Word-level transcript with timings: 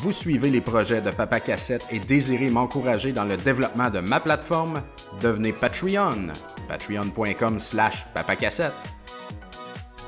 Vous 0.00 0.12
suivez 0.12 0.50
les 0.50 0.60
projets 0.60 1.00
de 1.00 1.10
Papa 1.10 1.40
Cassette 1.40 1.84
et 1.90 1.98
désirez 1.98 2.50
m'encourager 2.50 3.10
dans 3.10 3.24
le 3.24 3.36
développement 3.36 3.90
de 3.90 3.98
ma 3.98 4.20
plateforme? 4.20 4.80
Devenez 5.20 5.52
Patreon. 5.52 6.28
Patreon.com 6.68 7.58
slash 7.58 8.06
papacassette. 8.14 8.74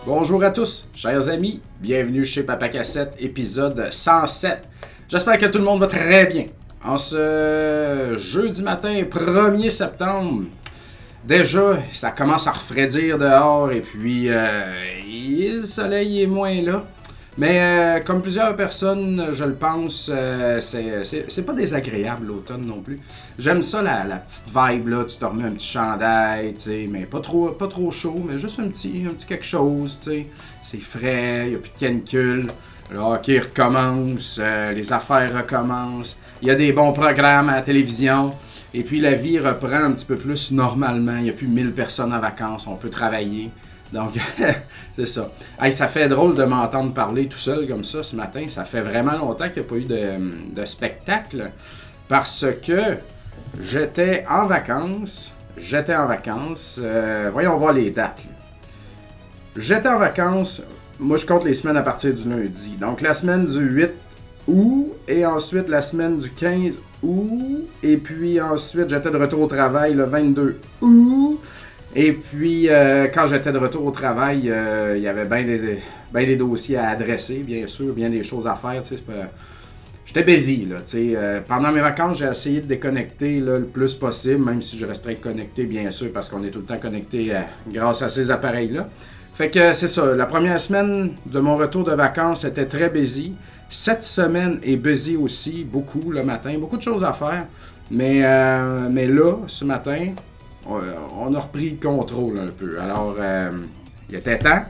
Bonjour 0.06 0.44
à 0.44 0.52
tous, 0.52 0.88
chers 0.94 1.28
amis. 1.28 1.60
Bienvenue 1.80 2.24
chez 2.24 2.44
Papa 2.44 2.68
Cassette, 2.68 3.16
épisode 3.18 3.88
107. 3.90 4.68
J'espère 5.08 5.38
que 5.38 5.46
tout 5.46 5.58
le 5.58 5.64
monde 5.64 5.80
va 5.80 5.88
très 5.88 6.24
bien. 6.26 6.46
En 6.84 6.96
ce 6.96 8.16
jeudi 8.16 8.62
matin, 8.62 8.94
1er 9.02 9.70
septembre, 9.70 10.44
déjà, 11.24 11.78
ça 11.90 12.12
commence 12.12 12.46
à 12.46 12.52
refroidir 12.52 13.18
dehors 13.18 13.72
et 13.72 13.80
puis 13.80 14.26
euh, 14.28 14.72
le 15.04 15.62
soleil 15.62 16.22
est 16.22 16.28
moins 16.28 16.62
là. 16.62 16.84
Mais 17.38 17.60
euh, 17.60 18.00
comme 18.00 18.22
plusieurs 18.22 18.54
personnes, 18.56 19.28
je 19.32 19.44
le 19.44 19.54
pense, 19.54 20.10
euh, 20.12 20.60
c'est 20.60 21.46
pas 21.46 21.52
désagréable 21.52 22.26
l'automne 22.26 22.66
non 22.66 22.80
plus. 22.80 22.98
J'aime 23.38 23.62
ça, 23.62 23.82
la, 23.82 24.16
petite 24.16 24.46
vibe, 24.46 24.88
là. 24.88 25.04
Tu 25.04 25.16
te 25.16 25.24
remets 25.24 25.44
un 25.44 25.52
petit 25.52 25.68
chandail, 25.68 26.54
tu 26.54 26.60
sais, 26.60 26.88
mais 26.90 27.06
pas 27.06 27.20
trop, 27.20 27.48
pas 27.50 27.68
trop 27.68 27.90
chaud, 27.90 28.20
mais 28.28 28.38
juste 28.38 28.58
un 28.58 28.68
petit, 28.68 29.04
un 29.08 29.14
petit 29.14 29.26
quelque 29.26 29.46
chose, 29.46 29.98
tu 30.02 30.10
sais. 30.10 30.26
C'est 30.62 30.80
frais, 30.80 31.50
il 31.50 31.54
a 31.54 31.58
plus 31.58 31.70
de 31.70 31.78
canicule. 31.78 32.48
Le 32.90 32.98
hockey 32.98 33.38
recommence, 33.38 34.40
euh, 34.42 34.72
les 34.72 34.92
affaires 34.92 35.32
recommencent. 35.36 36.18
Il 36.42 36.48
y 36.48 36.50
a 36.50 36.56
des 36.56 36.72
bons 36.72 36.92
programmes 36.92 37.48
à 37.48 37.56
la 37.56 37.62
télévision. 37.62 38.32
Et 38.74 38.82
puis 38.82 39.00
la 39.00 39.14
vie 39.14 39.38
reprend 39.38 39.84
un 39.84 39.92
petit 39.92 40.04
peu 40.04 40.16
plus 40.16 40.50
normalement. 40.50 41.16
Il 41.18 41.24
n'y 41.24 41.30
a 41.30 41.32
plus 41.32 41.46
1000 41.46 41.72
personnes 41.72 42.12
en 42.12 42.18
vacances, 42.18 42.66
on 42.66 42.74
peut 42.74 42.90
travailler. 42.90 43.50
Donc, 43.92 44.12
c'est 44.96 45.06
ça. 45.06 45.30
Hey, 45.60 45.72
ça 45.72 45.88
fait 45.88 46.08
drôle 46.08 46.36
de 46.36 46.44
m'entendre 46.44 46.92
parler 46.92 47.26
tout 47.26 47.38
seul 47.38 47.66
comme 47.66 47.84
ça 47.84 48.02
ce 48.02 48.16
matin. 48.16 48.44
Ça 48.48 48.64
fait 48.64 48.80
vraiment 48.80 49.16
longtemps 49.16 49.48
qu'il 49.48 49.62
n'y 49.62 49.68
a 49.68 49.70
pas 49.70 49.76
eu 49.76 50.54
de, 50.54 50.64
spectacle 50.64 51.50
parce 52.08 52.46
que 52.66 52.96
j'étais 53.60 54.24
en 54.28 54.46
vacances. 54.46 55.32
J'étais 55.56 55.96
en 55.96 56.06
vacances. 56.06 56.78
Euh, 56.80 57.30
voyons 57.32 57.56
voir 57.56 57.72
les 57.72 57.90
dates. 57.90 58.22
J'étais 59.56 59.88
en 59.88 59.98
vacances. 59.98 60.62
Moi, 60.98 61.16
je 61.16 61.26
compte 61.26 61.44
les 61.44 61.54
semaines 61.54 61.76
à 61.76 61.82
partir 61.82 62.14
du 62.14 62.28
lundi. 62.28 62.76
Donc, 62.78 63.00
la 63.00 63.14
semaine 63.14 63.44
du 63.44 63.58
8 63.58 63.90
août 64.46 64.92
et 65.08 65.24
ensuite 65.26 65.68
la 65.68 65.82
semaine 65.82 66.18
du 66.18 66.30
15 66.30 66.82
août. 67.02 67.68
Et 67.82 67.96
puis 67.96 68.40
ensuite, 68.40 68.88
j'étais 68.88 69.10
de 69.10 69.16
retour 69.16 69.40
au 69.40 69.46
travail 69.46 69.94
le 69.94 70.04
22 70.04 70.58
août. 70.80 71.40
Et 71.94 72.12
puis, 72.12 72.68
euh, 72.68 73.08
quand 73.12 73.26
j'étais 73.26 73.50
de 73.50 73.58
retour 73.58 73.84
au 73.84 73.90
travail, 73.90 74.48
euh, 74.48 74.94
il 74.96 75.02
y 75.02 75.08
avait 75.08 75.24
bien 75.24 75.42
des, 75.42 75.78
des 76.26 76.36
dossiers 76.36 76.76
à 76.76 76.90
adresser, 76.90 77.38
bien 77.38 77.66
sûr, 77.66 77.92
bien 77.92 78.10
des 78.10 78.22
choses 78.22 78.46
à 78.46 78.54
faire. 78.54 78.80
J'étais 80.06 80.22
busy. 80.22 80.66
Là, 80.66 80.76
euh, 80.94 81.40
pendant 81.46 81.72
mes 81.72 81.80
vacances, 81.80 82.18
j'ai 82.18 82.26
essayé 82.26 82.60
de 82.60 82.66
déconnecter 82.66 83.40
le 83.40 83.64
plus 83.64 83.94
possible, 83.94 84.44
même 84.44 84.62
si 84.62 84.78
je 84.78 84.86
resterai 84.86 85.16
connecté, 85.16 85.64
bien 85.64 85.90
sûr, 85.90 86.12
parce 86.12 86.28
qu'on 86.28 86.44
est 86.44 86.50
tout 86.50 86.60
le 86.60 86.64
temps 86.64 86.78
connecté 86.78 87.32
grâce 87.68 88.02
à 88.02 88.08
ces 88.08 88.30
appareils-là. 88.30 88.88
Fait 89.34 89.50
que 89.50 89.72
c'est 89.72 89.88
ça. 89.88 90.14
La 90.14 90.26
première 90.26 90.60
semaine 90.60 91.12
de 91.26 91.40
mon 91.40 91.56
retour 91.56 91.82
de 91.84 91.92
vacances 91.92 92.44
était 92.44 92.66
très 92.66 92.88
busy. 92.88 93.34
Cette 93.68 94.04
semaine 94.04 94.60
est 94.62 94.76
busy 94.76 95.16
aussi, 95.16 95.64
beaucoup 95.64 96.10
le 96.10 96.22
matin, 96.22 96.56
beaucoup 96.58 96.76
de 96.76 96.82
choses 96.82 97.02
à 97.04 97.12
faire. 97.12 97.46
Mais, 97.90 98.22
mais 98.90 99.06
là, 99.06 99.36
ce 99.46 99.64
matin, 99.64 100.08
on, 100.66 101.34
a 101.34 101.38
repris 101.38 101.70
le 101.70 101.88
contrôle 101.88 102.38
un 102.38 102.48
peu. 102.48 102.80
Alors, 102.80 103.16
euh, 103.18 103.50
il 104.08 104.14
était 104.14 104.38
temps 104.38 104.64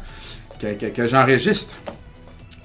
que, 0.60 1.06
j'enregistre. 1.06 1.74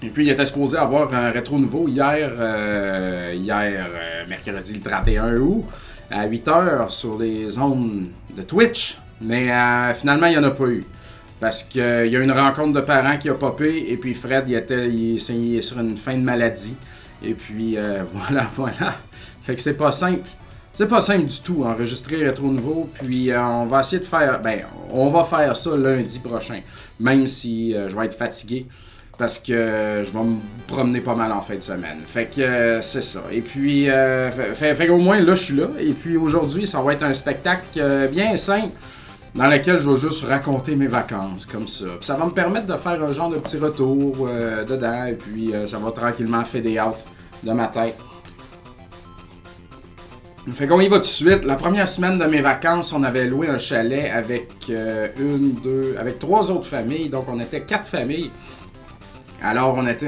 Et 0.03 0.09
puis, 0.09 0.25
il 0.25 0.29
était 0.29 0.45
supposé 0.45 0.77
avoir 0.77 1.13
un 1.13 1.31
rétro 1.31 1.57
nouveau 1.57 1.87
hier, 1.87 2.31
euh, 2.37 3.33
euh, 3.33 4.25
mercredi 4.27 4.73
le 4.73 4.81
31 4.81 5.37
août, 5.37 5.65
à 6.11 6.27
8h 6.27 6.89
sur 6.89 7.17
les 7.17 7.57
ondes 7.57 8.07
de 8.35 8.41
Twitch. 8.43 8.97
Mais 9.21 9.47
finalement, 9.95 10.27
il 10.27 10.31
n'y 10.31 10.37
en 10.37 10.43
a 10.43 10.51
pas 10.51 10.65
eu. 10.65 10.83
Parce 11.39 11.63
qu'il 11.63 11.81
y 11.81 12.15
a 12.15 12.19
une 12.19 12.31
rencontre 12.31 12.73
de 12.73 12.81
parents 12.81 13.17
qui 13.17 13.29
a 13.29 13.33
popé, 13.33 13.85
et 13.89 13.97
puis 13.97 14.13
Fred, 14.13 14.45
il 14.47 14.55
était 14.55 14.89
est 14.89 15.61
sur 15.61 15.79
une 15.79 15.97
fin 15.97 16.15
de 16.15 16.23
maladie. 16.23 16.75
Et 17.23 17.33
puis, 17.33 17.77
voilà, 18.13 18.47
voilà. 18.51 18.95
Fait 19.41 19.55
que 19.55 19.61
c'est 19.61 19.77
pas 19.77 19.91
simple. 19.91 20.27
C'est 20.77 20.87
pas 20.87 20.99
simple 20.99 21.27
du 21.27 21.39
tout, 21.39 21.63
enregistrer 21.63 22.17
Rétro 22.17 22.47
Nouveau. 22.47 22.89
Puis 23.01 23.31
euh, 23.31 23.41
on 23.41 23.65
va 23.65 23.79
essayer 23.79 24.01
de 24.01 24.07
faire. 24.07 24.41
Ben, 24.41 24.63
on 24.91 25.09
va 25.09 25.23
faire 25.23 25.55
ça 25.55 25.75
lundi 25.77 26.19
prochain. 26.19 26.59
Même 26.99 27.27
si 27.27 27.73
euh, 27.73 27.87
je 27.87 27.95
vais 27.95 28.07
être 28.07 28.17
fatigué. 28.17 28.65
Parce 29.17 29.39
que 29.39 30.03
je 30.03 30.11
vais 30.11 30.23
me 30.25 30.35
promener 30.67 30.99
pas 30.99 31.15
mal 31.15 31.31
en 31.31 31.39
fin 31.39 31.55
de 31.55 31.61
semaine. 31.61 31.99
Fait 32.05 32.25
que 32.25 32.41
euh, 32.41 32.81
c'est 32.81 33.01
ça. 33.01 33.21
Et 33.31 33.39
puis, 33.39 33.85
fait, 33.85 34.75
fait, 34.75 34.89
moins 34.89 35.21
là, 35.21 35.35
je 35.35 35.43
suis 35.43 35.55
là. 35.55 35.67
Et 35.79 35.93
puis 35.93 36.17
aujourd'hui, 36.17 36.67
ça 36.67 36.81
va 36.81 36.91
être 36.91 37.03
un 37.03 37.13
spectacle 37.13 38.09
bien 38.11 38.35
simple 38.35 38.73
dans 39.33 39.47
lequel 39.47 39.79
je 39.79 39.89
vais 39.89 39.97
juste 39.97 40.25
raconter 40.25 40.75
mes 40.75 40.87
vacances 40.87 41.45
comme 41.45 41.69
ça. 41.69 41.85
Puis 41.85 42.05
ça 42.05 42.15
va 42.15 42.25
me 42.25 42.31
permettre 42.31 42.67
de 42.67 42.75
faire 42.75 43.01
un 43.01 43.13
genre 43.13 43.29
de 43.29 43.37
petit 43.37 43.57
retour 43.57 44.27
dedans. 44.67 45.05
Et 45.05 45.13
puis 45.13 45.53
ça 45.65 45.77
va 45.77 45.91
tranquillement 45.91 46.43
faire 46.43 46.61
des 46.61 46.77
out 46.77 46.95
de 47.41 47.53
ma 47.53 47.67
tête. 47.67 47.95
Fait 50.51 50.67
qu'on 50.67 50.79
y 50.79 50.87
va 50.87 50.97
tout 50.97 51.01
de 51.01 51.07
suite. 51.07 51.43
La 51.43 51.55
première 51.55 51.87
semaine 51.87 52.19
de 52.19 52.25
mes 52.25 52.41
vacances, 52.41 52.93
on 52.93 53.03
avait 53.03 53.25
loué 53.25 53.47
un 53.47 53.57
chalet 53.57 54.11
avec 54.11 54.51
euh, 54.69 55.07
une, 55.17 55.53
deux, 55.55 55.95
avec 55.99 56.19
trois 56.19 56.51
autres 56.51 56.67
familles. 56.67 57.09
Donc 57.09 57.25
on 57.27 57.39
était 57.39 57.61
quatre 57.61 57.87
familles. 57.87 58.29
Alors 59.41 59.75
on 59.75 59.87
était 59.87 60.07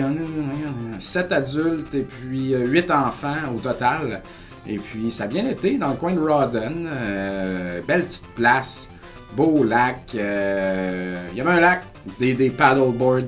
sept 1.00 1.32
adultes 1.32 1.94
et 1.96 2.04
puis 2.04 2.54
euh, 2.54 2.68
huit 2.68 2.92
enfants 2.92 3.52
au 3.56 3.60
total. 3.60 4.22
Et 4.68 4.78
puis 4.78 5.12
ça 5.12 5.24
a 5.24 5.28
bien 5.28 5.48
été 5.50 5.78
dans 5.78 5.90
le 5.90 5.96
coin 5.96 6.14
de 6.14 6.20
Rawdon. 6.20 6.86
Euh, 6.86 7.82
belle 7.88 8.04
petite 8.04 8.28
place. 8.36 8.90
Beau 9.36 9.64
lac. 9.64 10.14
Il 10.14 10.20
y 10.20 11.42
avait 11.42 11.50
un 11.50 11.60
lac, 11.60 11.84
des, 12.20 12.50
paddleboards, 12.52 13.24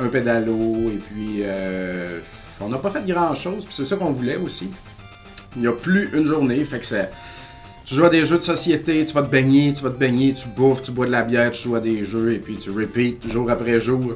un 0.00 0.08
pédalo. 0.08 0.90
Et 0.90 0.98
puis 0.98 1.44
on 2.60 2.68
n'a 2.68 2.78
pas 2.78 2.90
fait 2.90 3.06
grand 3.06 3.34
chose. 3.34 3.64
Puis 3.64 3.74
c'est 3.74 3.84
ça 3.84 3.94
qu'on 3.94 4.10
voulait 4.10 4.36
aussi. 4.36 4.68
Il 5.56 5.62
n'y 5.62 5.68
a 5.68 5.72
plus 5.72 6.10
une 6.16 6.26
journée, 6.26 6.64
fait 6.64 6.78
que 6.78 6.86
c'est. 6.86 7.10
Tu 7.84 7.94
joues 7.94 8.04
à 8.04 8.08
des 8.08 8.24
jeux 8.24 8.38
de 8.38 8.42
société, 8.42 9.04
tu 9.04 9.14
vas 9.14 9.22
te 9.22 9.30
baigner, 9.30 9.74
tu 9.74 9.82
vas 9.82 9.90
te 9.90 9.98
baigner, 9.98 10.32
tu 10.32 10.46
bouffes, 10.48 10.82
tu 10.82 10.92
bois 10.92 11.06
de 11.06 11.10
la 11.10 11.22
bière, 11.22 11.50
tu 11.50 11.62
joues 11.64 11.74
à 11.74 11.80
des 11.80 12.04
jeux 12.04 12.32
et 12.32 12.38
puis 12.38 12.56
tu 12.56 12.70
repeat 12.70 13.28
jour 13.28 13.50
après 13.50 13.80
jour. 13.80 14.14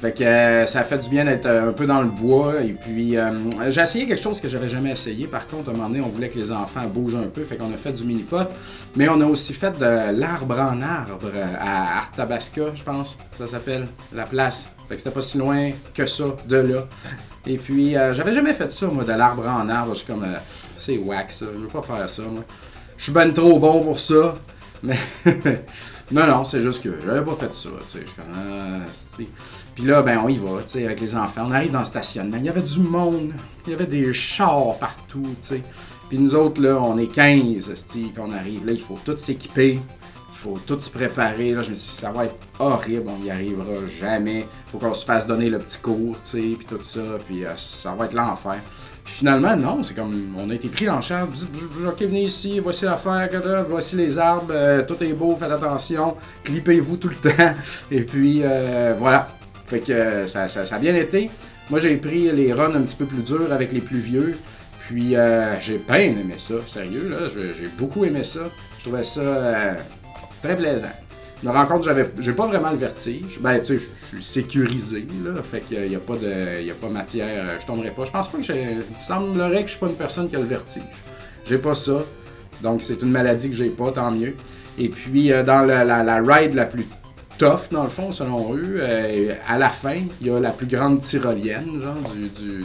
Fait 0.00 0.12
que 0.12 0.22
euh, 0.24 0.66
ça 0.66 0.84
fait 0.84 0.98
du 0.98 1.08
bien 1.08 1.24
d'être 1.24 1.46
euh, 1.46 1.70
un 1.70 1.72
peu 1.72 1.86
dans 1.86 2.02
le 2.02 2.08
bois. 2.08 2.60
Et 2.60 2.74
puis, 2.74 3.16
euh, 3.16 3.30
j'ai 3.68 3.80
essayé 3.80 4.06
quelque 4.06 4.22
chose 4.22 4.40
que 4.40 4.48
j'avais 4.48 4.68
jamais 4.68 4.90
essayé. 4.90 5.26
Par 5.26 5.46
contre, 5.46 5.70
à 5.70 5.72
un 5.72 5.76
moment 5.76 5.88
donné, 5.88 6.02
on 6.02 6.08
voulait 6.08 6.28
que 6.28 6.38
les 6.38 6.52
enfants 6.52 6.86
bougent 6.86 7.16
un 7.16 7.28
peu. 7.28 7.42
Fait 7.44 7.56
qu'on 7.56 7.72
a 7.72 7.78
fait 7.78 7.92
du 7.92 8.04
mini-pot. 8.04 8.46
Mais 8.96 9.08
on 9.08 9.20
a 9.22 9.26
aussi 9.26 9.54
fait 9.54 9.78
de 9.78 10.18
l'arbre 10.18 10.58
en 10.58 10.82
arbre 10.82 11.30
à 11.58 11.98
Arthabasca, 11.98 12.74
je 12.74 12.82
pense. 12.82 13.16
Ça 13.38 13.46
s'appelle 13.46 13.86
la 14.14 14.24
place. 14.24 14.70
Fait 14.88 14.96
que 14.96 15.00
c'était 15.00 15.14
pas 15.14 15.22
si 15.22 15.38
loin 15.38 15.70
que 15.94 16.04
ça 16.04 16.24
de 16.46 16.56
là. 16.56 16.86
Et 17.46 17.56
puis, 17.56 17.92
j'avais 17.92 18.34
jamais 18.34 18.52
fait 18.52 18.70
ça, 18.70 18.86
moi, 18.88 19.04
de 19.04 19.12
l'arbre 19.12 19.46
en 19.48 19.68
arbre. 19.68 19.94
Je 19.94 20.00
suis 20.00 20.06
comme 20.06 20.26
c'est 20.86 20.98
whack 20.98 21.32
ça, 21.32 21.46
je 21.52 21.58
veux 21.58 21.66
pas 21.66 21.82
faire 21.82 22.08
ça, 22.08 22.22
moi. 22.22 22.44
Je 22.96 23.04
suis 23.04 23.12
ben 23.12 23.32
trop 23.32 23.58
bon 23.58 23.82
pour 23.82 23.98
ça, 23.98 24.36
mais. 24.84 24.96
non, 26.12 26.26
non, 26.28 26.44
c'est 26.44 26.60
juste 26.60 26.82
que 26.82 26.90
j'avais 27.04 27.24
pas 27.24 27.34
fait 27.34 27.52
ça, 27.52 27.70
tu 27.90 27.98
sais. 27.98 28.04
Ah, 28.20 28.84
Puis 29.74 29.84
là, 29.84 30.02
ben, 30.02 30.20
on 30.24 30.28
y 30.28 30.38
va, 30.38 30.62
tu 30.62 30.74
sais, 30.74 30.84
avec 30.84 31.00
les 31.00 31.16
enfants. 31.16 31.46
On 31.48 31.52
arrive 31.52 31.72
dans 31.72 31.80
le 31.80 31.84
stationnement. 31.84 32.36
Il 32.38 32.44
y 32.44 32.48
avait 32.48 32.62
du 32.62 32.78
monde. 32.80 33.32
Il 33.66 33.72
y 33.72 33.74
avait 33.74 33.86
des 33.86 34.12
chars 34.12 34.78
partout, 34.78 35.22
tu 35.22 35.48
sais. 35.48 35.62
Puis 36.08 36.18
nous 36.18 36.36
autres, 36.36 36.62
là, 36.62 36.80
on 36.80 36.96
est 36.98 37.12
15, 37.12 37.74
qu'on 38.16 38.30
arrive. 38.30 38.64
Là, 38.64 38.72
il 38.72 38.80
faut 38.80 38.98
tout 39.04 39.16
s'équiper. 39.16 39.72
Il 39.72 40.38
faut 40.38 40.58
tout 40.64 40.78
se 40.78 40.88
préparer. 40.88 41.52
Là, 41.52 41.62
je 41.62 41.70
me 41.70 41.74
suis 41.74 41.90
dit, 41.90 41.96
ça 41.96 42.12
va 42.12 42.26
être 42.26 42.36
horrible. 42.60 43.08
On 43.08 43.18
n'y 43.18 43.30
arrivera 43.30 43.74
jamais. 44.00 44.46
Il 44.66 44.70
faut 44.70 44.78
qu'on 44.78 44.94
se 44.94 45.04
fasse 45.04 45.26
donner 45.26 45.50
le 45.50 45.58
petit 45.58 45.78
cours, 45.78 46.14
tu 46.22 46.30
sais, 46.30 46.56
puis 46.56 46.66
tout 46.68 46.80
ça. 46.80 47.18
Puis 47.26 47.44
euh, 47.44 47.56
ça 47.56 47.92
va 47.92 48.04
être 48.04 48.14
l'enfer 48.14 48.54
finalement, 49.06 49.56
non, 49.56 49.82
c'est 49.82 49.94
comme 49.94 50.34
on 50.38 50.50
a 50.50 50.54
été 50.54 50.68
pris 50.68 50.88
en 50.88 51.00
charge. 51.00 51.46
Ok, 51.86 52.00
venez 52.02 52.24
ici, 52.24 52.60
voici 52.60 52.84
l'affaire, 52.84 53.28
voici 53.68 53.96
les 53.96 54.18
arbres, 54.18 54.52
euh, 54.52 54.82
tout 54.82 55.02
est 55.02 55.12
beau, 55.12 55.34
faites 55.36 55.50
attention, 55.50 56.16
clippez-vous 56.44 56.96
tout 56.96 57.08
le 57.08 57.14
temps. 57.14 57.54
Et 57.90 58.02
puis 58.02 58.40
euh, 58.42 58.94
voilà. 58.98 59.28
Fait 59.66 59.80
que 59.80 59.92
euh, 59.92 60.26
ça, 60.26 60.46
a 60.46 60.78
bien 60.78 60.94
été. 60.94 61.30
Moi, 61.70 61.80
j'ai 61.80 61.96
pris 61.96 62.30
les 62.30 62.52
runs 62.52 62.74
un 62.74 62.82
petit 62.82 62.94
peu 62.94 63.06
plus 63.06 63.22
durs 63.22 63.52
avec 63.52 63.72
les 63.72 63.80
plus 63.80 63.98
vieux. 63.98 64.36
Puis 64.86 65.16
j'ai 65.60 65.78
bien 65.78 65.96
aimé 65.96 66.34
ça, 66.38 66.54
sérieux, 66.64 67.08
là. 67.08 67.28
J'ai 67.34 67.68
beaucoup 67.76 68.04
aimé 68.04 68.22
ça. 68.22 68.44
Je 68.78 68.84
trouvais 68.84 69.02
ça 69.02 69.76
très 70.40 70.54
plaisant. 70.54 70.86
Me 71.46 71.82
j'avais, 71.82 72.10
j'ai 72.18 72.32
pas 72.32 72.46
vraiment 72.46 72.70
le 72.70 72.76
vertige. 72.76 73.38
Ben, 73.40 73.58
tu 73.60 73.78
sais, 73.78 73.84
je 74.02 74.16
suis 74.16 74.24
sécurisé, 74.24 75.06
là. 75.24 75.40
Fait 75.42 75.60
qu'il 75.60 75.86
n'y 75.86 75.94
a, 75.94 76.00
pas 76.00 76.16
de, 76.16 76.70
a 76.70 76.74
pas 76.74 76.88
matière, 76.88 77.28
euh, 77.28 77.58
je 77.60 77.66
tomberai 77.66 77.90
pas. 77.90 78.04
Je 78.04 78.10
pense 78.10 78.28
pas 78.28 78.38
que 78.38 78.44
j'ai. 78.44 78.62
Il 78.62 79.02
semblerait 79.02 79.60
que 79.60 79.66
je 79.66 79.72
suis 79.72 79.80
pas 79.80 79.86
une 79.86 79.94
personne 79.94 80.28
qui 80.28 80.34
a 80.34 80.40
le 80.40 80.44
vertige. 80.44 80.82
J'ai 81.44 81.58
pas 81.58 81.74
ça. 81.74 82.00
Donc, 82.62 82.82
c'est 82.82 83.00
une 83.02 83.10
maladie 83.10 83.48
que 83.48 83.54
j'ai 83.54 83.68
pas, 83.68 83.92
tant 83.92 84.10
mieux. 84.10 84.34
Et 84.78 84.88
puis, 84.88 85.32
euh, 85.32 85.44
dans 85.44 85.60
la, 85.64 86.20
ride 86.20 86.54
la 86.54 86.64
plus 86.64 86.86
tough, 87.38 87.70
dans 87.70 87.84
le 87.84 87.90
fond, 87.90 88.10
selon 88.10 88.54
eux, 88.54 88.78
euh, 88.78 89.32
à 89.48 89.56
la 89.56 89.70
fin, 89.70 89.98
il 90.20 90.26
y 90.26 90.30
a 90.30 90.40
la 90.40 90.50
plus 90.50 90.66
grande 90.66 91.00
tyrolienne, 91.00 91.80
genre, 91.80 91.94
du, 92.40 92.64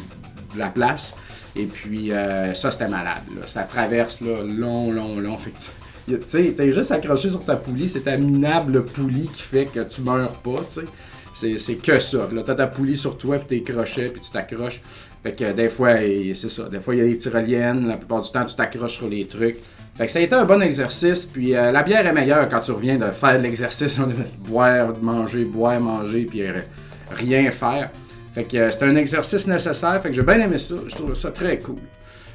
la 0.58 0.70
place. 0.70 1.14
Et 1.56 1.66
puis, 1.66 2.12
ça, 2.54 2.72
c'était 2.72 2.88
malade. 2.88 3.24
Là. 3.36 3.46
Ça 3.46 3.64
traverse 3.64 4.22
là, 4.22 4.42
long, 4.44 4.92
long, 4.92 5.20
long. 5.20 5.38
Fait 5.38 5.52
tu 6.08 6.18
sais, 6.26 6.54
t'es 6.54 6.72
juste 6.72 6.92
accroché 6.92 7.30
sur 7.30 7.44
ta 7.44 7.56
poulie. 7.56 7.88
C'est 7.88 8.02
ta 8.02 8.18
minable 8.18 8.86
poulie 8.86 9.28
qui 9.28 9.42
fait 9.42 9.66
que 9.66 9.82
tu 9.82 10.02
meurs 10.02 10.32
pas, 10.34 10.60
tu 10.68 10.82
sais. 11.34 11.58
C'est 11.58 11.76
que 11.76 12.00
ça. 12.00 12.28
Là, 12.34 12.44
t'as 12.46 12.56
ta 12.56 12.68
poulie 12.68 12.98
sur 12.98 13.18
toi, 13.18 13.38
puis 13.38 13.62
t'es 13.62 13.74
crochet, 13.74 14.10
puis 14.10 14.22
tu 14.22 14.32
t'accroches. 14.32 14.82
Fait 15.24 15.34
que 15.34 15.54
des 15.54 15.70
fois, 15.70 15.98
c'est 16.34 16.50
ça. 16.50 16.68
Des 16.68 16.82
fois, 16.82 16.96
il 16.96 16.98
y 16.98 17.02
a 17.02 17.06
des 17.06 17.18
tyroliennes. 17.18 17.88
La 17.88 17.98
plupart 17.98 18.22
du 18.22 18.32
temps, 18.32 18.46
tu 18.46 18.56
t'accroches 18.56 18.98
sur 18.98 19.08
les 19.08 19.26
trucs. 19.26 19.58
Fait 19.96 20.06
que 20.06 20.12
ça 20.12 20.20
a 20.20 20.22
été 20.22 20.36
un 20.36 20.46
bon 20.46 20.62
exercice. 20.62 21.26
Puis 21.26 21.56
euh, 21.56 21.72
la 21.72 21.84
bière 21.84 22.06
est 22.06 22.14
meilleure 22.14 22.50
quand 22.50 22.60
tu 22.60 22.72
reviens 22.72 22.98
de 22.98 23.12
faire 23.12 23.38
de 23.38 23.44
l'exercice. 23.44 24.00
boire, 24.40 24.94
manger, 25.02 25.46
boire, 25.46 25.80
manger, 25.80 26.26
puis 26.26 26.44
rien 27.12 27.52
faire. 27.52 27.92
Fait 28.34 28.46
que 28.46 28.58
euh, 28.58 28.72
c'était 28.72 28.86
un 28.86 28.96
exercice 28.96 29.48
nécessaire. 29.48 30.02
Fait 30.02 30.10
que 30.10 30.16
j'ai 30.16 30.24
bien 30.24 30.40
aimé 30.40 30.58
ça. 30.58 30.76
Je 30.88 30.96
trouve 30.96 31.14
ça 31.14 31.32
très 31.32 31.60
cool. 31.60 31.76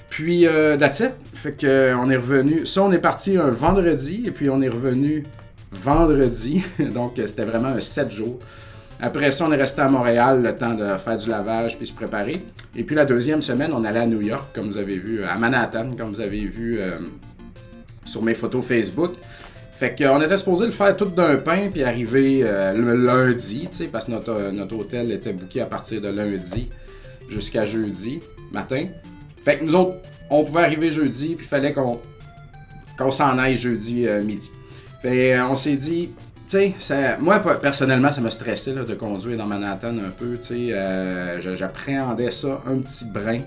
Puis, 0.08 0.47
euh, 0.47 0.76
that's 0.76 1.00
it. 1.00 1.12
Fait 1.35 1.53
que, 1.53 1.67
euh, 1.67 1.97
on 1.99 2.08
est 2.11 2.17
revenu. 2.17 2.67
Ça, 2.67 2.82
on 2.82 2.93
est 2.93 2.99
parti 2.99 3.37
un 3.37 3.50
vendredi. 3.50 4.25
Et 4.26 4.31
puis, 4.31 4.49
on 4.49 4.61
est 4.62 4.69
revenu 4.69 5.25
vendredi. 5.73 6.64
Donc, 6.94 7.14
c'était 7.17 7.44
vraiment 7.44 7.69
un 7.69 7.81
7 7.81 8.11
jours. 8.11 8.38
Après 8.99 9.31
ça, 9.31 9.47
on 9.47 9.53
est 9.53 9.56
resté 9.56 9.82
à 9.82 9.91
Montréal 9.91 10.43
le 10.43 10.56
temps 10.56 10.75
de 10.75 10.97
faire 10.97 11.19
du 11.19 11.29
lavage 11.29 11.76
puis 11.76 11.87
se 11.87 11.93
préparer. 11.93 12.41
Et 12.75 12.82
puis 12.82 12.97
la 12.97 13.05
deuxième 13.05 13.43
semaine, 13.43 13.70
on 13.75 13.85
allait 13.85 14.00
à 14.00 14.06
New 14.06 14.23
York, 14.23 14.49
comme 14.55 14.69
vous 14.69 14.79
avez 14.79 14.97
vu, 14.97 15.23
à 15.23 15.37
Manhattan, 15.37 15.88
comme 15.99 16.09
vous 16.09 16.23
avez 16.23 16.47
vu 16.47 16.81
sur 18.06 18.23
mes 18.23 18.32
photos 18.32 18.64
Facebook. 18.64 19.12
Fait 19.76 19.94
qu'on 19.94 20.23
était 20.23 20.38
supposé 20.38 20.64
le 20.64 20.73
faire 20.73 20.97
tout 20.97 21.05
d'un 21.05 21.37
pain 21.37 21.69
puis 21.70 21.82
arriver 21.82 22.41
euh, 22.43 22.73
le 22.73 22.94
lundi, 22.94 23.69
tu 23.70 23.76
sais, 23.76 23.87
parce 23.88 24.06
que 24.06 24.12
notre, 24.12 24.50
notre 24.50 24.75
hôtel 24.75 25.12
était 25.12 25.35
booké 25.35 25.61
à 25.61 25.67
partir 25.67 26.00
de 26.00 26.09
lundi 26.09 26.70
jusqu'à 27.29 27.67
jeudi 27.67 28.20
matin. 28.52 28.87
Fait 29.47 29.57
que 29.57 29.65
nous 29.65 29.75
autres, 29.75 29.95
on 30.29 30.45
pouvait 30.45 30.63
arriver 30.63 30.91
jeudi 30.91 31.37
puis 31.37 31.47
il 31.47 31.49
fallait 31.49 31.73
qu'on 31.73 33.11
s'en 33.11 33.39
aille 33.39 33.57
jeudi 33.57 34.07
euh, 34.07 34.23
midi. 34.23 34.51
Fait 35.01 35.35
euh, 35.35 35.47
on 35.47 35.55
s'est 35.55 35.77
dit, 35.77 36.11
tu 36.47 36.75
sais, 36.79 37.17
moi 37.19 37.39
personnellement, 37.39 38.13
ça 38.13 38.21
me 38.21 38.29
stressait 38.29 38.75
là, 38.75 38.85
de 38.85 38.95
conduire 38.95 39.39
dans 39.39 39.47
Manhattan 39.47 39.97
un 39.99 40.11
peu, 40.11 40.37
tu 40.37 40.71
sais, 40.71 41.57
j'appréhendais 41.57 42.31
ça 42.31 42.61
un 42.67 42.79
petit 42.79 43.07
brin. 43.07 43.39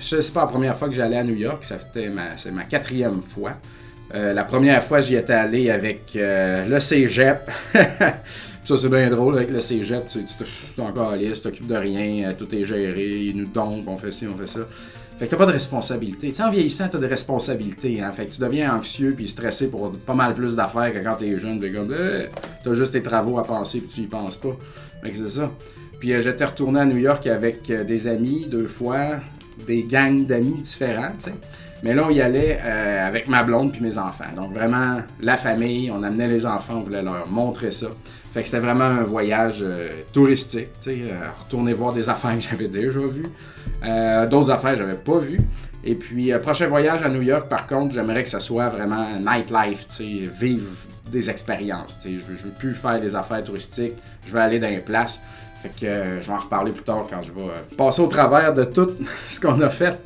C'est 0.00 0.32
pas 0.32 0.42
la 0.42 0.46
première 0.46 0.76
fois 0.76 0.88
que 0.88 0.94
j'allais 0.94 1.18
à 1.18 1.24
New 1.24 1.36
York, 1.36 1.62
ça 1.64 1.76
fait 1.76 2.08
ma, 2.08 2.28
ma 2.52 2.64
quatrième 2.64 3.20
fois. 3.20 3.54
Euh, 4.14 4.32
la 4.32 4.44
première 4.44 4.82
fois, 4.82 5.00
j'y 5.00 5.16
étais 5.16 5.34
allé 5.34 5.70
avec 5.70 6.16
euh, 6.16 6.66
le 6.66 6.80
cégep. 6.80 7.50
ça, 7.74 8.76
c'est 8.76 8.88
bien 8.88 9.10
drôle 9.10 9.36
avec 9.36 9.50
le 9.50 9.60
cégep. 9.60 10.06
Tu, 10.08 10.20
es 10.20 10.80
encore 10.80 11.10
allé, 11.10 11.30
tu 11.32 11.40
t'occupes 11.40 11.66
de 11.66 11.76
rien, 11.76 12.28
euh, 12.28 12.32
tout 12.36 12.52
est 12.54 12.64
géré, 12.64 13.24
ils 13.24 13.36
nous 13.36 13.46
tombent, 13.46 13.86
on 13.86 13.96
fait 13.96 14.12
ci, 14.12 14.26
on 14.26 14.36
fait 14.36 14.46
ça. 14.46 14.60
Fait 15.18 15.26
que 15.26 15.32
t'as 15.32 15.36
pas 15.36 15.46
de 15.46 15.52
responsabilité. 15.52 16.28
Tu 16.28 16.34
sais, 16.34 16.42
en 16.44 16.50
vieillissant, 16.50 16.88
t'as 16.88 16.98
des 16.98 17.08
responsabilités. 17.08 18.00
Hein? 18.00 18.12
Fait 18.12 18.26
que 18.26 18.32
tu 18.32 18.40
deviens 18.40 18.74
anxieux 18.76 19.14
puis 19.16 19.26
stressé 19.26 19.68
pour 19.68 19.90
pas 19.90 20.14
mal 20.14 20.32
plus 20.34 20.54
d'affaires 20.54 20.92
que 20.92 20.98
quand 20.98 21.16
t'es 21.16 21.36
jeune. 21.38 21.58
T'es 21.58 21.72
comme, 21.72 21.92
t'as 22.62 22.72
juste 22.72 22.92
tes 22.92 23.02
travaux 23.02 23.38
à 23.38 23.44
penser 23.44 23.80
puis 23.80 23.88
tu 23.88 24.00
y 24.02 24.06
penses 24.06 24.36
pas. 24.36 24.56
Fait 25.02 25.10
que 25.10 25.16
c'est 25.16 25.40
ça. 25.40 25.50
Puis 25.98 26.12
j'étais 26.22 26.44
retourné 26.44 26.80
à 26.80 26.84
New 26.84 26.98
York 26.98 27.26
avec 27.26 27.66
des 27.66 28.06
amis 28.06 28.46
deux 28.48 28.68
fois, 28.68 29.20
des 29.66 29.82
gangs 29.82 30.24
d'amis 30.24 30.60
différents, 30.62 31.10
tu 31.18 31.24
sais. 31.24 31.34
Mais 31.82 31.94
là, 31.94 32.04
on 32.06 32.10
y 32.10 32.20
allait 32.20 32.58
euh, 32.64 33.06
avec 33.06 33.28
ma 33.28 33.42
blonde 33.42 33.72
puis 33.72 33.80
mes 33.80 33.98
enfants. 33.98 34.24
Donc 34.34 34.52
vraiment, 34.52 35.00
la 35.20 35.36
famille, 35.36 35.90
on 35.90 36.02
amenait 36.02 36.28
les 36.28 36.44
enfants, 36.44 36.74
on 36.78 36.80
voulait 36.80 37.02
leur 37.02 37.28
montrer 37.28 37.70
ça. 37.70 37.88
Fait 38.32 38.42
que 38.42 38.48
c'était 38.48 38.60
vraiment 38.60 38.84
un 38.84 39.04
voyage 39.04 39.60
euh, 39.62 39.88
touristique, 40.12 40.68
tu 40.80 40.90
sais, 40.90 40.98
euh, 41.10 41.28
retourner 41.38 41.72
voir 41.72 41.92
des 41.92 42.08
affaires 42.08 42.34
que 42.34 42.40
j'avais 42.40 42.68
déjà 42.68 43.00
vues, 43.00 43.28
d'autres 44.28 44.50
affaires 44.50 44.72
que 44.72 44.78
j'avais 44.78 44.96
pas 44.96 45.18
vues. 45.18 45.40
Et 45.84 45.94
puis, 45.94 46.32
prochain 46.42 46.66
voyage 46.66 47.02
à 47.02 47.08
New 47.08 47.22
York, 47.22 47.48
par 47.48 47.66
contre, 47.66 47.94
j'aimerais 47.94 48.24
que 48.24 48.28
ça 48.28 48.40
soit 48.40 48.68
vraiment 48.68 49.06
nightlife, 49.18 49.86
tu 49.86 49.94
sais, 49.94 50.28
vivre 50.28 50.66
des 51.10 51.30
expériences, 51.30 51.98
tu 51.98 52.08
sais. 52.08 52.18
Je 52.18 52.24
veux, 52.24 52.36
veux 52.36 52.50
plus 52.50 52.74
faire 52.74 53.00
des 53.00 53.14
affaires 53.14 53.42
touristiques, 53.44 53.94
je 54.26 54.32
veux 54.32 54.40
aller 54.40 54.58
dans 54.58 54.68
les 54.68 54.80
places. 54.80 55.22
Fait 55.62 55.70
que 55.70 56.20
je 56.20 56.26
vais 56.26 56.32
en 56.32 56.38
reparler 56.38 56.72
plus 56.72 56.84
tard 56.84 57.06
quand 57.08 57.22
je 57.22 57.32
vais 57.32 57.50
passer 57.76 58.02
au 58.02 58.06
travers 58.06 58.52
de 58.52 58.64
tout 58.64 58.90
ce 59.28 59.40
qu'on 59.40 59.60
a 59.60 59.68
fait. 59.68 59.98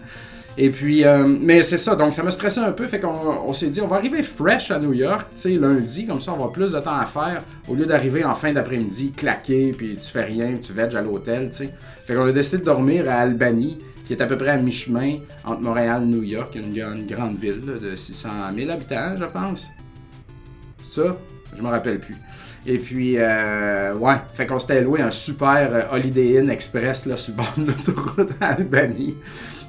Et 0.58 0.68
puis, 0.68 1.04
euh, 1.04 1.26
mais 1.26 1.62
c'est 1.62 1.78
ça, 1.78 1.96
donc 1.96 2.12
ça 2.12 2.22
m'a 2.22 2.30
stressé 2.30 2.60
un 2.60 2.72
peu, 2.72 2.86
fait 2.86 3.00
qu'on 3.00 3.08
on, 3.08 3.52
s'est 3.54 3.68
dit, 3.68 3.80
on 3.80 3.86
va 3.86 3.96
arriver 3.96 4.22
fresh 4.22 4.70
à 4.70 4.78
New 4.78 4.92
York, 4.92 5.28
tu 5.34 5.40
sais, 5.40 5.50
lundi, 5.50 6.04
comme 6.04 6.20
ça 6.20 6.34
on 6.34 6.44
va 6.44 6.52
plus 6.52 6.72
de 6.72 6.78
temps 6.78 6.94
à 6.94 7.06
faire, 7.06 7.42
au 7.68 7.74
lieu 7.74 7.86
d'arriver 7.86 8.22
en 8.22 8.34
fin 8.34 8.52
d'après-midi, 8.52 9.12
claquer, 9.12 9.72
puis 9.72 9.96
tu 9.96 10.10
fais 10.10 10.24
rien, 10.24 10.48
puis 10.48 10.60
tu 10.60 10.74
vèges 10.74 10.94
à 10.94 11.00
l'hôtel, 11.00 11.48
tu 11.48 11.56
sais. 11.56 11.70
Fait 12.04 12.14
qu'on 12.14 12.26
a 12.26 12.32
décidé 12.32 12.58
de 12.58 12.64
dormir 12.64 13.08
à 13.08 13.14
Albany, 13.14 13.78
qui 14.06 14.12
est 14.12 14.20
à 14.20 14.26
peu 14.26 14.36
près 14.36 14.50
à 14.50 14.58
mi-chemin 14.58 15.20
entre 15.44 15.62
Montréal 15.62 16.02
et 16.02 16.06
New 16.06 16.22
York, 16.22 16.54
une, 16.54 16.76
une 16.76 17.06
grande 17.06 17.38
ville 17.38 17.60
de 17.80 17.96
600 17.96 18.28
000 18.54 18.70
habitants, 18.70 19.16
je 19.18 19.24
pense. 19.24 19.70
Ça, 20.90 21.16
je 21.56 21.62
me 21.62 21.68
rappelle 21.68 21.98
plus. 21.98 22.16
Et 22.66 22.78
puis, 22.78 23.14
euh, 23.18 23.94
ouais, 23.94 24.14
fait 24.34 24.46
qu'on 24.46 24.58
s'était 24.58 24.82
loué 24.82 25.00
un 25.00 25.10
super 25.10 25.68
euh, 25.72 25.82
Holiday 25.92 26.38
Inn 26.38 26.50
Express 26.50 27.06
là, 27.06 27.16
sur 27.16 27.32
le 27.32 27.38
bord 27.38 27.52
de 27.56 27.66
l'autoroute 27.66 28.30
à 28.40 28.50
Albany. 28.50 29.16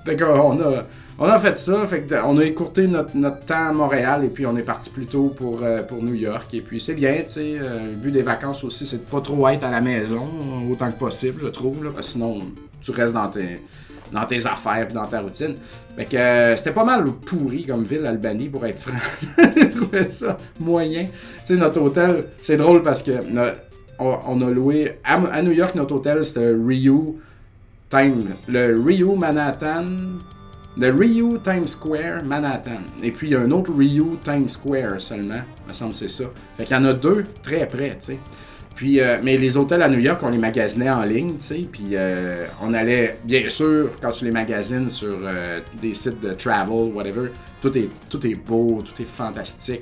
Fait 0.06 0.18
qu'on 0.18 0.62
a, 0.62 0.86
on 1.18 1.25
a 1.25 1.40
fait 1.40 1.56
ça, 1.57 1.86
fait 1.86 2.06
on 2.25 2.38
a 2.40 2.44
écourté 2.44 2.88
notre, 2.88 3.13
temps 3.45 3.69
à 3.69 3.72
Montréal 3.72 4.25
et 4.25 4.30
puis 4.30 4.45
on 4.45 4.57
est 4.57 4.63
parti 4.63 4.90
plus 4.90 5.06
tôt 5.06 5.30
pour, 5.30 5.62
euh, 5.62 5.81
pour 5.84 6.04
New 6.04 6.16
York. 6.16 6.54
Et 6.54 6.62
puis 6.62 6.81
c'est 6.81 6.95
bien, 6.95 7.22
tu 7.24 7.30
sais, 7.30 7.57
euh, 7.60 7.86
le 7.86 7.95
but 7.95 8.12
des 8.12 8.24
vacances 8.24 8.63
aussi, 8.63 8.86
c'est 8.86 8.98
de 8.98 9.10
pas 9.10 9.22
trop 9.22 9.48
être 9.48 9.63
à 9.63 9.72
la 9.72 9.81
maison 9.81 10.28
autant 10.69 10.92
que 10.92 10.98
possible, 10.98 11.42
je 11.42 11.48
trouve, 11.48 11.84
là, 11.84 11.92
parce 11.94 12.07
que 12.07 12.13
sinon 12.13 12.39
tu 12.81 12.92
restes 12.92 13.13
dans 13.13 13.30
tes, 13.30 13.62
dans 14.13 14.25
tes 14.25 14.45
affaires 14.45 14.88
et 14.89 14.94
dans 14.94 15.07
ta 15.07 15.19
routine. 15.19 15.56
Fait 15.95 16.06
que 16.06 16.15
euh, 16.15 16.56
c'était 16.56 16.71
pas 16.71 16.86
mal 16.86 17.04
pourri 17.25 17.65
comme 17.65 17.83
ville, 17.83 18.06
Albanie, 18.06 18.50
pour 18.50 18.65
être 18.65 18.80
franc. 18.80 18.98
J'ai 19.57 19.69
trouvé 19.69 20.10
ça 20.12 20.38
moyen. 20.60 21.06
Tu 21.06 21.10
sais, 21.45 21.57
notre 21.57 21.81
hôtel, 21.81 22.25
c'est 22.42 22.57
drôle 22.57 22.83
parce 22.83 23.04
que 23.04 23.12
on, 24.00 24.42
a 24.42 24.50
loué 24.50 25.00
à, 25.04 25.42
New 25.42 25.51
York, 25.51 25.75
notre 25.75 25.95
hôtel, 25.95 26.24
c'était 26.24 26.54
Rio 26.54 27.19
le 28.48 28.83
Rio 28.83 29.15
Manhattan, 29.15 29.86
le 30.77 30.89
Rio 30.89 31.38
Times 31.38 31.68
Square 31.68 32.24
Manhattan. 32.24 32.81
Et 33.04 33.12
puis 33.12 33.27
il 33.27 33.33
y 33.33 33.36
a 33.36 33.42
un 33.42 33.51
autre 33.51 33.71
Rio 33.77 34.18
Times 34.24 34.50
Square 34.50 35.00
seulement, 35.00 35.42
me 35.68 35.74
semble 35.74 35.94
c'est 35.94 36.07
ça. 36.07 36.25
Fait 36.57 36.65
qu'il 36.65 36.75
y 36.75 36.80
en 36.80 36.86
a 36.86 36.94
deux 36.94 37.24
très 37.44 37.68
près, 37.68 37.92
tu 38.00 38.06
sais. 38.06 38.19
Puis, 38.75 39.00
euh, 39.00 39.18
mais 39.22 39.38
les 39.38 39.56
hôtels 39.56 39.81
à 39.84 39.88
New 39.88 40.00
York, 40.00 40.20
on 40.24 40.30
les 40.30 40.38
magasinait 40.38 40.90
en 40.90 41.04
ligne, 41.04 41.36
tu 41.38 41.46
sais. 41.46 41.68
Puis 41.72 41.90
euh, 41.94 42.46
on 42.62 42.74
allait, 42.74 43.18
bien 43.24 43.48
sûr, 43.50 43.92
quand 44.01 44.12
tu 44.12 44.25
les 44.25 44.32
magasines 44.32 44.89
sur 44.89 45.15
euh, 45.22 45.60
des 45.80 45.94
sites 45.94 46.20
de 46.22 46.34
travel, 46.34 46.92
whatever, 46.94 47.30
tout 47.62 47.77
est, 47.77 47.89
tout 48.10 48.25
est 48.25 48.36
beau, 48.36 48.84
tout 48.84 49.00
est 49.01 49.06
fantastique. 49.06 49.82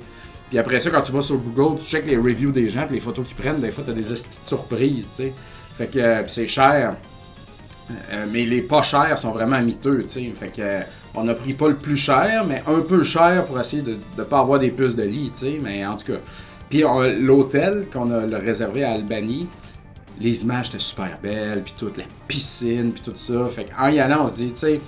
Puis 0.50 0.58
après 0.58 0.78
ça, 0.78 0.90
quand 0.90 1.00
tu 1.00 1.12
vas 1.12 1.22
sur 1.22 1.38
Google, 1.38 1.80
tu 1.80 1.86
checkes 1.86 2.06
les 2.06 2.18
reviews 2.18 2.52
des 2.52 2.68
gens, 2.68 2.84
puis 2.84 2.96
les 2.96 3.00
photos 3.00 3.26
qu'ils 3.26 3.36
prennent, 3.36 3.60
des 3.60 3.70
fois, 3.70 3.82
tu 3.84 3.90
as 3.90 3.94
des 3.94 4.04
surprises, 4.04 5.10
tu 5.16 5.22
sais. 5.22 5.32
Fait 5.78 5.86
que 5.86 6.24
c'est 6.26 6.46
cher. 6.46 6.96
Euh, 8.12 8.26
mais 8.30 8.44
les 8.44 8.62
pas 8.62 8.82
chers 8.82 9.18
sont 9.18 9.32
vraiment 9.32 9.60
miteux, 9.62 10.02
tu 10.02 10.08
sais. 10.08 10.32
Fait 10.34 10.54
que, 10.54 10.84
on 11.14 11.26
a 11.28 11.34
pris 11.34 11.54
pas 11.54 11.68
le 11.68 11.76
plus 11.76 11.96
cher, 11.96 12.44
mais 12.46 12.62
un 12.66 12.80
peu 12.80 13.02
cher 13.02 13.44
pour 13.46 13.58
essayer 13.58 13.82
de 13.82 13.96
ne 14.18 14.22
pas 14.22 14.40
avoir 14.40 14.58
des 14.58 14.70
puces 14.70 14.96
de 14.96 15.02
lit, 15.02 15.30
tu 15.34 15.46
sais. 15.46 15.58
Mais 15.62 15.86
en 15.86 15.96
tout 15.96 16.12
cas. 16.12 16.18
Puis 16.72 16.84
l'hôtel 17.18 17.86
qu'on 17.92 18.10
a 18.10 18.38
réservé 18.38 18.82
à 18.82 18.92
Albany, 18.92 19.46
les 20.18 20.42
images 20.42 20.68
étaient 20.70 20.78
super 20.78 21.18
belles, 21.22 21.60
puis 21.62 21.74
toute 21.76 21.98
la 21.98 22.04
piscine, 22.26 22.92
puis 22.92 23.02
tout 23.02 23.12
ça. 23.14 23.44
Fait 23.50 23.66
y 23.94 24.00
allant, 24.00 24.24
on 24.24 24.26
se 24.26 24.36
dit, 24.36 24.52
tu 24.52 24.58
sais, 24.58 24.80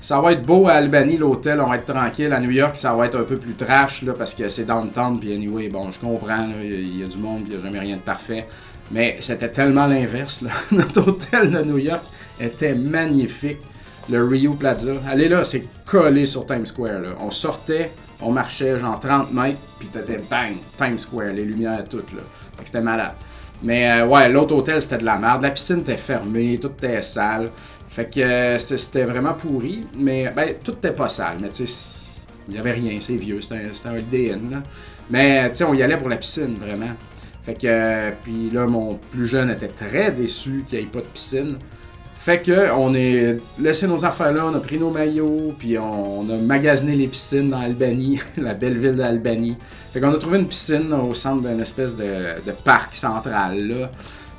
ça 0.00 0.18
va 0.18 0.32
être 0.32 0.46
beau 0.46 0.66
à 0.66 0.72
Albany, 0.72 1.18
l'hôtel, 1.18 1.60
on 1.60 1.68
va 1.68 1.76
être 1.76 1.92
tranquille. 1.92 2.32
À 2.32 2.40
New 2.40 2.52
York, 2.52 2.74
ça 2.78 2.94
va 2.94 3.04
être 3.04 3.18
un 3.18 3.24
peu 3.24 3.36
plus 3.36 3.52
trash, 3.52 4.00
là, 4.00 4.14
parce 4.14 4.32
que 4.32 4.48
c'est 4.48 4.64
downtown, 4.64 5.20
puis 5.20 5.34
anyway, 5.34 5.68
bon, 5.68 5.90
je 5.90 6.00
comprends, 6.00 6.48
il 6.58 7.00
y, 7.00 7.04
a 7.04 7.06
du 7.06 7.18
monde, 7.18 7.42
il 7.44 7.50
n'y 7.50 7.56
a 7.56 7.58
jamais 7.58 7.80
rien 7.80 7.96
de 7.96 8.00
parfait. 8.00 8.46
Mais 8.90 9.18
c'était 9.20 9.50
tellement 9.50 9.86
l'inverse. 9.86 10.42
Notre 10.72 11.06
hôtel 11.06 11.50
de 11.50 11.60
New 11.64 11.76
York, 11.76 12.04
était 12.40 12.74
magnifique. 12.74 13.58
Le 14.08 14.24
Rio 14.24 14.54
Plaza. 14.54 14.92
Allez 15.06 15.28
là, 15.28 15.44
c'est 15.44 15.66
collé 15.84 16.24
sur 16.24 16.46
Times 16.46 16.64
Square. 16.64 17.16
On 17.20 17.30
sortait, 17.30 17.90
on 18.20 18.32
marchait 18.32 18.78
genre 18.78 18.98
30 18.98 19.32
mètres, 19.32 19.58
puis 19.78 19.88
t'étais 19.88 20.18
bang, 20.30 20.56
Times 20.76 20.98
Square, 20.98 21.32
les 21.32 21.44
lumières 21.44 21.84
toutes 21.88 22.12
là. 22.12 22.22
Fait 22.56 22.62
que 22.62 22.68
c'était 22.68 22.80
malade. 22.80 23.14
Mais 23.62 23.90
euh, 23.90 24.06
ouais, 24.06 24.28
l'autre 24.28 24.54
hôtel 24.54 24.80
c'était 24.80 24.98
de 24.98 25.04
la 25.04 25.16
merde. 25.16 25.42
La 25.42 25.50
piscine 25.50 25.80
était 25.80 25.96
fermée, 25.96 26.58
tout 26.60 26.72
était 26.78 27.02
sale. 27.02 27.50
Fait 27.88 28.12
que 28.12 28.20
euh, 28.20 28.58
c'était 28.58 29.04
vraiment 29.04 29.34
pourri. 29.34 29.86
Mais 29.96 30.30
ben, 30.34 30.54
tout 30.62 30.72
était 30.72 30.92
pas 30.92 31.08
sale. 31.08 31.38
Mais 31.40 31.48
tu 31.48 31.66
sais, 31.66 32.08
il 32.48 32.54
y 32.54 32.58
avait 32.58 32.72
rien, 32.72 32.98
c'est 33.00 33.16
vieux, 33.16 33.40
c'était 33.40 33.56
un, 33.56 33.94
un 33.94 33.96
Inn. 33.96 34.50
Là. 34.50 34.62
Mais 35.10 35.48
tu 35.50 35.56
sais, 35.56 35.64
on 35.64 35.74
y 35.74 35.82
allait 35.82 35.96
pour 35.96 36.08
la 36.08 36.16
piscine 36.16 36.56
vraiment. 36.56 36.90
Fait 37.42 37.54
que, 37.54 37.66
euh, 37.66 38.10
puis 38.24 38.50
là, 38.50 38.66
mon 38.66 38.96
plus 38.96 39.26
jeune 39.26 39.50
était 39.50 39.68
très 39.68 40.10
déçu 40.10 40.64
qu'il 40.66 40.80
n'y 40.80 40.84
ait 40.84 40.88
pas 40.88 41.00
de 41.00 41.06
piscine. 41.06 41.58
Fait 42.26 42.42
que 42.42 42.72
on 42.72 42.92
est 42.92 43.36
laissé 43.56 43.86
nos 43.86 44.04
affaires 44.04 44.32
là, 44.32 44.46
on 44.46 44.54
a 44.56 44.58
pris 44.58 44.80
nos 44.80 44.90
maillots, 44.90 45.54
puis 45.56 45.78
on, 45.78 46.28
a 46.28 46.36
magasiné 46.38 46.96
les 46.96 47.06
piscines 47.06 47.50
dans 47.50 47.60
Albany, 47.60 48.18
la 48.36 48.52
belle 48.52 48.76
ville 48.78 48.96
d'Albany. 48.96 49.56
Fait 49.92 50.00
qu'on 50.00 50.12
a 50.12 50.18
trouvé 50.18 50.40
une 50.40 50.48
piscine 50.48 50.92
au 50.92 51.14
centre 51.14 51.48
d'une 51.48 51.60
espèce 51.60 51.94
de, 51.94 52.34
parc 52.64 52.96
central 52.96 53.68
là. 53.68 53.92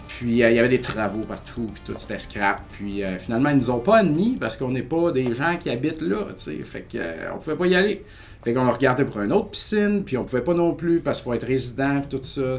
Puis 0.10 0.44
euh, 0.44 0.52
il 0.52 0.58
y 0.58 0.60
avait 0.60 0.68
des 0.68 0.82
travaux 0.82 1.22
partout, 1.22 1.68
puis 1.74 1.82
tout 1.86 1.94
c'était 1.96 2.20
scrap. 2.20 2.62
Puis 2.74 3.06
euh, 3.06 3.18
finalement, 3.20 3.52
ils 3.52 3.56
nous 3.56 3.72
ont 3.72 3.80
pas 3.80 4.00
admis 4.00 4.36
parce 4.38 4.58
qu'on 4.58 4.72
n'est 4.72 4.82
pas 4.82 5.14
des 5.14 5.32
gens 5.32 5.56
qui 5.58 5.70
habitent 5.70 6.02
là, 6.02 6.26
tu 6.36 6.44
sais. 6.44 6.64
Fait 6.64 6.82
qu'on 6.82 6.98
euh, 6.98 7.38
pouvait 7.40 7.56
pas 7.56 7.68
y 7.68 7.76
aller. 7.76 8.04
Fait 8.44 8.54
qu'on 8.54 8.68
a 8.68 8.72
regardé 8.74 9.06
pour 9.06 9.22
une 9.22 9.32
autre 9.32 9.52
piscine, 9.52 10.04
puis 10.04 10.18
on 10.18 10.26
pouvait 10.26 10.44
pas 10.44 10.54
non 10.54 10.74
plus 10.74 11.00
parce 11.00 11.20
qu'il 11.20 11.32
faut 11.32 11.34
être 11.36 11.48
résident, 11.48 12.02
puis 12.02 12.20
tout 12.20 12.26
ça. 12.26 12.58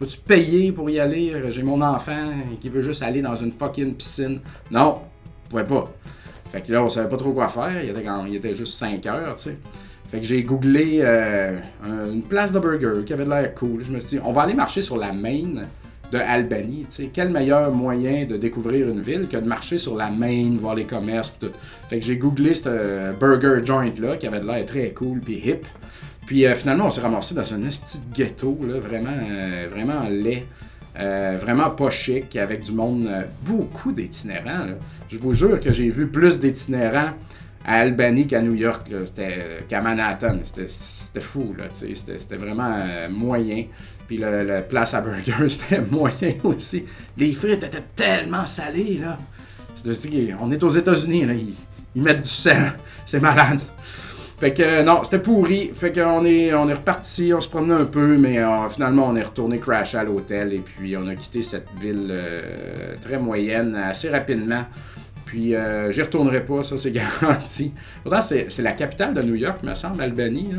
Faut-tu 0.00 0.18
payer 0.18 0.72
pour 0.72 0.88
y 0.90 0.98
aller? 0.98 1.32
J'ai 1.50 1.62
mon 1.62 1.80
enfant 1.82 2.32
qui 2.60 2.68
veut 2.68 2.82
juste 2.82 3.02
aller 3.02 3.22
dans 3.22 3.36
une 3.36 3.52
fucking 3.52 3.94
piscine. 3.94 4.40
Non, 4.70 5.02
on 5.46 5.50
pouvait 5.50 5.64
pas. 5.64 5.92
Fait 6.50 6.62
que 6.62 6.72
là, 6.72 6.82
on 6.82 6.88
savait 6.88 7.08
pas 7.08 7.18
trop 7.18 7.32
quoi 7.32 7.48
faire. 7.48 7.84
Il 7.84 7.90
était, 7.90 8.04
il 8.26 8.34
était 8.34 8.54
juste 8.54 8.74
5 8.78 9.06
heures, 9.06 9.36
tu 9.36 9.44
sais. 9.44 9.58
Fait 10.08 10.18
que 10.18 10.26
j'ai 10.26 10.42
googlé 10.42 11.04
une 11.84 12.22
place 12.22 12.52
de 12.52 12.58
burger 12.58 13.04
qui 13.04 13.12
avait 13.12 13.24
de 13.24 13.30
l'air 13.30 13.54
cool. 13.54 13.84
Je 13.84 13.92
me 13.92 14.00
suis 14.00 14.16
dit, 14.16 14.22
on 14.24 14.32
va 14.32 14.42
aller 14.42 14.54
marcher 14.54 14.82
sur 14.82 14.96
la 14.96 15.12
main 15.12 15.62
de 16.10 16.18
Albanie. 16.18 16.86
Quel 17.12 17.30
meilleur 17.30 17.72
moyen 17.72 18.24
de 18.24 18.36
découvrir 18.36 18.88
une 18.88 19.00
ville 19.00 19.28
que 19.28 19.36
de 19.36 19.46
marcher 19.46 19.78
sur 19.78 19.96
la 19.96 20.10
main, 20.10 20.56
voir 20.58 20.74
les 20.74 20.84
commerces. 20.84 21.36
Tout. 21.38 21.52
Fait 21.88 22.00
que 22.00 22.04
j'ai 22.04 22.16
googlé 22.16 22.54
ce 22.54 22.68
euh, 22.68 23.12
burger 23.12 23.64
joint 23.64 23.92
là 24.00 24.16
qui 24.16 24.26
avait 24.26 24.40
de 24.40 24.46
l'air 24.46 24.64
très 24.66 24.90
cool 24.90 25.20
puis 25.20 25.40
hip. 25.44 25.66
Puis 26.30 26.46
euh, 26.46 26.54
finalement, 26.54 26.86
on 26.86 26.90
s'est 26.90 27.00
ramassé 27.00 27.34
dans 27.34 27.54
un 27.54 27.58
petit 27.58 27.98
ghetto, 28.14 28.56
là, 28.62 28.78
vraiment, 28.78 29.10
euh, 29.10 29.66
vraiment 29.68 30.08
laid. 30.08 30.46
vraiment 30.96 31.70
pas 31.70 31.90
chic, 31.90 32.36
avec 32.36 32.62
du 32.62 32.70
monde, 32.70 33.10
beaucoup 33.44 33.90
d'itinérants. 33.90 34.68
Je 35.08 35.18
vous 35.18 35.32
jure 35.32 35.58
que 35.58 35.72
j'ai 35.72 35.90
vu 35.90 36.06
plus 36.06 36.38
d'itinérants 36.38 37.14
à 37.66 37.78
Albany 37.78 38.28
qu'à 38.28 38.42
New 38.42 38.54
York, 38.54 38.88
qu'à 39.68 39.80
Manhattan. 39.80 40.36
C'était 40.44 41.20
fou, 41.20 41.56
c'était 41.74 42.36
vraiment 42.36 42.76
moyen. 43.10 43.64
Puis 44.06 44.18
le, 44.18 44.60
place 44.68 44.94
à 44.94 45.00
burger, 45.00 45.32
c'était 45.48 45.80
moyen 45.80 46.34
aussi. 46.44 46.84
Les 47.18 47.32
frites 47.32 47.64
étaient 47.64 47.86
tellement 47.96 48.46
salées, 48.46 49.00
là. 49.02 49.18
On 50.40 50.52
est 50.52 50.62
aux 50.62 50.68
États-Unis. 50.68 51.56
Ils, 51.96 52.02
mettent 52.02 52.22
du 52.22 52.28
sel. 52.28 52.74
C'est 53.04 53.18
malade. 53.18 53.60
Fait 54.40 54.54
que 54.54 54.82
non, 54.82 55.04
c'était 55.04 55.18
pourri. 55.18 55.70
Fait 55.74 55.92
qu'on 55.92 56.24
est, 56.24 56.54
on 56.54 56.66
est 56.70 56.74
reparti, 56.74 57.34
on 57.34 57.42
se 57.42 57.48
promenait 57.48 57.74
un 57.74 57.84
peu, 57.84 58.16
mais 58.16 58.38
euh, 58.38 58.70
finalement 58.70 59.06
on 59.08 59.14
est 59.14 59.22
retourné 59.22 59.58
crash 59.58 59.94
à 59.94 60.02
l'hôtel 60.02 60.54
et 60.54 60.60
puis 60.60 60.96
on 60.96 61.06
a 61.08 61.14
quitté 61.14 61.42
cette 61.42 61.68
ville 61.78 62.08
euh, 62.10 62.94
très 63.02 63.18
moyenne 63.18 63.76
assez 63.76 64.08
rapidement. 64.08 64.64
Puis 65.26 65.54
euh, 65.54 65.92
j'y 65.92 66.00
retournerai 66.00 66.40
pas, 66.40 66.64
ça 66.64 66.78
c'est 66.78 66.90
garanti. 67.20 67.74
Pourtant 68.02 68.22
c'est, 68.22 68.48
la 68.60 68.72
capitale 68.72 69.12
de 69.12 69.20
New 69.20 69.34
York, 69.34 69.62
me 69.62 69.74
semble, 69.74 70.00
Albany. 70.00 70.54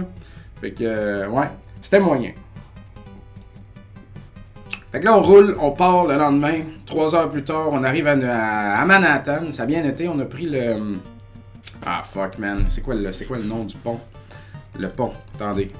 Fait 0.61 0.71
que 0.71 1.27
ouais, 1.27 1.47
c'était 1.81 1.99
moyen. 1.99 2.33
Fait 4.91 4.99
que 4.99 5.05
là, 5.05 5.17
on 5.17 5.21
roule, 5.21 5.55
on 5.59 5.71
part 5.71 6.05
le 6.05 6.17
lendemain. 6.17 6.59
Trois 6.85 7.15
heures 7.15 7.31
plus 7.31 7.43
tard, 7.43 7.69
on 7.71 7.83
arrive 7.83 8.05
à, 8.05 8.85
Manhattan. 8.85 9.49
Ça 9.49 9.63
a 9.63 9.65
bien 9.65 9.83
été. 9.85 10.07
On 10.07 10.19
a 10.19 10.25
pris 10.25 10.45
le. 10.45 10.97
Ah, 11.85 12.03
fuck, 12.03 12.37
man. 12.37 12.65
C'est 12.67 12.81
quoi, 12.81 12.93
le, 12.95 13.43
nom 13.43 13.65
du 13.65 13.75
pont? 13.77 13.99
Le 14.77 14.87
pont. 14.87 15.13
Attendez. 15.35 15.71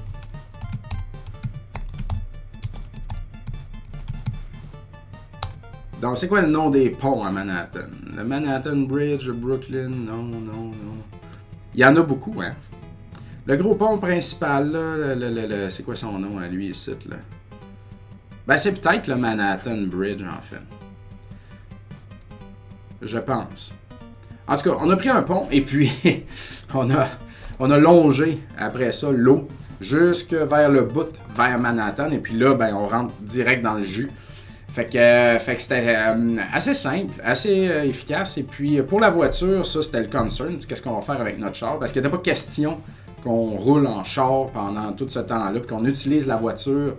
Donc, 6.02 6.18
c'est 6.18 6.28
quoi 6.28 6.42
le 6.42 6.48
nom 6.48 6.72
des 6.72 6.90
ponts 6.90 7.24
à 7.24 7.30
Manhattan? 7.30 7.90
Le 8.16 8.24
Manhattan 8.24 8.78
Bridge, 8.78 9.30
Brooklyn 9.30 9.90
Non, 9.90 10.24
non, 10.24 10.42
non. 10.42 10.72
Il 11.76 11.80
y 11.80 11.86
en 11.86 11.96
a 11.96 12.02
beaucoup, 12.02 12.42
hein. 12.42 12.54
Le 13.46 13.56
gros 13.56 13.76
pont 13.76 13.98
principal, 14.00 14.72
là, 14.72 15.70
c'est 15.70 15.84
quoi 15.84 15.96
son 15.96 16.18
nom 16.18 16.40
à 16.40 16.48
lui 16.48 16.70
ici, 16.70 16.92
là? 17.08 17.18
Ben, 18.48 18.58
c'est 18.58 18.74
peut-être 18.74 19.08
le 19.08 19.16
Manhattan 19.16 19.84
Bridge, 19.84 20.24
en 20.24 20.42
fait. 20.42 20.62
Je 23.02 23.20
pense. 23.20 23.74
En 24.52 24.58
tout 24.58 24.70
cas, 24.70 24.78
on 24.82 24.90
a 24.90 24.98
pris 24.98 25.08
un 25.08 25.22
pont 25.22 25.48
et 25.50 25.62
puis 25.62 25.90
on 26.74 26.92
a, 26.92 27.08
on 27.58 27.72
a 27.72 27.78
longé 27.78 28.38
après 28.60 28.92
ça 28.92 29.10
l'eau 29.10 29.48
jusque 29.80 30.34
vers 30.34 30.70
le 30.70 30.82
bout, 30.82 31.08
vers 31.34 31.58
Manhattan. 31.58 32.10
Et 32.10 32.18
puis 32.18 32.38
là, 32.38 32.54
ben, 32.54 32.76
on 32.76 32.86
rentre 32.90 33.14
direct 33.22 33.64
dans 33.64 33.76
le 33.76 33.84
jus. 33.84 34.12
Fait 34.68 34.86
que, 34.86 35.38
que 35.38 35.62
c'était 35.62 35.96
euh, 35.96 36.36
assez 36.54 36.74
simple, 36.74 37.14
assez 37.24 37.70
euh, 37.70 37.86
efficace. 37.86 38.38
Et 38.38 38.44
puis 38.44 38.82
pour 38.82 39.00
la 39.00 39.10
voiture, 39.10 39.66
ça 39.66 39.82
c'était 39.82 40.02
le 40.02 40.08
concern. 40.08 40.58
Qu'est-ce 40.58 40.82
qu'on 40.82 40.96
va 40.96 41.02
faire 41.02 41.22
avec 41.22 41.40
notre 41.40 41.56
char? 41.56 41.80
Parce 41.80 41.94
qu'il 41.94 42.02
n'était 42.02 42.12
pas 42.12 42.22
question 42.22 42.82
qu'on 43.24 43.52
roule 43.52 43.88
en 43.88 44.04
char 44.04 44.48
pendant 44.48 44.92
tout 44.92 45.08
ce 45.08 45.20
temps-là, 45.20 45.62
puis 45.62 45.68
qu'on 45.68 45.86
utilise 45.86 46.28
la 46.28 46.36
voiture 46.36 46.98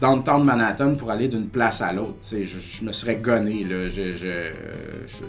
dans 0.00 0.16
le 0.16 0.22
temps 0.22 0.38
de 0.38 0.44
Manhattan 0.44 0.94
pour 0.94 1.10
aller 1.10 1.28
d'une 1.28 1.48
place 1.48 1.82
à 1.82 1.92
l'autre. 1.92 2.18
Je, 2.30 2.42
je 2.44 2.84
me 2.84 2.92
serais 2.92 3.16
gonné. 3.16 3.64
Là. 3.64 3.88
Je, 3.88 4.12
je, 4.12 4.50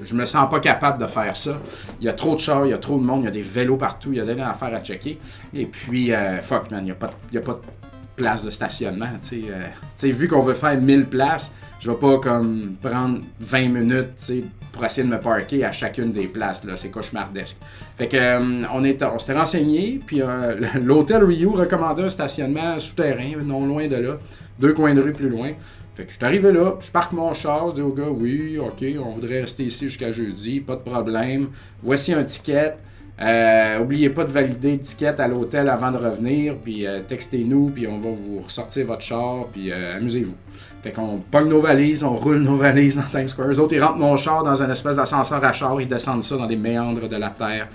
je, 0.04 0.16
me 0.16 0.26
sens 0.26 0.50
pas 0.50 0.60
capable 0.60 1.02
de 1.02 1.08
faire 1.08 1.36
ça. 1.36 1.60
Il 2.00 2.06
y 2.06 2.10
a 2.10 2.14
trop 2.14 2.36
de 2.36 2.40
chars, 2.40 2.66
il 2.66 2.70
y 2.70 2.74
a 2.74 2.78
trop 2.78 2.98
de 2.98 3.04
monde, 3.04 3.22
il 3.22 3.26
y 3.26 3.30
a 3.30 3.32
des 3.32 3.42
vélos 3.42 3.78
partout, 3.78 4.12
il 4.12 4.18
y 4.18 4.22
a 4.22 4.26
des 4.26 4.40
affaires 4.40 4.74
à 4.74 4.80
checker. 4.80 5.18
Et 5.54 5.66
puis, 5.66 6.14
euh, 6.14 6.42
fuck 6.42 6.70
man, 6.72 6.82
il 6.82 6.86
n'y 6.86 6.92
a, 6.92 6.96
pas, 6.96 7.12
a 7.36 7.40
pas 7.40 7.54
de 7.54 7.89
place 8.22 8.44
de 8.44 8.52
stationnement. 8.52 9.08
Euh, 9.34 10.12
vu 10.12 10.28
qu'on 10.28 10.42
veut 10.42 10.54
faire 10.54 10.80
1000 10.80 11.06
places, 11.06 11.52
je 11.80 11.90
vais 11.90 11.98
pas 11.98 12.20
comme 12.20 12.76
prendre 12.82 13.22
20 13.40 13.70
minutes 13.70 14.32
pour 14.72 14.86
essayer 14.86 15.08
de 15.08 15.12
me 15.12 15.20
parker 15.20 15.64
à 15.64 15.72
chacune 15.72 16.12
des 16.12 16.28
places. 16.28 16.64
C'est 16.76 16.92
cauchemardesque. 16.92 17.58
Fait 17.98 18.08
que 18.08 18.18
euh, 18.18 18.64
on, 18.74 18.84
on 18.84 19.20
s'était 19.20 19.34
renseigné, 19.34 20.00
puis 20.06 20.22
l'hôtel 20.82 21.24
Ryu 21.24 21.48
recommandait 21.48 22.04
un 22.04 22.10
stationnement 22.10 22.78
souterrain, 22.80 23.42
non 23.44 23.66
loin 23.66 23.88
de 23.88 23.96
là 23.96 24.18
deux 24.60 24.74
coins 24.74 24.94
de 24.94 25.02
rue 25.02 25.14
plus 25.14 25.30
loin. 25.30 25.52
Fait 25.96 26.04
que 26.06 26.12
je 26.12 26.18
suis 26.18 26.26
arrivé 26.26 26.52
là, 26.52 26.76
je 26.80 26.92
parque 26.92 27.12
mon 27.14 27.34
char, 27.34 27.70
je 27.70 27.76
dis 27.76 27.82
au 27.82 27.92
gars, 27.92 28.10
oui, 28.10 28.58
ok, 28.58 28.86
on 29.04 29.12
voudrait 29.12 29.42
rester 29.42 29.64
ici 29.64 29.90
jusqu'à 29.90 30.12
jeudi, 30.12 30.60
pas 30.60 30.76
de 30.76 30.82
problème. 30.82 31.50
Voici 31.82 32.14
un 32.14 32.24
ticket. 32.24 32.76
Euh, 33.22 33.80
oubliez 33.80 34.10
pas 34.10 34.24
de 34.24 34.32
valider 34.32 34.74
le 34.74 34.80
ticket 34.80 35.20
à 35.20 35.28
l'hôtel 35.28 35.68
avant 35.68 35.92
de 35.92 35.98
revenir, 35.98 36.56
puis 36.56 36.88
euh, 36.88 37.02
textez-nous, 37.06 37.70
puis 37.70 37.86
on 37.86 38.00
va 38.00 38.10
vous 38.12 38.40
ressortir 38.42 38.86
votre 38.86 39.02
char, 39.02 39.48
puis 39.52 39.72
euh, 39.72 39.98
amusez-vous. 39.98 40.36
Fait 40.82 40.92
qu'on 40.92 41.18
pogne 41.18 41.50
nos 41.50 41.60
valises, 41.60 42.04
on 42.04 42.16
roule 42.16 42.40
nos 42.40 42.56
valises 42.56 42.96
dans 42.96 43.20
Times 43.20 43.28
Square. 43.28 43.50
Les 43.50 43.60
autres, 43.60 43.74
ils 43.74 43.84
rentrent 43.84 43.98
mon 43.98 44.16
char 44.16 44.44
dans 44.44 44.64
un 44.64 44.70
espèce 44.70 44.96
d'ascenseur 44.96 45.44
à 45.44 45.52
char, 45.52 45.82
ils 45.82 45.88
descendent 45.88 46.24
ça 46.24 46.38
dans 46.38 46.48
des 46.48 46.56
méandres 46.56 47.10
de 47.10 47.16
la 47.18 47.30
terre, 47.30 47.68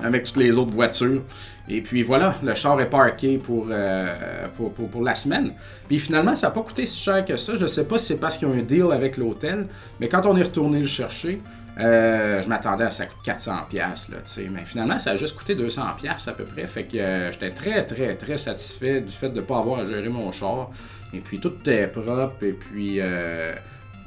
avec 0.00 0.24
toutes 0.24 0.38
les 0.38 0.58
autres 0.58 0.72
voitures. 0.72 1.22
Et 1.68 1.80
puis 1.80 2.02
voilà, 2.02 2.34
le 2.42 2.56
char 2.56 2.80
est 2.80 2.90
parké 2.90 3.40
euh, 3.48 4.46
pour, 4.56 4.72
pour, 4.72 5.02
la 5.02 5.14
semaine. 5.14 5.52
Puis 5.86 6.00
finalement, 6.00 6.34
ça 6.34 6.48
n'a 6.48 6.52
pas 6.52 6.62
coûté 6.62 6.84
si 6.84 7.00
cher 7.00 7.24
que 7.24 7.36
ça. 7.36 7.54
Je 7.54 7.62
ne 7.62 7.66
sais 7.68 7.86
pas 7.86 7.98
si 7.98 8.06
c'est 8.06 8.18
parce 8.18 8.36
qu'il 8.36 8.48
y 8.48 8.50
a 8.50 8.54
un 8.54 8.62
deal 8.62 8.88
avec 8.92 9.16
l'hôtel, 9.16 9.68
mais 10.00 10.08
quand 10.08 10.26
on 10.26 10.36
est 10.36 10.42
retourné 10.42 10.80
le 10.80 10.86
chercher, 10.86 11.40
euh, 11.78 12.42
je 12.42 12.48
m'attendais 12.48 12.84
à 12.84 12.90
ça 12.90 13.06
coûte 13.06 13.22
400 13.24 13.52
pièces 13.70 14.08
là, 14.10 14.18
mais 14.50 14.64
finalement 14.64 14.98
ça 14.98 15.12
a 15.12 15.16
juste 15.16 15.36
coûté 15.36 15.54
200 15.54 15.82
pièces 15.96 16.28
à 16.28 16.32
peu 16.32 16.44
près, 16.44 16.66
fait 16.66 16.84
que 16.84 16.98
euh, 16.98 17.32
j'étais 17.32 17.50
très 17.50 17.84
très 17.86 18.14
très 18.14 18.36
satisfait 18.36 19.00
du 19.00 19.12
fait 19.12 19.30
de 19.30 19.36
ne 19.36 19.40
pas 19.40 19.58
avoir 19.58 19.80
à 19.80 19.84
gérer 19.84 20.08
mon 20.08 20.30
char. 20.32 20.70
Et 21.14 21.20
puis 21.20 21.40
tout 21.40 21.52
était 21.60 21.86
propre. 21.88 22.42
Et 22.42 22.52
puis 22.52 23.00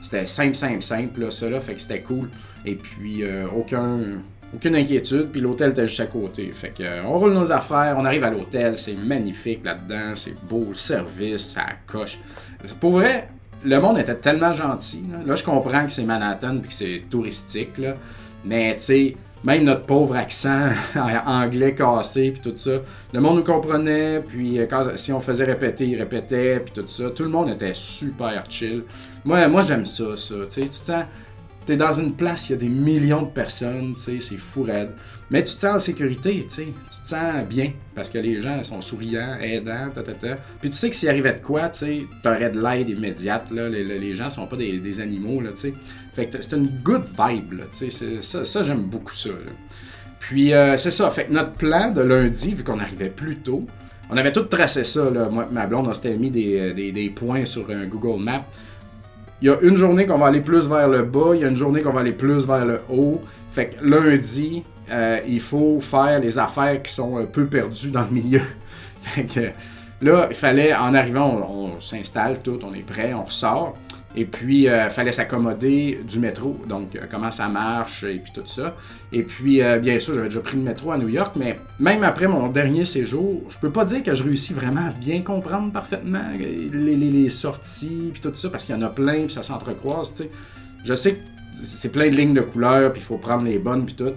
c'était 0.01 0.25
simple 0.25 0.55
simple 0.55 0.81
simple 0.81 1.21
là, 1.21 1.31
ça 1.31 1.49
là, 1.49 1.59
fait 1.59 1.75
que 1.75 1.81
c'était 1.81 2.01
cool. 2.01 2.29
Et 2.65 2.75
puis 2.75 3.23
aucun 3.55 3.99
aucune 4.55 4.75
inquiétude, 4.75 5.29
puis 5.31 5.41
l'hôtel 5.41 5.71
était 5.71 5.87
juste 5.87 5.99
à 5.99 6.05
côté. 6.05 6.51
Fait 6.51 6.69
que, 6.69 6.83
euh, 6.83 7.03
on 7.03 7.19
roule 7.19 7.33
nos 7.33 7.51
affaires, 7.51 7.95
on 7.97 8.05
arrive 8.05 8.23
à 8.23 8.29
l'hôtel, 8.29 8.77
c'est 8.77 8.95
magnifique 8.95 9.65
là-dedans, 9.65 10.15
c'est 10.15 10.35
beau, 10.47 10.67
le 10.69 10.75
service, 10.75 11.49
ça 11.49 11.65
coche. 11.85 12.19
Pour 12.79 12.93
vrai, 12.93 13.27
le 13.65 13.79
monde 13.79 13.97
était 13.97 14.15
tellement 14.15 14.53
gentil. 14.53 15.03
Là, 15.25 15.35
je 15.35 15.43
comprends 15.43 15.85
que 15.85 15.91
c'est 15.91 16.03
Manhattan 16.03 16.59
puis 16.59 16.69
que 16.69 16.73
c'est 16.73 17.03
touristique, 17.09 17.71
mais 18.45 18.75
tu 18.75 18.81
sais, 18.81 19.17
même 19.43 19.63
notre 19.63 19.83
pauvre 19.83 20.15
accent 20.15 20.69
anglais 21.25 21.75
cassé 21.75 22.31
puis 22.31 22.41
tout 22.41 22.55
ça, 22.55 22.81
le 23.13 23.19
monde 23.19 23.37
nous 23.37 23.43
comprenait, 23.43 24.21
puis 24.21 24.59
euh, 24.59 24.65
quand, 24.67 24.97
si 24.97 25.11
on 25.11 25.19
faisait 25.19 25.45
répéter, 25.45 25.85
il 25.85 25.97
répétait, 25.97 26.59
puis 26.59 26.73
tout 26.73 26.87
ça. 26.87 27.09
Tout 27.09 27.23
le 27.23 27.29
monde 27.29 27.49
était 27.49 27.73
super 27.73 28.43
chill. 28.49 28.83
Moi, 29.23 29.47
moi 29.47 29.61
j'aime 29.61 29.85
ça, 29.85 30.15
ça. 30.15 30.35
Tu 30.35 30.41
sais, 30.49 30.61
tu 30.61 30.69
te 30.69 30.75
sens 30.75 31.05
T'es 31.65 31.77
dans 31.77 31.93
une 31.93 32.13
place, 32.13 32.49
il 32.49 32.51
y 32.51 32.55
a 32.55 32.59
des 32.59 32.69
millions 32.69 33.23
de 33.23 33.29
personnes, 33.29 33.95
tu 33.95 34.01
sais, 34.01 34.19
c'est 34.19 34.37
fou 34.37 34.61
raide. 34.61 34.91
Mais 35.31 35.43
tu 35.43 35.55
te 35.55 35.59
sens 35.59 35.75
en 35.75 35.79
sécurité, 35.79 36.45
tu 36.47 36.55
sais. 36.55 36.63
Tu 36.65 37.01
te 37.01 37.07
sens 37.07 37.47
bien 37.49 37.71
parce 37.95 38.09
que 38.09 38.19
les 38.19 38.39
gens 38.41 38.61
sont 38.63 38.81
souriants, 38.81 39.37
aidants, 39.41 39.89
ta, 39.93 40.03
ta, 40.03 40.13
ta. 40.13 40.35
Puis 40.61 40.69
tu 40.69 40.77
sais 40.77 40.89
que 40.89 40.95
s'il 40.95 41.09
arrivait 41.09 41.33
de 41.33 41.39
quoi, 41.39 41.69
tu 41.69 41.79
sais, 41.79 42.05
t'aurais 42.21 42.51
de 42.51 42.61
l'aide 42.61 42.89
immédiate, 42.89 43.49
là. 43.51 43.67
Les, 43.67 43.83
les, 43.83 44.13
gens 44.13 44.29
sont 44.29 44.45
pas 44.45 44.55
des, 44.55 44.99
animaux, 44.99 45.41
là, 45.41 45.49
tu 45.51 45.57
sais. 45.57 45.73
Fait 46.13 46.27
que 46.27 46.41
c'est 46.41 46.55
une 46.55 46.69
good 46.83 47.05
vibe, 47.05 47.61
tu 47.77 47.89
sais. 47.89 48.21
Ça, 48.21 48.45
ça 48.45 48.63
j'aime 48.63 48.83
beaucoup 48.83 49.13
ça, 49.13 49.31
Puis 50.19 50.53
euh, 50.53 50.77
c'est 50.77 50.91
ça. 50.91 51.09
Fait 51.09 51.25
que 51.25 51.33
notre 51.33 51.53
plan 51.53 51.91
de 51.91 52.01
lundi, 52.01 52.53
vu 52.53 52.63
qu'on 52.63 52.79
arrivait 52.79 53.09
plus 53.09 53.37
tôt, 53.37 53.65
on 54.11 54.17
avait 54.17 54.31
tout 54.31 54.43
tracé 54.43 54.83
ça, 54.83 55.09
là. 55.09 55.27
Moi, 55.29 55.49
ma 55.51 55.65
blonde, 55.65 55.87
on 55.87 55.93
s'était 55.93 56.17
mis 56.17 56.29
des, 56.29 56.91
des, 56.91 57.09
points 57.09 57.45
sur 57.45 57.69
un 57.71 57.85
Google 57.85 58.21
Maps 58.21 58.45
il 59.41 59.49
y 59.49 59.51
a 59.51 59.59
une 59.61 59.75
journée 59.75 60.05
qu'on 60.05 60.17
va 60.17 60.27
aller 60.27 60.41
plus 60.41 60.67
vers 60.67 60.87
le 60.87 61.03
bas, 61.03 61.31
il 61.33 61.41
y 61.41 61.43
a 61.43 61.49
une 61.49 61.55
journée 61.55 61.81
qu'on 61.81 61.91
va 61.91 61.99
aller 61.99 62.13
plus 62.13 62.47
vers 62.47 62.65
le 62.65 62.79
haut. 62.89 63.21
Fait 63.51 63.67
que 63.67 63.85
lundi, 63.85 64.63
euh, 64.89 65.19
il 65.27 65.39
faut 65.39 65.79
faire 65.79 66.19
les 66.19 66.37
affaires 66.37 66.81
qui 66.81 66.91
sont 66.91 67.17
un 67.17 67.25
peu 67.25 67.45
perdues 67.45 67.91
dans 67.91 68.03
le 68.03 68.11
milieu. 68.11 68.41
fait 69.01 69.23
que 69.23 69.49
Là, 70.01 70.27
il 70.29 70.35
fallait, 70.35 70.75
en 70.75 70.93
arrivant, 70.93 71.47
on, 71.49 71.79
s'installe 71.79 72.41
tout, 72.41 72.59
on 72.63 72.73
est 72.73 72.85
prêt, 72.85 73.13
on 73.13 73.23
ressort. 73.23 73.75
Et 74.17 74.25
puis, 74.25 74.63
il 74.63 74.69
euh, 74.69 74.89
fallait 74.89 75.13
s'accommoder 75.13 76.01
du 76.07 76.19
métro, 76.19 76.57
donc 76.67 76.95
euh, 76.95 77.05
comment 77.09 77.31
ça 77.31 77.47
marche 77.47 78.03
et 78.03 78.19
puis 78.19 78.31
tout 78.33 78.45
ça. 78.45 78.75
Et 79.13 79.23
puis, 79.23 79.61
bien 79.81 79.99
sûr, 79.99 80.13
j'avais 80.13 80.27
déjà 80.27 80.41
pris 80.41 80.57
le 80.57 80.63
métro 80.63 80.91
à 80.91 80.97
New 80.97 81.07
York, 81.07 81.33
mais 81.37 81.57
même 81.79 82.03
après 82.03 82.27
mon 82.27 82.47
dernier 82.49 82.83
séjour, 82.83 83.43
je 83.49 83.57
peux 83.57 83.71
pas 83.71 83.85
dire 83.85 84.03
que 84.03 84.13
je 84.13 84.23
réussis 84.23 84.53
vraiment 84.53 84.87
à 84.87 84.91
bien 84.91 85.21
comprendre 85.21 85.71
parfaitement 85.71 86.23
les, 86.37 86.95
les, 86.95 87.29
sorties 87.29 88.11
puis 88.11 88.21
tout 88.21 88.33
ça, 88.33 88.49
parce 88.49 88.65
qu'il 88.65 88.75
y 88.75 88.77
en 88.77 88.81
a 88.81 88.89
plein, 88.89 89.23
puis 89.23 89.31
ça 89.31 89.43
s'entrecroise, 89.43 90.11
tu 90.11 90.23
sais. 90.23 90.29
Je 90.83 90.93
sais 90.93 91.13
que 91.15 91.19
c'est 91.63 91.91
plein 91.91 92.09
de 92.09 92.15
lignes 92.15 92.33
de 92.33 92.41
couleurs, 92.41 92.91
puis 92.91 93.01
il 93.01 93.05
faut 93.05 93.17
prendre 93.17 93.43
les 93.43 93.57
bonnes 93.57 93.85
puis 93.85 93.95
tout. 93.95 94.13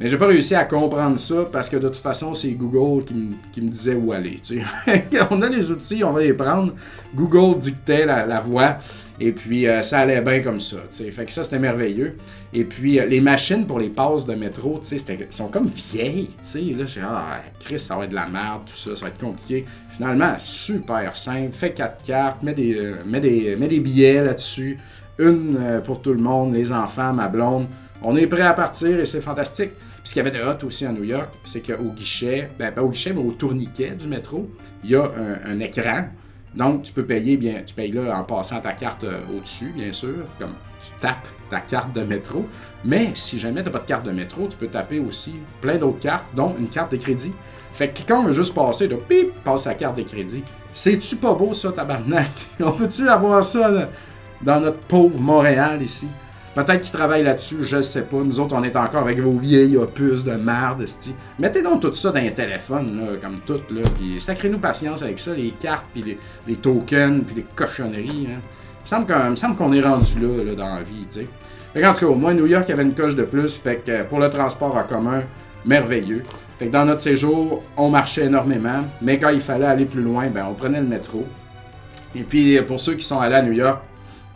Mais 0.00 0.08
j'ai 0.08 0.18
pas 0.18 0.26
réussi 0.26 0.56
à 0.56 0.64
comprendre 0.64 1.18
ça 1.18 1.44
parce 1.52 1.68
que 1.68 1.76
de 1.76 1.88
toute 1.88 1.98
façon, 1.98 2.34
c'est 2.34 2.50
Google 2.52 3.04
qui, 3.52 3.60
me 3.60 3.68
disait 3.68 3.94
où 3.94 4.12
aller. 4.12 4.38
on 5.30 5.40
a 5.40 5.48
les 5.48 5.70
outils, 5.70 6.02
on 6.02 6.12
va 6.12 6.22
les 6.22 6.32
prendre. 6.32 6.74
Google 7.14 7.58
dictait 7.60 8.04
la, 8.04 8.40
voie. 8.40 8.78
Et 9.20 9.30
puis, 9.30 9.68
euh, 9.68 9.82
ça 9.82 10.00
allait 10.00 10.20
bien 10.20 10.40
comme 10.40 10.58
ça. 10.58 10.78
Fait 10.90 11.24
que 11.24 11.30
ça, 11.30 11.44
c'était 11.44 11.60
merveilleux. 11.60 12.16
Et 12.52 12.64
puis, 12.64 12.98
euh, 12.98 13.06
les 13.06 13.20
machines 13.20 13.64
pour 13.64 13.78
les 13.78 13.88
passes 13.88 14.26
de 14.26 14.34
métro, 14.34 14.80
sont 15.30 15.46
comme 15.46 15.68
vieilles. 15.68 16.30
Là, 16.76 16.84
j'ai 16.84 17.00
ah, 17.00 17.40
Chris, 17.60 17.78
ça 17.78 17.96
va 17.96 18.04
être 18.04 18.10
de 18.10 18.16
la 18.16 18.26
merde, 18.26 18.62
tout 18.66 18.76
ça, 18.76 18.96
ça 18.96 19.04
va 19.04 19.12
être 19.12 19.20
compliqué. 19.20 19.64
Finalement, 19.90 20.34
super 20.40 21.16
simple. 21.16 21.52
Fais 21.52 21.72
quatre 21.72 22.04
cartes, 22.04 22.42
mets 22.42 22.54
des, 22.54 22.74
euh, 22.74 23.20
des, 23.20 23.54
mets 23.54 23.68
des 23.68 23.78
billets 23.78 24.24
là-dessus. 24.24 24.76
Une 25.20 25.80
pour 25.84 26.02
tout 26.02 26.12
le 26.12 26.18
monde, 26.18 26.52
les 26.52 26.72
enfants, 26.72 27.12
ma 27.12 27.28
blonde. 27.28 27.68
On 28.06 28.16
est 28.16 28.26
prêt 28.26 28.42
à 28.42 28.52
partir 28.52 29.00
et 29.00 29.06
c'est 29.06 29.22
fantastique. 29.22 29.70
Puis 29.70 30.10
ce 30.10 30.12
qu'il 30.12 30.22
y 30.22 30.26
avait 30.26 30.38
de 30.38 30.44
hot 30.44 30.66
aussi 30.66 30.84
à 30.84 30.92
New 30.92 31.04
York, 31.04 31.30
c'est 31.44 31.66
qu'au 31.66 31.90
guichet, 31.90 32.50
ben 32.58 32.70
pas 32.70 32.82
au 32.82 32.90
guichet, 32.90 33.14
mais 33.14 33.22
au 33.22 33.32
tourniquet 33.32 33.92
du 33.92 34.06
métro, 34.06 34.50
il 34.84 34.90
y 34.90 34.96
a 34.96 35.10
un, 35.46 35.58
écran. 35.60 36.08
Donc 36.54 36.82
tu 36.82 36.92
peux 36.92 37.06
payer 37.06 37.38
bien, 37.38 37.62
tu 37.66 37.74
payes 37.74 37.92
là 37.92 38.14
en 38.16 38.24
passant 38.24 38.60
ta 38.60 38.72
carte 38.72 39.04
euh, 39.04 39.22
au-dessus, 39.34 39.72
bien 39.74 39.92
sûr, 39.92 40.16
comme 40.38 40.52
tu 40.82 40.90
tapes 41.00 41.26
ta 41.48 41.60
carte 41.60 41.94
de 41.94 42.02
métro. 42.02 42.44
Mais 42.84 43.12
si 43.14 43.38
jamais 43.38 43.62
tu 43.62 43.66
n'as 43.66 43.72
pas 43.72 43.78
de 43.78 43.86
carte 43.86 44.04
de 44.04 44.12
métro, 44.12 44.48
tu 44.48 44.58
peux 44.58 44.68
taper 44.68 44.98
aussi 44.98 45.36
plein 45.62 45.78
d'autres 45.78 46.00
cartes, 46.00 46.26
dont 46.34 46.54
une 46.58 46.68
carte 46.68 46.92
de 46.92 46.98
crédit. 46.98 47.32
Fait 47.72 47.88
que 47.88 47.96
quelqu'un 47.96 48.22
veut 48.22 48.32
juste 48.32 48.54
passer, 48.54 48.86
de 48.86 48.96
pip, 48.96 49.32
passe 49.42 49.62
sa 49.62 49.74
carte 49.74 49.96
de 49.96 50.02
crédit. 50.02 50.44
C'est-tu 50.74 51.16
pas 51.16 51.32
beau 51.32 51.54
ça, 51.54 51.72
tabarnak? 51.72 52.30
On 52.60 52.72
peut-tu 52.72 53.08
avoir 53.08 53.42
ça 53.42 53.88
dans 54.42 54.60
notre 54.60 54.80
pauvre 54.80 55.18
Montréal 55.18 55.82
ici? 55.82 56.06
Peut-être 56.54 56.82
qu'ils 56.82 56.92
travaillent 56.92 57.24
là-dessus, 57.24 57.64
je 57.64 57.76
ne 57.76 57.82
sais 57.82 58.02
pas. 58.02 58.18
Nous 58.18 58.38
autres, 58.38 58.54
on 58.54 58.62
est 58.62 58.76
encore 58.76 59.02
avec 59.02 59.18
vos 59.18 59.36
vieilles 59.36 59.76
opus 59.76 60.22
de 60.22 60.32
merde, 60.32 60.84
Mettez 61.38 61.62
donc 61.62 61.82
tout 61.82 61.92
ça 61.94 62.12
dans 62.12 62.20
un 62.20 62.30
téléphone, 62.30 62.96
là, 62.96 63.16
comme 63.20 63.40
tout, 63.40 63.60
là, 63.70 63.82
puis 63.98 64.20
sacrez-nous 64.20 64.58
patience 64.58 65.02
avec 65.02 65.18
ça, 65.18 65.34
les 65.34 65.50
cartes, 65.50 65.86
puis 65.92 66.16
les, 66.46 66.56
tokens, 66.56 67.24
puis 67.26 67.36
les 67.36 67.46
cochonneries. 67.56 68.28
Hein. 68.30 68.40
Il 68.92 69.30
me 69.30 69.36
semble 69.36 69.56
qu'on 69.56 69.72
est 69.72 69.80
rendu 69.80 70.20
là, 70.20 70.54
dans 70.54 70.76
la 70.76 70.82
vie, 70.82 71.06
tu 71.10 71.26
sais. 71.74 71.86
en 71.86 71.92
tout 71.92 72.00
cas, 72.00 72.06
au 72.06 72.14
moins, 72.14 72.34
New 72.34 72.46
York 72.46 72.70
avait 72.70 72.84
une 72.84 72.94
coche 72.94 73.16
de 73.16 73.24
plus, 73.24 73.56
fait 73.56 73.82
que 73.84 74.04
pour 74.04 74.20
le 74.20 74.30
transport 74.30 74.76
en 74.76 74.84
commun, 74.84 75.22
merveilleux. 75.64 76.22
Fait 76.58 76.66
que 76.66 76.72
dans 76.72 76.84
notre 76.84 77.00
séjour, 77.00 77.64
on 77.76 77.88
marchait 77.88 78.26
énormément, 78.26 78.84
mais 79.02 79.18
quand 79.18 79.30
il 79.30 79.40
fallait 79.40 79.66
aller 79.66 79.86
plus 79.86 80.02
loin, 80.02 80.28
ben, 80.28 80.46
on 80.48 80.54
prenait 80.54 80.80
le 80.80 80.86
métro. 80.86 81.24
Et 82.14 82.22
puis, 82.22 82.60
pour 82.62 82.78
ceux 82.78 82.94
qui 82.94 83.04
sont 83.04 83.18
allés 83.18 83.34
à 83.34 83.42
New 83.42 83.52
York, 83.52 83.80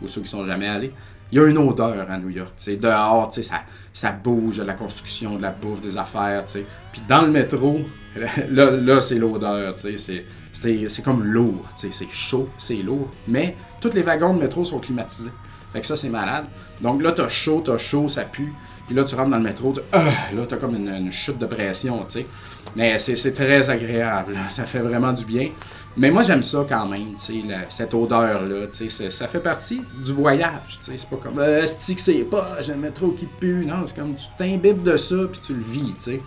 ou 0.01 0.07
ceux 0.07 0.21
qui 0.21 0.29
sont 0.29 0.45
jamais 0.45 0.67
allés, 0.67 0.91
il 1.31 1.37
y 1.37 1.41
a 1.41 1.47
une 1.47 1.57
odeur 1.57 2.09
à 2.09 2.17
New 2.17 2.29
York. 2.29 2.53
sais. 2.55 2.75
Dehors, 2.75 3.33
ça, 3.33 3.61
ça 3.93 4.11
bouge, 4.11 4.59
la 4.59 4.73
construction, 4.73 5.37
de 5.37 5.41
la 5.41 5.51
bouffe, 5.51 5.81
des 5.81 5.97
affaires. 5.97 6.43
sais. 6.47 6.65
Puis 6.91 7.01
dans 7.07 7.21
le 7.21 7.29
métro, 7.29 7.81
là, 8.49 8.71
là 8.71 9.01
c'est 9.01 9.15
l'odeur. 9.19 9.75
C'est 9.77 11.03
comme 11.03 11.23
lourd. 11.23 11.65
C'est 11.75 12.09
chaud, 12.09 12.49
c'est 12.57 12.77
lourd. 12.77 13.09
Mais 13.27 13.55
tous 13.79 13.93
les 13.93 14.01
wagons 14.01 14.33
de 14.33 14.41
métro 14.41 14.65
sont 14.65 14.79
climatisés. 14.79 15.31
Fait 15.71 15.81
que 15.81 15.85
ça, 15.85 15.95
c'est 15.95 16.09
malade. 16.09 16.45
Donc 16.81 17.01
là, 17.03 17.11
t'as 17.11 17.27
chaud, 17.27 17.61
t'as 17.63 17.77
chaud, 17.77 18.07
ça 18.07 18.23
pue. 18.23 18.51
Puis 18.87 18.95
là, 18.95 19.03
tu 19.03 19.13
rentres 19.13 19.29
dans 19.29 19.37
le 19.37 19.43
métro, 19.43 19.71
tu, 19.71 19.81
ah, 19.91 20.03
là, 20.35 20.45
t'as 20.47 20.57
comme 20.57 20.75
une, 20.75 21.11
chute 21.11 21.37
de 21.37 21.45
pression, 21.45 21.99
tu 22.05 22.13
sais. 22.13 22.25
Mais 22.75 22.97
c'est 22.97 23.33
très 23.33 23.69
agréable. 23.69 24.35
Ça 24.49 24.65
fait 24.65 24.79
vraiment 24.79 25.13
du 25.13 25.25
bien. 25.25 25.49
Mais 25.97 26.11
moi, 26.11 26.23
j'aime 26.23 26.41
ça 26.41 26.65
quand 26.67 26.87
même, 26.87 27.15
cette 27.69 27.93
odeur-là. 27.93 28.67
Ça 29.09 29.27
fait 29.27 29.39
partie 29.39 29.81
du 30.03 30.13
voyage. 30.13 30.79
C'est 30.79 31.09
pas 31.09 31.17
comme 31.17 31.39
euh, 31.39 31.65
que 31.65 32.01
c'est 32.01 32.13
pas, 32.29 32.57
j'aime 32.61 32.89
trop 32.93 33.09
qui 33.09 33.25
pue. 33.25 33.65
Non, 33.65 33.85
c'est 33.85 33.95
comme 33.95 34.15
tu 34.15 34.25
t'imbibes 34.37 34.83
de 34.83 34.95
ça 34.95 35.15
puis 35.31 35.41
tu 35.41 35.53
le 35.53 35.61
vis. 35.61 35.93
T'sais. 35.95 36.21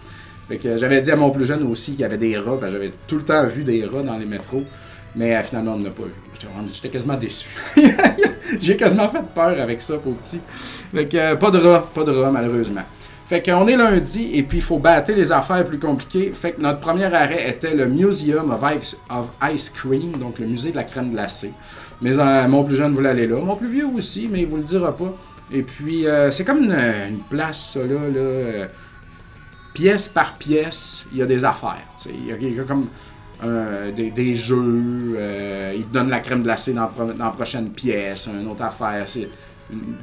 Fait 0.49 0.59
que 0.59 0.77
j'avais 0.77 1.01
dit 1.01 1.11
à 1.11 1.17
mon 1.17 1.31
plus 1.31 1.47
jeune 1.47 1.63
aussi 1.63 1.93
qu'il 1.93 2.01
y 2.01 2.05
avait 2.05 2.19
des 2.19 2.37
rats. 2.37 2.59
J'avais 2.69 2.93
tout 3.07 3.17
le 3.17 3.25
temps 3.25 3.47
vu 3.47 3.65
des 3.65 3.85
rats 3.87 4.03
dans 4.03 4.19
les 4.19 4.27
métros. 4.27 4.65
Mais 5.15 5.37
euh, 5.37 5.43
finalement, 5.43 5.75
on 5.75 5.79
n'a 5.79 5.91
pas 5.91 6.05
vu. 6.05 6.13
J'étais 6.73 6.89
quasiment 6.89 7.17
déçu. 7.17 7.49
J'ai 8.61 8.77
quasiment 8.77 9.09
fait 9.09 9.23
peur 9.35 9.61
avec 9.61 9.81
ça, 9.81 9.97
pour 9.99 10.17
petit. 10.17 10.41
Fait 10.95 11.07
que 11.07 11.17
euh, 11.17 11.37
pas 11.37 11.51
de 11.51 11.59
rats, 11.59 11.89
pas 11.95 12.05
de 12.05 12.11
rats, 12.11 12.31
malheureusement. 12.31 12.83
Fait 13.33 13.41
qu'on 13.41 13.67
est 13.67 13.79
lundi 13.79 14.29
et 14.35 14.43
puis 14.43 14.59
il 14.59 14.63
faut 14.63 14.79
battre 14.79 15.11
les 15.13 15.33
affaires 15.33 15.65
plus 15.65 15.79
compliquées. 15.79 16.33
Fait 16.35 16.53
que 16.53 16.61
notre 16.61 16.81
premier 16.81 17.07
arrêt 17.07 17.49
était 17.49 17.75
le 17.75 17.87
Museum 17.87 18.51
of 18.51 18.61
Ice, 18.77 19.01
of 19.09 19.31
Ice 19.51 19.71
Cream, 19.71 20.19
donc 20.19 20.39
le 20.39 20.45
musée 20.45 20.71
de 20.71 20.77
la 20.77 20.85
crème 20.85 21.13
glacée. 21.13 21.55
Mais 22.03 22.19
euh, 22.19 22.47
mon 22.47 22.63
plus 22.63 22.77
jeune 22.77 22.93
voulait 22.93 23.09
aller 23.09 23.27
là. 23.27 23.41
Mon 23.41 23.57
plus 23.57 23.71
vieux 23.71 23.87
aussi, 23.87 24.29
mais 24.31 24.43
il 24.43 24.49
vous 24.49 24.59
le 24.59 24.65
dira 24.65 24.95
pas. 24.95 25.17
Et 25.51 25.63
puis 25.63 26.07
euh, 26.07 26.31
c'est 26.31 26.45
comme 26.45 26.63
une, 26.63 27.21
place, 27.31 27.73
ça 27.73 27.79
là. 27.79 28.01
là 28.07 28.21
euh, 28.21 28.67
pièce 29.73 30.09
par 30.09 30.37
pièce, 30.37 31.07
il 31.11 31.17
y 31.17 31.23
a 31.23 31.27
des 31.27 31.43
affaires. 31.43 31.89
Il 32.07 32.27
y, 32.27 32.61
a 32.61 32.65
comme 32.65 32.89
des, 33.97 34.35
jeux, 34.35 35.17
il 35.75 35.85
te 35.87 35.91
donne 35.95 36.11
la 36.11 36.21
crème 36.21 36.43
glacée 36.43 36.75
dans, 36.75 36.91
dans 36.99 37.25
la 37.25 37.31
prochaine 37.31 37.71
pièce, 37.71 38.29
une 38.29 38.47
autre 38.47 38.65
affaire. 38.65 39.05
C'est 39.07 39.31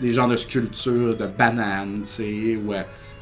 des 0.02 0.12
genres 0.12 0.30
de 0.30 0.36
sculptures 0.36 1.16
de 1.16 1.28
bananes, 1.28 2.00
tu 2.02 2.10
sais, 2.10 2.56
ou 2.56 2.74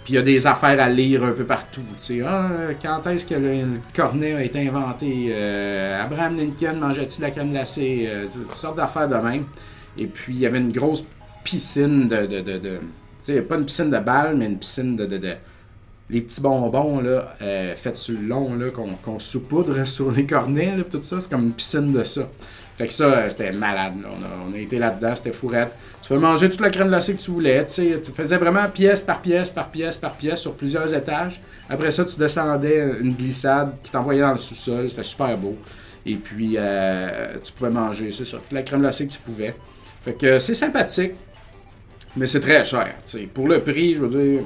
puis 0.08 0.14
il 0.14 0.16
y 0.16 0.20
a 0.20 0.24
des 0.24 0.48
affaires 0.48 0.80
à 0.80 0.88
lire 0.88 1.22
un 1.26 1.34
peu 1.34 1.44
partout. 1.44 1.82
Tu 2.00 2.20
sais, 2.20 2.22
ah, 2.26 2.50
quand 2.82 3.06
est-ce 3.08 3.26
que 3.26 3.36
le, 3.36 3.82
cornet 3.94 4.36
a 4.36 4.42
été 4.42 4.66
inventé 4.66 5.32
euh, 5.32 6.02
Abraham 6.02 6.38
Lincoln 6.38 6.78
mangeait-il 6.80 7.24
la 7.24 7.30
crème 7.30 7.52
glacée? 7.52 8.06
Euh, 8.08 8.26
Toutes 8.32 8.56
sortes 8.56 8.78
d'affaires 8.78 9.10
de 9.10 9.16
même. 9.16 9.44
Et 9.98 10.08
puis 10.08 10.34
il 10.34 10.40
y 10.40 10.46
avait 10.46 10.60
une 10.60 10.72
grosse 10.72 11.04
piscine 11.44 12.08
de. 12.08 12.26
de, 12.26 12.40
de, 12.40 12.58
tu 12.58 12.80
sais, 13.20 13.42
pas 13.42 13.58
une 13.58 13.66
piscine 13.66 13.90
de 13.90 14.00
balles, 14.00 14.38
mais 14.38 14.46
une 14.46 14.58
piscine 14.58 14.96
de. 14.96 15.06
de, 15.06 15.34
les 16.10 16.22
petits 16.22 16.40
bonbons 16.40 17.02
là, 17.02 17.36
euh, 17.42 17.76
faits 17.76 17.98
sur 17.98 18.18
le 18.18 18.28
long 18.28 18.58
qu'on 19.04 19.20
saupoudre 19.20 19.86
sur 19.86 20.10
les 20.10 20.26
cornets, 20.26 20.78
là, 20.78 20.86
tout 20.90 21.04
ça, 21.04 21.20
c'est 21.20 21.30
comme 21.30 21.48
une 21.48 21.52
piscine 21.52 21.92
de 21.92 22.04
ça. 22.04 22.30
Fait 22.78 22.86
que 22.86 22.94
ça, 22.94 23.06
euh, 23.06 23.30
c'était 23.30 23.52
malade. 23.52 23.94
On, 24.06 24.54
a, 24.54 24.58
été 24.58 24.78
là-dedans, 24.78 25.16
c'était 25.16 25.32
fourrette. 25.32 25.72
Tu 26.04 26.10
peux 26.10 26.20
manger 26.20 26.48
toute 26.48 26.62
la 26.62 26.70
crème 26.70 26.90
glacée 26.90 27.16
que 27.16 27.22
tu 27.22 27.32
voulais. 27.32 27.66
Tu 27.66 27.98
faisais 28.16 28.38
vraiment 28.38 28.70
pièce 28.70 29.02
par 29.02 29.20
pièce, 29.20 29.50
par 29.50 29.70
pièce, 29.70 29.98
par 29.98 30.14
pièce, 30.14 30.42
sur 30.42 30.54
plusieurs 30.54 30.94
étages. 30.94 31.42
Après 31.70 31.90
ça, 31.90 32.06
tu 32.06 32.20
descendais 32.20 32.98
une 33.02 33.14
glissade 33.14 33.74
qui 33.82 33.92
t'envoyait 33.92 34.22
dans 34.22 34.32
le 34.32 34.38
sous-sol. 34.38 34.90
C'était 34.92 35.04
super 35.04 35.36
beau. 35.38 35.58
Et 36.06 36.16
puis, 36.16 36.54
euh, 36.56 37.34
tu 37.44 37.52
pouvais 37.52 37.72
manger, 37.72 38.12
c'est 38.12 38.26
ça, 38.26 38.38
toute 38.38 38.52
la 38.52 38.62
crème 38.62 38.82
glacée 38.82 39.08
que 39.08 39.14
tu 39.14 39.20
pouvais. 39.20 39.56
Fait 40.02 40.14
que 40.14 40.38
c'est 40.40 40.54
sympathique, 40.54 41.14
mais 42.16 42.28
c'est 42.28 42.40
très 42.40 42.64
cher. 42.64 42.96
Pour 43.34 43.48
le 43.48 43.62
prix, 43.62 43.96
je 43.96 44.04
veux 44.04 44.22
dire, 44.22 44.44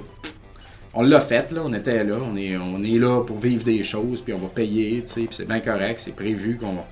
on 0.94 1.04
l'a 1.04 1.20
fait, 1.20 1.52
là, 1.52 1.62
on 1.64 1.74
était 1.74 2.04
là, 2.04 2.16
on 2.20 2.36
est, 2.36 2.58
on 2.58 2.82
est 2.82 2.98
là 2.98 3.24
pour 3.24 3.38
vivre 3.38 3.64
des 3.64 3.84
choses, 3.84 4.22
puis 4.22 4.34
on 4.34 4.40
va 4.40 4.48
payer, 4.48 5.02
puis 5.02 5.28
c'est 5.30 5.48
bien 5.48 5.60
correct, 5.60 6.00
c'est 6.00 6.16
prévu 6.16 6.58
qu'on 6.58 6.74
va 6.74 6.88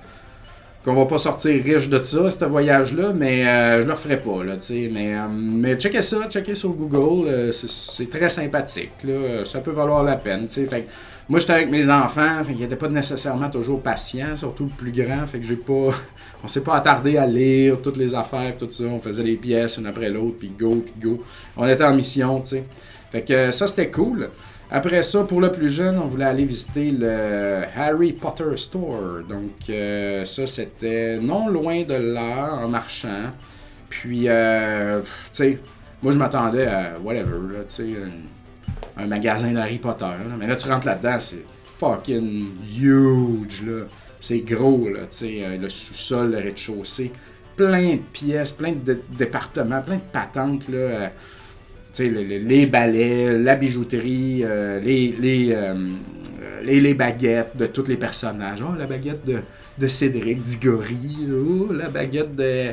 qu'on 0.84 0.94
va 0.94 1.04
pas 1.04 1.18
sortir 1.18 1.62
riche 1.62 1.88
de 1.88 2.02
ça, 2.02 2.30
ce 2.30 2.44
voyage-là, 2.44 3.12
mais 3.12 3.46
euh, 3.46 3.82
je 3.82 3.86
le 3.86 3.92
referai 3.92 4.18
pas, 4.18 4.42
là, 4.42 4.54
mais, 4.70 5.14
euh, 5.14 5.28
mais 5.30 5.74
checkez 5.76 6.00
ça, 6.00 6.26
checkez 6.28 6.54
sur 6.54 6.70
Google, 6.70 7.28
euh, 7.28 7.52
c'est 7.52 8.08
très 8.08 8.30
sympathique, 8.30 8.92
là, 9.04 9.44
ça 9.44 9.60
peut 9.60 9.72
valoir 9.72 10.02
la 10.02 10.16
peine, 10.16 10.48
fait 10.48 10.86
moi, 11.28 11.38
j'étais 11.38 11.52
avec 11.52 11.70
mes 11.70 11.88
enfants, 11.88 12.42
fait 12.42 12.54
qu'ils 12.54 12.62
n'étaient 12.62 12.74
pas 12.74 12.88
nécessairement 12.88 13.48
toujours 13.50 13.80
patients, 13.80 14.34
surtout 14.34 14.64
le 14.64 14.70
plus 14.70 14.90
grand, 14.90 15.26
fait 15.26 15.38
que 15.38 15.46
j'ai 15.46 15.54
pas, 15.54 15.90
on 16.44 16.48
s'est 16.48 16.64
pas 16.64 16.74
attardé 16.74 17.18
à 17.18 17.26
lire 17.26 17.80
toutes 17.82 17.98
les 17.98 18.14
affaires, 18.14 18.56
tout 18.58 18.68
ça, 18.70 18.84
on 18.84 18.98
faisait 18.98 19.22
les 19.22 19.36
pièces 19.36 19.76
une 19.76 19.86
après 19.86 20.08
l'autre, 20.08 20.36
puis 20.40 20.50
go, 20.58 20.82
puis 20.84 20.94
go, 21.00 21.22
on 21.56 21.68
était 21.68 21.84
en 21.84 21.94
mission, 21.94 22.40
tu 22.40 22.48
sais, 22.48 22.64
fait 23.10 23.22
que 23.22 23.50
ça, 23.50 23.66
c'était 23.66 23.90
cool. 23.90 24.30
Après 24.70 25.02
ça, 25.02 25.24
pour 25.24 25.40
le 25.40 25.50
plus 25.50 25.68
jeune, 25.68 25.98
on 25.98 26.06
voulait 26.06 26.26
aller 26.26 26.44
visiter 26.44 26.92
le 26.92 27.62
Harry 27.76 28.12
Potter 28.12 28.56
Store. 28.56 29.20
Donc, 29.28 29.68
euh, 29.68 30.24
ça, 30.24 30.46
c'était 30.46 31.18
non 31.18 31.48
loin 31.48 31.82
de 31.82 31.94
là, 31.94 32.54
en 32.54 32.68
marchant. 32.68 33.32
Puis, 33.88 34.28
euh, 34.28 35.00
tu 35.00 35.06
sais, 35.32 35.58
moi, 36.00 36.12
je 36.12 36.18
m'attendais 36.18 36.68
à 36.68 36.92
whatever, 37.02 37.64
tu 37.68 37.74
sais, 37.74 37.88
un, 38.96 39.06
magasin 39.06 39.52
d'Harry 39.52 39.78
Potter. 39.78 40.06
Mais 40.38 40.46
là, 40.46 40.54
tu 40.54 40.68
rentres 40.68 40.86
là-dedans, 40.86 41.18
c'est 41.18 41.44
fucking 41.78 42.50
huge, 42.78 43.64
là. 43.66 43.86
C'est 44.20 44.40
gros, 44.40 44.88
là, 44.88 45.00
tu 45.00 45.16
sais, 45.16 45.40
euh, 45.42 45.56
le 45.56 45.68
sous-sol, 45.68 46.30
le 46.30 46.38
rez-de-chaussée. 46.38 47.10
Plein 47.56 47.94
de 47.94 48.02
pièces, 48.12 48.52
plein 48.52 48.72
de 48.72 49.00
départements, 49.18 49.80
plein 49.82 49.96
de 49.96 50.12
patentes, 50.12 50.68
là 50.68 51.10
les, 51.98 52.66
balais, 52.66 53.38
la 53.38 53.56
bijouterie, 53.56 54.42
euh, 54.44 54.80
les, 54.80 55.16
les, 55.18 55.52
euh, 55.52 55.74
les, 56.62 56.80
les, 56.80 56.94
baguettes 56.94 57.56
de 57.56 57.66
tous 57.66 57.86
les 57.86 57.96
personnages. 57.96 58.62
Oh, 58.62 58.76
la 58.78 58.86
baguette 58.86 59.24
de, 59.26 59.38
de 59.78 59.88
Cédric 59.88 60.42
Diggory. 60.42 61.28
Oh, 61.30 61.72
la 61.72 61.88
baguette 61.88 62.34
de, 62.34 62.72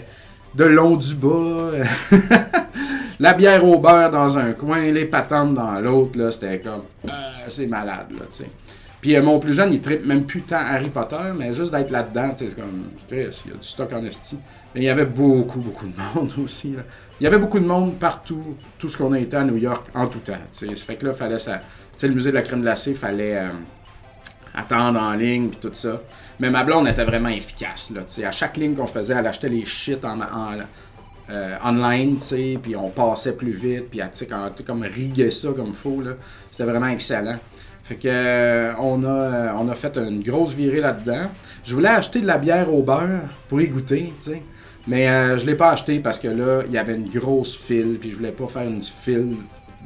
de 0.56 0.64
long 0.64 0.96
du 0.96 1.16
bas. 1.16 1.72
la 3.20 3.34
bière 3.34 3.64
au 3.66 3.80
beurre 3.80 4.12
dans 4.12 4.38
un 4.38 4.54
coin, 4.54 4.92
les 4.92 5.06
patentes 5.06 5.54
dans 5.54 5.80
l'autre, 5.80 6.18
là, 6.20 6.32
c'était 6.32 6.60
comme, 6.60 6.84
euh, 7.06 7.10
c'est 7.48 7.68
malade, 7.68 8.08
là, 8.12 8.26
tu 8.32 8.44
sais. 8.44 8.50
Puis 9.02 9.16
euh, 9.16 9.22
mon 9.22 9.40
plus 9.40 9.54
jeune, 9.54 9.74
il 9.74 9.82
tripe 9.82 10.06
même 10.06 10.26
plus 10.26 10.42
tant 10.42 10.58
Harry 10.58 10.90
Potter, 10.90 11.16
mais 11.38 11.54
juste 11.54 11.72
d'être 11.72 11.92
là-dedans, 11.92 12.34
c'est 12.36 12.56
comme, 12.56 12.86
il 13.12 13.18
y 13.18 13.22
a 13.22 13.26
du 13.28 13.34
stock 13.62 13.94
en 13.94 14.04
esti. 14.04 14.38
Mais 14.74 14.82
il 14.82 14.84
y 14.86 14.90
avait 14.90 15.06
beaucoup, 15.06 15.60
beaucoup 15.60 15.86
de 15.86 15.94
monde 16.16 16.34
aussi, 16.44 16.74
là. 16.74 16.84
Il 17.20 17.24
y 17.24 17.28
avait 17.28 17.40
beaucoup 17.40 17.60
de 17.60 17.66
monde 17.66 17.98
partout, 17.98 18.58
tout 18.78 18.90
ce 18.90 18.98
qu'on 18.98 19.14
a 19.14 19.20
été 19.20 19.36
à 19.38 19.44
New 19.44 19.58
York, 19.58 19.88
en 19.94 20.08
tout 20.08 20.20
temps. 20.20 20.34
Ça 20.52 20.66
fait 20.76 20.96
que 20.96 21.06
là, 21.06 21.14
fallait 21.14 21.40
ça... 21.40 21.62
Le 22.02 22.10
musée 22.10 22.30
de 22.30 22.36
la 22.36 22.44
crème 22.44 22.62
glacée, 22.62 22.94
fallait 22.94 23.38
euh, 23.38 23.50
attendre 24.54 25.00
en 25.02 25.14
ligne, 25.14 25.50
puis 25.50 25.60
tout 25.60 25.74
ça. 25.74 26.00
Mais 26.40 26.52
ma 26.52 26.64
blonde 26.64 26.88
était 26.88 27.06
vraiment 27.06 27.30
efficace, 27.30 27.92
là. 27.92 28.02
À 28.28 28.32
chaque 28.32 28.58
ligne 28.58 28.76
qu'on 28.76 28.86
faisait, 28.86 29.16
elle 29.16 29.28
achetait 29.28 29.50
les 29.50 29.66
shit 29.66 30.06
en... 30.06 30.22
en 30.22 30.58
euh, 31.30 31.58
online, 31.62 32.20
puis 32.62 32.76
on 32.78 32.88
passait 32.88 33.36
plus 33.36 33.52
vite, 33.52 33.90
puis 33.90 34.00
tu 34.16 34.64
comme 34.64 34.84
riguer 34.84 35.30
ça 35.30 35.50
comme 35.54 35.74
faux, 35.74 36.02
c'était 36.50 36.64
vraiment 36.64 36.88
excellent. 36.88 37.38
Fait 37.84 37.96
que 37.96 38.08
euh, 38.08 38.74
on, 38.80 39.04
a, 39.04 39.54
on 39.56 39.68
a 39.68 39.76
fait 39.76 39.98
une 39.98 40.24
grosse 40.24 40.54
virée 40.54 40.80
là-dedans. 40.80 41.30
Je 41.66 41.74
voulais 41.74 41.90
acheter 41.90 42.22
de 42.22 42.28
la 42.28 42.38
bière 42.38 42.74
au 42.74 42.82
beurre 42.82 43.24
pour 43.50 43.60
y 43.60 43.68
goûter, 43.68 44.14
tu 44.22 44.32
sais. 44.32 44.44
Mais 44.88 45.38
je 45.38 45.46
l'ai 45.46 45.56
pas 45.56 45.72
acheté 45.72 46.00
parce 46.00 46.18
que 46.18 46.30
là, 46.30 46.64
il 46.66 46.72
y 46.72 46.78
avait 46.78 46.96
une 46.96 47.10
grosse 47.10 47.58
file, 47.58 47.98
puis 48.00 48.10
je 48.12 48.16
voulais 48.16 48.32
pas 48.32 48.48
faire 48.48 48.64
une 48.64 48.82
file 48.82 49.36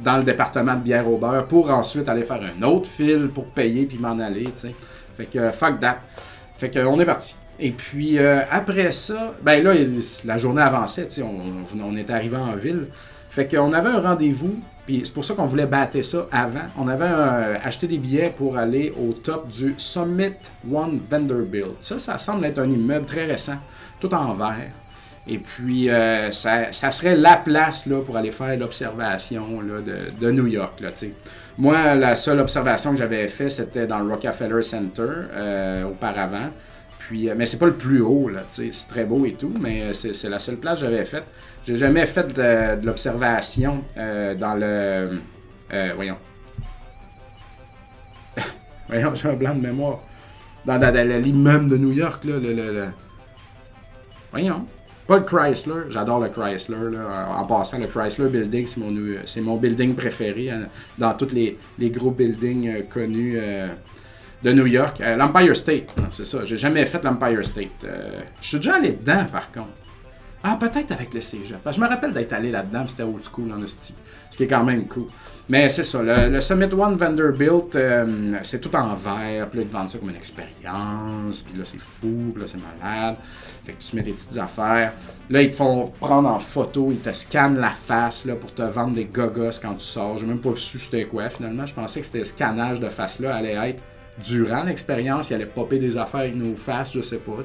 dans 0.04 0.18
le 0.18 0.24
département 0.24 0.76
de 0.76 0.82
bière 0.82 1.10
au 1.10 1.18
beurre 1.18 1.46
pour 1.48 1.70
ensuite 1.72 2.08
aller 2.08 2.24
faire 2.24 2.42
un 2.42 2.62
autre 2.64 2.88
file 2.88 3.30
pour 3.34 3.46
payer 3.46 3.86
puis 3.86 3.98
m'en 3.98 4.18
aller, 4.20 4.46
tu 4.46 4.52
sais. 4.56 4.76
Fait 5.16 5.26
que 5.26 5.52
fuck 5.52 5.80
that. 5.80 6.00
Fait 6.58 6.70
que 6.70 6.80
on 6.80 7.00
est 7.00 7.06
parti. 7.06 7.36
Et 7.60 7.72
puis 7.72 8.18
euh, 8.18 8.42
après 8.50 8.92
ça, 8.92 9.34
ben 9.44 9.64
là, 9.64 9.74
la 10.26 10.38
journée 10.38 10.62
avançait, 10.62 11.08
on, 11.22 11.80
on 11.84 11.96
était 11.96 12.14
arrivé 12.14 12.38
en 12.38 12.56
ville. 12.56 12.88
Fait 13.30 13.48
qu'on 13.48 13.72
avait 13.74 13.90
un 13.90 14.00
rendez-vous, 14.02 14.60
puis 14.86 15.02
c'est 15.04 15.14
pour 15.14 15.24
ça 15.24 15.36
qu'on 15.36 15.46
voulait 15.46 15.66
battre 15.66 16.02
ça 16.02 16.28
avant. 16.32 16.68
On 16.78 16.88
avait 16.88 17.06
acheté 17.64 17.88
des 17.88 17.98
billets 17.98 18.34
pour 18.36 18.58
aller 18.58 18.94
au 19.00 19.14
top 19.14 19.48
du 19.48 19.76
Summit 19.78 20.34
One 20.72 21.00
Vanderbilt. 21.10 21.76
Ça, 21.80 22.00
ça 22.00 22.18
semble 22.18 22.46
être 22.46 22.60
un 22.60 22.70
immeuble 22.70 23.06
très 23.06 23.26
récent, 23.26 23.58
tout 24.00 24.14
en 24.14 24.34
verre. 24.34 24.72
Et 25.28 25.38
puis, 25.38 25.90
euh, 25.90 26.32
ça, 26.32 26.72
serait 26.72 27.16
la 27.16 27.38
place 27.38 27.86
là, 27.86 28.02
pour 28.02 28.18
aller 28.18 28.32
faire 28.32 28.58
l'observation 28.58 29.62
de, 29.62 30.12
de, 30.20 30.32
New 30.32 30.48
York. 30.48 30.80
Là, 30.80 30.90
Moi, 31.58 31.96
la 31.96 32.16
seule 32.16 32.40
observation 32.40 32.92
que 32.92 32.98
j'avais 32.98 33.28
faite, 33.28 33.52
c'était 33.52 33.86
dans 33.86 34.00
le 34.00 34.12
Rockefeller 34.12 34.64
Center 34.64 35.04
euh, 35.04 35.84
auparavant. 35.86 36.50
Euh, 37.14 37.34
mais 37.38 37.46
c'est 37.46 37.60
pas 37.60 37.66
le 37.66 37.76
plus 37.76 38.00
haut, 38.02 38.30
là, 38.30 38.46
c'est 38.48 38.72
très 38.88 39.04
beau 39.04 39.26
et 39.26 39.34
tout, 39.34 39.54
mais 39.60 39.94
c'est 39.94 40.30
la 40.30 40.40
seule 40.40 40.56
place 40.56 40.80
que 40.80 40.86
j'avais 40.86 41.04
faite. 41.04 41.26
J'ai 41.68 41.76
jamais 41.76 42.06
fait 42.06 42.34
de, 42.34 42.84
l'observation 42.86 43.84
dans 43.96 44.58
le. 44.58 45.20
voyons. 45.96 46.18
voyons, 48.88 49.14
j'ai 49.14 49.28
un 49.28 49.34
blanc 49.34 49.54
de 49.54 49.62
mémoire. 49.62 50.00
Dans, 50.66 50.80
l'immeuble 51.22 51.68
de 51.68 51.78
New 51.78 51.92
York, 51.92 52.24
là, 52.24 52.36
Voyons. 54.32 54.66
Pas 55.08 55.18
le 55.18 55.24
Chrysler, 55.24 55.84
j'adore 55.90 56.20
le 56.20 56.30
Chrysler. 56.30 56.78
En 57.36 57.46
passant, 57.46 57.80
le 57.80 57.88
Chrysler 57.88 58.30
Building, 58.30 58.66
c'est 59.26 59.42
mon, 59.42 59.58
building 59.58 59.96
préféré 59.96 60.50
hein, 60.50 60.68
dans 60.98 61.14
tous 61.14 61.34
les, 61.34 61.58
gros 61.90 62.12
buildings 62.12 62.88
connus 62.88 63.40
de 64.44 64.52
New 64.52 64.66
York. 64.66 65.02
Euh, 65.02 65.16
L'Empire 65.16 65.56
State, 65.56 65.90
c'est 66.10 66.26
ça. 66.26 66.44
J'ai 66.46 66.58
jamais 66.58 66.86
fait 66.86 67.04
l'Empire 67.04 67.46
State. 67.46 67.84
Euh, 67.84 68.22
je 68.42 68.48
suis 68.48 68.58
déjà 68.58 68.76
allé 68.76 68.90
dedans, 68.90 69.26
par 69.32 69.52
contre. 69.52 69.70
Ah, 70.44 70.58
peut-être 70.60 70.92
avec 70.92 71.14
le 71.14 71.22
cégep. 71.22 71.60
Je 71.72 71.80
me 71.80 71.88
rappelle 71.88 72.14
d'être 72.14 72.34
allé 72.34 72.50
là-dedans, 72.50 72.86
c'était 72.88 73.04
old 73.04 73.24
school 73.24 73.52
en 73.52 73.62
hostie. 73.62 73.94
Ce 74.32 74.38
qui 74.38 74.44
est 74.44 74.48
quand 74.48 74.64
même 74.64 74.88
cool. 74.88 75.08
Mais 75.50 75.70
c'est 75.70 75.84
ça, 75.84 76.02
le, 76.02 76.40
Summit 76.40 76.74
One 76.74 76.96
Vanderbilt, 76.96 77.76
euh, 77.76 78.40
c'est 78.42 78.60
tout 78.60 78.76
en 78.76 78.96
vert. 78.96 79.50
Puis 79.50 79.60
là, 79.60 79.64
ils 79.64 79.68
te 79.68 79.74
vendent 79.74 79.90
ça 79.90 80.00
comme 80.00 80.10
une 80.10 80.16
expérience. 80.16 81.44
Puis 81.44 81.58
là, 81.58 81.66
c'est 81.66 81.80
fou. 81.80 82.32
Puis 82.34 82.42
là, 82.42 82.48
c'est 82.48 82.58
malade. 82.58 83.18
Fait 83.66 83.74
que 83.74 83.82
tu 83.82 83.96
mets 83.96 84.02
des 84.02 84.14
petites 84.14 84.38
affaires. 84.38 84.94
Là, 85.30 85.42
ils 85.42 85.52
te 85.52 85.56
font 85.56 85.92
prendre 86.00 86.30
en 86.30 86.40
photo. 86.40 86.88
Ils 86.92 87.02
te 87.02 87.12
scannent 87.12 87.60
la 87.60 87.72
face 87.72 88.26
là, 88.26 88.36
pour 88.36 88.54
te 88.54 88.64
vendre 88.64 88.96
des 88.96 89.06
gogos 89.06 89.60
quand 89.62 89.76
tu 89.76 89.86
sors. 89.86 90.18
J'ai 90.18 90.26
même 90.26 90.40
pas 90.40 90.56
su 90.56 90.80
c'était 90.80 91.06
quoi 91.06 91.30
finalement. 91.30 91.66
Je 91.66 91.76
pensais 91.76 92.00
que 92.00 92.06
c'était 92.06 92.24
scannage 92.24 92.80
de 92.80 92.90
face-là 92.90 93.36
allait 93.36 93.70
être 93.70 93.84
durant 94.24 94.64
l'expérience, 94.64 95.30
il 95.30 95.36
allait 95.36 95.46
popper 95.46 95.80
des 95.80 95.98
affaires 95.98 96.22
avec 96.22 96.36
nos 96.36 96.56
faces, 96.56 96.94
je 96.94 97.02
sais 97.02 97.18
pas. 97.18 97.38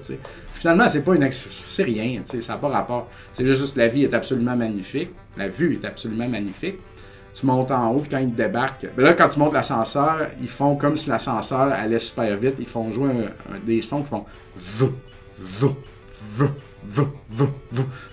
Finalement, 0.54 0.88
c'est 0.88 1.04
pas 1.04 1.14
une 1.14 1.28
c'est 1.30 1.82
rien, 1.82 2.22
ça 2.24 2.52
n'a 2.52 2.58
pas 2.58 2.68
rapport. 2.68 3.08
C'est 3.32 3.44
juste 3.44 3.76
la 3.76 3.88
vie 3.88 4.04
est 4.04 4.14
absolument 4.14 4.56
magnifique, 4.56 5.10
la 5.36 5.48
vue 5.48 5.74
est 5.74 5.84
absolument 5.84 6.28
magnifique. 6.28 6.76
Tu 7.34 7.44
montes 7.44 7.70
en 7.70 7.92
haut, 7.92 8.04
quand 8.10 8.18
ils 8.18 8.32
débarquent, 8.32 8.86
ben 8.96 9.02
là, 9.02 9.12
quand 9.12 9.28
tu 9.28 9.38
montes 9.38 9.52
l'ascenseur, 9.52 10.28
ils 10.40 10.48
font 10.48 10.74
comme 10.74 10.96
si 10.96 11.10
l'ascenseur 11.10 11.70
allait 11.72 11.98
super 11.98 12.34
vite, 12.36 12.54
ils 12.58 12.66
font 12.66 12.90
jouer 12.90 13.10
des 13.66 13.82
sons 13.82 14.02
qui 14.02 14.08
font 14.08 14.24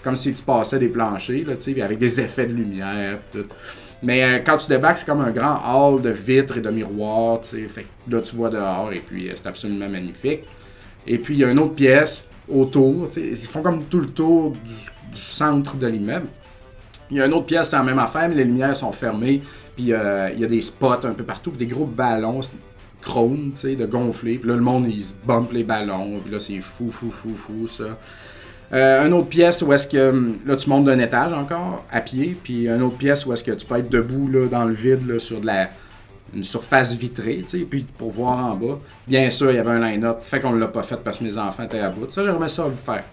comme 0.03 0.15
si 0.15 0.33
tu 0.33 0.43
passais 0.43 0.79
des 0.79 0.89
planchers, 0.89 1.45
là, 1.47 1.53
avec 1.85 1.97
des 1.99 2.19
effets 2.19 2.47
de 2.47 2.53
lumière, 2.53 3.19
tout. 3.31 3.45
Mais 4.03 4.21
euh, 4.23 4.39
quand 4.45 4.57
tu 4.57 4.67
débarques, 4.67 4.97
c'est 4.97 5.05
comme 5.05 5.21
un 5.21 5.31
grand 5.31 5.57
hall 5.65 6.01
de 6.01 6.09
vitres 6.09 6.57
et 6.57 6.61
de 6.61 6.69
miroirs. 6.69 7.39
Fait 7.43 7.85
là, 8.09 8.21
tu 8.21 8.35
vois 8.35 8.49
dehors 8.49 8.91
et 8.91 8.99
puis 8.99 9.29
euh, 9.29 9.33
c'est 9.35 9.47
absolument 9.47 9.89
magnifique. 9.89 10.41
Et 11.07 11.17
puis, 11.17 11.35
il 11.35 11.39
y 11.39 11.43
a 11.43 11.51
une 11.51 11.59
autre 11.59 11.75
pièce 11.75 12.29
autour. 12.47 13.09
Ils 13.15 13.35
font 13.37 13.61
comme 13.61 13.85
tout 13.85 13.99
le 13.99 14.07
tour 14.07 14.51
du, 14.51 15.17
centre 15.17 15.75
de 15.77 15.87
l'immeuble. 15.87 16.27
Il 17.11 17.17
y 17.17 17.21
a 17.21 17.25
une 17.25 17.33
autre 17.33 17.45
pièce, 17.45 17.69
c'est 17.69 17.75
la 17.75 17.83
même 17.83 17.99
affaire, 17.99 18.27
mais 18.29 18.35
les 18.35 18.45
lumières 18.45 18.75
sont 18.75 18.91
fermées. 18.91 19.41
Puis, 19.75 19.93
euh, 19.93 20.29
il 20.33 20.39
y 20.39 20.45
a 20.45 20.47
des 20.47 20.61
spots 20.61 21.05
un 21.05 21.13
peu 21.13 21.23
partout, 21.23 21.51
des 21.51 21.65
gros 21.65 21.85
ballons 21.85 22.41
chrome, 23.01 23.51
de 23.51 23.85
gonfler. 23.85 24.37
Puis 24.37 24.49
là, 24.49 24.55
le 24.55 24.61
monde, 24.61 24.87
il 24.87 25.03
se 25.03 25.13
les 25.51 25.63
ballons. 25.63 26.19
Puis 26.23 26.31
là, 26.31 26.39
c'est 26.39 26.59
fou, 26.59 26.89
fou, 26.89 27.09
fou, 27.09 27.35
fou, 27.35 27.67
ça. 27.67 27.97
Euh, 28.73 29.05
une 29.05 29.13
autre 29.13 29.27
pièce 29.27 29.61
où 29.61 29.71
est-ce 29.71 29.87
que 29.87 30.09
hum, 30.09 30.37
là 30.45 30.55
tu 30.55 30.67
montes 30.69 30.85
d'un 30.85 30.97
étage 30.97 31.31
encore 31.31 31.83
à 31.91 32.01
pied, 32.01 32.35
puis 32.43 32.67
une 32.67 32.81
autre 32.81 32.97
pièce 32.97 33.25
où 33.25 33.33
est-ce 33.33 33.43
que 33.43 33.51
tu 33.51 33.65
peux 33.65 33.77
être 33.77 33.89
debout 33.89 34.27
là, 34.27 34.47
dans 34.47 34.65
le 34.65 34.73
vide 34.73 35.07
là, 35.07 35.19
sur 35.19 35.39
de 35.39 35.45
la 35.45 35.69
une 36.35 36.43
surface 36.43 36.95
vitrée, 36.95 37.43
tu 37.47 37.59
sais, 37.59 37.65
puis 37.65 37.85
pour 37.97 38.09
voir 38.11 38.45
en 38.45 38.55
bas. 38.55 38.79
Bien 39.07 39.29
sûr, 39.29 39.51
il 39.51 39.55
y 39.55 39.59
avait 39.59 39.71
un 39.71 39.79
line-up, 39.79 40.17
fait 40.23 40.39
qu'on 40.39 40.51
ne 40.51 40.59
l'a 40.59 40.67
pas 40.67 40.83
fait 40.83 40.97
parce 40.97 41.19
que 41.19 41.23
mes 41.23 41.37
enfants 41.37 41.63
étaient 41.63 41.79
à 41.79 41.89
bout. 41.89 42.11
Ça, 42.11 42.23
j'aimerais 42.23 42.47
ça 42.47 42.67
le 42.67 42.73
faire. 42.73 43.03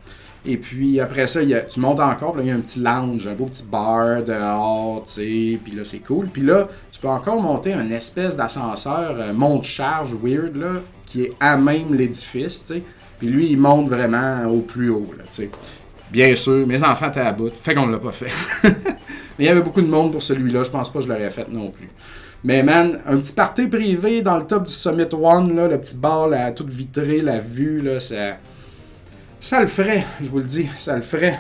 Et 0.47 0.57
puis 0.57 1.01
après 1.01 1.27
ça, 1.27 1.41
tu 1.45 1.81
montes 1.81 2.01
encore, 2.01 2.33
puis 2.33 2.45
il 2.45 2.49
y 2.49 2.51
a 2.51 2.55
un 2.55 2.61
petit 2.61 2.81
lounge, 2.81 3.27
un 3.27 3.35
beau 3.35 3.45
petit 3.45 3.63
bar 3.63 4.23
dehors, 4.23 5.05
tu 5.05 5.13
sais, 5.13 5.59
puis 5.63 5.75
là, 5.75 5.85
c'est 5.85 5.99
cool. 5.99 6.29
Puis 6.29 6.43
là, 6.43 6.67
tu 6.91 6.99
peux 6.99 7.09
encore 7.09 7.43
monter 7.43 7.75
un 7.75 7.91
espèce 7.91 8.37
d'ascenseur 8.37 9.17
euh, 9.19 9.33
monte-charge 9.35 10.15
weird, 10.15 10.57
là, 10.57 10.81
qui 11.05 11.25
est 11.25 11.33
à 11.41 11.59
même 11.59 11.93
l'édifice, 11.93 12.65
tu 12.65 12.75
sais. 12.75 12.83
Puis 13.21 13.29
lui, 13.29 13.51
il 13.51 13.59
monte 13.59 13.91
vraiment 13.91 14.47
au 14.47 14.61
plus 14.61 14.89
haut, 14.89 15.13
là. 15.17 15.25
Bien 16.11 16.35
sûr, 16.35 16.67
mes 16.67 16.83
enfants 16.83 17.09
étaient 17.09 17.21
à 17.21 17.33
bout, 17.33 17.53
fait 17.55 17.75
qu'on 17.75 17.87
ne 17.87 17.93
l'a 17.93 17.99
pas 17.99 18.13
fait. 18.13 18.33
Mais 19.39 19.45
il 19.45 19.45
y 19.45 19.49
avait 19.49 19.61
beaucoup 19.61 19.83
de 19.83 19.87
monde 19.87 20.11
pour 20.11 20.23
celui-là, 20.23 20.63
je 20.63 20.71
pense 20.71 20.91
pas 20.91 21.01
que 21.01 21.05
je 21.05 21.13
l'aurais 21.13 21.31
fait 21.31 21.47
non 21.49 21.71
plus. 21.71 21.89
Mais 22.43 22.63
man, 22.63 22.99
un 23.07 23.19
petit 23.19 23.35
party 23.35 23.67
privé 23.67 24.23
dans 24.23 24.39
le 24.39 24.47
top 24.47 24.65
du 24.65 24.73
Summit 24.73 25.13
One, 25.13 25.55
là, 25.55 25.69
le 25.69 25.79
petit 25.79 25.97
bar, 25.97 26.29
là, 26.29 26.51
toute 26.53 26.71
vitrée, 26.71 27.21
la 27.21 27.39
vue, 27.39 27.83
là, 27.83 28.01
ça... 28.01 28.39
Ça 29.39 29.61
le 29.61 29.67
ferait, 29.67 30.05
je 30.23 30.29
vous 30.29 30.39
le 30.39 30.45
dis, 30.45 30.69
ça 30.79 30.97
le 30.97 31.03
ferait. 31.03 31.39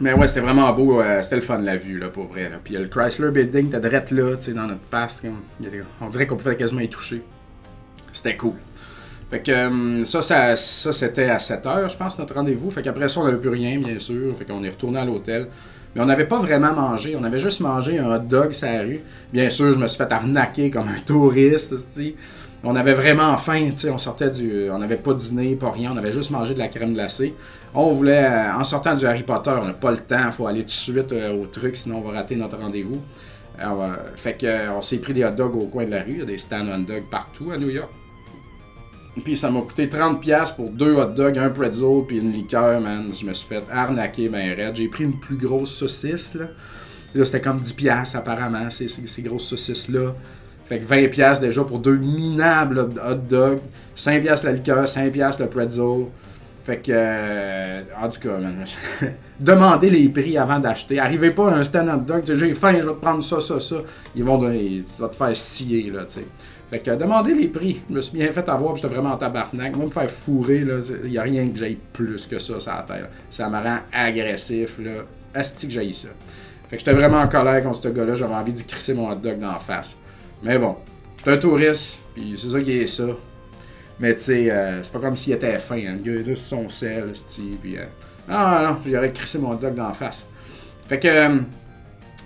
Mais 0.00 0.12
ouais, 0.12 0.26
c'était 0.26 0.40
vraiment 0.40 0.70
beau, 0.72 1.00
euh, 1.00 1.22
c'était 1.22 1.36
le 1.36 1.42
fun 1.42 1.58
la 1.58 1.76
vue, 1.76 1.98
là, 1.98 2.08
pour 2.08 2.26
vrai. 2.26 2.50
Là. 2.50 2.56
Puis 2.62 2.74
le 2.74 2.86
Chrysler 2.86 3.30
Building, 3.30 3.70
t'as 3.70 3.80
direct 3.80 4.10
là, 4.10 4.36
tu 4.36 4.42
sais, 4.42 4.52
dans 4.52 4.66
notre 4.66 4.84
face. 4.90 5.22
on 6.00 6.08
dirait 6.08 6.26
qu'on 6.26 6.36
pouvait 6.36 6.56
quasiment 6.56 6.82
y 6.82 6.88
toucher. 6.88 7.22
C'était 8.12 8.36
cool. 8.36 8.54
Fait 9.30 9.40
que 9.40 9.50
euh, 9.50 10.04
ça, 10.04 10.22
ça, 10.22 10.56
ça 10.56 10.92
c'était 10.92 11.28
à 11.28 11.38
7 11.38 11.64
h 11.64 11.90
je 11.90 11.96
pense, 11.96 12.18
notre 12.18 12.34
rendez-vous. 12.34 12.70
Fait 12.70 12.82
qu'après 12.82 13.08
ça, 13.08 13.20
on 13.20 13.24
n'avait 13.24 13.36
plus 13.36 13.50
rien, 13.50 13.78
bien 13.78 13.98
sûr. 13.98 14.34
Fait 14.36 14.44
qu'on 14.44 14.64
est 14.64 14.70
retourné 14.70 15.00
à 15.00 15.04
l'hôtel. 15.04 15.48
Mais 15.94 16.02
on 16.02 16.06
n'avait 16.06 16.26
pas 16.26 16.38
vraiment 16.38 16.72
mangé. 16.72 17.16
On 17.18 17.24
avait 17.24 17.38
juste 17.38 17.60
mangé 17.60 17.98
un 17.98 18.14
hot 18.14 18.20
dog 18.20 18.52
sur 18.52 18.66
la 18.66 18.82
rue. 18.82 19.00
Bien 19.32 19.50
sûr, 19.50 19.72
je 19.72 19.78
me 19.78 19.86
suis 19.86 19.98
fait 19.98 20.10
arnaquer 20.10 20.70
comme 20.70 20.88
un 20.88 21.00
touriste. 21.04 21.74
On 22.64 22.74
avait 22.74 22.94
vraiment 22.94 23.36
faim. 23.36 23.70
On 23.92 23.98
sortait 23.98 24.30
du. 24.30 24.70
On 24.70 24.78
n'avait 24.78 24.96
pas 24.96 25.12
dîné, 25.12 25.56
pas 25.56 25.72
rien. 25.72 25.92
On 25.94 25.98
avait 25.98 26.12
juste 26.12 26.30
mangé 26.30 26.54
de 26.54 26.58
la 26.58 26.68
crème 26.68 26.94
glacée. 26.94 27.34
On 27.74 27.92
voulait, 27.92 28.24
euh, 28.24 28.54
en 28.54 28.64
sortant 28.64 28.94
du 28.94 29.04
Harry 29.04 29.22
Potter, 29.24 29.52
on 29.62 29.66
n'a 29.66 29.74
pas 29.74 29.90
le 29.90 29.98
temps. 29.98 30.24
Il 30.24 30.32
faut 30.32 30.46
aller 30.46 30.60
tout 30.60 30.66
de 30.66 30.70
suite 30.70 31.12
euh, 31.12 31.34
au 31.34 31.46
truc, 31.46 31.76
sinon 31.76 31.98
on 31.98 32.08
va 32.08 32.18
rater 32.18 32.34
notre 32.34 32.58
rendez-vous. 32.58 33.02
fait 34.16 34.38
qu'on 34.40 34.80
s'est 34.80 34.98
pris 34.98 35.12
des 35.12 35.24
hot 35.24 35.32
dogs 35.32 35.54
au 35.54 35.66
coin 35.66 35.84
de 35.84 35.90
la 35.90 36.02
rue. 36.02 36.12
Il 36.12 36.18
y 36.18 36.22
a 36.22 36.24
des 36.24 36.38
stands 36.38 36.66
hot 36.66 36.86
dogs 36.86 37.10
partout 37.10 37.50
à 37.52 37.58
New 37.58 37.68
York. 37.68 37.90
Puis 39.22 39.36
ça 39.36 39.50
m'a 39.50 39.60
coûté 39.60 39.86
30$ 39.86 40.56
pour 40.56 40.70
deux 40.70 40.94
hot 40.94 41.06
dogs, 41.16 41.38
un 41.38 41.50
pretzel, 41.50 42.04
puis 42.06 42.18
une 42.18 42.32
liqueur, 42.32 42.80
man. 42.80 43.10
Je 43.18 43.24
me 43.24 43.34
suis 43.34 43.46
fait 43.46 43.62
arnaquer 43.70 44.28
ben 44.28 44.54
raide. 44.54 44.76
J'ai 44.76 44.88
pris 44.88 45.04
une 45.04 45.18
plus 45.18 45.36
grosse 45.36 45.74
saucisse, 45.74 46.34
là. 46.34 46.46
Là, 47.14 47.24
c'était 47.24 47.40
comme 47.40 47.60
10$ 47.60 48.16
apparemment, 48.16 48.68
ces, 48.70 49.22
grosses 49.22 49.46
saucisses-là. 49.46 50.14
Fait 50.66 50.80
que 50.80 50.84
20$ 50.84 51.40
déjà 51.40 51.64
pour 51.64 51.78
deux 51.78 51.96
minables 51.96 52.78
hot 52.80 53.14
dogs. 53.14 53.60
5$ 53.96 54.44
la 54.44 54.52
liqueur, 54.52 54.84
5$ 54.84 55.40
le 55.40 55.48
pretzel. 55.48 56.06
Fait 56.68 56.76
que, 56.76 56.92
euh, 56.94 57.80
en 57.98 58.10
tout 58.10 58.20
cas, 58.20 58.36
demandez 59.40 59.88
les 59.88 60.10
prix 60.10 60.36
avant 60.36 60.58
d'acheter. 60.58 60.98
Arrivez 60.98 61.30
pas 61.30 61.50
à 61.50 61.54
un 61.54 61.62
stand 61.62 61.88
hot 61.88 61.96
dog, 62.00 62.24
j'ai 62.26 62.52
faim, 62.52 62.74
je 62.74 62.86
vais 62.86 62.92
te 62.92 63.00
prendre 63.00 63.22
ça, 63.22 63.40
ça, 63.40 63.58
ça. 63.58 63.76
Ils 64.14 64.22
vont 64.22 64.38
ça 64.38 65.04
va 65.04 65.08
te 65.08 65.16
faire 65.16 65.34
scier, 65.34 65.90
là, 65.90 66.04
tu 66.04 66.16
sais. 66.16 66.26
Fait 66.68 66.80
que, 66.80 66.90
demandez 66.90 67.32
les 67.32 67.46
prix. 67.46 67.80
Je 67.88 67.94
me 67.94 68.02
suis 68.02 68.18
bien 68.18 68.30
fait 68.32 68.46
avoir, 68.50 68.76
j'étais 68.76 68.88
vraiment 68.88 69.12
en 69.12 69.16
tabarnak. 69.16 69.74
Moi, 69.76 69.86
me 69.86 69.90
faire 69.90 70.10
fourrer, 70.10 70.58
là, 70.58 70.80
il 71.02 71.18
a 71.18 71.22
rien 71.22 71.48
que 71.48 71.56
j'aille 71.56 71.78
plus 71.94 72.26
que 72.26 72.38
ça 72.38 72.60
sur 72.60 72.70
la 72.70 72.82
terre. 72.82 73.08
Ça 73.30 73.48
me 73.48 73.56
rend 73.56 73.78
agressif, 73.90 74.78
là. 74.78 75.04
Asti 75.32 75.68
que 75.68 75.72
j'aille 75.72 75.94
ça. 75.94 76.08
Fait 76.66 76.76
que 76.76 76.80
j'étais 76.80 76.92
vraiment 76.92 77.22
en 77.22 77.28
colère 77.28 77.62
contre 77.62 77.82
ce 77.82 77.88
gars-là, 77.88 78.14
j'avais 78.14 78.34
envie 78.34 78.52
d'y 78.52 78.66
crisser 78.66 78.92
mon 78.92 79.10
hot 79.10 79.14
dog 79.14 79.38
dans 79.38 79.52
la 79.52 79.58
face. 79.58 79.96
Mais 80.42 80.58
bon, 80.58 80.76
j'étais 81.16 81.30
un 81.30 81.38
touriste, 81.38 82.02
puis 82.14 82.34
c'est 82.36 82.50
ça 82.50 82.60
qui 82.60 82.72
est 82.72 82.86
ça. 82.86 83.06
Mais 84.00 84.14
tu 84.14 84.22
sais, 84.22 84.50
euh, 84.50 84.82
c'est 84.82 84.92
pas 84.92 85.00
comme 85.00 85.16
s'il 85.16 85.32
était 85.32 85.58
fin. 85.58 85.76
Hein. 85.76 85.98
Le 86.04 86.20
gars, 86.22 86.28
là, 86.28 86.36
son 86.36 86.68
sel, 86.68 87.12
puis. 87.60 87.78
Euh, 87.78 87.84
ah 88.28 88.62
non, 88.68 88.90
j'aurais 88.90 89.12
crissé 89.12 89.38
mon 89.38 89.54
dog 89.54 89.76
la 89.76 89.92
face. 89.92 90.26
Fait 90.86 90.98
que. 90.98 91.08
Euh, 91.08 91.38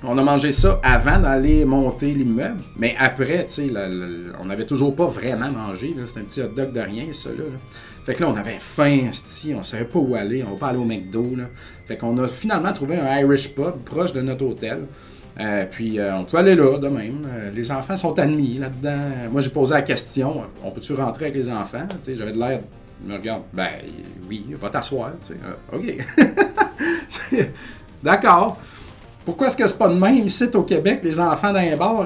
on 0.05 0.19
a 0.19 0.23
mangé 0.25 0.51
ça 0.51 0.81
avant 0.83 1.21
d'aller 1.21 1.65
monter 1.65 2.13
l'immeuble. 2.13 2.61
Mais 2.77 2.97
après, 2.99 3.47
tu 3.47 3.69
sais, 3.69 3.71
on 4.41 4.47
n'avait 4.47 4.67
toujours 4.67 4.97
pas 4.97 5.07
vraiment 5.07 5.51
mangé. 5.51 5.95
C'était 6.05 6.21
un 6.21 6.25
petit 6.25 6.43
hot 6.43 6.49
dog 6.49 6.73
de 6.73 6.81
rien, 6.81 7.13
ça, 7.13 7.31
là. 7.31 7.45
Fait 8.05 8.15
que 8.15 8.23
là, 8.23 8.31
on 8.31 8.37
avait 8.37 8.59
faim, 8.59 9.11
on 9.57 9.63
savait 9.63 9.85
pas 9.85 10.01
où 10.01 10.17
aller. 10.17 10.43
On 10.43 10.55
va 10.55 10.57
pas 10.57 10.67
aller 10.69 10.79
au 10.79 10.85
McDo, 10.85 11.37
là. 11.37 11.45
Fait 11.87 11.97
qu'on 11.97 12.19
a 12.19 12.27
finalement 12.27 12.73
trouvé 12.73 12.97
un 12.97 13.21
Irish 13.21 13.55
pub 13.55 13.85
proche 13.85 14.13
de 14.13 14.23
notre 14.23 14.45
hôtel. 14.45 14.87
Euh, 15.41 15.65
puis 15.71 15.99
euh, 15.99 16.17
on 16.17 16.25
peut 16.25 16.37
aller 16.37 16.55
là 16.55 16.79
de 16.79 16.89
même. 16.89 17.27
Euh, 17.27 17.51
les 17.51 17.71
enfants 17.71 17.97
sont 17.97 18.19
admis 18.19 18.59
là-dedans. 18.59 19.31
Moi, 19.31 19.41
j'ai 19.41 19.51
posé 19.51 19.75
la 19.75 19.83
question 19.83 20.43
on 20.63 20.71
peut-tu 20.71 20.95
rentrer 20.95 21.27
avec 21.27 21.37
les 21.37 21.49
enfants? 21.49 21.87
J'avais 22.07 22.33
de 22.33 22.39
l'air. 22.39 22.61
me 23.05 23.15
regarde, 23.15 23.43
ben 23.53 23.69
oui, 24.29 24.47
va 24.51 24.69
t'asseoir. 24.69 25.13
OK. 25.73 25.97
D'accord. 28.03 28.59
Pourquoi 29.25 29.47
est-ce 29.47 29.57
que 29.57 29.67
c'est 29.67 29.79
pas 29.79 29.89
de 29.89 29.95
même 29.95 30.27
ici 30.27 30.45
au 30.55 30.63
Québec, 30.63 31.01
les 31.05 31.19
enfants 31.19 31.53
dans 31.53 31.61
les 31.61 31.77
bars, 31.77 32.05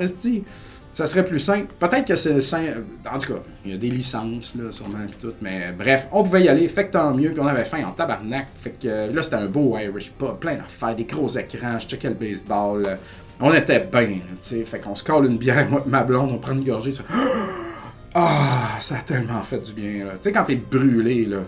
ça 0.97 1.05
serait 1.05 1.27
plus 1.27 1.39
simple. 1.39 1.67
Peut-être 1.79 2.07
que 2.07 2.17
c'est 2.17 2.41
simple. 2.41 2.85
En 3.13 3.19
tout 3.19 3.35
cas, 3.35 3.41
il 3.67 3.73
y 3.73 3.75
a 3.75 3.77
des 3.77 3.91
licences, 3.91 4.55
là, 4.55 4.73
sûrement, 4.73 5.05
et 5.07 5.13
tout. 5.21 5.35
Mais 5.43 5.71
bref, 5.79 6.07
on 6.11 6.25
pouvait 6.25 6.45
y 6.45 6.49
aller. 6.49 6.67
Fait 6.69 6.87
que 6.87 6.93
tant 6.93 7.13
mieux. 7.13 7.33
Puis 7.33 7.41
on 7.41 7.47
avait 7.47 7.67
faim 7.67 7.85
en 7.87 7.91
tabarnak. 7.91 8.47
Fait 8.59 8.71
que 8.71 9.13
là, 9.13 9.23
c'était 9.23 9.37
un 9.37 9.45
beau 9.45 9.77
Irish 9.77 10.11
pub. 10.13 10.39
Plein 10.39 10.55
d'affaires, 10.55 10.95
des 10.95 11.05
gros 11.05 11.29
écrans. 11.29 11.79
Je 11.79 11.87
checkais 11.87 12.09
le 12.09 12.15
baseball. 12.15 12.97
On 13.43 13.53
était 13.53 13.81
bien, 13.81 14.07
tu 14.07 14.21
sais. 14.41 14.65
Fait 14.65 14.79
qu'on 14.79 14.95
se 14.95 15.05
colle 15.05 15.27
une 15.27 15.37
bière, 15.37 15.69
moi, 15.71 15.85
ma 15.87 16.03
blonde, 16.03 16.31
on 16.33 16.39
prend 16.39 16.53
une 16.53 16.65
gorgée. 16.65 16.93
Ça... 16.93 17.03
Ah, 18.19 18.79
ça 18.81 18.95
a 18.95 19.01
tellement 19.01 19.43
fait 19.43 19.59
du 19.59 19.75
bien, 19.75 20.07
là. 20.07 20.13
Tu 20.13 20.19
sais, 20.23 20.33
quand 20.33 20.45
t'es 20.45 20.57
brûlé, 20.57 21.27
là, 21.27 21.41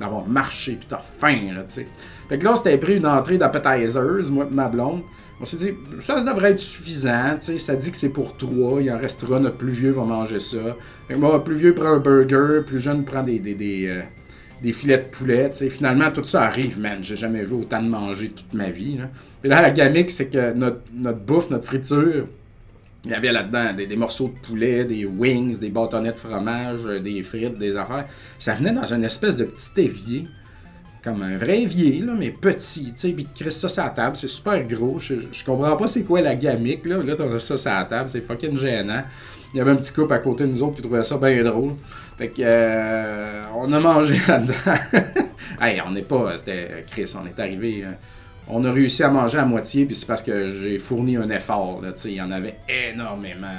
d'avoir 0.00 0.26
marché, 0.26 0.76
puis 0.76 0.86
t'as 0.88 1.02
faim, 1.20 1.52
là, 1.54 1.64
tu 1.64 1.74
sais. 1.74 1.86
Fait 2.30 2.38
que 2.38 2.44
là, 2.44 2.54
c'était 2.54 2.78
pris 2.78 2.96
une 2.96 3.06
entrée 3.06 3.36
d'appetizers, 3.36 4.30
moi 4.30 4.48
ma 4.50 4.68
blonde. 4.68 5.02
On 5.44 5.46
s'est 5.46 5.58
dit, 5.58 5.74
ça 6.00 6.24
devrait 6.24 6.52
être 6.52 6.58
suffisant, 6.58 7.38
ça 7.38 7.76
dit 7.76 7.90
que 7.90 7.98
c'est 7.98 8.14
pour 8.14 8.34
trois, 8.38 8.80
il 8.80 8.90
en 8.90 8.98
restera, 8.98 9.38
notre 9.38 9.58
plus 9.58 9.72
vieux 9.72 9.90
va 9.90 10.02
manger 10.04 10.40
ça. 10.40 10.74
Que 11.06 11.12
moi, 11.12 11.44
plus 11.44 11.56
vieux 11.56 11.74
prend 11.74 11.88
un 11.88 11.98
burger, 11.98 12.62
plus 12.66 12.80
jeune 12.80 13.04
prend 13.04 13.22
des, 13.22 13.38
des, 13.40 13.54
des, 13.54 13.88
euh, 13.88 14.00
des 14.62 14.72
filets 14.72 14.96
de 14.96 15.14
poulet. 15.14 15.50
Finalement, 15.68 16.10
tout 16.10 16.24
ça 16.24 16.44
arrive, 16.44 16.80
man. 16.80 17.00
J'ai 17.02 17.16
jamais 17.16 17.44
vu 17.44 17.56
autant 17.56 17.82
de 17.82 17.88
manger 17.88 18.30
toute 18.30 18.54
ma 18.54 18.70
vie, 18.70 18.96
là. 18.96 19.10
Puis 19.42 19.50
là, 19.50 19.60
la 19.60 19.70
gamique, 19.70 20.10
c'est 20.10 20.30
que 20.30 20.54
notre, 20.54 20.80
notre 20.94 21.18
bouffe, 21.18 21.50
notre 21.50 21.66
friture, 21.66 22.26
il 23.04 23.10
y 23.10 23.14
avait 23.14 23.30
là-dedans 23.30 23.74
des, 23.74 23.96
morceaux 23.96 24.28
de 24.28 24.46
poulet, 24.46 24.86
des 24.86 25.04
wings, 25.04 25.58
des 25.58 25.68
bâtonnets 25.68 26.12
de 26.12 26.18
fromage, 26.18 26.78
euh, 26.86 27.00
des 27.00 27.22
frites, 27.22 27.58
des 27.58 27.76
affaires. 27.76 28.06
Ça 28.38 28.54
venait 28.54 28.72
dans 28.72 28.94
une 28.94 29.04
espèce 29.04 29.36
de 29.36 29.44
petit 29.44 29.82
évier 29.82 30.26
comme 31.04 31.22
un 31.22 31.36
vrai 31.36 31.60
évier, 31.60 32.00
là, 32.00 32.14
mais 32.18 32.30
petit, 32.30 32.86
tu 32.86 32.92
sais, 32.96 33.12
puis 33.12 33.28
tu 33.34 33.48
ça 33.50 33.68
sur 33.68 33.84
la 33.84 33.90
table, 33.90 34.16
c'est 34.16 34.26
super 34.26 34.62
gros, 34.66 34.98
je, 34.98 35.14
comprends 35.44 35.76
pas 35.76 35.86
c'est 35.86 36.02
quoi 36.02 36.22
la 36.22 36.34
gamique, 36.34 36.86
là, 36.86 36.96
là 36.96 37.14
t'as 37.14 37.38
ça 37.38 37.58
sur 37.58 37.70
la 37.70 37.84
table, 37.84 38.08
c'est 38.08 38.22
fucking 38.22 38.56
gênant. 38.56 39.02
Il 39.52 39.58
y 39.58 39.60
avait 39.60 39.70
un 39.70 39.76
petit 39.76 39.92
couple 39.92 40.14
à 40.14 40.18
côté 40.18 40.44
de 40.44 40.48
nous 40.48 40.62
autres 40.62 40.76
qui 40.76 40.82
trouvait 40.82 41.04
ça 41.04 41.18
bien 41.18 41.44
drôle. 41.44 41.74
Fait 42.16 42.28
que, 42.28 42.40
euh, 42.40 43.42
on 43.54 43.70
a 43.72 43.78
mangé 43.78 44.18
là-dedans. 44.28 44.54
hey, 45.60 45.80
on 45.86 45.90
n'est 45.90 46.02
pas, 46.02 46.38
c'était 46.38 46.84
Chris, 46.90 47.12
on 47.20 47.26
est 47.26 47.38
arrivé, 47.38 47.84
hein. 47.84 47.96
on 48.48 48.64
a 48.64 48.72
réussi 48.72 49.02
à 49.02 49.10
manger 49.10 49.38
à 49.38 49.44
moitié, 49.44 49.84
puis 49.84 49.94
c'est 49.94 50.06
parce 50.06 50.22
que 50.22 50.46
j'ai 50.46 50.78
fourni 50.78 51.16
un 51.18 51.28
effort, 51.28 51.80
là, 51.82 51.92
tu 51.92 52.00
sais, 52.00 52.08
il 52.12 52.16
y 52.16 52.22
en 52.22 52.30
avait 52.30 52.56
énormément. 52.90 53.52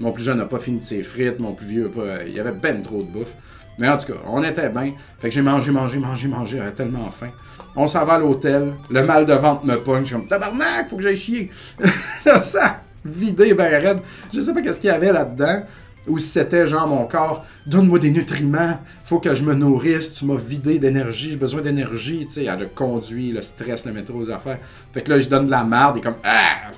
Mon 0.00 0.10
plus 0.10 0.24
jeune 0.24 0.38
n'a 0.38 0.46
pas 0.46 0.58
fini 0.58 0.80
de 0.80 0.84
ses 0.84 1.04
frites, 1.04 1.38
mon 1.38 1.52
plus 1.52 1.66
vieux, 1.66 1.88
pas, 1.90 2.24
il 2.26 2.34
y 2.34 2.40
avait 2.40 2.50
ben 2.50 2.82
trop 2.82 3.02
de 3.02 3.08
bouffe. 3.08 3.34
Mais 3.78 3.88
en 3.88 3.98
tout 3.98 4.12
cas, 4.12 4.18
on 4.26 4.42
était 4.42 4.68
bien. 4.68 4.92
Fait 5.18 5.28
que 5.28 5.34
j'ai 5.34 5.42
mangé, 5.42 5.70
mangé, 5.70 5.98
mangé, 5.98 6.28
mangé. 6.28 6.58
J'avais 6.58 6.72
tellement 6.72 7.10
faim. 7.10 7.30
On 7.74 7.86
s'en 7.86 8.04
va 8.04 8.14
à 8.14 8.18
l'hôtel. 8.18 8.74
Le 8.90 9.04
mal 9.04 9.26
de 9.26 9.34
ventre 9.34 9.64
me 9.64 9.76
punch. 9.76 10.00
Je 10.00 10.06
suis 10.06 10.14
comme 10.14 10.26
tabarnak, 10.26 10.90
faut 10.90 10.96
que 10.96 11.02
j'aille 11.02 11.16
chier. 11.16 11.50
Là, 12.26 12.42
ça 12.42 12.82
vidé 13.04 13.54
ben 13.54 13.82
raide. 13.82 14.00
Je 14.32 14.40
sais 14.40 14.52
pas 14.54 14.62
qu'est-ce 14.62 14.80
qu'il 14.80 14.90
y 14.90 14.92
avait 14.92 15.12
là-dedans. 15.12 15.62
Ou 16.08 16.18
si 16.18 16.26
c'était 16.26 16.66
genre 16.66 16.88
mon 16.88 17.06
corps, 17.06 17.44
donne-moi 17.64 18.00
des 18.00 18.10
nutriments, 18.10 18.76
faut 19.04 19.20
que 19.20 19.34
je 19.34 19.44
me 19.44 19.54
nourrisse, 19.54 20.12
tu 20.12 20.24
m'as 20.24 20.34
vidé 20.34 20.80
d'énergie, 20.80 21.30
j'ai 21.30 21.36
besoin 21.36 21.60
d'énergie, 21.60 22.26
tu 22.26 22.32
sais, 22.32 22.44
elle 22.46 22.62
a 22.62 22.66
conduit, 22.66 23.30
le 23.30 23.40
stress, 23.40 23.86
le 23.86 23.92
métro, 23.92 24.18
aux 24.18 24.28
affaires. 24.28 24.58
Fait 24.92 25.02
que 25.02 25.10
là, 25.10 25.20
je 25.20 25.28
donne 25.28 25.46
de 25.46 25.52
la 25.52 25.62
merde 25.62 25.98
et 25.98 26.00
comme, 26.00 26.16
ah, 26.24 26.72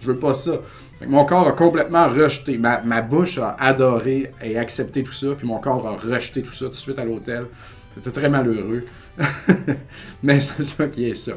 je 0.00 0.06
veux 0.06 0.16
pas 0.16 0.32
ça 0.32 0.52
mon 1.06 1.24
corps 1.24 1.48
a 1.48 1.52
complètement 1.52 2.08
rejeté. 2.08 2.58
Ma, 2.58 3.00
bouche 3.00 3.38
a 3.38 3.56
adoré 3.58 4.32
et 4.42 4.58
accepté 4.58 5.02
tout 5.02 5.12
ça, 5.12 5.28
puis 5.36 5.46
mon 5.46 5.58
corps 5.58 5.86
a 5.86 5.96
rejeté 5.96 6.42
tout 6.42 6.52
ça 6.52 6.66
tout 6.66 6.70
de 6.70 6.74
suite 6.74 6.98
à 6.98 7.04
l'hôtel. 7.04 7.46
C'était 7.94 8.10
très 8.10 8.28
malheureux. 8.28 8.84
Mais 10.22 10.40
c'est 10.40 10.62
ça 10.62 10.86
qui 10.86 11.10
est 11.10 11.14
ça. 11.14 11.32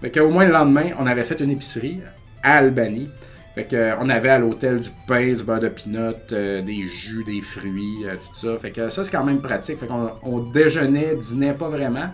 Fait 0.00 0.20
au 0.20 0.30
moins 0.30 0.44
le 0.44 0.52
lendemain, 0.52 0.90
on 0.98 1.06
avait 1.06 1.24
fait 1.24 1.40
une 1.40 1.50
épicerie 1.50 2.00
à 2.42 2.58
Albanie. 2.58 3.08
Fait 3.54 3.64
que, 3.64 3.94
on 4.00 4.10
avait 4.10 4.28
à 4.28 4.38
l'hôtel 4.38 4.80
du 4.80 4.90
pain, 5.06 5.32
du 5.32 5.42
beurre 5.42 5.60
de 5.60 5.68
pinot, 5.68 6.12
euh, 6.32 6.60
des 6.60 6.86
jus, 6.86 7.24
des 7.24 7.40
fruits, 7.40 8.04
euh, 8.04 8.16
tout 8.16 8.34
ça. 8.34 8.58
Fait 8.58 8.70
que 8.70 8.90
ça, 8.90 9.02
c'est 9.02 9.10
quand 9.10 9.24
même 9.24 9.40
pratique. 9.40 9.78
Fait 9.78 9.86
qu'on 9.86 10.10
on 10.22 10.40
déjeunait, 10.40 11.16
dînait 11.16 11.54
pas 11.54 11.70
vraiment. 11.70 12.08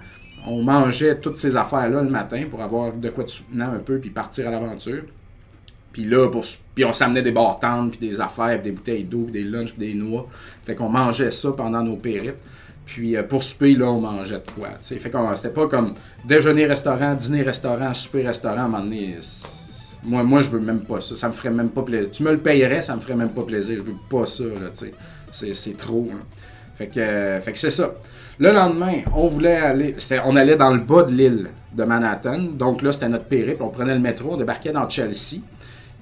On 0.46 0.62
mangeait 0.62 1.16
toutes 1.16 1.36
ces 1.36 1.56
affaires-là 1.56 2.02
le 2.02 2.10
matin 2.10 2.44
pour 2.48 2.62
avoir 2.62 2.92
de 2.92 3.08
quoi 3.08 3.24
de 3.24 3.28
soutenant 3.28 3.72
un 3.72 3.78
peu 3.78 3.98
puis 3.98 4.10
partir 4.10 4.46
à 4.46 4.50
l'aventure. 4.52 5.02
Puis 5.92 6.04
là, 6.04 6.28
puis 6.74 6.84
on 6.84 6.92
s'amenait 6.92 7.22
des 7.22 7.32
bartendes, 7.32 7.90
puis 7.90 8.08
des 8.08 8.20
affaires, 8.20 8.60
puis 8.60 8.70
des 8.70 8.76
bouteilles 8.76 9.04
d'eau, 9.04 9.24
puis 9.24 9.32
des 9.32 9.42
lunchs, 9.42 9.74
puis 9.74 9.88
des 9.88 9.94
noix. 9.94 10.26
Fait 10.62 10.74
qu'on 10.74 10.88
mangeait 10.88 11.30
ça 11.30 11.52
pendant 11.52 11.82
nos 11.82 11.96
périples. 11.96 12.38
Puis 12.86 13.16
euh, 13.16 13.22
pour 13.22 13.42
souper, 13.42 13.74
là, 13.74 13.86
on 13.86 14.00
mangeait 14.00 14.36
de 14.36 14.50
quoi. 14.54 14.70
T'sais. 14.80 14.98
Fait 14.98 15.10
qu'on 15.10 15.34
c'était 15.36 15.54
pas 15.54 15.68
comme 15.68 15.94
déjeuner-restaurant, 16.24 17.14
dîner-restaurant, 17.14 17.94
souper-restaurant 17.94 18.56
à 18.56 18.64
un 18.64 18.68
moment 18.68 18.82
donné. 18.82 19.18
Moi, 20.04 20.24
moi, 20.24 20.40
je 20.40 20.50
veux 20.50 20.60
même 20.60 20.80
pas 20.80 21.00
ça. 21.00 21.14
Ça 21.14 21.28
me 21.28 21.32
ferait 21.32 21.50
même 21.50 21.70
pas 21.70 21.82
plaisir. 21.82 22.10
Tu 22.10 22.22
me 22.22 22.32
le 22.32 22.38
payerais, 22.38 22.82
ça 22.82 22.96
me 22.96 23.00
ferait 23.00 23.14
même 23.14 23.30
pas 23.30 23.42
plaisir. 23.42 23.76
Je 23.76 23.82
veux 23.82 23.96
pas 24.10 24.26
ça, 24.26 24.44
là, 24.44 24.70
tu 24.76 24.90
sais. 25.30 25.54
C'est 25.54 25.76
trop, 25.76 26.08
Fait 26.74 26.88
que, 26.88 27.38
fait 27.40 27.52
que 27.52 27.58
c'est 27.58 27.70
ça. 27.70 27.94
Le 28.38 28.50
lendemain, 28.50 29.02
on 29.14 29.28
voulait 29.28 29.56
aller, 29.56 29.96
on 30.24 30.36
allait 30.36 30.56
dans 30.56 30.70
le 30.70 30.80
bas 30.80 31.04
de 31.04 31.12
l'île 31.12 31.50
de 31.72 31.84
Manhattan. 31.84 32.38
Donc 32.38 32.82
là, 32.82 32.92
c'était 32.92 33.08
notre 33.08 33.26
périple. 33.26 33.62
On 33.62 33.68
prenait 33.68 33.94
le 33.94 34.00
métro, 34.00 34.30
on 34.32 34.36
débarquait 34.36 34.72
dans 34.72 34.88
Chelsea. 34.88 35.40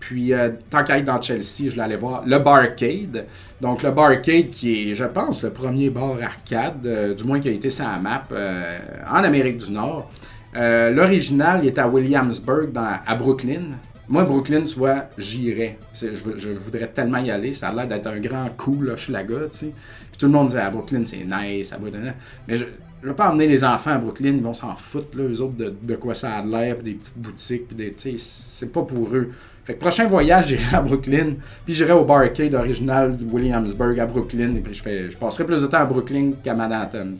Puis, 0.00 0.32
euh, 0.32 0.50
tant 0.70 0.82
qu'à 0.82 0.98
être 0.98 1.04
dans 1.04 1.20
Chelsea, 1.20 1.68
je 1.68 1.76
l'allais 1.76 1.96
voir 1.96 2.24
le 2.26 2.38
Barcade. 2.38 3.26
Donc, 3.60 3.82
le 3.82 3.90
Barcade 3.90 4.48
qui 4.50 4.90
est, 4.90 4.94
je 4.94 5.04
pense, 5.04 5.42
le 5.42 5.50
premier 5.50 5.90
bar 5.90 6.16
arcade, 6.22 6.86
euh, 6.86 7.14
du 7.14 7.24
moins 7.24 7.38
qui 7.38 7.48
a 7.48 7.52
été 7.52 7.68
sur 7.68 7.84
la 7.84 7.98
map 7.98 8.24
euh, 8.32 8.78
en 9.08 9.22
Amérique 9.22 9.58
du 9.58 9.70
Nord. 9.70 10.10
L'original, 10.54 11.60
il 11.62 11.68
est 11.68 11.78
à 11.78 11.86
Williamsburg, 11.86 12.70
à 12.74 13.14
Brooklyn. 13.14 13.76
Moi, 14.08 14.24
Brooklyn, 14.24 14.64
tu 14.64 14.76
vois, 14.76 15.04
j'irais. 15.16 15.78
Je, 15.94 16.48
voudrais 16.58 16.88
tellement 16.88 17.18
y 17.18 17.30
aller. 17.30 17.52
Ça 17.52 17.68
a 17.68 17.72
l'air 17.72 17.86
d'être 17.86 18.08
un 18.08 18.18
grand 18.18 18.48
coup, 18.56 18.82
là, 18.82 18.96
Schlaga, 18.96 19.42
tu 19.42 19.56
sais. 19.56 19.72
Puis 20.10 20.18
tout 20.18 20.26
le 20.26 20.32
monde 20.32 20.48
disait, 20.48 20.58
à 20.60 20.70
Brooklyn, 20.70 21.04
c'est 21.04 21.24
nice, 21.24 21.72
à 21.72 21.78
Brooklyn. 21.78 22.14
Mais 22.48 22.56
je 22.56 22.64
ne 22.64 23.08
veux 23.08 23.14
pas 23.14 23.30
emmener 23.30 23.46
les 23.46 23.62
enfants 23.62 23.92
à 23.92 23.98
Brooklyn, 23.98 24.32
ils 24.32 24.42
vont 24.42 24.52
s'en 24.52 24.74
foutre, 24.74 25.16
là, 25.16 25.22
eux 25.24 25.40
autres, 25.40 25.54
de, 25.56 25.94
quoi 25.94 26.16
ça 26.16 26.38
a 26.38 26.44
l'air, 26.44 26.78
des 26.82 26.94
petites 26.94 27.18
boutiques, 27.18 27.68
puis 27.68 27.76
des, 27.76 27.94
c'est 28.18 28.72
pas 28.72 28.82
pour 28.82 29.14
eux. 29.14 29.30
Prochain 29.78 30.06
voyage, 30.06 30.46
j'irai 30.48 30.76
à 30.76 30.80
Brooklyn, 30.80 31.34
puis 31.64 31.74
j'irai 31.74 31.92
au 31.92 32.04
barcade 32.04 32.54
original 32.54 33.16
de 33.16 33.24
Williamsburg 33.24 33.98
à 34.00 34.06
Brooklyn, 34.06 34.54
et 34.56 34.60
puis 34.60 34.74
je, 34.74 35.16
passerai 35.16 35.44
plus 35.44 35.62
de 35.62 35.66
temps 35.66 35.78
à 35.78 35.84
Brooklyn 35.84 36.32
qu'à 36.42 36.54
Manhattan. 36.54 37.14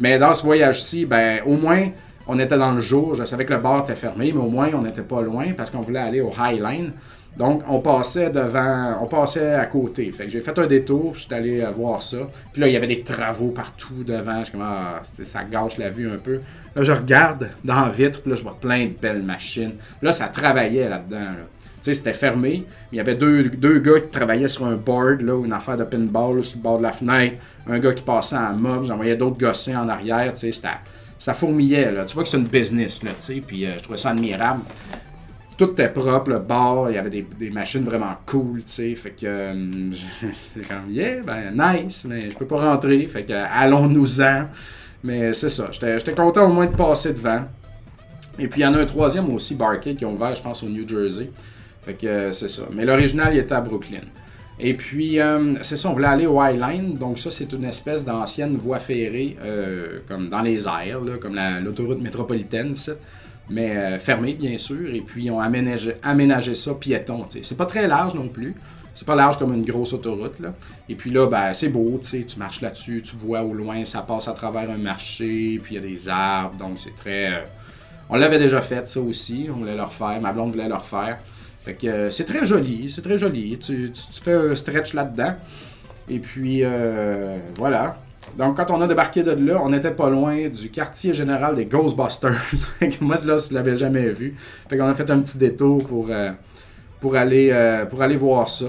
Mais 0.00 0.18
dans 0.18 0.34
ce 0.34 0.42
voyage-ci, 0.42 1.06
ben, 1.06 1.40
au 1.46 1.56
moins, 1.56 1.88
on 2.26 2.38
était 2.38 2.58
dans 2.58 2.72
le 2.72 2.80
jour, 2.80 3.14
je 3.14 3.24
savais 3.24 3.44
que 3.44 3.54
le 3.54 3.60
bar 3.60 3.84
était 3.84 3.94
fermé, 3.94 4.32
mais 4.32 4.40
au 4.40 4.48
moins, 4.48 4.70
on 4.74 4.82
n'était 4.82 5.02
pas 5.02 5.22
loin, 5.22 5.52
parce 5.56 5.70
qu'on 5.70 5.80
voulait 5.80 6.00
aller 6.00 6.20
au 6.20 6.32
High 6.38 6.60
Line. 6.60 6.92
Donc, 7.36 7.62
on 7.68 7.80
passait 7.80 8.30
devant, 8.30 8.96
on 9.02 9.06
passait 9.06 9.54
à 9.54 9.66
côté. 9.66 10.10
Fait 10.10 10.24
que 10.24 10.30
j'ai 10.30 10.40
fait 10.40 10.58
un 10.58 10.66
détour, 10.66 11.12
je 11.16 11.20
suis 11.20 11.34
allé 11.34 11.60
euh, 11.60 11.70
voir 11.70 12.02
ça. 12.02 12.16
Puis 12.50 12.62
là, 12.62 12.68
il 12.68 12.72
y 12.72 12.76
avait 12.76 12.86
des 12.86 13.02
travaux 13.02 13.48
partout 13.48 14.04
devant. 14.04 14.42
Je 14.42 14.52
comme, 14.52 14.62
ah, 14.64 15.00
ça 15.02 15.44
gâche 15.44 15.76
la 15.76 15.90
vue 15.90 16.10
un 16.10 16.16
peu. 16.16 16.40
Là, 16.74 16.82
je 16.82 16.92
regarde 16.92 17.50
dans 17.62 17.82
la 17.82 17.88
vitre, 17.90 18.22
puis 18.22 18.30
là, 18.30 18.36
je 18.36 18.42
vois 18.42 18.56
plein 18.58 18.86
de 18.86 18.94
belles 19.00 19.22
machines. 19.22 19.74
Là, 20.00 20.12
ça 20.12 20.28
travaillait 20.28 20.88
là-dedans. 20.88 21.32
C'était 21.94 22.12
fermé. 22.12 22.64
Il 22.92 22.98
y 22.98 23.00
avait 23.00 23.14
deux, 23.14 23.44
deux, 23.44 23.78
gars 23.78 24.00
qui 24.00 24.08
travaillaient 24.08 24.48
sur 24.48 24.66
un 24.66 24.76
board, 24.76 25.22
là, 25.22 25.44
une 25.44 25.52
affaire 25.52 25.76
de 25.76 25.84
pinball 25.84 26.42
sur 26.42 26.58
le 26.58 26.62
bord 26.62 26.78
de 26.78 26.82
la 26.82 26.92
fenêtre. 26.92 27.36
Un 27.68 27.78
gars 27.78 27.92
qui 27.92 28.02
passait 28.02 28.36
en 28.36 28.54
mob. 28.54 28.84
J'en 28.84 28.96
voyais 28.96 29.16
d'autres 29.16 29.38
gossins 29.38 29.82
en 29.82 29.88
arrière. 29.88 30.32
Tu 30.32 30.52
sais, 30.52 30.68
ça 31.18 31.34
fourmillait. 31.34 31.92
Là. 31.92 32.04
Tu 32.04 32.14
vois 32.14 32.22
que 32.22 32.28
c'est 32.28 32.38
une 32.38 32.46
business, 32.46 33.02
là, 33.02 33.10
tu 33.10 33.16
sais. 33.18 33.42
Puis 33.46 33.66
euh, 33.66 33.74
je 33.76 33.82
trouvais 33.82 33.96
ça 33.96 34.10
admirable 34.10 34.62
tout 35.56 35.70
était 35.70 35.88
propre, 35.88 36.30
le 36.30 36.38
bar, 36.38 36.90
il 36.90 36.96
y 36.96 36.98
avait 36.98 37.10
des, 37.22 37.50
machines 37.50 37.82
vraiment 37.82 38.14
cool, 38.26 38.58
tu 38.58 38.72
sais, 38.72 38.94
fait 38.94 39.12
que 39.12 39.26
euh, 39.26 39.90
c'est 40.32 40.66
comme, 40.66 40.90
yeah, 40.90 41.22
ben 41.22 41.54
nice, 41.56 42.04
mais 42.08 42.30
je 42.30 42.36
peux 42.36 42.46
pas 42.46 42.58
rentrer, 42.58 43.06
fait 43.06 43.24
que 43.24 43.32
allons-nous-en. 43.32 44.46
Mais 45.02 45.32
c'est 45.32 45.50
ça, 45.50 45.70
j'étais 45.70 46.14
content 46.14 46.50
au 46.50 46.52
moins 46.52 46.66
de 46.66 46.74
passer 46.74 47.12
devant. 47.12 47.42
Et 48.38 48.48
puis 48.48 48.60
il 48.60 48.64
y 48.64 48.66
en 48.66 48.74
a 48.74 48.80
un 48.80 48.86
troisième 48.86 49.32
aussi, 49.32 49.54
Barcade, 49.54 49.96
qui 49.96 50.04
ont 50.04 50.14
ouvert, 50.14 50.34
je 50.34 50.42
pense, 50.42 50.62
au 50.62 50.68
New 50.68 50.86
Jersey. 50.86 51.30
Fait 51.86 51.94
que 51.94 52.06
euh, 52.06 52.32
c'est 52.32 52.48
ça. 52.48 52.64
Mais 52.72 52.84
l'original, 52.84 53.32
il 53.32 53.38
était 53.38 53.54
à 53.54 53.62
Brooklyn. 53.62 54.02
Et 54.58 54.74
puis, 54.74 55.20
euh, 55.20 55.54
c'est 55.62 55.76
ça, 55.76 55.88
on 55.88 55.92
voulait 55.94 56.06
aller 56.08 56.26
au 56.26 56.40
Highline. 56.40 56.94
Donc, 56.94 57.18
ça, 57.18 57.30
c'est 57.30 57.52
une 57.52 57.64
espèce 57.64 58.04
d'ancienne 58.04 58.56
voie 58.56 58.78
ferrée, 58.78 59.36
comme 60.08 60.28
dans 60.28 60.40
les 60.42 60.66
airs, 60.66 61.00
là, 61.02 61.18
comme 61.20 61.38
l'autoroute 61.62 62.00
métropolitaine, 62.00 62.74
ça 62.74 62.92
mais 63.48 63.76
euh, 63.76 63.98
fermé 63.98 64.34
bien 64.34 64.58
sûr, 64.58 64.92
et 64.92 65.00
puis 65.00 65.24
ils 65.24 65.30
ont 65.30 65.40
aménagé, 65.40 66.54
ça 66.54 66.74
piéton. 66.74 67.26
C'est 67.42 67.56
pas 67.56 67.66
très 67.66 67.86
large 67.86 68.14
non 68.14 68.28
plus. 68.28 68.54
C'est 68.94 69.06
pas 69.06 69.14
large 69.14 69.38
comme 69.38 69.52
une 69.52 69.64
grosse 69.64 69.92
autoroute. 69.92 70.40
Là. 70.40 70.54
Et 70.88 70.94
puis 70.94 71.10
là, 71.10 71.26
ben, 71.26 71.52
c'est 71.52 71.68
beau, 71.68 72.00
tu 72.02 72.24
marches 72.38 72.62
là-dessus, 72.62 73.02
tu 73.02 73.16
vois 73.16 73.42
au 73.42 73.52
loin, 73.52 73.84
ça 73.84 74.00
passe 74.00 74.26
à 74.26 74.32
travers 74.32 74.70
un 74.70 74.78
marché, 74.78 75.60
puis 75.62 75.74
il 75.74 75.82
y 75.82 75.84
a 75.84 75.86
des 75.86 76.08
arbres, 76.08 76.56
donc 76.56 76.78
c'est 76.78 76.94
très. 76.94 77.34
Euh, 77.34 77.44
on 78.08 78.16
l'avait 78.16 78.38
déjà 78.38 78.62
fait, 78.62 78.88
ça 78.88 79.00
aussi, 79.00 79.48
on 79.52 79.58
voulait 79.58 79.76
le 79.76 79.82
refaire, 79.82 80.18
ma 80.20 80.32
blonde 80.32 80.52
voulait 80.52 80.68
le 80.68 80.74
refaire. 80.74 81.18
Euh, 81.84 82.10
c'est 82.10 82.24
très 82.24 82.46
joli, 82.46 82.90
c'est 82.90 83.02
très 83.02 83.18
joli. 83.18 83.58
Tu, 83.58 83.90
fais 84.22 84.34
un 84.34 84.54
stretch 84.54 84.94
là-dedans. 84.94 85.34
Et 86.08 86.18
puis, 86.18 86.62
voilà. 87.56 87.96
Donc, 88.36 88.56
quand 88.56 88.70
on 88.70 88.80
a 88.82 88.86
débarqué 88.86 89.22
de 89.22 89.30
là, 89.30 89.60
on 89.62 89.70
n'était 89.70 89.92
pas 89.92 90.10
loin 90.10 90.48
du 90.48 90.68
quartier 90.68 91.14
général 91.14 91.54
des 91.54 91.64
Ghostbusters. 91.64 92.40
Moi, 93.00 93.16
là, 93.24 93.36
je 93.38 93.54
l'avais 93.54 93.76
jamais 93.76 94.08
vu. 94.10 94.34
Fait 94.68 94.76
qu'on 94.76 94.86
a 94.86 94.94
fait 94.94 95.10
un 95.10 95.20
petit 95.20 95.38
détour 95.38 95.86
pour, 95.86 96.08
euh, 96.10 96.32
euh, 97.04 97.86
pour 97.86 98.02
aller 98.02 98.16
voir 98.16 98.50
ça. 98.50 98.66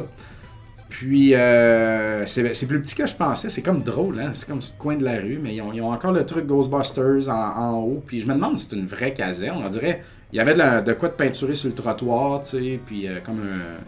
Puis, 1.00 1.36
euh, 1.36 2.26
c'est 2.26 2.68
plus 2.68 2.82
petit 2.82 2.96
que 2.96 3.06
je 3.06 3.16
pensais. 3.16 3.52
C'est 3.52 3.62
comme 3.62 3.84
drôle, 3.84 4.20
hein? 4.20 4.32
C'est 4.34 4.48
comme 4.48 4.64
ce 4.64 4.72
coin 4.72 4.96
de 4.96 5.04
la 5.04 5.20
rue, 5.20 5.40
mais 5.40 5.54
ils 5.54 5.62
ont, 5.62 5.92
encore 5.92 6.12
le 6.12 6.26
truc 6.26 6.48
Ghostbusters 6.48 7.30
en, 7.30 7.74
haut. 7.76 8.04
Puis, 8.04 8.20
je 8.20 8.26
me 8.26 8.34
demande 8.34 8.58
si 8.58 8.68
c'est 8.68 8.76
une 8.76 8.88
vraie 8.88 9.14
caserne. 9.14 9.62
On 9.64 9.70
dirait, 9.70 10.02
il 10.34 10.38
y 10.38 10.40
avait 10.40 10.56
de, 10.56 10.94
quoi 10.94 11.10
de 11.10 11.14
peinturer 11.14 11.54
sur 11.54 11.70
le 11.70 11.76
trottoir, 11.76 12.42
tu 12.42 12.50
sais, 12.50 12.80
puis 12.84 13.08
comme 13.24 13.42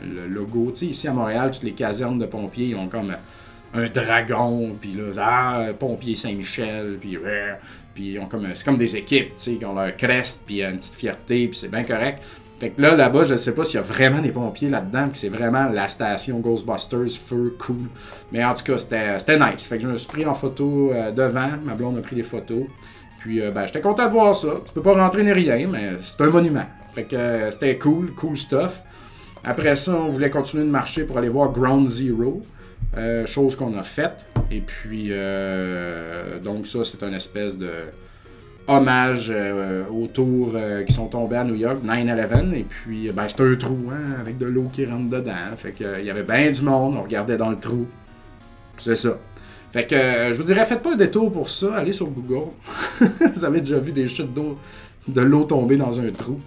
le 0.07 0.27
logo. 0.27 0.69
Tu 0.69 0.75
sais, 0.75 0.85
ici 0.85 1.07
à 1.07 1.13
Montréal, 1.13 1.49
toutes 1.49 1.63
les 1.63 1.71
casernes 1.71 2.19
de 2.19 2.27
pompiers, 2.27 2.67
ils 2.67 2.75
ont 2.75 2.87
comme 2.87 3.15
un 3.73 3.87
dragon, 3.87 4.75
puis 4.79 4.91
là, 4.91 5.11
ah, 5.17 5.67
pompier 5.79 6.13
Saint-Michel, 6.13 6.97
puis 7.01 7.17
puis 7.95 8.19
comme, 8.29 8.47
c'est 8.53 8.63
comme 8.63 8.77
des 8.77 8.95
équipes, 8.95 9.29
tu 9.29 9.33
sais, 9.37 9.55
qui 9.55 9.65
ont 9.65 9.73
leur 9.73 9.95
crest, 9.97 10.43
puis 10.45 10.63
une 10.63 10.77
petite 10.77 10.93
fierté, 10.93 11.47
puis 11.47 11.57
c'est 11.57 11.71
bien 11.71 11.83
correct. 11.83 12.23
Fait 12.59 12.71
que 12.71 12.81
là, 12.81 12.93
là-bas, 12.93 13.23
je 13.23 13.35
sais 13.35 13.55
pas 13.55 13.63
s'il 13.63 13.77
y 13.77 13.79
a 13.79 13.85
vraiment 13.85 14.21
des 14.21 14.31
pompiers 14.31 14.67
là-dedans, 14.67 15.09
que 15.09 15.17
c'est 15.17 15.29
vraiment 15.29 15.69
la 15.69 15.87
station 15.87 16.39
Ghostbusters, 16.39 17.17
feu, 17.25 17.55
cool. 17.57 17.87
Mais 18.33 18.43
en 18.43 18.53
tout 18.53 18.65
cas, 18.65 18.77
c'était 18.77 19.39
nice. 19.39 19.65
Fait 19.65 19.77
que 19.77 19.83
je 19.83 19.87
me 19.87 19.95
suis 19.95 20.09
pris 20.09 20.25
en 20.25 20.33
photo 20.33 20.91
euh, 20.91 21.11
devant, 21.11 21.51
ma 21.63 21.73
blonde 21.73 21.97
a 21.97 22.01
pris 22.01 22.17
des 22.17 22.23
photos. 22.23 22.63
Puis, 23.19 23.41
euh, 23.41 23.51
ben, 23.51 23.65
j'étais 23.65 23.79
content 23.79 24.07
de 24.07 24.11
voir 24.11 24.35
ça. 24.35 24.59
Tu 24.65 24.73
peux 24.73 24.81
pas 24.81 24.93
rentrer 24.93 25.23
ni 25.23 25.31
rien, 25.31 25.67
mais 25.71 25.91
c'est 26.01 26.19
un 26.21 26.29
monument. 26.29 26.65
Fait 26.93 27.05
que 27.05 27.15
euh, 27.15 27.49
c'était 27.51 27.77
cool, 27.77 28.13
cool 28.15 28.35
stuff. 28.35 28.81
Après 29.45 29.77
ça, 29.77 29.95
on 29.95 30.09
voulait 30.09 30.29
continuer 30.29 30.65
de 30.65 30.69
marcher 30.69 31.05
pour 31.05 31.17
aller 31.17 31.29
voir 31.29 31.53
Ground 31.53 31.87
Zero. 31.87 32.41
Chose 33.25 33.55
qu'on 33.55 33.77
a 33.77 33.83
faite. 33.83 34.27
Et 34.51 34.59
puis, 34.59 35.13
donc 36.43 36.67
ça, 36.67 36.83
c'est 36.83 37.01
un 37.03 37.13
espèce 37.13 37.57
de 37.57 37.71
hommage 38.69 39.31
euh, 39.35 39.83
aux 39.89 40.07
tours 40.07 40.53
qui 40.85 40.93
sont 40.93 41.07
tombés 41.07 41.37
à 41.37 41.43
New 41.43 41.55
York, 41.55 41.79
9-11. 41.85 42.53
Et 42.53 42.63
puis, 42.63 43.11
ben, 43.11 43.25
c'est 43.27 43.41
un 43.41 43.55
trou, 43.55 43.89
hein, 43.91 44.19
avec 44.19 44.37
de 44.37 44.45
l'eau 44.45 44.69
qui 44.71 44.85
rentre 44.85 45.09
dedans. 45.09 45.33
Fait 45.57 45.71
que, 45.71 45.99
il 45.99 46.05
y 46.05 46.09
avait 46.09 46.23
bien 46.23 46.49
du 46.51 46.61
monde, 46.61 46.95
on 46.97 47.03
regardait 47.03 47.37
dans 47.37 47.49
le 47.49 47.57
trou. 47.57 47.87
C'est 48.77 48.95
ça. 48.95 49.17
Fait 49.71 49.85
que, 49.85 49.95
je 49.95 50.37
vous 50.37 50.43
dirais, 50.43 50.65
faites 50.65 50.81
pas 50.81 50.93
un 50.93 50.97
détour 50.97 51.31
pour 51.31 51.49
ça, 51.49 51.75
allez 51.75 51.93
sur 51.93 52.07
Google. 52.07 52.51
vous 53.35 53.45
avez 53.45 53.59
déjà 53.59 53.77
vu 53.77 53.91
des 53.91 54.07
chutes 54.07 54.33
d'eau, 54.33 54.57
de 55.07 55.21
l'eau 55.21 55.43
tomber 55.43 55.77
dans 55.77 55.99
un 55.99 56.09
trou. 56.11 56.39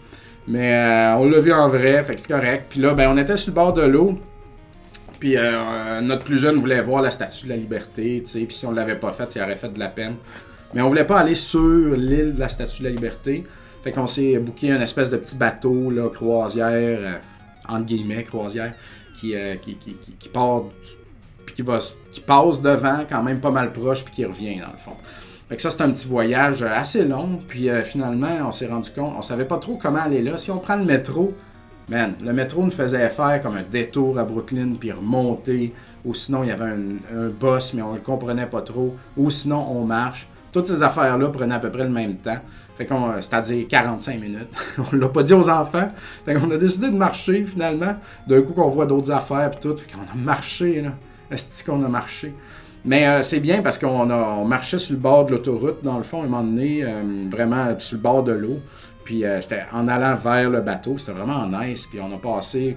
Mais 0.49 0.75
on 1.19 1.29
l'a 1.29 1.39
vu 1.39 1.53
en 1.53 1.69
vrai, 1.69 2.03
fait 2.03 2.15
que 2.15 2.21
c'est 2.21 2.33
correct. 2.33 2.67
Puis 2.71 2.81
là, 2.81 2.95
ben, 2.95 3.09
on 3.13 3.17
était 3.17 3.37
sur 3.37 3.53
le 3.53 3.55
bord 3.55 3.73
de 3.73 3.83
l'eau. 3.83 4.19
Puis 5.23 5.37
euh, 5.37 6.01
notre 6.01 6.25
plus 6.25 6.41
jeune 6.41 6.57
voulait 6.57 6.83
voir 6.83 7.01
la 7.01 7.13
statue 7.13 7.45
de 7.45 7.51
la 7.51 7.57
liberté, 7.57 8.21
tu 8.25 8.29
sais. 8.29 8.41
Puis 8.41 8.57
si 8.57 8.67
on 8.67 8.73
l'avait 8.73 8.97
pas 8.97 9.13
faite, 9.13 9.31
ça 9.31 9.45
aurait 9.45 9.55
fait 9.55 9.73
de 9.73 9.79
la 9.79 9.87
peine. 9.87 10.15
Mais 10.75 10.83
on 10.83 10.89
voulait 10.89 11.07
pas 11.07 11.19
aller 11.21 11.35
sur 11.35 11.95
l'île 11.97 12.35
de 12.35 12.41
la 12.41 12.49
statue 12.49 12.83
de 12.83 12.89
la 12.89 12.95
liberté. 12.95 13.45
Fait 13.83 13.93
qu'on 13.93 14.07
s'est 14.07 14.39
booké 14.39 14.71
un 14.71 14.81
espèce 14.81 15.11
de 15.11 15.17
petit 15.17 15.37
bateau, 15.37 15.91
là, 15.91 16.09
croisière, 16.09 16.99
euh, 17.01 17.17
entre 17.69 17.87
guillemets, 17.87 18.23
croisière, 18.23 18.73
qui, 19.19 19.35
euh, 19.35 19.57
qui, 19.57 19.75
qui, 19.75 19.95
qui, 19.95 20.29
part, 20.29 20.63
puis 21.45 21.55
qui, 21.55 21.65
qui 22.13 22.21
passe 22.21 22.63
devant, 22.63 23.05
quand 23.09 23.23
même 23.23 23.41
pas 23.41 23.51
mal 23.51 23.73
proche, 23.73 24.05
puis 24.05 24.15
qui 24.15 24.25
revient, 24.25 24.61
dans 24.61 24.73
le 24.73 24.79
fond. 24.79 24.97
Fait 25.49 25.57
que 25.57 25.63
ça, 25.63 25.71
c'est 25.71 25.83
un 25.83 25.91
petit 25.91 26.07
voyage 26.07 26.63
assez 26.63 27.05
long. 27.05 27.41
Puis 27.47 27.69
finalement, 27.83 28.39
on 28.47 28.53
s'est 28.53 28.69
rendu 28.69 28.91
compte, 28.91 29.15
on 29.19 29.23
savait 29.23 29.45
pas 29.45 29.59
trop 29.59 29.77
comment 29.77 30.01
aller 30.01 30.23
là. 30.23 30.39
Si 30.39 30.51
on 30.51 30.59
prend 30.59 30.77
le 30.77 30.85
métro, 30.85 31.35
Man, 31.89 32.15
le 32.23 32.33
métro 32.33 32.63
nous 32.63 32.71
faisait 32.71 33.09
faire 33.09 33.43
comme 33.43 33.57
un 33.57 33.65
détour 33.65 34.19
à 34.19 34.25
Brooklyn, 34.25 34.75
puis 34.79 34.93
remonter. 34.93 35.75
Ou 36.05 36.15
sinon, 36.15 36.43
il 36.43 36.49
y 36.49 36.53
avait 36.53 36.65
un, 36.65 37.29
bus, 37.29 37.75
mais 37.75 37.83
on 37.83 37.95
le 37.95 38.01
comprenait 38.01 38.47
pas 38.47 38.63
trop. 38.63 38.97
Ou 39.17 39.31
sinon, 39.31 39.67
on 39.71 39.85
marche. 39.85 40.29
Toutes 40.53 40.67
ces 40.67 40.83
affaires-là 40.83 41.29
prenaient 41.29 41.55
à 41.55 41.59
peu 41.59 41.71
près 41.71 41.85
le 41.85 41.91
même 41.91 42.17
temps. 42.17 42.39
Fait 42.77 42.87
qu'on, 42.87 43.13
c'est-à-dire 43.21 43.67
45 43.69 44.21
minutes. 44.21 44.49
on 44.79 44.97
l'a 44.97 45.09
pas 45.09 45.23
dit 45.23 45.33
aux 45.33 45.49
enfants. 45.49 45.91
Fait 46.25 46.35
qu'on 46.35 46.51
a 46.51 46.57
décidé 46.57 46.91
de 46.91 46.97
marcher 46.97 47.45
finalement. 47.45 47.97
D'un 48.27 48.43
coup 48.43 48.53
qu'on 48.53 48.69
voit 48.69 48.87
d'autres 48.87 49.11
affaires 49.11 49.51
puis 49.51 49.61
tout. 49.61 49.77
Fait 49.77 49.91
qu'on 49.91 50.01
a 50.01 50.15
marché 50.15 50.83
là. 50.83 50.91
Est-ce 51.31 51.65
qu'on 51.65 51.83
a 51.83 51.89
marché? 51.89 52.35
Mais 52.85 53.07
euh, 53.07 53.23
c'est 53.23 53.41
bien 53.41 53.63
parce 53.63 53.79
qu'on 53.79 54.11
on 54.11 54.45
marchait 54.45 54.79
sur 54.79 54.95
le 54.95 55.01
bord 55.01 55.27
de 55.27 55.33
l'autoroute, 55.33 55.83
dans 55.83 55.97
le 55.97 56.03
fond, 56.03 56.23
à 56.23 56.25
un 56.25 56.29
moment 56.29 56.43
donné, 56.43 56.83
euh, 56.85 57.03
vraiment 57.31 57.79
sur 57.79 57.97
le 57.97 58.03
bord 58.03 58.23
de 58.23 58.33
l'eau. 58.33 58.59
Puis 59.05 59.25
euh, 59.25 59.41
c'était 59.41 59.65
en 59.73 59.89
allant 59.89 60.15
vers 60.17 60.51
le 60.51 60.61
bateau, 60.61 60.99
c'était 60.99 61.13
vraiment 61.13 61.47
nice. 61.47 61.87
Puis 61.87 62.01
on 62.01 62.13
a 62.15 62.19
passé 62.19 62.77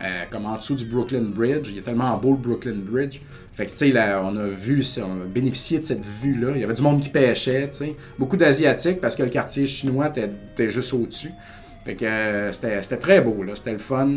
euh, 0.00 0.22
comme 0.30 0.46
en 0.46 0.56
dessous 0.56 0.74
du 0.74 0.84
Brooklyn 0.84 1.22
Bridge. 1.22 1.68
Il 1.70 1.78
est 1.78 1.82
tellement 1.82 2.16
beau 2.16 2.32
le 2.32 2.36
Brooklyn 2.36 2.76
Bridge. 2.76 3.20
Fait 3.54 3.66
que 3.66 3.70
tu 3.70 3.76
sais, 3.76 3.92
on 4.22 4.36
a 4.36 4.46
vu, 4.46 4.82
on 4.98 5.22
a 5.22 5.26
bénéficié 5.26 5.78
de 5.80 5.84
cette 5.84 6.04
vue-là. 6.04 6.52
Il 6.54 6.60
y 6.60 6.64
avait 6.64 6.74
du 6.74 6.82
monde 6.82 7.00
qui 7.00 7.08
pêchait, 7.08 7.68
tu. 7.70 7.92
Beaucoup 8.18 8.36
d'Asiatiques 8.36 9.00
parce 9.00 9.16
que 9.16 9.24
le 9.24 9.30
quartier 9.30 9.66
chinois 9.66 10.08
était, 10.08 10.70
juste 10.70 10.92
au-dessus. 10.94 11.32
Fait 11.84 11.94
que 11.94 12.04
euh, 12.04 12.52
c'était 12.52 12.98
très 12.98 13.20
beau, 13.20 13.42
là. 13.42 13.54
C'était 13.54 13.72
le 13.72 13.78
fun. 13.78 14.16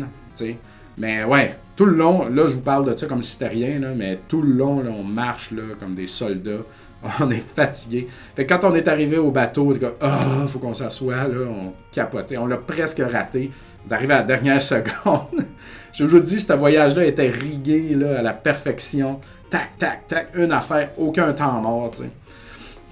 Mais 0.98 1.24
ouais, 1.24 1.56
tout 1.74 1.86
le 1.86 1.96
long, 1.96 2.28
là, 2.28 2.46
je 2.46 2.54
vous 2.54 2.60
parle 2.60 2.90
de 2.90 2.96
ça 2.96 3.06
comme 3.06 3.22
si 3.22 3.32
c'était 3.32 3.48
rien, 3.48 3.80
mais 3.96 4.18
tout 4.28 4.42
le 4.42 4.52
long, 4.52 4.82
on 4.86 5.02
marche 5.02 5.50
comme 5.80 5.94
des 5.94 6.06
soldats. 6.06 6.62
on 7.20 7.30
est 7.30 7.44
fatigué. 7.54 8.08
Fait 8.36 8.46
quand 8.46 8.64
on 8.64 8.74
est 8.74 8.88
arrivé 8.88 9.18
au 9.18 9.30
bateau, 9.30 9.72
on 9.72 9.92
ah, 10.00 10.44
faut 10.46 10.58
qu'on 10.58 10.74
s'assoie, 10.74 11.28
là, 11.28 11.46
on 11.48 11.72
capotait. 11.90 12.36
On 12.36 12.46
l'a 12.46 12.58
presque 12.58 13.02
raté 13.10 13.50
d'arriver 13.86 14.14
à 14.14 14.18
la 14.18 14.22
dernière 14.22 14.62
seconde. 14.62 15.44
Je 15.92 16.04
vous 16.04 16.20
dis, 16.20 16.40
ce 16.40 16.52
voyage-là 16.54 17.04
était 17.04 17.28
rigué 17.28 17.96
à 18.16 18.22
la 18.22 18.32
perfection. 18.32 19.20
Tac, 19.50 19.76
tac, 19.78 20.06
tac, 20.06 20.28
une 20.34 20.52
affaire, 20.52 20.90
aucun 20.96 21.32
temps 21.32 21.60
mort, 21.60 21.90
tu 21.94 22.04
sais. 22.04 22.10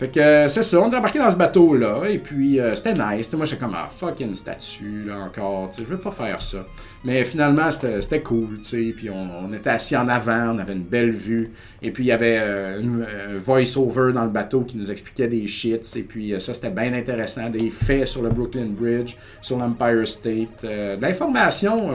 Fait 0.01 0.09
que 0.09 0.19
euh, 0.19 0.49
c'est 0.49 0.63
ça, 0.63 0.81
on 0.81 0.91
est 0.91 0.97
embarqué 0.97 1.19
dans 1.19 1.29
ce 1.29 1.37
bateau-là, 1.37 2.05
et 2.09 2.17
puis 2.17 2.59
euh, 2.59 2.75
c'était 2.75 2.95
nice. 2.95 3.31
moi, 3.35 3.45
j'étais 3.45 3.61
comme, 3.61 3.77
ah, 3.77 3.87
fuck, 3.91 4.19
une 4.21 4.33
statue, 4.33 5.05
là, 5.07 5.19
encore, 5.19 5.71
je 5.77 5.85
veux 5.85 5.99
pas 5.99 6.11
faire 6.11 6.41
ça. 6.41 6.65
Mais 7.05 7.23
finalement, 7.23 7.71
c'était 7.71 8.23
cool, 8.23 8.63
tu 8.63 8.95
puis 8.97 9.11
on, 9.11 9.53
était 9.53 9.69
assis 9.69 9.95
en 9.95 10.09
avant, 10.09 10.55
on 10.55 10.59
avait 10.59 10.73
une 10.73 10.85
belle 10.85 11.11
vue, 11.11 11.51
et 11.83 11.91
puis 11.91 12.05
il 12.05 12.07
y 12.07 12.13
avait 12.13 12.39
euh, 12.41 13.35
un 13.35 13.37
voice-over 13.37 14.15
dans 14.15 14.25
le 14.25 14.31
bateau 14.31 14.63
qui 14.63 14.79
nous 14.79 14.91
expliquait 14.91 15.29
des 15.29 15.47
shits, 15.47 15.81
et 15.95 16.03
puis 16.03 16.33
ça, 16.41 16.55
c'était 16.55 16.71
bien 16.71 16.95
intéressant, 16.95 17.51
des 17.51 17.69
faits 17.69 18.07
sur 18.07 18.23
le 18.23 18.31
Brooklyn 18.31 18.69
Bridge, 18.71 19.17
sur 19.43 19.59
l'Empire 19.59 20.09
State, 20.09 20.63
de 20.63 20.99
l'information 20.99 21.91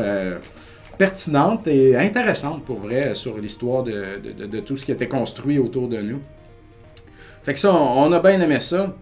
pertinente 1.00 1.66
et 1.66 1.98
intéressante, 1.98 2.66
pour 2.66 2.82
vrai, 2.82 3.16
sur 3.16 3.40
l'histoire 3.40 3.82
de 3.82 4.60
tout 4.60 4.78
ce 4.78 4.86
qui 4.86 4.92
était 4.92 5.08
construit 5.08 5.58
autour 5.58 5.88
de 5.88 5.98
nous. 6.02 6.20
Fait 7.46 7.54
que 7.54 7.60
ça, 7.60 7.72
on, 7.72 8.12
a 8.12 8.20
bien 8.20 8.42
aimé 8.42 8.60
ça. 8.60 8.96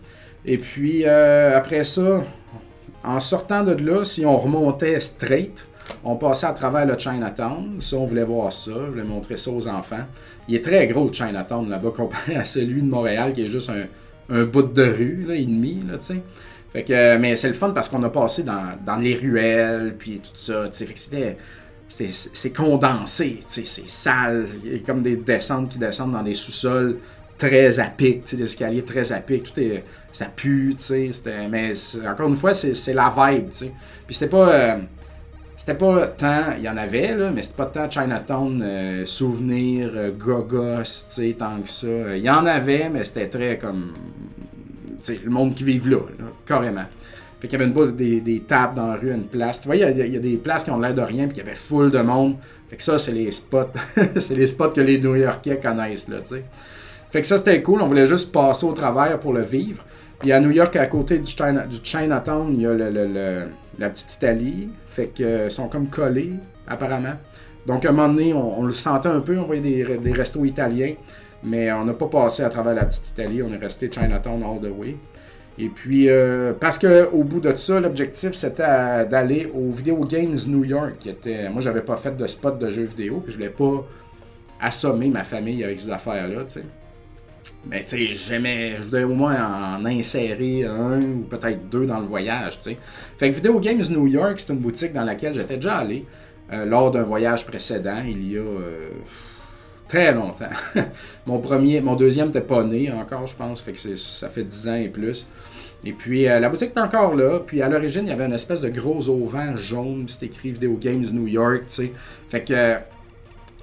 Et 0.45 0.57
puis, 0.57 1.03
euh, 1.05 1.57
après 1.57 1.85
ça, 1.85 2.25
en 3.01 3.19
sortant 3.21 3.63
de 3.63 3.71
là, 3.71 4.03
si 4.03 4.25
on 4.25 4.37
remontait 4.37 4.99
straight, 4.99 5.65
On 6.03 6.15
passait 6.15 6.47
à 6.47 6.53
travers 6.53 6.85
le 6.85 6.97
Chinatown. 6.97 7.79
Ça, 7.79 7.97
on 7.97 8.03
voulait 8.03 8.23
voir 8.23 8.51
ça. 8.51 8.71
Je 8.85 8.91
voulais 8.91 9.03
montrer 9.03 9.37
ça 9.37 9.51
aux 9.51 9.67
enfants. 9.67 10.05
Il 10.47 10.55
est 10.55 10.63
très 10.63 10.87
gros, 10.87 11.07
le 11.07 11.13
Chinatown, 11.13 11.69
là-bas, 11.69 11.91
comparé 11.95 12.35
à 12.35 12.43
celui 12.43 12.81
de 12.81 12.87
Montréal, 12.87 13.31
qui 13.33 13.43
est 13.43 13.47
juste 13.47 13.71
un, 14.29 14.43
bout 14.43 14.63
de 14.63 14.83
rue, 14.83 15.25
là, 15.27 15.35
et 15.35 15.45
demi, 15.45 15.81
là, 15.87 15.97
tu. 15.97 16.19
Fait 16.73 16.83
que, 16.83 17.17
mais 17.17 17.35
c'est 17.35 17.49
le 17.49 17.53
fun 17.53 17.69
parce 17.69 17.87
qu'on 17.87 18.01
a 18.03 18.09
passé 18.09 18.43
dans, 18.43 18.97
les 18.97 19.15
ruelles, 19.15 19.95
puis 19.97 20.19
tout 20.19 20.31
ça, 20.33 20.67
tu 20.67 20.77
sais. 20.77 20.85
Fait 20.85 20.93
que 20.93 20.99
c'était 20.99 21.37
c'est 21.87 22.51
condensé, 22.51 23.39
c'est 23.45 23.67
sale. 23.67 24.45
Il 24.63 24.73
y 24.73 24.75
a 24.75 24.79
comme 24.79 25.01
des 25.01 25.15
descentes 25.15 25.69
qui 25.69 25.77
descendent 25.77 26.13
dans 26.13 26.23
des 26.23 26.33
sous-sols 26.33 26.97
très 27.37 27.79
à 27.79 27.85
pic, 27.85 28.23
des 28.23 28.43
escaliers 28.43 28.83
très 28.83 29.11
à 29.11 29.19
pic. 29.19 29.43
Tout 29.53 29.59
est, 29.59 29.83
ça 30.11 30.25
pue, 30.25 30.75
tu 30.77 30.83
sais. 30.83 31.11
Mais 31.49 31.73
encore 32.07 32.29
une 32.29 32.35
fois, 32.35 32.53
c'est 32.53 32.93
la 32.93 33.13
vibe, 33.15 33.49
tu 33.49 33.57
sais. 33.57 33.71
Puis 34.05 34.15
c'était 34.15 34.29
pas. 34.29 34.49
Euh, 34.49 34.77
c'était 35.55 35.75
pas 35.75 36.07
tant, 36.07 36.55
il 36.57 36.63
y 36.63 36.67
en 36.67 36.75
avait, 36.75 37.15
là, 37.15 37.31
mais 37.31 37.41
c'était 37.41 37.55
pas 37.55 37.67
tant 37.67 37.89
Chinatown, 37.89 38.61
euh, 38.61 39.05
souvenir, 39.05 39.91
euh, 39.95 40.11
gogos, 40.11 40.81
tu 40.83 40.83
sais, 41.07 41.35
tant 41.37 41.61
que 41.61 41.69
ça. 41.69 42.17
Il 42.17 42.23
y 42.23 42.29
en 42.29 42.45
avait, 42.45 42.89
mais 42.89 43.05
c'était 43.05 43.29
très 43.29 43.57
comme. 43.57 43.93
Tu 44.97 45.13
sais, 45.13 45.19
le 45.23 45.29
monde 45.29 45.53
qui 45.53 45.63
vive 45.63 45.89
là, 45.89 45.99
carrément. 46.45 46.83
Fait 47.39 47.47
qu'il 47.47 47.59
y 47.59 47.61
avait 47.61 47.71
une 47.71 47.95
des, 47.95 48.21
des 48.21 48.39
tables 48.41 48.75
dans 48.75 48.87
la 48.87 48.95
rue, 48.95 49.11
une 49.11 49.25
place. 49.25 49.61
Tu 49.61 49.67
vois, 49.67 49.75
il 49.75 49.81
y, 49.81 50.17
a, 50.17 50.19
des 50.19 50.37
places 50.37 50.63
qui 50.63 50.71
ont 50.71 50.79
l'air 50.79 50.93
de 50.93 51.01
rien, 51.01 51.27
puis 51.27 51.37
il 51.37 51.39
y 51.39 51.41
avait 51.41 51.55
full 51.55 51.91
de 51.91 51.99
monde. 51.99 52.35
Fait 52.69 52.77
que 52.77 52.83
ça, 52.83 52.97
c'est 52.97 53.11
les 53.11 53.31
spots. 53.31 53.71
c'est 54.19 54.35
les 54.35 54.47
spots 54.47 54.69
que 54.69 54.81
les 54.81 54.97
New-Yorkais 54.97 55.59
connaissent, 55.61 56.07
là, 56.07 56.19
tu 56.21 56.35
sais. 56.35 56.45
Fait 57.13 57.21
que 57.21 57.27
ça, 57.27 57.37
c'était 57.37 57.61
cool. 57.61 57.83
On 57.83 57.85
voulait 57.85 58.07
juste 58.07 58.31
passer 58.31 58.65
au 58.65 58.71
travers 58.71 59.19
pour 59.19 59.33
le 59.33 59.43
vivre. 59.43 59.85
Puis 60.17 60.31
à 60.31 60.39
New 60.39 60.49
York, 60.49 60.75
à 60.75 60.87
côté 60.87 61.19
du, 61.19 61.31
Chinatown, 61.83 62.55
il 62.55 62.61
y 62.61 62.65
a 62.65 62.73
la 62.73 63.89
petite 63.91 64.15
Italie. 64.15 64.69
Fait 64.87 65.09
qu'ils 65.09 65.25
euh, 65.25 65.49
sont 65.51 65.67
comme 65.67 65.89
collés, 65.89 66.31
apparemment. 66.67 67.13
Donc 67.67 67.85
à 67.85 67.89
un 67.89 67.91
moment 67.91 68.11
donné, 68.11 68.33
on, 68.33 68.63
le 68.63 68.71
sentait 68.71 69.09
un 69.09 69.19
peu. 69.19 69.37
On 69.37 69.43
voyait 69.43 69.61
des, 69.61 69.83
des 69.95 70.11
restos 70.11 70.43
italiens. 70.43 70.95
Mais 71.43 71.71
on 71.71 71.85
n'a 71.85 71.93
pas 71.93 72.07
passé 72.07 72.41
à 72.41 72.49
travers 72.49 72.73
la 72.73 72.85
petite 72.85 73.09
Italie. 73.09 73.43
On 73.43 73.53
est 73.53 73.57
resté 73.57 73.91
Chinatown 73.91 74.41
all 74.41 74.59
the 74.59 74.75
way. 74.75 74.95
Et 75.59 75.69
puis, 75.69 76.09
euh, 76.09 76.53
parce 76.59 76.79
qu'au 76.79 77.23
bout 77.23 77.41
de 77.41 77.55
ça, 77.55 77.79
l'objectif, 77.79 78.31
c'était 78.31 79.05
d'aller 79.05 79.51
au 79.53 79.69
Video 79.69 79.99
Games 79.99 80.39
New 80.47 80.65
York. 80.65 80.95
Qui 80.99 81.09
était, 81.09 81.47
moi, 81.49 81.61
j'avais 81.61 81.81
pas 81.81 81.95
fait 81.95 82.17
de 82.17 82.25
spot 82.25 82.57
de 82.57 82.71
jeux 82.71 82.85
vidéo. 82.85 83.19
Puis 83.23 83.33
je 83.33 83.37
voulais 83.37 83.51
pas 83.51 83.85
assommer 84.59 85.09
ma 85.09 85.21
famille 85.21 85.63
avec 85.63 85.79
ces 85.79 85.91
affaires-là, 85.91 86.45
tu 86.45 86.53
sais. 86.53 86.63
Mais 87.65 87.83
tu 87.85 87.97
sais, 87.97 88.13
j'aimais, 88.13 88.75
je 88.77 88.83
voulais 88.83 89.03
au 89.03 89.13
moins 89.13 89.77
en 89.77 89.85
insérer 89.85 90.65
un 90.65 91.01
ou 91.01 91.21
peut-être 91.21 91.69
deux 91.69 91.85
dans 91.85 91.99
le 91.99 92.05
voyage, 92.05 92.57
tu 92.57 92.71
sais. 92.71 92.77
Fait 93.17 93.31
que 93.31 93.35
Video 93.35 93.59
Games 93.59 93.83
New 93.89 94.07
York, 94.07 94.35
c'est 94.37 94.51
une 94.51 94.59
boutique 94.59 94.91
dans 94.91 95.05
laquelle 95.05 95.33
j'étais 95.33 95.55
déjà 95.55 95.77
allé 95.77 96.05
euh, 96.51 96.65
lors 96.65 96.91
d'un 96.91 97.03
voyage 97.03 97.45
précédent, 97.45 98.01
il 98.05 98.31
y 98.31 98.37
a 98.37 98.41
euh, 98.41 98.89
très 99.87 100.13
longtemps. 100.13 100.49
mon 101.25 101.39
premier, 101.39 101.79
mon 101.79 101.95
deuxième 101.95 102.27
n'était 102.27 102.41
pas 102.41 102.63
né 102.63 102.91
encore, 102.91 103.27
je 103.27 103.35
pense, 103.37 103.61
fait 103.61 103.71
que 103.71 103.95
ça 103.95 104.27
fait 104.27 104.43
dix 104.43 104.67
ans 104.67 104.75
et 104.75 104.89
plus. 104.89 105.25
Et 105.85 105.93
puis, 105.93 106.27
euh, 106.27 106.39
la 106.39 106.49
boutique 106.49 106.71
est 106.75 106.79
encore 106.79 107.15
là. 107.15 107.39
Puis, 107.39 107.61
à 107.61 107.69
l'origine, 107.69 108.03
il 108.05 108.09
y 108.09 108.13
avait 108.13 108.25
une 108.25 108.33
espèce 108.33 108.61
de 108.61 108.69
gros 108.69 109.09
auvent 109.09 109.57
jaune. 109.57 110.05
C'était 110.07 110.27
écrit 110.27 110.51
Video 110.51 110.77
Games 110.77 111.05
New 111.11 111.27
York, 111.27 111.63
tu 111.67 111.73
sais. 111.73 111.91
Fait 112.29 112.43
que 112.43 112.77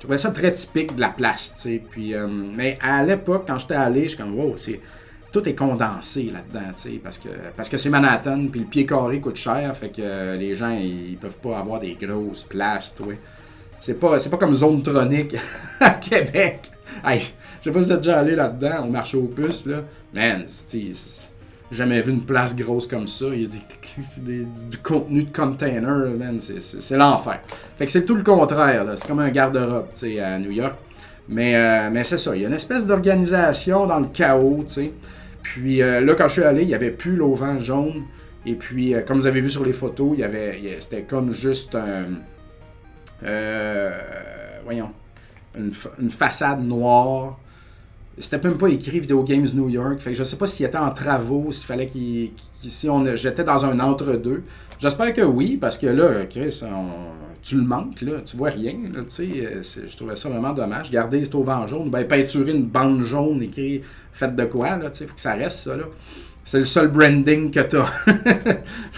je 0.01 0.05
trouvais 0.07 0.17
ça 0.17 0.31
très 0.31 0.51
typique 0.53 0.95
de 0.95 1.01
la 1.03 1.11
place, 1.11 1.53
tu 1.57 1.61
sais. 1.61 1.83
Puis, 1.91 2.15
euh, 2.15 2.27
mais 2.27 2.79
à 2.81 3.05
l'époque, 3.05 3.45
quand 3.47 3.59
j'étais 3.59 3.75
allé, 3.75 4.05
je 4.05 4.09
suis 4.09 4.17
comme, 4.17 4.35
wow, 4.35 4.55
c'est, 4.57 4.81
tout 5.31 5.47
est 5.47 5.55
condensé 5.55 6.31
là-dedans, 6.33 6.73
tu 6.75 6.83
sais, 6.83 7.01
parce 7.05 7.19
que, 7.19 7.29
parce 7.55 7.69
que 7.69 7.77
c'est 7.77 7.91
Manhattan, 7.91 8.47
puis 8.51 8.61
le 8.61 8.67
pied 8.67 8.87
carré 8.87 9.21
coûte 9.21 9.37
cher, 9.37 9.77
fait 9.77 9.91
que 9.91 10.39
les 10.39 10.55
gens, 10.55 10.71
ils, 10.71 11.19
peuvent 11.19 11.37
pas 11.37 11.59
avoir 11.59 11.81
des 11.81 11.99
grosses 12.01 12.45
places, 12.45 12.95
tu 12.97 13.03
C'est 13.79 14.01
pas, 14.01 14.19
c'est 14.19 14.31
pas 14.31 14.39
comme 14.39 14.55
Zone 14.55 14.83
Tronic 14.83 15.37
à 15.81 15.91
Québec. 15.91 16.71
Hey, 17.05 17.21
je 17.59 17.65
sais 17.65 17.71
pas 17.71 17.83
si 17.83 17.89
vous 17.89 17.93
êtes 17.93 18.01
déjà 18.01 18.21
allé 18.21 18.35
là-dedans, 18.35 18.87
au 18.87 18.91
marché 18.91 19.19
aux 19.19 19.29
puces, 19.29 19.67
là. 19.67 19.83
Man, 20.15 20.45
c'est 20.47 20.93
jamais 21.71 22.01
vu 22.01 22.11
une 22.11 22.25
place 22.25 22.57
grosse 22.57 22.87
comme 22.87 23.07
ça. 23.07 23.27
Il 23.35 23.51
du 24.71 24.79
contenu 24.79 25.25
de 25.25 25.37
container, 25.37 26.07
c'est 26.39 26.97
l'enfer. 26.97 27.41
Fait 27.77 27.87
que 27.87 27.93
c'est 27.93 28.05
tout 28.05 28.15
le 28.15 28.23
contraire, 28.23 28.87
c'est 28.97 29.07
comme 29.07 29.21
un 29.21 29.31
garde-robe 29.31 29.89
à 30.21 30.39
New 30.39 30.51
York. 30.51 30.75
Mais, 31.31 31.55
euh, 31.55 31.91
mais 31.93 32.03
c'est 32.03 32.19
ça, 32.19 32.35
il 32.35 32.43
y 32.43 32.45
a 32.45 32.49
une 32.49 32.55
espèce 32.55 32.87
d'organisation 32.87 33.87
dans 33.87 34.01
le 34.01 34.09
chaos. 34.09 34.65
sais. 34.67 34.93
Puis 35.43 35.81
euh, 35.81 36.01
là, 36.01 36.15
quand 36.15 36.27
je 36.27 36.33
suis 36.33 36.43
allé, 36.43 36.63
il 36.63 36.69
n'y 36.69 36.75
avait 36.75 36.91
plus 36.91 37.15
l'auvent 37.15 37.61
jaune. 37.61 38.03
Et 38.45 38.55
puis, 38.55 38.95
euh, 38.95 39.03
comme 39.03 39.19
vous 39.19 39.29
avez 39.29 39.41
vu 39.41 39.49
sur 39.49 39.65
les 39.65 39.73
photos, 39.73 40.11
il 40.15 40.21
y 40.21 40.25
avait, 40.25 40.59
c'était 40.81 41.03
comme 41.03 41.33
juste 41.33 41.77
voyons. 44.65 44.91
une, 45.57 46.11
façade 46.11 46.65
noire 46.65 47.39
c'était 48.21 48.47
même 48.47 48.59
pas 48.59 48.69
écrit 48.69 49.01
Video 49.01 49.23
Games 49.25 49.47
New 49.55 49.69
York. 49.69 49.99
Fait 49.99 50.13
que 50.13 50.17
je 50.17 50.25
sais 50.25 50.37
pas 50.37 50.47
s'il 50.47 50.67
était 50.67 50.79
en 50.79 50.91
travaux, 50.91 51.51
s'il 51.51 51.67
fallait 51.67 51.87
qu'il. 51.87 52.31
si 52.63 52.89
on 52.89 53.05
j'étais 53.17 53.45
dans 53.45 53.65
un 53.65 53.79
entre-deux. 53.81 54.43
J'espère 54.79 55.13
que 55.13 55.23
oui, 55.23 55.59
parce 55.61 55.77
que 55.77 55.87
là, 55.87 56.25
Chris, 56.27 56.63
tu 57.43 57.57
le 57.57 57.63
manques, 57.63 58.01
là. 58.03 58.21
Tu 58.25 58.37
vois 58.37 58.51
rien, 58.51 58.75
là, 58.93 59.01
tu 59.03 59.63
sais. 59.63 59.87
Je 59.89 59.97
trouvais 59.97 60.17
ça 60.17 60.29
vraiment 60.29 60.53
dommage. 60.53 60.91
Garder 60.91 61.25
cet 61.25 61.35
auvent 61.35 61.69
jaune, 61.69 61.91
ben 61.91 62.07
peinturer 62.07 62.53
une 62.53 62.67
bande 62.67 63.05
jaune 63.05 63.43
écrit 63.43 63.83
Faites 64.13 64.37
de 64.37 64.45
quoi, 64.45 64.77
là, 64.77 64.91
tu 64.91 64.99
sais. 64.99 65.07
Faut 65.07 65.15
que 65.15 65.21
ça 65.21 65.35
reste, 65.35 65.59
ça, 65.59 65.77
là. 65.77 65.85
C'est 66.45 66.59
le 66.59 66.65
seul 66.65 66.89
branding 66.89 67.51
que 67.51 67.61
t'as. 67.61 67.89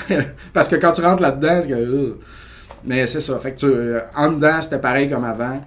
parce 0.53 0.69
que 0.69 0.77
quand 0.77 0.93
tu 0.93 1.03
rentres 1.03 1.23
là-dedans, 1.23 1.61
c'est 1.63 1.69
que. 1.69 1.75
Euh, 1.75 2.19
mais 2.85 3.07
c'est 3.07 3.21
ça. 3.21 3.39
Fait 3.39 3.53
que 3.53 3.59
tu, 3.59 3.67
euh, 3.67 4.01
en 4.17 4.33
dedans, 4.33 4.61
c'était 4.61 4.79
pareil 4.79 5.09
comme 5.09 5.25
avant. 5.25 5.61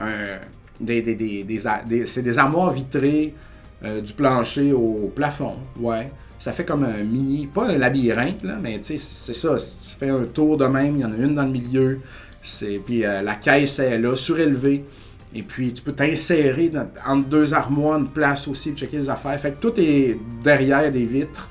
Euh, 0.00 0.38
des, 0.82 1.02
des, 1.02 1.44
des, 1.44 2.06
c'est 2.06 2.22
des 2.22 2.38
armoires 2.38 2.72
vitrées 2.72 3.34
euh, 3.84 4.00
du 4.00 4.12
plancher 4.12 4.72
au 4.72 5.10
plafond. 5.14 5.54
Ouais. 5.78 6.10
Ça 6.38 6.50
fait 6.50 6.64
comme 6.64 6.82
un 6.82 7.04
mini, 7.04 7.46
pas 7.46 7.68
un 7.68 7.78
labyrinthe, 7.78 8.42
là, 8.42 8.58
mais 8.60 8.80
c'est 8.82 8.98
ça. 8.98 9.54
tu 9.54 9.96
fais 9.96 10.10
un 10.10 10.24
tour 10.24 10.56
de 10.56 10.66
même, 10.66 10.96
il 10.96 11.02
y 11.02 11.04
en 11.04 11.12
a 11.12 11.16
une 11.16 11.36
dans 11.36 11.44
le 11.44 11.50
milieu. 11.52 12.00
Puis 12.84 13.04
euh, 13.04 13.22
la 13.22 13.36
caisse 13.36 13.78
est 13.78 13.98
là, 13.98 14.16
surélevée. 14.16 14.84
Et 15.34 15.42
puis 15.42 15.72
tu 15.72 15.82
peux 15.82 15.92
t'insérer 15.92 16.72
entre 17.06 17.28
deux 17.28 17.54
armoires, 17.54 17.98
une 17.98 18.08
place 18.08 18.48
aussi 18.48 18.70
pour 18.70 18.78
checker 18.80 18.96
les 18.98 19.08
affaires. 19.08 19.38
Fait 19.38 19.52
que 19.52 19.60
tout 19.60 19.80
est 19.80 20.18
derrière 20.42 20.90
des 20.90 21.04
vitres. 21.04 21.48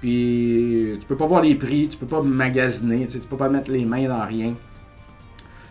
Puis 0.00 0.96
tu 1.00 1.06
peux 1.06 1.16
pas 1.16 1.26
voir 1.26 1.42
les 1.42 1.54
prix, 1.54 1.88
tu 1.88 1.96
peux 1.96 2.06
pas 2.06 2.20
magasiner, 2.20 3.06
tu 3.06 3.20
peux 3.20 3.36
pas 3.36 3.48
mettre 3.48 3.70
les 3.70 3.84
mains 3.84 4.08
dans 4.08 4.26
rien. 4.26 4.54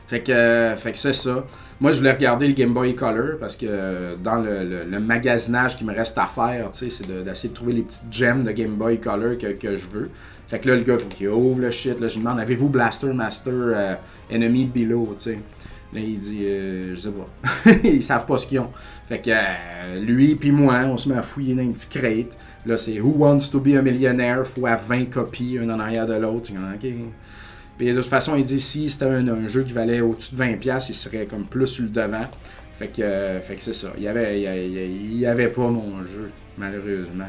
Fait 0.08 0.22
que, 0.22 0.74
fait 0.78 0.94
que 0.94 0.98
c'est 0.98 1.14
ça. 1.14 1.46
Moi, 1.82 1.92
je 1.94 1.98
voulais 1.98 2.12
regarder 2.12 2.46
le 2.46 2.54
Game 2.54 2.76
Boy 2.76 2.94
Color 2.94 3.40
parce 3.40 3.56
que 3.56 4.16
dans 4.24 4.36
le, 4.36 5.00
magasinage 5.00 5.76
qui 5.76 5.84
me 5.84 5.92
reste 5.92 6.16
à 6.20 6.28
faire, 6.28 6.70
c'est 6.74 6.86
d'essayer 7.08 7.50
de, 7.50 7.56
trouver 7.56 7.74
les 7.74 7.82
petites 7.82 8.14
gems 8.14 8.44
de 8.44 8.52
Game 8.52 8.76
Boy 8.76 9.00
Color 9.00 9.36
que, 9.40 9.76
je 9.76 9.88
veux. 9.88 10.12
Fait 10.48 10.60
que 10.60 10.70
là, 10.70 10.76
le 10.76 10.84
gars, 10.84 11.00
faut 11.00 11.08
qu'il 11.08 11.30
ouvre 11.30 11.60
le 11.60 11.72
shit. 11.72 12.00
Là, 12.00 12.08
je 12.08 12.14
lui 12.14 12.24
demande 12.24 12.40
Avez-vous 12.40 12.70
Blaster 12.70 13.12
Master 13.12 13.54
euh, 13.56 13.96
Enemy 14.32 14.66
Below 14.66 15.18
Là, 15.26 16.00
il 16.00 16.20
dit 16.20 16.42
euh, 16.44 16.94
Je 16.94 17.00
sais 17.00 17.10
pas. 17.10 17.72
Ils 17.84 18.04
savent 18.04 18.28
pas 18.28 18.38
ce 18.38 18.46
qu'ils 18.46 18.60
ont. 18.60 18.70
Fait 19.10 19.20
que 19.20 19.32
euh, 19.32 20.00
lui 20.00 20.36
puis 20.36 20.52
moi, 20.52 20.82
on 20.86 20.98
se 20.98 21.10
met 21.10 21.16
à 21.16 21.24
fouiller 21.24 21.56
dans 21.56 21.64
une 21.64 21.74
petite 21.74 21.90
crate. 21.90 22.38
Là, 22.66 22.78
c'est 22.78 23.00
Who 23.00 23.16
Wants 23.18 23.50
to 23.52 23.60
be 23.60 23.76
a 23.76 23.82
Millionaire? 23.82 24.46
Fois 24.46 24.76
20 24.76 25.06
copies, 25.06 25.58
un 25.60 25.70
en 25.70 25.80
arrière 25.80 26.06
de 26.06 26.14
l'autre. 26.14 26.52
Puis 27.82 27.92
de 27.92 28.00
toute 28.00 28.12
façon, 28.12 28.36
il 28.36 28.44
dit 28.44 28.60
si 28.60 28.92
c'était 28.92 29.06
un, 29.06 29.48
jeu 29.48 29.64
qui 29.64 29.74
valait 29.74 30.02
au-dessus 30.02 30.36
de 30.36 30.40
20$, 30.40 30.86
il 30.90 30.94
serait 30.94 31.26
comme 31.26 31.46
plus 31.46 31.66
sur 31.66 31.84
le 31.86 31.90
devant. 31.90 32.28
Fait 32.78 32.90
que, 32.90 33.40
fait 33.42 33.56
que 33.56 33.64
c'est 33.64 33.74
ça. 33.74 33.88
Il 33.98 34.02
n'y 34.02 34.08
avait, 34.08 34.40
il, 34.40 35.26
avait 35.26 35.48
pas 35.48 35.68
mon 35.68 36.04
jeu, 36.04 36.30
malheureusement. 36.60 37.26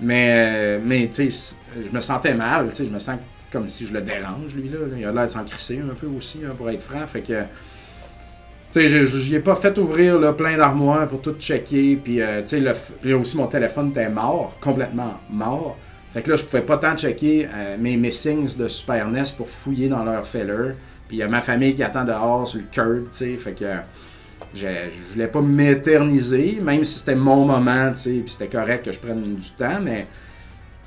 Mais, 0.00 0.80
mais 0.80 1.08
tu 1.14 1.30
sais, 1.30 1.54
je 1.76 1.94
me 1.94 2.00
sentais 2.00 2.34
mal. 2.34 2.72
Je 2.76 2.82
me 2.86 2.98
sens 2.98 3.20
comme 3.52 3.68
si 3.68 3.86
je 3.86 3.92
le 3.92 4.02
dérange, 4.02 4.56
lui. 4.56 4.68
là. 4.68 4.78
Il 4.98 5.04
a 5.04 5.12
l'air 5.12 5.26
de 5.26 5.30
s'en 5.30 5.44
crisser 5.44 5.80
un 5.80 5.94
peu 5.94 6.08
aussi, 6.08 6.40
hein, 6.44 6.54
pour 6.58 6.68
être 6.70 6.82
franc. 6.82 7.06
Fait 7.06 7.20
que. 7.20 7.42
Tu 8.72 8.88
sais, 8.88 9.06
je 9.06 9.36
ai 9.36 9.38
pas 9.38 9.54
fait 9.54 9.78
ouvrir 9.78 10.34
plein 10.34 10.56
d'armoires 10.56 11.06
pour 11.06 11.22
tout 11.22 11.36
checker. 11.38 11.94
Puis, 12.02 12.20
euh, 12.20 12.42
tu 12.42 12.60
sais, 12.60 13.12
aussi 13.12 13.36
mon 13.36 13.46
téléphone 13.46 13.90
était 13.90 14.08
mort, 14.08 14.56
complètement 14.60 15.20
mort. 15.30 15.78
Fait 16.14 16.22
que 16.22 16.30
là, 16.30 16.36
je 16.36 16.44
pouvais 16.44 16.62
pas 16.62 16.78
tant 16.78 16.96
checker 16.96 17.48
euh, 17.52 17.76
mes 17.76 17.96
missings 17.96 18.56
de 18.56 18.68
Super 18.68 19.08
NES 19.08 19.24
pour 19.36 19.50
fouiller 19.50 19.88
dans 19.88 20.04
leur 20.04 20.24
feller. 20.24 20.76
Puis 21.08 21.16
il 21.16 21.18
y 21.18 21.22
a 21.24 21.28
ma 21.28 21.40
famille 21.40 21.74
qui 21.74 21.82
attend 21.82 22.04
dehors 22.04 22.46
sur 22.46 22.60
le 22.60 22.66
curb, 22.70 23.06
tu 23.10 23.18
sais. 23.18 23.36
Fait 23.36 23.50
que 23.50 23.64
je, 24.54 24.68
voulais 25.10 25.26
pas 25.26 25.40
m'éterniser, 25.40 26.60
même 26.62 26.84
si 26.84 27.00
c'était 27.00 27.16
mon 27.16 27.44
moment, 27.44 27.90
tu 27.90 27.98
sais. 27.98 28.10
Puis 28.10 28.30
c'était 28.30 28.46
correct 28.46 28.84
que 28.84 28.92
je 28.92 29.00
prenne 29.00 29.22
du 29.22 29.50
temps, 29.56 29.80
mais. 29.82 30.06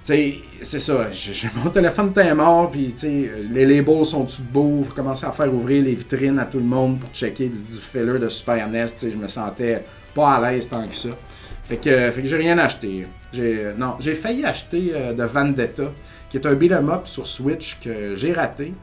Tu 0.01 0.13
sais, 0.13 0.36
c'est 0.61 0.80
ça. 0.80 1.11
J'ai 1.11 1.49
mon 1.61 1.71
téléphone 1.71 2.11
était 2.11 2.34
mort, 2.34 2.71
puis 2.71 2.93
tu 2.93 2.99
sais, 2.99 3.32
les 3.51 3.65
labels 3.65 4.05
sont 4.05 4.23
tout 4.23 4.43
beaux? 4.49 4.82
Faut 4.84 4.93
commencer 4.93 5.25
à 5.25 5.34
faire 5.34 5.53
ouvrir 5.53 5.84
les 5.84 5.95
vitrines 5.95 6.39
à 6.39 6.45
tout 6.45 6.59
le 6.59 6.63
monde 6.63 7.01
pour 7.01 7.09
checker 7.09 7.49
du, 7.49 7.61
du 7.63 8.19
de 8.19 8.30
Super 8.30 8.69
NES. 8.69 8.86
Tu 8.86 8.91
sais, 8.95 9.11
je 9.11 9.17
me 9.17 9.28
sentais 9.28 9.84
pas 10.15 10.36
à 10.36 10.51
l'aise 10.53 10.69
tant 10.69 10.88
que 10.88 10.95
ça. 10.95 11.09
Fait 11.68 11.78
que, 11.78 12.11
j'ai 12.24 12.38
rien 12.38 12.57
acheté. 12.57 13.05
Non, 13.78 13.95
j'ai 13.99 14.15
failli 14.15 14.45
acheter 14.45 14.91
euh, 14.93 15.13
de 15.13 15.24
Vendetta, 15.24 15.91
qui 16.30 16.38
est 16.38 16.45
un 16.45 16.53
beat'em 16.53 16.89
up 16.89 17.01
sur 17.05 17.28
Switch 17.28 17.78
que 17.80 18.15
j'ai 18.15 18.32
raté. 18.32 18.74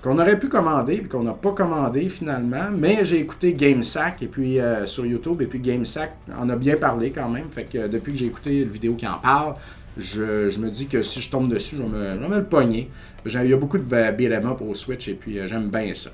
qu'on 0.00 0.18
aurait 0.18 0.38
pu 0.38 0.48
commander, 0.48 0.98
puis 0.98 1.08
qu'on 1.08 1.24
n'a 1.24 1.32
pas 1.32 1.52
commandé 1.52 2.08
finalement. 2.08 2.70
Mais 2.76 3.04
j'ai 3.04 3.18
écouté 3.18 3.54
GameSack 3.54 4.22
et 4.22 4.28
puis 4.28 4.58
sur 4.84 5.06
YouTube, 5.06 5.42
et 5.42 5.46
puis 5.46 5.58
GameSack 5.60 6.12
en 6.38 6.48
a 6.50 6.56
bien 6.56 6.76
parlé 6.76 7.10
quand 7.10 7.28
même. 7.28 7.48
Fait 7.48 7.64
que 7.64 7.88
depuis 7.88 8.12
que 8.12 8.18
j'ai 8.18 8.26
écouté 8.26 8.64
la 8.64 8.70
vidéo 8.70 8.94
qui 8.94 9.06
en 9.06 9.18
parle, 9.18 9.54
je, 9.96 10.58
me 10.58 10.70
dis 10.70 10.86
que 10.86 11.02
si 11.02 11.20
je 11.20 11.30
tombe 11.30 11.48
dessus, 11.48 11.76
je 11.76 11.82
vais 11.82 12.28
me, 12.28 12.36
le 12.36 12.44
pogner. 12.44 12.90
Il 13.24 13.48
y 13.48 13.52
a 13.52 13.56
beaucoup 13.56 13.78
de 13.78 13.84
beat'em 13.84 14.46
up 14.46 14.60
au 14.60 14.74
Switch 14.74 15.08
et 15.08 15.14
puis 15.14 15.38
j'aime 15.46 15.68
bien 15.68 15.92
ça. 15.94 16.10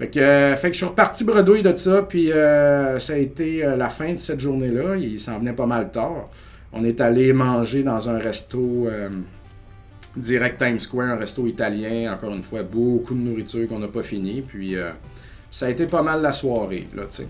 Fait 0.00 0.08
que, 0.08 0.54
fait 0.56 0.68
que 0.68 0.72
je 0.72 0.78
suis 0.78 0.86
reparti 0.86 1.22
bredouille 1.24 1.62
de 1.62 1.74
ça, 1.76 2.02
puis 2.02 2.30
ça 2.98 3.12
a 3.12 3.16
été 3.16 3.62
la 3.76 3.88
fin 3.90 4.14
de 4.14 4.18
cette 4.18 4.40
journée-là. 4.40 4.96
Il 4.96 5.20
s'en 5.20 5.38
venait 5.38 5.52
pas 5.52 5.66
mal 5.66 5.92
tard. 5.92 6.30
On 6.72 6.82
est 6.84 7.00
allé 7.00 7.32
manger 7.32 7.82
dans 7.82 8.08
un 8.08 8.18
resto 8.18 8.88
direct 10.16 10.58
Times 10.58 10.80
Square, 10.80 11.10
un 11.10 11.16
resto 11.16 11.46
italien. 11.46 12.12
Encore 12.12 12.34
une 12.34 12.42
fois, 12.42 12.62
beaucoup 12.62 13.14
de 13.14 13.20
nourriture 13.20 13.68
qu'on 13.68 13.78
n'a 13.78 13.88
pas 13.88 14.02
fini. 14.02 14.42
Puis 14.42 14.76
euh, 14.76 14.90
ça 15.50 15.66
a 15.66 15.70
été 15.70 15.86
pas 15.86 16.02
mal 16.02 16.22
la 16.22 16.32
soirée, 16.32 16.88
là, 16.94 17.04
tu 17.04 17.16
sais. 17.16 17.28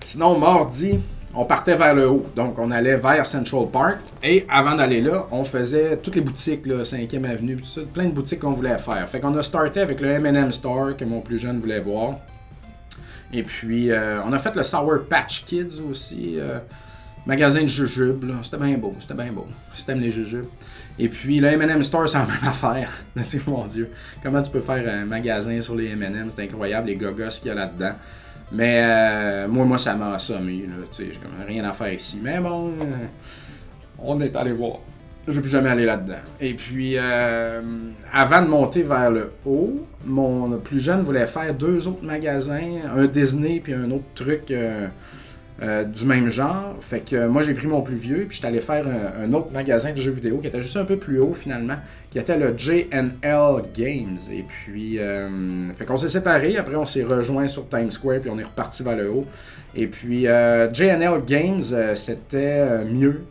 Sinon, 0.00 0.38
mardi, 0.38 0.98
on 1.34 1.44
partait 1.44 1.76
vers 1.76 1.94
le 1.94 2.08
haut. 2.08 2.26
Donc, 2.36 2.58
on 2.58 2.70
allait 2.70 2.96
vers 2.96 3.26
Central 3.26 3.68
Park. 3.70 3.98
Et 4.22 4.44
avant 4.48 4.74
d'aller 4.74 5.00
là, 5.00 5.26
on 5.30 5.44
faisait 5.44 5.96
toutes 5.96 6.16
les 6.16 6.20
boutiques, 6.20 6.66
là, 6.66 6.82
5e 6.82 7.24
Avenue, 7.24 7.58
ça, 7.62 7.80
plein 7.92 8.04
de 8.04 8.12
boutiques 8.12 8.40
qu'on 8.40 8.52
voulait 8.52 8.78
faire. 8.78 9.08
Fait 9.08 9.20
qu'on 9.20 9.34
a 9.36 9.42
starté 9.42 9.80
avec 9.80 10.00
le 10.00 10.18
MM 10.18 10.52
Store 10.52 10.96
que 10.96 11.04
mon 11.04 11.20
plus 11.20 11.38
jeune 11.38 11.60
voulait 11.60 11.80
voir. 11.80 12.18
Et 13.32 13.42
puis, 13.42 13.90
euh, 13.90 14.22
on 14.24 14.32
a 14.32 14.38
fait 14.38 14.54
le 14.54 14.62
Sour 14.62 15.04
Patch 15.08 15.44
Kids 15.44 15.80
aussi. 15.88 16.36
Euh, 16.38 16.58
magasin 17.26 17.62
de 17.62 17.68
jujubes. 17.68 18.24
C'était 18.42 18.56
bien 18.58 18.76
beau, 18.76 18.94
c'était 19.00 19.14
bien 19.14 19.32
beau. 19.32 19.46
Si 19.74 19.84
t'aimes 19.86 20.00
les 20.00 20.10
jujubes. 20.10 20.46
Et 20.98 21.08
puis 21.08 21.40
le 21.40 21.48
M&M 21.48 21.82
Store, 21.82 22.08
c'est 22.08 22.18
la 22.18 22.26
même 22.26 22.36
affaire. 22.42 22.90
mon 23.46 23.66
Dieu. 23.66 23.90
Comment 24.22 24.42
tu 24.42 24.50
peux 24.50 24.60
faire 24.60 24.86
un 24.92 25.04
magasin 25.04 25.60
sur 25.60 25.74
les 25.74 25.90
M&M? 25.90 26.28
C'est 26.28 26.42
incroyable, 26.42 26.88
les 26.88 26.96
gogos 26.96 27.28
qu'il 27.40 27.48
y 27.48 27.50
a 27.50 27.54
là-dedans. 27.54 27.94
Mais 28.50 28.80
euh, 28.82 29.48
moi, 29.48 29.64
moi, 29.64 29.78
ça 29.78 29.94
m'a 29.94 30.14
assommé. 30.14 30.66
J'ai 30.98 31.12
rien 31.46 31.64
à 31.64 31.72
faire 31.72 31.92
ici. 31.92 32.20
Mais 32.22 32.40
bon, 32.40 32.72
on 33.98 34.20
est 34.20 34.34
allé 34.36 34.52
voir. 34.52 34.78
Je 35.24 35.30
ne 35.30 35.36
vais 35.36 35.42
plus 35.42 35.50
jamais 35.50 35.68
aller 35.68 35.84
là-dedans. 35.84 36.18
Et 36.40 36.54
puis, 36.54 36.94
euh, 36.96 37.62
avant 38.12 38.42
de 38.42 38.48
monter 38.48 38.82
vers 38.82 39.08
le 39.10 39.30
haut, 39.46 39.86
mon 40.04 40.58
plus 40.58 40.80
jeune 40.80 41.02
voulait 41.02 41.26
faire 41.26 41.54
deux 41.54 41.86
autres 41.86 42.02
magasins, 42.02 42.80
un 42.96 43.06
Disney 43.06 43.60
puis 43.62 43.72
un 43.72 43.88
autre 43.92 44.04
truc 44.16 44.50
euh, 44.50 44.88
du 45.84 46.06
même 46.06 46.28
genre. 46.28 46.74
Fait 46.80 47.00
que 47.00 47.14
euh, 47.14 47.28
moi, 47.28 47.42
j'ai 47.42 47.54
pris 47.54 47.66
mon 47.66 47.82
plus 47.82 47.94
vieux, 47.94 48.26
puis 48.28 48.36
j'étais 48.36 48.48
allé 48.48 48.60
faire 48.60 48.84
un, 48.86 49.32
autre 49.32 49.52
magasin 49.52 49.92
de 49.92 50.02
jeux 50.02 50.10
vidéo 50.10 50.38
qui 50.38 50.48
était 50.48 50.60
juste 50.60 50.76
un 50.76 50.84
peu 50.84 50.96
plus 50.96 51.20
haut 51.20 51.34
finalement, 51.34 51.76
qui 52.10 52.18
était 52.18 52.36
le 52.36 52.56
JNL 52.56 53.62
Games. 53.74 54.18
Et 54.32 54.42
puis, 54.42 54.98
euh, 54.98 55.72
fait 55.74 55.84
qu'on 55.84 55.96
s'est 55.96 56.08
séparés. 56.08 56.56
Après, 56.56 56.74
on 56.74 56.86
s'est 56.86 57.04
rejoint 57.04 57.46
sur 57.46 57.68
Times 57.68 57.90
Square, 57.90 58.20
puis 58.20 58.30
on 58.30 58.38
est 58.38 58.44
reparti 58.44 58.82
vers 58.82 58.96
le 58.96 59.10
haut. 59.10 59.26
Et 59.74 59.86
puis, 59.86 60.24
JNL 60.24 61.24
Games, 61.26 61.62
c'était 61.94 62.84
mieux 62.84 63.22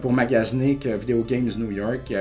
pour 0.00 0.12
magasiner 0.12 0.76
que 0.76 0.96
Video 0.96 1.22
Games 1.22 1.50
New 1.58 1.70
York. 1.70 2.14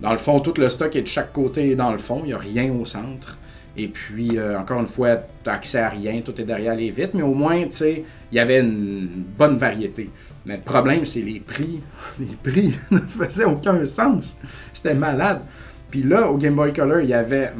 dans 0.00 0.10
le 0.10 0.18
fond, 0.18 0.40
tout 0.40 0.54
le 0.58 0.68
stock 0.68 0.96
est 0.96 1.02
de 1.02 1.06
chaque 1.06 1.32
côté 1.32 1.76
dans 1.76 1.92
le 1.92 1.98
fond. 1.98 2.22
Il 2.24 2.28
n'y 2.28 2.32
a 2.32 2.38
rien 2.38 2.72
au 2.72 2.84
centre. 2.84 3.38
Et 3.76 3.88
puis, 3.88 4.38
euh, 4.38 4.58
encore 4.58 4.80
une 4.80 4.86
fois, 4.86 5.16
tu 5.42 5.50
accès 5.50 5.80
à 5.80 5.88
rien, 5.88 6.20
tout 6.20 6.40
est 6.40 6.44
derrière 6.44 6.74
les 6.74 6.90
vitres, 6.90 7.12
mais 7.14 7.22
au 7.22 7.34
moins, 7.34 7.64
tu 7.64 7.72
sais, 7.72 8.04
il 8.34 8.38
y 8.38 8.40
avait 8.40 8.58
une 8.58 9.08
bonne 9.38 9.56
variété. 9.58 10.10
Mais 10.44 10.56
le 10.56 10.62
problème, 10.62 11.04
c'est 11.04 11.20
les 11.20 11.38
prix. 11.38 11.80
Les 12.18 12.34
prix 12.42 12.74
ne 12.90 12.98
faisaient 12.98 13.44
aucun 13.44 13.86
sens. 13.86 14.36
C'était 14.72 14.94
malade. 14.94 15.42
Puis 15.88 16.02
là, 16.02 16.28
au 16.28 16.36
Game 16.36 16.56
Boy 16.56 16.72
Color, 16.72 17.02
il 17.02 17.10
y 17.10 17.14
avait 17.14 17.52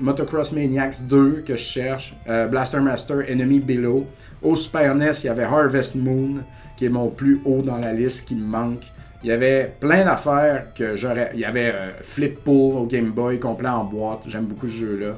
Motocross 0.00 0.52
Maniacs 0.52 1.06
2 1.06 1.44
que 1.46 1.56
je 1.56 1.62
cherche, 1.62 2.16
euh, 2.26 2.46
Blaster 2.46 2.80
Master 2.80 3.18
Enemy 3.28 3.60
Below. 3.60 4.06
Au 4.42 4.56
Super 4.56 4.94
NES, 4.94 5.10
il 5.24 5.26
y 5.26 5.28
avait 5.28 5.44
Harvest 5.44 5.94
Moon, 5.96 6.36
qui 6.78 6.86
est 6.86 6.88
mon 6.88 7.10
plus 7.10 7.42
haut 7.44 7.60
dans 7.60 7.76
la 7.76 7.92
liste, 7.92 8.26
qui 8.26 8.34
me 8.34 8.46
manque. 8.46 8.84
Il 9.22 9.28
y 9.28 9.32
avait 9.32 9.74
plein 9.78 10.06
d'affaires 10.06 10.68
que 10.74 10.96
j'aurais. 10.96 11.32
Il 11.34 11.40
y 11.40 11.44
avait 11.44 11.70
euh, 11.74 11.90
Flip 12.00 12.42
Pool 12.42 12.76
au 12.76 12.86
Game 12.86 13.10
Boy 13.10 13.38
complet 13.38 13.68
en 13.68 13.84
boîte. 13.84 14.20
J'aime 14.26 14.46
beaucoup 14.46 14.68
ce 14.68 14.76
jeu-là. 14.76 15.16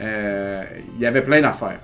Euh, 0.00 0.64
il 0.96 1.00
y 1.00 1.06
avait 1.06 1.22
plein 1.22 1.40
d'affaires. 1.40 1.78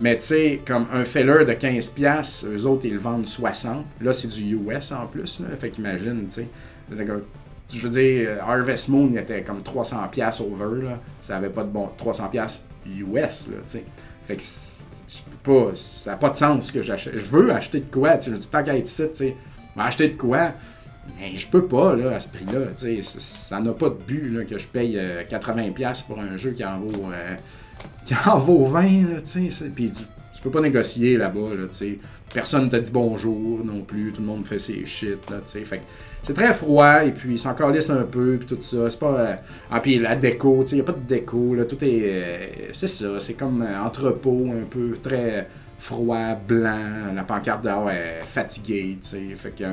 Mais 0.00 0.16
tu 0.16 0.26
sais, 0.26 0.60
comme 0.66 0.86
un 0.92 1.04
feller 1.04 1.44
de 1.44 1.52
15$, 1.52 2.46
eux 2.46 2.66
autres, 2.66 2.86
ils 2.86 2.94
le 2.94 2.98
vendent 2.98 3.26
60$. 3.26 3.82
Là, 4.00 4.12
c'est 4.12 4.28
du 4.28 4.56
US 4.56 4.92
en 4.92 5.06
plus. 5.06 5.40
Là. 5.40 5.54
Fait 5.56 5.70
qu'imagine, 5.70 6.24
tu 6.24 6.30
sais. 6.30 6.48
Je 7.72 7.82
veux 7.82 7.90
dire, 7.90 8.38
Harvest 8.42 8.88
Moon, 8.88 9.10
il 9.12 9.18
était 9.18 9.42
comme 9.42 9.58
300$ 9.58 10.42
over. 10.42 10.82
Là. 10.82 10.98
Ça 11.20 11.36
avait 11.36 11.50
pas 11.50 11.64
de 11.64 11.68
bon. 11.68 11.90
300$ 11.98 12.60
US, 12.86 13.12
là, 13.14 13.26
tu 13.26 13.52
sais. 13.66 13.84
Fait 14.26 14.36
que 14.36 14.42
pas, 15.42 15.72
ça 15.74 16.12
n'a 16.12 16.16
pas 16.16 16.30
de 16.30 16.36
sens 16.36 16.72
que 16.72 16.82
j'achète. 16.82 17.18
Je 17.18 17.26
veux 17.26 17.52
acheter 17.52 17.80
de 17.80 17.90
quoi, 17.90 18.16
tu 18.16 18.30
sais. 18.30 18.36
Je 18.36 18.40
dis, 18.40 18.48
tant 18.48 18.62
qu'à 18.62 18.76
être 18.76 18.88
ici, 18.88 19.02
tu 19.08 19.14
sais. 19.14 19.36
acheter 19.76 20.08
de 20.08 20.16
quoi? 20.16 20.52
Mais 21.18 21.36
je 21.36 21.48
peux 21.48 21.66
pas, 21.66 21.94
là, 21.94 22.16
à 22.16 22.20
ce 22.20 22.28
prix-là. 22.28 22.68
Ça 23.02 23.60
n'a 23.60 23.72
pas 23.72 23.88
de 23.90 23.94
but 23.94 24.30
là, 24.30 24.44
que 24.44 24.58
je 24.58 24.66
paye 24.66 24.96
80$ 24.96 25.72
euh, 25.78 25.92
pour 26.06 26.20
un 26.20 26.36
jeu 26.36 26.52
qui 26.52 26.64
en 26.64 26.78
vaut, 26.78 27.10
euh, 27.12 27.36
qui 28.04 28.14
en 28.26 28.38
vaut 28.38 28.68
20$. 28.68 29.12
Là, 29.12 29.20
puis 29.74 29.90
tu, 29.90 30.02
tu, 30.02 30.42
peux 30.42 30.50
pas 30.50 30.60
négocier 30.60 31.16
là-bas. 31.16 31.54
Là, 31.54 31.66
Personne 32.32 32.66
ne 32.66 32.70
t'a 32.70 32.78
dit 32.78 32.92
bonjour 32.92 33.64
non 33.64 33.82
plus. 33.82 34.12
Tout 34.12 34.20
le 34.20 34.28
monde 34.28 34.46
fait 34.46 34.58
ses 34.58 34.84
shit. 34.84 35.18
Là, 35.28 35.40
fait 35.44 35.82
c'est 36.22 36.34
très 36.34 36.52
froid 36.52 37.04
et 37.04 37.12
puis 37.12 37.38
ça 37.38 37.50
encore 37.50 37.70
lisse 37.70 37.90
un 37.90 38.02
peu 38.02 38.36
puis 38.38 38.46
tout 38.46 38.60
ça. 38.60 38.88
C'est 38.88 38.98
pas. 38.98 39.14
Euh, 39.18 39.34
ah, 39.70 39.80
puis 39.80 39.98
la 39.98 40.14
déco, 40.14 40.64
il 40.70 40.74
n'y 40.74 40.80
a 40.80 40.84
pas 40.84 40.92
de 40.92 41.06
déco. 41.06 41.54
Là, 41.54 41.64
tout 41.64 41.82
est. 41.82 42.68
c'est 42.72 42.86
ça. 42.86 43.18
C'est 43.18 43.34
comme 43.34 43.66
entrepôt 43.84 44.46
un 44.48 44.64
peu 44.64 44.92
très 45.02 45.48
froid, 45.78 46.34
blanc. 46.46 47.12
La 47.14 47.24
pancarte 47.24 47.64
dehors 47.64 47.90
est 47.90 48.20
fatiguée. 48.24 48.98
Fait 49.34 49.50
que. 49.50 49.64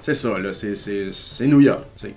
C'est 0.00 0.14
ça, 0.14 0.38
là, 0.38 0.52
c'est 0.52 1.46
New 1.46 1.60
York, 1.60 1.84
tu 1.96 2.08
sais. 2.08 2.14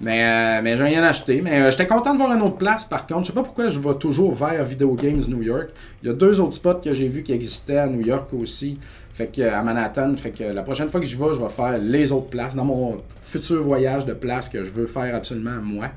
Mais, 0.00 0.22
euh, 0.22 0.60
mais 0.62 0.76
j'ai 0.76 0.84
rien 0.84 1.02
acheté. 1.02 1.40
Mais 1.40 1.60
euh, 1.60 1.70
j'étais 1.70 1.86
content 1.86 2.12
de 2.12 2.18
voir 2.18 2.32
une 2.32 2.42
autre 2.42 2.56
place, 2.56 2.84
par 2.84 3.06
contre. 3.06 3.22
Je 3.22 3.26
sais 3.28 3.32
pas 3.32 3.42
pourquoi 3.42 3.68
je 3.68 3.80
vais 3.80 3.94
toujours 3.94 4.34
vers 4.34 4.64
Video 4.64 4.94
Games 4.94 5.22
New 5.28 5.42
York. 5.42 5.70
Il 6.02 6.08
y 6.08 6.10
a 6.10 6.14
deux 6.14 6.38
autres 6.40 6.54
spots 6.54 6.80
que 6.84 6.92
j'ai 6.92 7.08
vus 7.08 7.22
qui 7.22 7.32
existaient 7.32 7.78
à 7.78 7.86
New 7.86 8.04
York 8.04 8.32
aussi. 8.34 8.78
Fait 9.12 9.28
que 9.28 9.42
à 9.42 9.62
Manhattan. 9.62 10.14
Fait 10.16 10.30
que 10.30 10.44
la 10.44 10.62
prochaine 10.62 10.88
fois 10.88 11.00
que 11.00 11.06
j'y 11.06 11.16
vais, 11.16 11.32
je 11.32 11.40
vais 11.40 11.48
faire 11.48 11.78
les 11.78 12.12
autres 12.12 12.28
places 12.28 12.54
dans 12.54 12.64
mon 12.64 12.98
futur 13.22 13.62
voyage 13.62 14.04
de 14.04 14.12
places 14.12 14.48
que 14.48 14.62
je 14.62 14.70
veux 14.70 14.86
faire 14.86 15.14
absolument 15.14 15.62
moi 15.62 15.88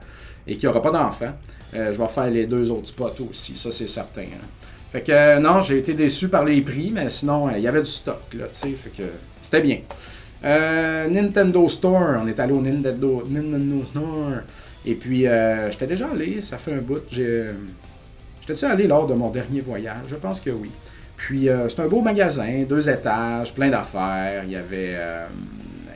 et 0.48 0.56
qu'il 0.56 0.70
n'y 0.70 0.76
aura 0.76 0.82
pas 0.82 0.92
d'enfants. 0.92 1.34
Euh, 1.76 1.94
je 1.94 1.98
vais 1.98 2.08
faire 2.08 2.28
les 2.28 2.46
deux 2.46 2.72
autres 2.72 2.88
spots 2.88 3.28
aussi. 3.30 3.58
Ça, 3.58 3.72
c'est 3.72 3.88
certain. 3.88 4.22
Hein. 4.22 4.48
Fait 4.92 5.02
que 5.02 5.40
non, 5.40 5.62
j'ai 5.62 5.78
été 5.78 5.94
déçu 5.94 6.30
par 6.30 6.46
les 6.46 6.62
prix, 6.62 6.92
mais 6.92 7.10
sinon, 7.10 7.50
il 7.52 7.62
y 7.62 7.68
avait 7.68 7.82
du 7.82 7.92
stock, 7.92 8.22
là, 8.34 8.46
tu 8.48 8.56
sais. 8.56 8.70
Fait 8.70 8.90
que 8.90 9.10
c'était 9.44 9.62
bien. 9.62 9.80
Euh, 10.44 11.08
Nintendo 11.10 11.68
Store, 11.68 12.22
on 12.24 12.28
est 12.28 12.40
allé 12.40 12.54
au 12.54 12.62
Nintendo, 12.62 13.24
Nintendo 13.30 13.84
Store. 13.86 14.42
Et 14.86 14.96
puis, 14.96 15.28
euh, 15.28 15.70
j'étais 15.72 15.88
déjà 15.88 16.10
allé, 16.10 16.42
ça 16.42 16.58
fait 16.58 16.74
un 16.74 16.82
bout. 16.82 17.02
J'étais-tu 17.12 18.66
allé 18.66 18.88
lors 18.88 19.08
de 19.08 19.14
mon 19.14 19.30
dernier 19.30 19.62
voyage? 19.62 20.06
Je 20.08 20.16
pense 20.16 20.40
que 20.40 20.52
oui. 20.52 20.70
Puis, 21.18 21.50
euh, 21.50 21.68
c'est 21.68 21.82
un 21.82 21.88
beau 21.88 22.02
magasin, 22.02 22.64
deux 22.68 22.90
étages, 22.90 23.54
plein 23.54 23.70
d'affaires. 23.70 24.44
Il 24.46 24.52
y 24.52 24.56
avait, 24.56 24.96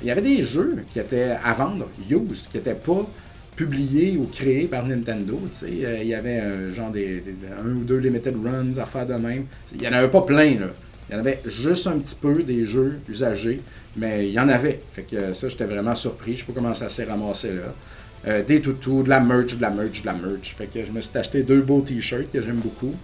il 0.01 0.07
y 0.07 0.11
avait 0.11 0.21
des 0.21 0.43
jeux 0.43 0.83
qui 0.91 0.99
étaient 0.99 1.35
à 1.43 1.53
vendre, 1.53 1.87
used, 2.09 2.49
qui 2.51 2.57
n'étaient 2.57 2.73
pas 2.73 3.05
publiés 3.55 4.17
ou 4.17 4.25
créés 4.25 4.67
par 4.67 4.85
Nintendo. 4.85 5.39
il 5.65 6.07
y 6.07 6.13
avait 6.13 6.69
genre 6.71 6.89
des, 6.89 7.23
un 7.63 7.69
ou 7.69 7.83
deux 7.83 7.99
limited 7.99 8.35
runs 8.43 8.77
à 8.77 8.85
faire 8.85 9.05
de 9.05 9.13
même. 9.13 9.45
Il 9.73 9.79
n'y 9.79 9.87
en 9.87 9.93
avait 9.93 10.11
pas 10.11 10.21
plein, 10.21 10.59
là. 10.59 10.67
Il 11.09 11.13
y 11.13 11.15
en 11.15 11.19
avait 11.19 11.41
juste 11.45 11.87
un 11.87 11.99
petit 11.99 12.15
peu 12.15 12.43
des 12.43 12.65
jeux 12.65 12.99
usagés, 13.09 13.59
mais 13.95 14.27
il 14.27 14.33
y 14.33 14.39
en 14.39 14.49
avait. 14.49 14.81
Fait 14.93 15.03
que 15.03 15.33
ça, 15.33 15.49
j'étais 15.49 15.65
vraiment 15.65 15.95
surpris. 15.95 16.33
Je 16.33 16.39
sais 16.39 16.45
pas 16.45 16.53
comment 16.53 16.73
ça 16.73 16.89
s'est 16.89 17.03
ramassé 17.03 17.53
là. 17.53 17.73
Euh, 18.25 18.41
des 18.41 18.61
toutous, 18.61 19.03
de 19.03 19.09
la 19.09 19.19
merch, 19.19 19.57
de 19.57 19.61
la 19.61 19.69
merch, 19.69 20.01
de 20.01 20.05
la 20.05 20.13
merch. 20.13 20.55
Fait 20.57 20.67
que 20.67 20.85
je 20.85 20.91
me 20.91 21.01
suis 21.01 21.17
acheté 21.17 21.43
deux 21.43 21.61
beaux 21.61 21.81
t-shirts 21.81 22.31
que 22.31 22.41
j'aime 22.41 22.59
beaucoup. 22.59 22.95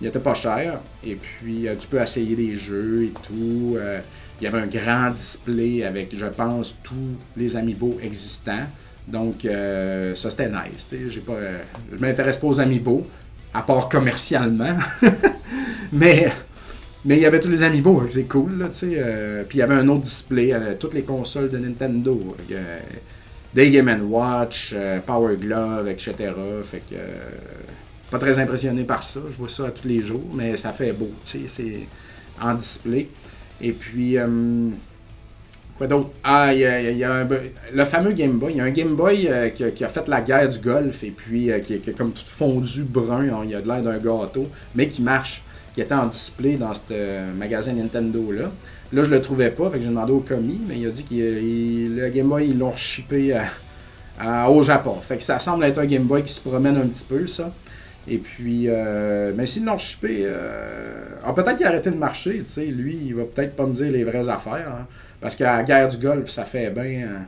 Ils 0.00 0.08
étaient 0.08 0.18
pas 0.18 0.34
chers. 0.34 0.80
Et 1.06 1.14
puis, 1.14 1.68
euh, 1.68 1.76
tu 1.78 1.86
peux 1.86 2.00
essayer 2.00 2.34
des 2.34 2.56
jeux 2.56 3.04
et 3.04 3.12
tout. 3.22 3.76
Euh, 3.76 4.00
il 4.40 4.44
y 4.44 4.46
avait 4.48 4.58
un 4.58 4.66
grand 4.66 5.10
display 5.10 5.84
avec, 5.84 6.18
je 6.18 6.26
pense, 6.26 6.74
tous 6.82 7.16
les 7.36 7.54
amiibo 7.54 7.98
existants. 8.02 8.66
Donc, 9.06 9.42
ça, 9.42 10.30
c'était 10.30 10.48
nice. 10.48 10.88
J'ai 11.08 11.20
pas, 11.20 11.36
je 11.92 11.98
m'intéresse 11.98 12.38
pas 12.38 12.46
aux 12.48 12.58
amiibo, 12.58 13.06
à 13.52 13.62
part 13.62 13.88
commercialement. 13.88 14.76
Mais 15.92 16.32
mais 17.04 17.16
il 17.16 17.22
y 17.22 17.26
avait 17.26 17.40
tous 17.40 17.48
les 17.48 17.62
amiibo, 17.62 18.02
c'est 18.08 18.24
cool, 18.24 18.58
là, 18.58 18.66
tu 18.68 18.78
sais. 18.78 18.92
Euh, 18.96 19.44
puis 19.48 19.58
il 19.58 19.60
y 19.60 19.62
avait 19.62 19.74
un 19.74 19.88
autre 19.88 20.02
display, 20.02 20.52
euh, 20.52 20.74
toutes 20.78 20.94
les 20.94 21.02
consoles 21.02 21.50
de 21.50 21.58
Nintendo. 21.58 22.36
Euh, 22.50 22.78
des 23.54 23.70
Game 23.70 23.88
Watch, 24.10 24.74
Power 25.06 25.36
Glove, 25.36 25.88
etc. 25.88 26.14
Fait 26.64 26.82
que. 26.90 26.96
pas 28.10 28.18
très 28.18 28.36
impressionné 28.38 28.82
par 28.82 29.02
ça. 29.04 29.20
Je 29.30 29.36
vois 29.36 29.48
ça 29.48 29.70
tous 29.70 29.86
les 29.86 30.02
jours, 30.02 30.28
mais 30.34 30.56
ça 30.56 30.72
fait 30.72 30.92
beau, 30.92 31.10
tu 31.22 31.38
sais. 31.38 31.42
C'est 31.46 31.86
en 32.42 32.54
display. 32.54 33.08
Et 33.60 33.72
puis. 33.72 34.18
Quoi 35.76 35.88
d'autre? 35.88 36.10
Ah, 36.22 36.54
il 36.54 36.60
y 36.60 37.04
a, 37.04 37.26
le 37.72 37.84
fameux 37.84 38.12
Game 38.12 38.38
Boy. 38.38 38.52
Il 38.52 38.56
y 38.58 38.60
a 38.60 38.64
un 38.64 38.70
Game 38.70 38.94
Boy 38.94 39.26
euh, 39.28 39.48
qui, 39.48 39.84
a, 39.84 39.88
fait 39.88 40.06
la 40.06 40.20
guerre 40.20 40.48
du 40.48 40.58
Golfe 40.60 41.02
et 41.02 41.10
puis 41.10 41.50
euh, 41.50 41.58
qui, 41.58 41.74
est- 41.74 41.78
qui 41.78 41.90
est 41.90 41.98
comme 41.98 42.12
tout 42.12 42.22
fondu 42.24 42.84
brun. 42.84 43.28
hein, 43.28 43.42
il 43.44 43.54
a 43.56 43.60
de 43.60 43.66
l'air 43.66 43.82
d'un 43.82 43.98
gâteau, 43.98 44.48
mais 44.76 44.88
qui 44.88 45.02
marche. 45.02 45.42
Qui 45.74 45.80
était 45.80 45.94
en 45.94 46.06
display 46.06 46.54
dans 46.54 46.72
ce 46.72 47.32
magasin 47.36 47.72
Nintendo-là. 47.72 48.50
Là, 48.92 49.02
je 49.04 49.10
le 49.10 49.20
trouvais 49.20 49.50
pas, 49.50 49.68
fait 49.70 49.78
que 49.78 49.82
j'ai 49.82 49.88
demandé 49.90 50.12
au 50.12 50.20
commis, 50.20 50.60
mais 50.68 50.78
il 50.78 50.86
a 50.86 50.90
dit 50.90 51.04
que 51.04 51.14
le 51.14 52.08
Game 52.10 52.28
Boy, 52.28 52.48
ils 52.50 52.58
l'ont 52.58 52.76
shippé 52.76 53.36
au 54.48 54.62
Japon. 54.62 54.94
Fait 55.02 55.16
que 55.16 55.22
ça 55.24 55.40
semble 55.40 55.64
être 55.64 55.78
un 55.78 55.86
Game 55.86 56.04
Boy 56.04 56.22
qui 56.22 56.32
se 56.32 56.40
promène 56.40 56.76
un 56.76 56.86
petit 56.86 57.04
peu, 57.04 57.26
ça. 57.26 57.52
Et 58.06 58.18
puis, 58.18 58.66
euh, 58.68 59.32
mais 59.34 59.46
s'ils 59.46 59.64
l'ont 59.64 59.78
shippé, 59.78 60.24
euh, 60.24 61.04
ah, 61.24 61.32
peut-être 61.32 61.56
qu'il 61.56 61.66
a 61.66 61.70
arrêté 61.70 61.90
de 61.90 61.96
marcher, 61.96 62.38
tu 62.40 62.52
sais. 62.52 62.66
Lui, 62.66 62.98
il 63.06 63.14
va 63.14 63.24
peut-être 63.24 63.56
pas 63.56 63.66
me 63.66 63.72
dire 63.72 63.90
les 63.90 64.04
vraies 64.04 64.28
affaires. 64.28 64.74
hein. 64.80 64.86
parce 65.20 65.34
qu'à 65.34 65.56
la 65.56 65.62
guerre 65.62 65.88
du 65.88 65.96
Golfe, 65.96 66.28
ça 66.28 66.44
fait 66.44 66.70
bien 66.70 66.82
euh, 67.06 67.18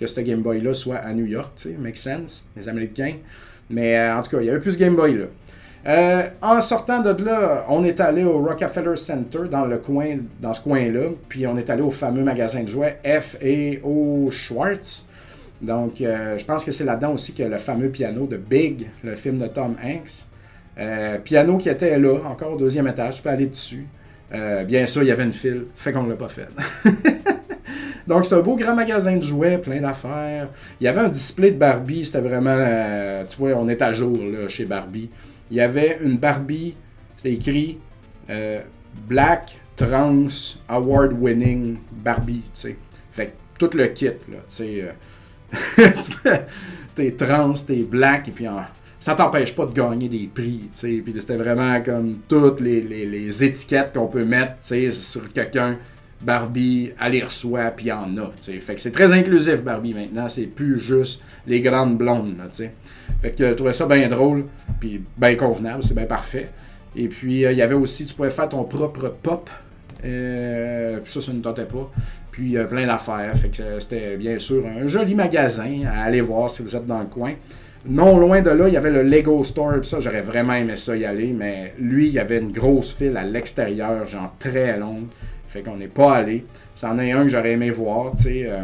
que 0.00 0.06
ce 0.06 0.20
Game 0.20 0.40
Boy-là 0.40 0.72
soit 0.72 0.96
à 0.96 1.12
New 1.12 1.26
York, 1.26 1.52
tu 1.56 1.68
sais. 1.68 1.76
Make 1.78 1.96
sense, 1.98 2.44
les 2.56 2.66
Américains. 2.68 3.14
Mais 3.68 3.98
euh, 3.98 4.16
en 4.16 4.22
tout 4.22 4.30
cas, 4.30 4.40
il 4.40 4.46
y 4.46 4.50
avait 4.50 4.58
plus 4.58 4.72
ce 4.72 4.78
Game 4.78 4.96
Boy-là. 4.96 5.26
Euh, 5.84 6.28
en 6.40 6.60
sortant 6.60 7.00
de 7.00 7.24
là, 7.24 7.64
on 7.68 7.82
est 7.84 7.98
allé 7.98 8.22
au 8.22 8.40
Rockefeller 8.40 8.96
Center 8.96 9.40
dans 9.50 9.64
le 9.64 9.78
coin, 9.78 10.18
dans 10.40 10.52
ce 10.52 10.60
coin-là, 10.60 11.08
puis 11.28 11.46
on 11.46 11.56
est 11.56 11.70
allé 11.70 11.82
au 11.82 11.90
fameux 11.90 12.22
magasin 12.22 12.62
de 12.62 12.68
jouets 12.68 13.00
F 13.04 13.36
et 13.40 13.80
O 13.82 14.30
Schwartz. 14.30 15.04
Donc, 15.60 16.00
euh, 16.00 16.38
je 16.38 16.44
pense 16.44 16.64
que 16.64 16.70
c'est 16.70 16.84
là-dedans 16.84 17.12
aussi 17.12 17.40
a 17.42 17.48
le 17.48 17.56
fameux 17.56 17.88
piano 17.88 18.26
de 18.26 18.36
Big, 18.36 18.86
le 19.02 19.16
film 19.16 19.38
de 19.38 19.46
Tom 19.48 19.74
Hanks. 19.82 20.24
Euh, 20.78 21.18
piano 21.18 21.58
qui 21.58 21.68
était 21.68 21.98
là, 21.98 22.18
encore 22.26 22.52
au 22.52 22.56
deuxième 22.56 22.86
étage, 22.86 23.16
tu 23.16 23.22
peux 23.22 23.28
aller 23.30 23.46
dessus. 23.46 23.86
Bien 24.66 24.86
sûr, 24.86 25.02
il 25.02 25.08
y 25.08 25.10
avait 25.10 25.24
une 25.24 25.32
file, 25.34 25.66
fait 25.76 25.92
qu'on 25.92 26.04
ne 26.04 26.10
l'a 26.10 26.16
pas 26.16 26.28
fait. 26.28 26.48
Donc, 28.06 28.24
c'est 28.24 28.34
un 28.34 28.40
beau 28.40 28.56
grand 28.56 28.74
magasin 28.74 29.16
de 29.16 29.22
jouets, 29.22 29.58
plein 29.58 29.80
d'affaires. 29.80 30.48
Il 30.80 30.84
y 30.84 30.88
avait 30.88 31.02
un 31.02 31.10
display 31.10 31.50
de 31.50 31.58
Barbie, 31.58 32.06
c'était 32.06 32.20
vraiment. 32.20 32.56
tu 33.28 33.36
vois, 33.36 33.50
on 33.50 33.68
est 33.68 33.82
à 33.82 33.92
jour 33.92 34.16
là, 34.16 34.48
chez 34.48 34.64
Barbie. 34.64 35.10
Il 35.52 35.56
y 35.56 35.60
avait 35.60 35.98
une 36.02 36.16
Barbie, 36.16 36.74
c'était 37.14 37.34
écrit 37.34 37.78
euh, 38.30 38.62
Black 39.06 39.54
Trans 39.76 40.24
Award 40.66 41.12
Winning 41.20 41.76
Barbie, 41.92 42.40
tu 42.44 42.50
sais. 42.54 42.76
Fait 43.10 43.26
que 43.26 43.32
tout 43.66 43.76
le 43.76 43.86
kit, 43.88 44.06
là, 44.06 44.12
tu 44.28 44.34
sais. 44.48 44.82
euh, 45.78 45.88
t'es 46.94 47.10
trans, 47.12 47.52
t'es 47.52 47.82
black, 47.82 48.28
et 48.28 48.30
puis 48.30 48.48
en- 48.48 48.64
ça 48.98 49.14
t'empêche 49.14 49.54
pas 49.54 49.66
de 49.66 49.72
gagner 49.72 50.08
des 50.08 50.26
prix, 50.32 50.60
tu 50.72 50.80
sais. 50.80 51.02
Puis 51.04 51.14
c'était 51.20 51.36
vraiment 51.36 51.82
comme 51.82 52.20
toutes 52.26 52.60
les, 52.60 52.80
les- 52.80 53.04
les 53.04 53.44
étiquettes 53.44 53.92
qu'on 53.92 54.06
peut 54.06 54.24
mettre, 54.24 54.52
tu 54.60 54.68
sais, 54.68 54.90
sur 54.90 55.30
quelqu'un. 55.34 55.76
Barbie, 56.22 56.92
elle 57.00 57.12
les 57.12 57.22
reçoit, 57.22 57.70
puis 57.70 57.86
il 57.86 57.88
y 57.88 57.92
en 57.92 58.16
a. 58.18 58.30
Fait 58.40 58.74
que 58.74 58.80
c'est 58.80 58.92
très 58.92 59.12
inclusif, 59.12 59.62
Barbie, 59.62 59.94
maintenant. 59.94 60.28
C'est 60.28 60.46
plus 60.46 60.78
juste 60.78 61.22
les 61.46 61.60
grandes 61.60 61.98
blondes. 61.98 62.34
Fait 63.20 63.30
que 63.30 63.48
je 63.48 63.54
trouvais 63.54 63.72
ça 63.72 63.86
bien 63.86 64.08
drôle, 64.08 64.44
puis 64.80 65.02
bien 65.16 65.34
convenable, 65.36 65.82
c'est 65.82 65.94
bien 65.94 66.06
parfait. 66.06 66.48
Et 66.94 67.08
puis, 67.08 67.44
euh, 67.44 67.52
il 67.52 67.58
y 67.58 67.62
avait 67.62 67.74
aussi, 67.74 68.04
tu 68.06 68.14
pouvais 68.14 68.30
faire 68.30 68.48
ton 68.48 68.64
propre 68.64 69.14
pop. 69.22 69.48
Euh, 70.04 70.98
puis 71.02 71.12
ça, 71.12 71.20
ça 71.20 71.32
ne 71.32 71.40
tentait 71.40 71.64
pas. 71.64 71.90
Puis, 72.30 72.56
euh, 72.56 72.64
plein 72.64 72.86
d'affaires. 72.86 73.34
Fait 73.36 73.48
que 73.48 73.62
euh, 73.62 73.80
c'était 73.80 74.16
bien 74.16 74.38
sûr 74.38 74.64
un 74.66 74.88
joli 74.88 75.14
magasin 75.14 75.82
à 75.86 76.04
aller 76.04 76.20
voir 76.20 76.50
si 76.50 76.62
vous 76.62 76.74
êtes 76.76 76.86
dans 76.86 77.00
le 77.00 77.06
coin. 77.06 77.32
Non 77.84 78.16
loin 78.18 78.42
de 78.42 78.50
là, 78.50 78.68
il 78.68 78.74
y 78.74 78.76
avait 78.76 78.90
le 78.90 79.02
Lego 79.02 79.42
Store. 79.44 79.74
J'aurais 79.82 80.22
vraiment 80.22 80.54
aimé 80.54 80.76
ça 80.76 80.96
y 80.96 81.04
aller. 81.04 81.32
Mais 81.32 81.74
lui, 81.78 82.08
il 82.08 82.14
y 82.14 82.18
avait 82.18 82.38
une 82.38 82.52
grosse 82.52 82.94
file 82.94 83.16
à 83.16 83.24
l'extérieur, 83.24 84.06
genre 84.06 84.34
très 84.38 84.78
longue. 84.78 85.06
Fait 85.52 85.62
qu'on 85.62 85.76
n'est 85.76 85.88
pas 85.88 86.14
allé. 86.14 86.46
C'en 86.74 86.98
est 86.98 87.12
un 87.12 87.22
que 87.22 87.28
j'aurais 87.28 87.52
aimé 87.52 87.70
voir, 87.70 88.12
tu 88.16 88.22
sais. 88.24 88.46
euh, 88.48 88.62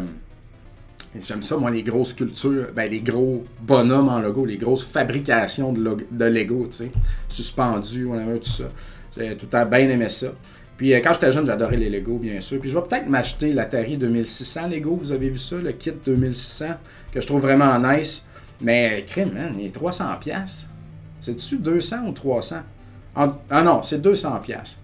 J'aime 1.19 1.41
ça, 1.41 1.57
moi, 1.57 1.71
les 1.71 1.81
grosses 1.81 2.09
sculptures, 2.09 2.67
ben, 2.75 2.89
les 2.89 2.99
gros 2.99 3.43
bonhommes 3.61 4.09
en 4.09 4.19
Lego, 4.19 4.45
les 4.45 4.57
grosses 4.57 4.85
fabrications 4.85 5.73
de, 5.73 5.97
de 6.11 6.25
Lego, 6.25 6.67
tu 6.67 6.73
sais, 6.77 6.91
suspendus, 7.27 8.05
whatever, 8.05 8.39
tout 8.39 8.49
ça. 8.49 8.65
J'ai 9.17 9.35
tout 9.35 9.45
le 9.47 9.49
temps 9.49 9.65
bien 9.65 9.89
aimé 9.89 10.07
ça. 10.09 10.27
Puis 10.77 10.93
euh, 10.93 10.99
quand 11.03 11.13
j'étais 11.13 11.31
jeune, 11.31 11.47
j'adorais 11.47 11.77
les 11.77 11.89
Lego, 11.89 12.17
bien 12.19 12.39
sûr. 12.41 12.59
Puis 12.59 12.69
je 12.69 12.77
vais 12.77 12.83
peut-être 12.87 13.09
m'acheter 13.09 13.53
l'Atari 13.53 13.97
2600 13.97 14.67
Lego, 14.67 14.95
vous 14.95 15.11
avez 15.11 15.29
vu 15.29 15.39
ça, 15.39 15.55
le 15.57 15.71
kit 15.71 15.91
2600, 16.05 16.65
que 17.11 17.19
je 17.21 17.25
trouve 17.27 17.41
vraiment 17.41 17.77
nice. 17.79 18.23
Mais, 18.61 19.03
crime, 19.07 19.31
man, 19.33 19.55
il 19.57 19.65
est 19.65 19.71
300 19.75 20.05
pièces. 20.19 20.67
C'est-tu 21.21 21.57
200 21.57 22.07
ou 22.07 22.11
300? 22.11 22.57
En- 23.15 23.31
ah 23.49 23.63
non, 23.63 23.81
c'est 23.81 23.99
200 24.01 24.39
pièces. 24.41 24.77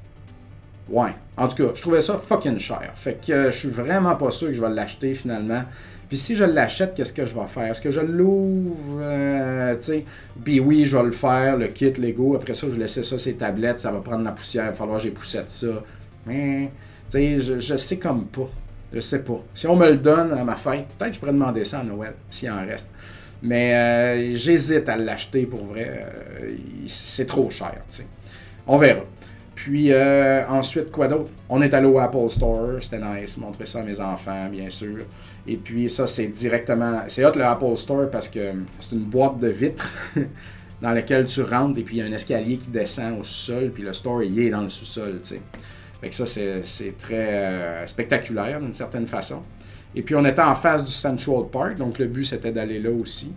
Ouais. 0.89 1.11
En 1.37 1.47
tout 1.47 1.57
cas, 1.57 1.71
je 1.73 1.81
trouvais 1.81 2.01
ça 2.01 2.17
fucking 2.17 2.59
cher. 2.59 2.91
Fait 2.93 3.19
que 3.25 3.31
euh, 3.31 3.51
je 3.51 3.57
suis 3.57 3.69
vraiment 3.69 4.15
pas 4.15 4.31
sûr 4.31 4.49
que 4.49 4.53
je 4.53 4.61
vais 4.61 4.69
l'acheter 4.69 5.13
finalement. 5.13 5.63
Puis 6.07 6.17
si 6.17 6.35
je 6.35 6.45
l'achète, 6.45 6.93
qu'est-ce 6.93 7.13
que 7.13 7.25
je 7.25 7.33
vais 7.33 7.47
faire? 7.47 7.65
Est-ce 7.65 7.81
que 7.81 7.89
je 7.91 7.99
l'ouvre? 7.99 8.99
Euh, 8.99 9.75
tu 9.75 9.81
sais? 9.81 10.05
Puis 10.43 10.59
oui, 10.59 10.85
je 10.85 10.95
vais 10.95 11.03
le 11.03 11.11
faire, 11.11 11.57
le 11.57 11.67
kit 11.67 11.91
Lego. 11.93 12.35
Après 12.35 12.53
ça, 12.53 12.67
je 12.67 12.73
vais 12.73 12.81
laisser 12.81 13.03
ça 13.03 13.17
sur 13.17 13.31
les 13.31 13.37
tablettes. 13.37 13.79
Ça 13.79 13.91
va 13.91 13.99
prendre 13.99 14.23
la 14.23 14.31
poussière. 14.31 14.65
Il 14.65 14.69
va 14.69 14.73
falloir 14.73 15.01
que 15.01 15.07
de 15.07 15.15
ça. 15.47 15.67
Mais, 16.27 16.71
tu 17.09 17.17
sais, 17.17 17.37
je, 17.37 17.59
je 17.59 17.75
sais 17.75 17.97
comme 17.97 18.25
pas. 18.25 18.47
Je 18.93 18.99
sais 18.99 19.23
pas. 19.23 19.41
Si 19.53 19.67
on 19.67 19.75
me 19.75 19.89
le 19.89 19.97
donne 19.97 20.31
à 20.33 20.43
ma 20.43 20.55
fête, 20.55 20.85
peut-être 20.97 21.09
que 21.09 21.15
je 21.15 21.19
pourrais 21.19 21.33
demander 21.33 21.65
ça 21.65 21.79
à 21.79 21.83
Noël, 21.83 22.13
s'il 22.29 22.51
en 22.51 22.65
reste. 22.65 22.87
Mais 23.41 23.75
euh, 23.75 24.35
j'hésite 24.37 24.87
à 24.87 24.95
l'acheter 24.95 25.45
pour 25.45 25.65
vrai. 25.65 26.01
Euh, 26.41 26.53
c'est 26.85 27.25
trop 27.25 27.49
cher, 27.49 27.73
tu 27.89 27.97
sais. 27.97 28.05
On 28.67 28.77
verra. 28.77 29.01
Puis 29.65 29.91
euh, 29.91 30.47
ensuite, 30.47 30.91
quoi 30.91 31.07
d'autre? 31.07 31.31
On 31.49 31.59
est 31.59 31.73
allé 31.73 31.87
au 31.87 31.97
Apple 31.97 32.29
Store, 32.29 32.73
c'était 32.79 32.99
nice, 32.99 33.35
montrer 33.35 33.65
ça 33.65 33.79
à 33.79 33.81
mes 33.81 33.99
enfants, 33.99 34.47
bien 34.47 34.69
sûr. 34.69 34.97
Et 35.47 35.57
puis 35.57 35.89
ça, 35.89 36.05
c'est 36.05 36.27
directement... 36.27 37.01
C'est 37.07 37.25
hot 37.25 37.31
le 37.35 37.43
Apple 37.43 37.75
Store 37.75 38.07
parce 38.11 38.27
que 38.27 38.53
c'est 38.79 38.91
une 38.91 39.05
boîte 39.05 39.39
de 39.39 39.47
vitres 39.47 39.91
dans 40.83 40.91
laquelle 40.91 41.25
tu 41.25 41.41
rentres 41.41 41.79
et 41.79 41.81
puis 41.81 41.95
il 41.95 41.99
y 41.99 42.01
a 42.03 42.05
un 42.05 42.11
escalier 42.11 42.57
qui 42.57 42.67
descend 42.67 43.19
au 43.19 43.23
sous-sol, 43.23 43.71
puis 43.73 43.81
le 43.81 43.93
store, 43.93 44.21
il 44.21 44.39
est 44.39 44.51
dans 44.51 44.61
le 44.61 44.69
sous-sol, 44.69 45.19
tu 45.23 45.29
sais. 45.29 45.41
Fait 45.99 46.09
que 46.09 46.15
ça, 46.15 46.27
c'est 46.27 46.61
c'est 46.61 46.95
très 46.95 47.33
euh, 47.33 47.87
spectaculaire 47.87 48.61
d'une 48.61 48.71
certaine 48.71 49.07
façon. 49.07 49.41
Et 49.95 50.03
puis 50.03 50.13
on 50.13 50.25
était 50.25 50.43
en 50.43 50.53
face 50.53 50.85
du 50.85 50.91
Central 50.91 51.45
Park, 51.51 51.77
donc 51.77 51.97
le 51.97 52.05
but 52.05 52.25
c'était 52.25 52.51
d'aller 52.51 52.77
là 52.77 52.91
aussi. 52.91 53.33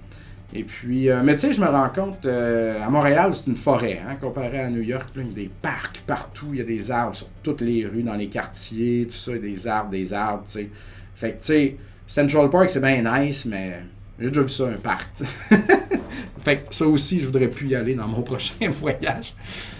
Et 0.55 0.64
puis, 0.64 1.11
euh, 1.11 1.20
mais 1.22 1.34
tu 1.34 1.40
sais, 1.40 1.53
je 1.53 1.61
me 1.61 1.66
rends 1.66 1.90
compte, 1.90 2.24
euh, 2.24 2.82
à 2.82 2.88
Montréal, 2.88 3.34
c'est 3.34 3.49
une 3.49 3.57
forêt, 3.57 4.01
hein, 4.07 4.14
comparé 4.18 4.61
à 4.61 4.70
New 4.70 4.80
York. 4.80 5.09
il 5.16 5.26
y 5.26 5.30
a 5.30 5.34
des 5.34 5.51
parcs 5.61 6.03
partout, 6.07 6.46
il 6.53 6.59
y 6.59 6.62
a 6.62 6.64
des 6.64 6.90
arbres 6.90 7.14
sur 7.14 7.28
toutes 7.42 7.61
les 7.61 7.84
rues, 7.84 8.03
dans 8.03 8.14
les 8.14 8.28
quartiers, 8.28 9.07
tout 9.07 9.14
ça, 9.14 9.32
il 9.32 9.36
y 9.36 9.38
a 9.38 9.55
des 9.55 9.68
arbres, 9.68 9.90
des 9.90 10.14
arbres, 10.14 10.44
tu 10.46 10.53
sais. 10.53 10.70
Fait 11.14 11.32
que, 11.32 11.38
tu 11.38 11.44
sais, 11.44 11.76
Central 12.07 12.49
Park, 12.49 12.70
c'est 12.70 12.80
bien 12.80 13.03
nice, 13.03 13.44
mais 13.44 13.74
j'ai 14.18 14.28
déjà 14.28 14.40
vu 14.40 14.49
ça, 14.49 14.68
un 14.68 14.78
parc. 14.78 15.09
fait 16.44 16.57
que 16.57 16.74
ça 16.74 16.86
aussi, 16.86 17.20
je 17.20 17.26
voudrais 17.26 17.49
plus 17.49 17.68
y 17.68 17.74
aller 17.76 17.94
dans 17.94 18.09
mon 18.09 18.22
prochain 18.22 18.70
voyage. 18.70 19.34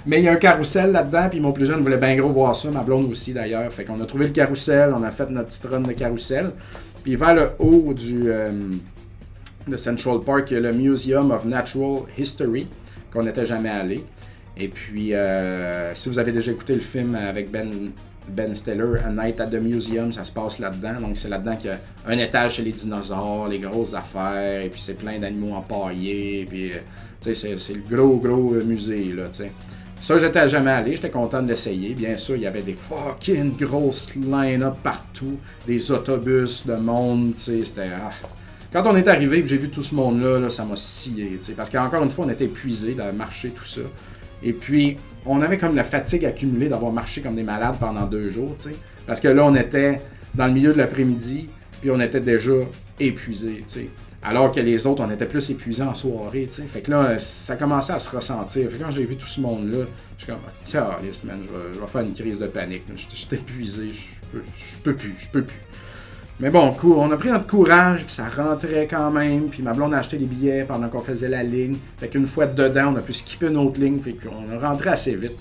Mais 0.05 0.19
il 0.19 0.25
y 0.25 0.29
a 0.29 0.33
un 0.33 0.37
carrousel 0.37 0.93
là-dedans, 0.93 1.31
puis 1.31 1.41
mon 1.41 1.53
plus 1.53 1.65
jeune 1.65 1.81
voulait 1.81 1.97
bien 1.97 2.15
gros 2.17 2.29
voir 2.29 2.55
ça, 2.55 2.71
ma 2.71 2.83
blonde 2.83 3.11
aussi 3.11 3.33
d'ailleurs. 3.33 3.73
Fait 3.73 3.85
qu'on 3.85 4.01
a 4.03 4.05
trouvé 4.05 4.27
le 4.27 4.33
carrousel, 4.33 4.93
on 4.95 5.03
a 5.03 5.11
fait 5.11 5.31
notre 5.31 5.49
petite 5.49 5.65
run 5.65 5.81
de 5.81 5.93
carrousel. 5.93 6.51
Puis 7.03 7.17
vers 7.17 7.33
le 7.33 7.51
haut 7.59 7.95
du, 7.95 8.31
euh, 8.31 8.51
de 9.69 9.77
Central 9.77 10.21
Park, 10.21 10.51
il 10.51 10.55
y 10.55 10.57
a 10.57 10.61
le 10.61 10.73
Museum 10.73 11.31
of 11.31 11.45
Natural 11.45 12.03
History, 12.17 12.67
qu'on 13.13 13.23
n'était 13.23 13.47
jamais 13.47 13.69
allé. 13.71 14.05
Et 14.57 14.69
puis, 14.69 15.15
euh, 15.15 15.95
si 15.95 16.09
vous 16.09 16.19
avez 16.19 16.33
déjà 16.33 16.51
écouté 16.53 16.75
le 16.75 16.81
film 16.81 17.15
avec 17.15 17.51
Ben, 17.51 17.71
ben 18.29 18.55
Stiller, 18.55 18.99
A 19.07 19.11
Night 19.11 19.41
at 19.41 19.47
the 19.47 19.55
Museum, 19.61 20.11
ça 20.13 20.25
se 20.25 20.33
passe 20.33 20.59
là-dedans. 20.59 21.01
Donc, 21.01 21.17
c'est 21.17 21.29
là-dedans 21.29 21.57
qu'il 21.57 21.71
y 21.71 21.73
a 21.73 21.79
un 22.07 22.19
étage 22.19 22.55
chez 22.57 22.63
les 22.63 22.73
dinosaures, 22.73 23.49
les 23.49 23.59
grosses 23.61 23.95
affaires, 23.95 24.63
et 24.63 24.69
puis 24.69 24.81
c'est 24.81 24.99
plein 24.99 25.19
d'animaux 25.19 25.55
empaillés, 25.55 26.45
puis, 26.49 26.73
euh, 26.73 26.77
tu 27.21 27.35
sais, 27.35 27.35
c'est- 27.35 27.59
c'est 27.59 27.75
le 27.75 27.83
gros, 27.97 28.17
gros 28.17 28.55
euh, 28.55 28.65
musée, 28.65 29.13
là, 29.15 29.25
tu 29.29 29.39
sais. 29.45 29.53
Ça, 30.01 30.17
j'étais 30.19 30.49
jamais 30.49 30.71
allé, 30.71 30.95
j'étais 30.95 31.11
content 31.11 31.43
de 31.43 31.49
l'essayer. 31.49 31.93
Bien 31.95 32.17
sûr, 32.17 32.37
il 32.37 32.43
y 32.43 32.47
avait 32.47 32.63
des 32.63 32.77
fucking 32.89 33.57
grosses 33.57 34.15
line-up 34.15 34.75
partout, 34.83 35.39
des 35.67 35.91
autobus 35.91 36.65
de 36.67 36.75
monde, 36.75 37.33
tu 37.33 37.41
sais, 37.41 37.65
c'était... 37.65 37.89
ah. 37.97 38.11
Quand 38.73 38.87
on 38.87 38.97
est 38.97 39.09
arrivé 39.09 39.39
et 39.39 39.47
j'ai 39.47 39.57
vu 39.57 39.71
tout 39.71 39.83
ce 39.83 39.95
monde-là, 39.95 40.39
là, 40.39 40.49
ça 40.51 40.65
m'a 40.65 40.77
scié, 40.77 41.41
parce 41.57 41.71
qu'encore 41.71 42.03
une 42.03 42.11
fois, 42.11 42.27
on 42.27 42.31
était 42.31 42.45
épuisés 42.45 42.95
de 42.95 43.03
marcher 43.13 43.49
tout 43.51 43.65
ça. 43.65 43.81
Et 44.43 44.53
puis, 44.53 44.99
on 45.25 45.41
avait 45.41 45.57
comme 45.57 45.75
la 45.75 45.85
fatigue 45.85 46.27
accumulée 46.27 46.69
d'avoir 46.69 46.93
marché 46.93 47.23
comme 47.23 47.35
des 47.35 47.43
malades 47.43 47.77
pendant 47.81 48.07
deux 48.07 48.29
jours. 48.29 48.55
Parce 49.07 49.21
que 49.21 49.29
là, 49.29 49.45
on 49.45 49.55
était 49.55 50.03
dans 50.35 50.47
le 50.47 50.53
milieu 50.53 50.73
de 50.73 50.79
l'après-midi, 50.79 51.49
puis 51.81 51.91
on 51.91 52.01
était 52.01 52.21
déjà 52.21 52.53
sais. 52.99 53.89
Alors 54.23 54.53
que 54.53 54.61
les 54.61 54.87
autres, 54.87 55.03
on 55.03 55.11
était 55.11 55.27
plus 55.27 55.49
épuisés 55.49 55.85
en 55.85 55.95
soirée. 55.95 56.47
Fait 56.47 56.81
que 56.81 56.91
là, 56.91 57.19
ça 57.19 57.57
commençait 57.57 57.93
à 57.93 57.99
se 58.01 58.15
ressentir. 58.15 58.69
Fait 58.69 58.77
que 58.77 58.83
quand 58.83 58.91
j'ai 58.91 59.07
vu 59.07 59.17
tout 59.17 59.29
ce 59.29 59.41
monde-là, 59.41 59.87
je 60.19 60.25
suis 60.25 60.33
comme, 60.33 60.43
calice, 60.71 61.25
man, 61.25 61.39
je 61.43 61.49
vais, 61.49 61.75
je 61.75 61.81
vais 61.81 61.87
faire 61.87 62.01
une 62.03 62.13
crise 62.13 62.39
de 62.39 62.49
panique. 62.49 62.83
Je 62.95 63.15
suis 63.15 63.29
épuisé, 63.33 63.91
je 63.93 64.19
je 64.35 64.77
peux 64.83 64.95
plus, 64.95 65.15
je 65.17 65.29
peux 65.29 65.43
plus. 65.43 65.61
Mais 66.41 66.51
bon, 66.51 66.73
on 66.85 67.11
a 67.11 67.17
pris 67.17 67.31
notre 67.31 67.49
courage, 67.49 68.05
puis 68.05 68.13
ça 68.13 68.29
rentrait 68.29 68.87
quand 68.89 69.11
même. 69.11 69.47
Puis 69.47 69.63
ma 69.63 69.73
blonde 69.73 69.93
a 69.95 69.99
acheté 69.99 70.19
les 70.19 70.27
billets 70.27 70.65
pendant 70.65 70.89
qu'on 70.89 71.01
faisait 71.01 71.29
la 71.29 71.43
ligne. 71.43 71.77
Fait 71.97 72.09
qu'une 72.09 72.29
fois 72.29 72.47
dedans, 72.47 72.93
on 72.93 72.97
a 72.97 73.01
pu 73.01 73.13
skipper 73.13 73.49
une 73.49 73.57
autre 73.57 73.81
ligne, 73.81 73.99
fait 73.99 74.13
qu'on 74.13 74.49
a 74.55 74.69
rentré 74.69 74.91
assez 74.91 75.17
vite. 75.17 75.37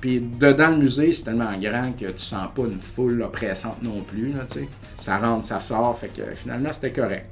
Puis 0.00 0.20
dedans 0.20 0.70
le 0.70 0.78
musée, 0.78 1.12
c'est 1.12 1.24
tellement 1.24 1.54
grand 1.58 1.92
que 1.92 2.06
tu 2.06 2.18
sens 2.18 2.48
pas 2.54 2.62
une 2.62 2.80
foule 2.80 3.20
oppressante 3.22 3.82
non 3.82 4.00
plus. 4.02 4.32
Là, 4.32 4.46
ça 4.98 5.18
rentre, 5.18 5.44
ça 5.44 5.60
sort, 5.60 5.98
fait 5.98 6.08
que 6.08 6.22
finalement 6.34 6.72
c'était 6.72 6.92
correct. 6.92 7.26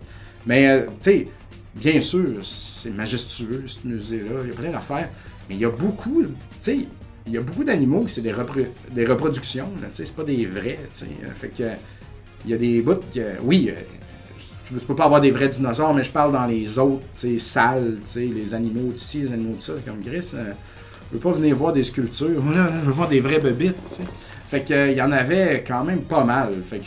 Mais 0.46 0.68
euh, 0.68 0.86
tu 1.00 1.10
sais, 1.10 1.26
bien 1.74 2.00
sûr, 2.00 2.40
c'est 2.42 2.90
majestueux 2.90 3.64
ce 3.66 3.86
musée-là, 3.86 4.40
il 4.44 4.50
y 4.50 4.52
a 4.52 4.56
plein 4.56 4.70
d'affaires. 4.70 5.08
Mais 5.48 5.54
il 5.54 5.60
y 5.60 5.64
a 5.64 5.70
beaucoup, 5.70 6.22
tu 6.22 6.28
sais, 6.60 6.78
il 7.26 7.32
y 7.32 7.38
a 7.38 7.40
beaucoup 7.40 7.64
d'animaux 7.64 8.04
qui 8.04 8.12
c'est 8.12 8.20
des, 8.20 8.32
reproductions, 8.32 9.68
tu 9.80 9.86
sais, 9.92 10.04
c'est 10.04 10.16
pas 10.16 10.24
des 10.24 10.44
vrais. 10.44 10.78
Fait 11.36 11.48
que 11.48 11.64
il 12.46 12.52
y 12.52 12.54
a 12.54 12.58
des 12.58 12.80
bouts 12.80 13.00
que, 13.12 13.20
oui, 13.42 13.70
euh, 13.70 13.80
tu 14.68 14.86
peux 14.86 14.94
pas 14.94 15.04
avoir 15.04 15.20
des 15.20 15.30
vrais 15.30 15.48
dinosaures, 15.48 15.94
mais 15.94 16.02
je 16.02 16.10
parle 16.10 16.32
dans 16.32 16.46
les 16.46 16.78
autres, 16.78 17.04
salles, 17.38 17.98
les 18.16 18.54
animaux 18.54 18.92
d'ici, 18.92 19.20
les 19.20 19.32
animaux 19.32 19.56
de 19.56 19.62
ça, 19.62 19.74
comme 19.84 20.00
Gris. 20.00 20.30
Euh, 20.34 20.52
je 21.10 21.14
veux 21.14 21.20
pas 21.20 21.32
venir 21.32 21.54
voir 21.56 21.72
des 21.72 21.82
sculptures, 21.82 22.42
je 22.52 22.60
veux 22.60 22.92
voir 22.92 23.08
des 23.08 23.20
vrais 23.20 23.40
sais. 23.40 24.02
Fait 24.48 24.60
que, 24.60 24.90
il 24.90 24.96
y 24.96 25.02
en 25.02 25.12
avait 25.12 25.64
quand 25.66 25.84
même 25.84 26.02
pas 26.02 26.24
mal. 26.24 26.54
Fait 26.68 26.80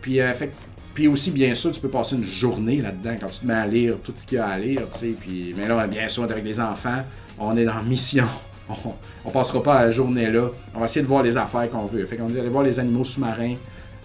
puis, 0.00 0.20
euh, 0.20 0.32
fait, 0.32 0.50
puis 0.94 1.08
aussi, 1.08 1.30
bien 1.30 1.54
sûr, 1.54 1.72
tu 1.72 1.80
peux 1.80 1.88
passer 1.88 2.16
une 2.16 2.24
journée 2.24 2.80
là-dedans 2.80 3.16
quand 3.20 3.28
tu 3.28 3.40
te 3.40 3.46
mets 3.46 3.54
à 3.54 3.66
lire 3.66 3.96
tout 4.02 4.12
ce 4.14 4.26
qu'il 4.26 4.38
y 4.38 4.40
a 4.40 4.46
à 4.46 4.58
lire, 4.58 4.82
tu 4.92 4.98
sais. 4.98 5.14
Puis, 5.18 5.54
mais 5.56 5.66
là, 5.66 5.86
bien 5.86 6.08
sûr, 6.08 6.24
avec 6.24 6.44
les 6.44 6.60
enfants, 6.60 7.02
on 7.38 7.56
est 7.56 7.64
dans 7.64 7.82
mission. 7.82 8.26
On, 8.68 8.94
on 9.24 9.30
passera 9.30 9.62
pas 9.62 9.82
la 9.82 9.90
journée 9.90 10.30
là. 10.30 10.48
On 10.74 10.78
va 10.78 10.84
essayer 10.84 11.02
de 11.02 11.08
voir 11.08 11.22
les 11.22 11.36
affaires 11.36 11.68
qu'on 11.68 11.84
veut. 11.84 12.04
Fait 12.04 12.16
qu'on 12.16 12.28
va 12.28 12.40
aller 12.40 12.48
voir 12.48 12.62
les 12.62 12.78
animaux 12.78 13.04
sous-marins. 13.04 13.56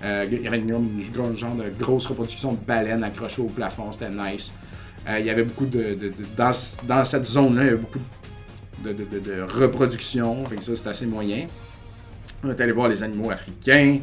Euh, 0.03 0.25
il 0.31 0.41
y 0.41 0.47
avait 0.47 0.59
une, 0.59 0.99
genre 1.35 1.55
de 1.55 1.69
grosse 1.77 2.05
reproduction 2.05 2.53
de 2.53 2.59
baleines 2.59 3.03
accrochées 3.03 3.41
au 3.41 3.47
plafond. 3.47 3.91
C'était 3.91 4.09
nice. 4.09 4.53
Euh, 5.07 5.19
il 5.19 5.25
y 5.25 5.29
avait 5.29 5.43
beaucoup 5.43 5.65
de. 5.65 5.97
dans, 6.35 7.03
cette 7.03 7.25
zone-là, 7.25 7.63
il 7.63 7.65
y 7.65 7.69
avait 7.69 7.77
beaucoup 7.77 7.99
de, 8.83 9.41
reproduction. 9.59 10.45
Fait 10.45 10.57
que 10.57 10.63
ça, 10.63 10.75
c'est 10.75 10.89
assez 10.89 11.05
moyen. 11.05 11.47
On 12.43 12.51
est 12.51 12.61
allé 12.61 12.71
voir 12.71 12.89
les 12.89 13.01
animaux 13.03 13.31
africains 13.31 13.99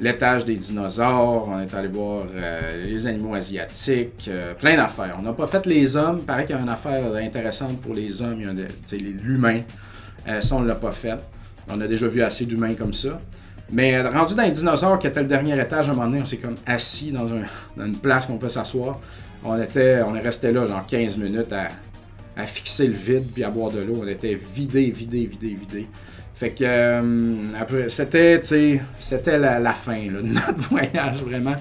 l'étage 0.00 0.46
des 0.46 0.56
dinosaures, 0.56 1.46
on 1.46 1.60
est 1.60 1.72
allé 1.74 1.86
voir 1.86 2.24
euh, 2.34 2.86
les 2.86 3.06
animaux 3.06 3.34
asiatiques, 3.34 4.28
plein 4.58 4.76
d'affaires. 4.76 5.14
On 5.18 5.22
n'a 5.22 5.32
pas 5.32 5.46
fait 5.46 5.64
les 5.66 5.96
hommes, 5.96 6.22
paraît 6.22 6.44
qu'il 6.44 6.56
y 6.56 6.58
a 6.58 6.62
une 6.62 6.68
affaire 6.68 7.14
intéressante 7.14 7.80
pour 7.80 7.94
les 7.94 8.20
hommes, 8.20 8.40
il 8.40 8.46
y 8.46 8.48
a 8.48 9.12
l'humain. 9.22 9.60
Ça, 10.40 10.56
on 10.56 10.60
ne 10.60 10.66
l'a 10.66 10.74
pas 10.74 10.90
fait. 10.90 11.18
On 11.68 11.80
a 11.80 11.86
déjà 11.86 12.08
vu 12.08 12.20
assez 12.22 12.46
d'humains 12.46 12.74
comme 12.74 12.94
ça. 12.94 13.20
Mais 13.72 14.02
rendu 14.02 14.34
dans 14.34 14.42
les 14.42 14.50
dinosaures, 14.50 14.98
qui 14.98 15.06
était 15.06 15.22
le 15.22 15.28
dernier 15.28 15.58
étage, 15.58 15.88
à 15.88 15.92
un 15.92 15.94
moment 15.94 16.06
donné, 16.06 16.20
on 16.20 16.26
s'est 16.26 16.36
comme 16.36 16.56
assis 16.66 17.10
dans, 17.10 17.26
une 17.82 17.96
place 17.96 18.26
qu'on 18.26 18.36
peut 18.36 18.50
s'asseoir. 18.50 19.00
On 19.44 19.60
était, 19.60 20.02
on 20.06 20.14
est 20.14 20.20
resté 20.20 20.52
là 20.52 20.66
genre 20.66 20.84
15 20.86 21.16
minutes 21.16 21.52
à, 21.52 21.68
fixer 22.46 22.86
le 22.86 22.94
vide 22.94 23.26
puis 23.32 23.42
à 23.44 23.50
boire 23.50 23.70
de 23.70 23.80
l'eau. 23.80 24.00
On 24.02 24.06
était 24.06 24.34
vidé, 24.34 24.90
vidé, 24.90 25.24
vidé, 25.24 25.48
vidé. 25.48 25.86
Fait 26.34 26.50
que 26.50 26.64
euh, 26.64 27.34
après, 27.58 27.88
c'était, 27.88 28.40
c'était 28.98 29.38
la, 29.38 29.72
fin 29.72 30.06
de 30.06 30.20
notre 30.20 30.58
voyage, 30.70 31.22
vraiment. 31.22 31.54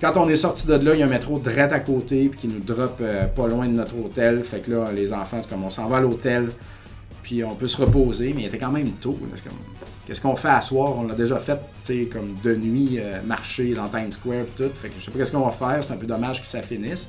Quand 0.00 0.16
on 0.18 0.28
est 0.28 0.36
sorti 0.36 0.66
de 0.66 0.74
là, 0.74 0.94
il 0.94 1.00
y 1.00 1.02
a 1.02 1.06
un 1.06 1.08
métro 1.08 1.38
direct 1.38 1.72
à 1.72 1.80
côté, 1.80 2.28
puis 2.28 2.40
qui 2.40 2.48
nous 2.48 2.60
drop 2.60 2.98
euh, 3.00 3.24
pas 3.24 3.48
loin 3.48 3.66
de 3.66 3.72
notre 3.72 3.96
hôtel. 3.98 4.44
Fait 4.44 4.60
que 4.60 4.70
là, 4.70 4.92
les 4.92 5.12
enfants, 5.14 5.38
c'est 5.40 5.48
comme 5.48 5.64
on 5.64 5.70
s'en 5.70 5.86
va 5.86 5.98
à 5.98 6.00
l'hôtel, 6.00 6.48
puis 7.22 7.42
on 7.42 7.54
peut 7.54 7.68
se 7.68 7.78
reposer, 7.78 8.34
mais 8.34 8.42
il 8.42 8.46
était 8.46 8.58
quand 8.58 8.72
même 8.72 8.90
tôt. 9.00 9.18
Qu'est-ce 10.06 10.20
qu'on 10.20 10.36
fait 10.36 10.48
à 10.48 10.60
soir? 10.60 10.94
On 10.98 11.04
l'a 11.04 11.14
déjà 11.14 11.38
fait, 11.38 11.58
tu 11.84 12.06
comme 12.06 12.34
de 12.42 12.54
nuit, 12.54 12.98
euh, 12.98 13.22
marcher 13.24 13.72
dans 13.72 13.88
Times 13.88 14.12
Square, 14.12 14.44
tout. 14.56 14.70
Fait 14.74 14.88
que 14.88 14.94
je 14.98 15.04
sais 15.04 15.10
pas 15.10 15.18
qu'est-ce 15.18 15.32
qu'on 15.32 15.46
va 15.46 15.50
faire, 15.50 15.82
c'est 15.82 15.92
un 15.92 15.96
peu 15.96 16.06
dommage 16.06 16.40
que 16.40 16.46
ça 16.46 16.60
finisse. 16.60 17.08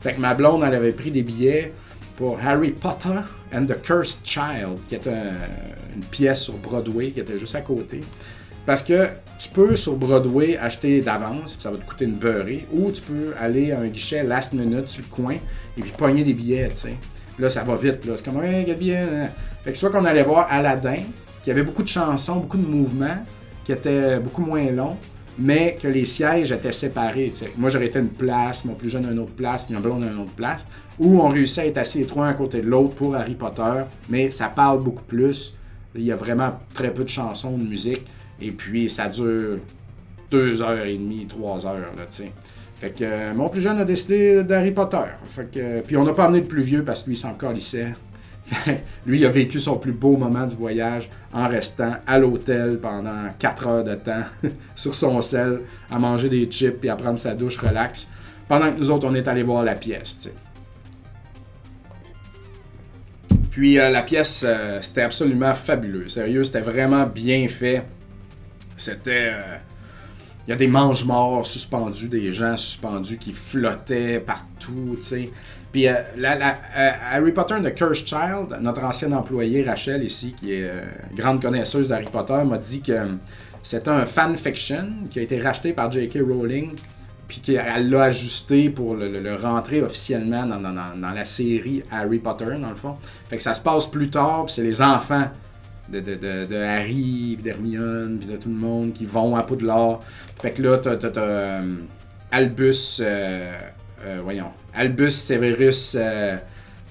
Fait 0.00 0.14
que 0.14 0.20
ma 0.20 0.34
blonde, 0.34 0.62
elle 0.66 0.74
avait 0.74 0.92
pris 0.92 1.10
des 1.10 1.22
billets 1.22 1.72
pour 2.16 2.38
Harry 2.44 2.70
Potter 2.70 3.20
and 3.52 3.64
the 3.66 3.80
Cursed 3.80 4.20
Child, 4.24 4.78
qui 4.88 4.94
est 4.96 5.06
une 5.06 6.04
pièce 6.10 6.42
sur 6.42 6.54
Broadway 6.58 7.10
qui 7.10 7.20
était 7.20 7.38
juste 7.38 7.54
à 7.54 7.62
côté. 7.62 8.00
Parce 8.66 8.82
que 8.82 9.08
tu 9.38 9.48
peux 9.48 9.76
sur 9.76 9.96
Broadway 9.96 10.56
acheter 10.56 11.00
d'avance, 11.00 11.58
ça 11.58 11.70
va 11.70 11.78
te 11.78 11.84
coûter 11.84 12.04
une 12.04 12.16
beurrée, 12.16 12.66
ou 12.72 12.90
tu 12.90 13.02
peux 13.02 13.34
aller 13.40 13.72
à 13.72 13.80
un 13.80 13.88
guichet 13.88 14.22
last 14.22 14.52
minute 14.52 14.88
sur 14.88 15.02
le 15.02 15.08
coin 15.08 15.34
et 15.76 15.80
puis 15.80 15.92
pogner 15.96 16.24
des 16.24 16.34
billets, 16.34 16.68
tu 16.68 16.76
sais. 16.76 16.94
Là, 17.38 17.48
ça 17.48 17.64
va 17.64 17.74
vite, 17.74 18.04
là. 18.04 18.14
C'est 18.16 18.24
comme, 18.24 18.42
hey, 18.44 18.64
quel 18.64 18.76
billet. 18.76 19.06
Fait 19.62 19.72
que 19.72 19.76
soit 19.76 19.90
qu'on 19.90 20.04
allait 20.04 20.22
voir 20.22 20.46
Aladdin, 20.50 21.02
qui 21.44 21.50
avait 21.50 21.62
beaucoup 21.62 21.82
de 21.82 21.88
chansons, 21.88 22.36
beaucoup 22.36 22.56
de 22.56 22.66
mouvements, 22.66 23.18
qui 23.64 23.72
était 23.72 24.18
beaucoup 24.18 24.40
moins 24.40 24.70
long, 24.70 24.96
mais 25.38 25.76
que 25.80 25.88
les 25.88 26.06
sièges 26.06 26.52
étaient 26.52 26.72
séparés. 26.72 27.32
Moi, 27.58 27.68
j'aurais 27.68 27.86
été 27.86 27.98
une 27.98 28.08
place, 28.08 28.64
mon 28.64 28.74
plus 28.74 28.88
jeune 28.88 29.04
une 29.10 29.18
autre 29.18 29.34
place, 29.34 29.66
puis 29.66 29.76
un 29.76 29.80
blonde 29.80 30.04
une 30.04 30.20
autre 30.20 30.32
place, 30.32 30.66
où 30.98 31.20
on 31.20 31.28
réussit 31.28 31.58
à 31.58 31.66
être 31.66 31.78
assis 31.78 31.98
les 31.98 32.06
trois 32.06 32.28
à 32.28 32.32
côté 32.32 32.62
de 32.62 32.66
l'autre 32.66 32.94
pour 32.94 33.14
Harry 33.14 33.34
Potter, 33.34 33.82
mais 34.08 34.30
ça 34.30 34.48
parle 34.48 34.82
beaucoup 34.82 35.04
plus. 35.04 35.54
Il 35.94 36.04
y 36.04 36.12
a 36.12 36.16
vraiment 36.16 36.58
très 36.72 36.92
peu 36.92 37.04
de 37.04 37.08
chansons, 37.08 37.58
de 37.58 37.64
musique, 37.64 38.06
et 38.40 38.50
puis 38.50 38.88
ça 38.88 39.08
dure 39.08 39.58
deux 40.30 40.62
heures 40.62 40.86
et 40.86 40.96
demie, 40.96 41.26
trois 41.26 41.66
heures, 41.66 41.92
là. 41.96 42.26
Fait 42.76 42.90
que 42.90 43.04
euh, 43.04 43.34
mon 43.34 43.48
plus 43.48 43.60
jeune 43.60 43.78
a 43.78 43.84
décidé 43.84 44.42
d'Harry 44.42 44.72
Potter. 44.72 44.98
Fait 45.26 45.48
que, 45.50 45.80
puis 45.82 45.96
on 45.96 46.04
n'a 46.04 46.12
pas 46.12 46.24
amené 46.24 46.40
le 46.40 46.46
plus 46.46 46.62
vieux 46.62 46.84
parce 46.84 47.02
que 47.02 47.06
lui, 47.06 47.14
il 47.14 47.18
s'en 47.18 47.34
calissait. 47.34 47.92
Lui, 49.06 49.20
il 49.20 49.26
a 49.26 49.30
vécu 49.30 49.58
son 49.58 49.76
plus 49.76 49.92
beau 49.92 50.16
moment 50.16 50.46
du 50.46 50.54
voyage 50.54 51.08
en 51.32 51.48
restant 51.48 51.92
à 52.06 52.18
l'hôtel 52.18 52.78
pendant 52.80 53.28
4 53.38 53.66
heures 53.66 53.84
de 53.84 53.94
temps 53.94 54.24
sur 54.74 54.94
son 54.94 55.20
sel, 55.20 55.60
à 55.90 55.98
manger 55.98 56.28
des 56.28 56.44
chips 56.46 56.84
et 56.84 56.88
à 56.88 56.96
prendre 56.96 57.18
sa 57.18 57.34
douche 57.34 57.58
relax, 57.58 58.08
pendant 58.48 58.70
que 58.72 58.78
nous 58.78 58.90
autres, 58.90 59.08
on 59.08 59.14
est 59.14 59.26
allé 59.26 59.42
voir 59.42 59.64
la 59.64 59.74
pièce. 59.74 60.28
Puis 63.50 63.78
euh, 63.78 63.88
la 63.88 64.02
pièce, 64.02 64.44
euh, 64.46 64.78
c'était 64.80 65.02
absolument 65.02 65.54
fabuleux. 65.54 66.08
Sérieux, 66.08 66.42
c'était 66.42 66.60
vraiment 66.60 67.06
bien 67.06 67.46
fait. 67.46 67.84
C'était. 68.76 69.30
Euh, 69.32 69.56
il 70.46 70.50
y 70.50 70.52
a 70.52 70.56
des 70.56 70.66
mange-morts 70.66 71.46
suspendus, 71.46 72.08
des 72.08 72.32
gens 72.32 72.56
suspendus 72.56 73.16
qui 73.16 73.32
flottaient 73.32 74.18
partout, 74.18 74.96
tu 74.96 75.02
sais. 75.02 75.30
Puis 75.74 75.88
euh, 75.88 75.94
euh, 76.16 76.90
Harry 77.10 77.32
Potter 77.32 77.54
and 77.54 77.64
the 77.64 77.74
Cursed 77.74 78.06
Child, 78.06 78.56
notre 78.60 78.84
ancienne 78.84 79.12
employée 79.12 79.64
Rachel 79.64 80.04
ici, 80.04 80.32
qui 80.38 80.52
est 80.52 80.68
euh, 80.68 80.82
grande 81.16 81.42
connaisseuse 81.42 81.88
d'Harry 81.88 82.06
Potter, 82.12 82.44
m'a 82.46 82.58
dit 82.58 82.80
que 82.80 82.92
c'était 83.60 83.90
un 83.90 84.06
fan 84.06 84.36
fiction 84.36 84.86
qui 85.10 85.18
a 85.18 85.22
été 85.22 85.42
racheté 85.42 85.72
par 85.72 85.90
J.K. 85.90 86.18
Rowling, 86.20 86.76
puis 87.26 87.40
qu'elle 87.40 87.90
l'a 87.90 88.04
ajusté 88.04 88.70
pour 88.70 88.94
le, 88.94 89.34
rentrer 89.34 89.82
officiellement 89.82 90.46
dans, 90.46 91.12
la 91.12 91.24
série 91.24 91.82
Harry 91.90 92.20
Potter, 92.20 92.56
dans 92.62 92.70
le 92.70 92.76
fond. 92.76 92.94
Fait 93.28 93.38
que 93.38 93.42
ça 93.42 93.54
se 93.54 93.60
passe 93.60 93.86
plus 93.86 94.10
tard, 94.10 94.44
puis 94.46 94.54
c'est 94.54 94.62
les 94.62 94.80
enfants 94.80 95.28
de, 95.88 95.98
de, 95.98 96.14
de, 96.14 96.54
Harry, 96.56 97.36
d'Hermione, 97.42 98.18
puis 98.20 98.28
de 98.28 98.36
tout 98.36 98.48
le 98.48 98.54
monde 98.54 98.92
qui 98.92 99.06
vont 99.06 99.34
à 99.34 99.42
Poudlard. 99.42 100.02
Fait 100.40 100.52
que 100.52 100.62
là, 100.62 100.78
t'as, 100.78 101.62
Albus, 102.30 103.02
voyons, 104.22 104.52
Albus 104.74 105.10
Severus 105.10 105.96
euh, 105.96 106.36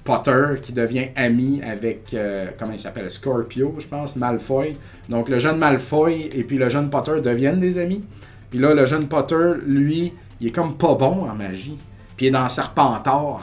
Potter 0.04 0.60
qui 0.62 0.72
devient 0.72 1.08
ami 1.16 1.62
avec, 1.62 2.12
euh, 2.14 2.46
comment 2.58 2.72
il 2.72 2.78
s'appelle, 2.78 3.10
Scorpio, 3.10 3.74
je 3.78 3.86
pense, 3.86 4.16
Malfoy. 4.16 4.76
Donc 5.08 5.28
le 5.28 5.38
jeune 5.38 5.58
Malfoy 5.58 6.30
et 6.32 6.44
puis 6.44 6.58
le 6.58 6.68
jeune 6.68 6.90
Potter 6.90 7.20
deviennent 7.22 7.60
des 7.60 7.78
amis. 7.78 8.02
Puis 8.50 8.58
là, 8.58 8.74
le 8.74 8.86
jeune 8.86 9.08
Potter, 9.08 9.54
lui, 9.66 10.12
il 10.40 10.48
est 10.48 10.50
comme 10.50 10.76
pas 10.76 10.94
bon 10.94 11.28
en 11.28 11.34
magie. 11.34 11.78
Puis 12.16 12.26
il 12.26 12.28
est 12.28 12.32
dans 12.32 12.48
Serpentard. 12.48 13.42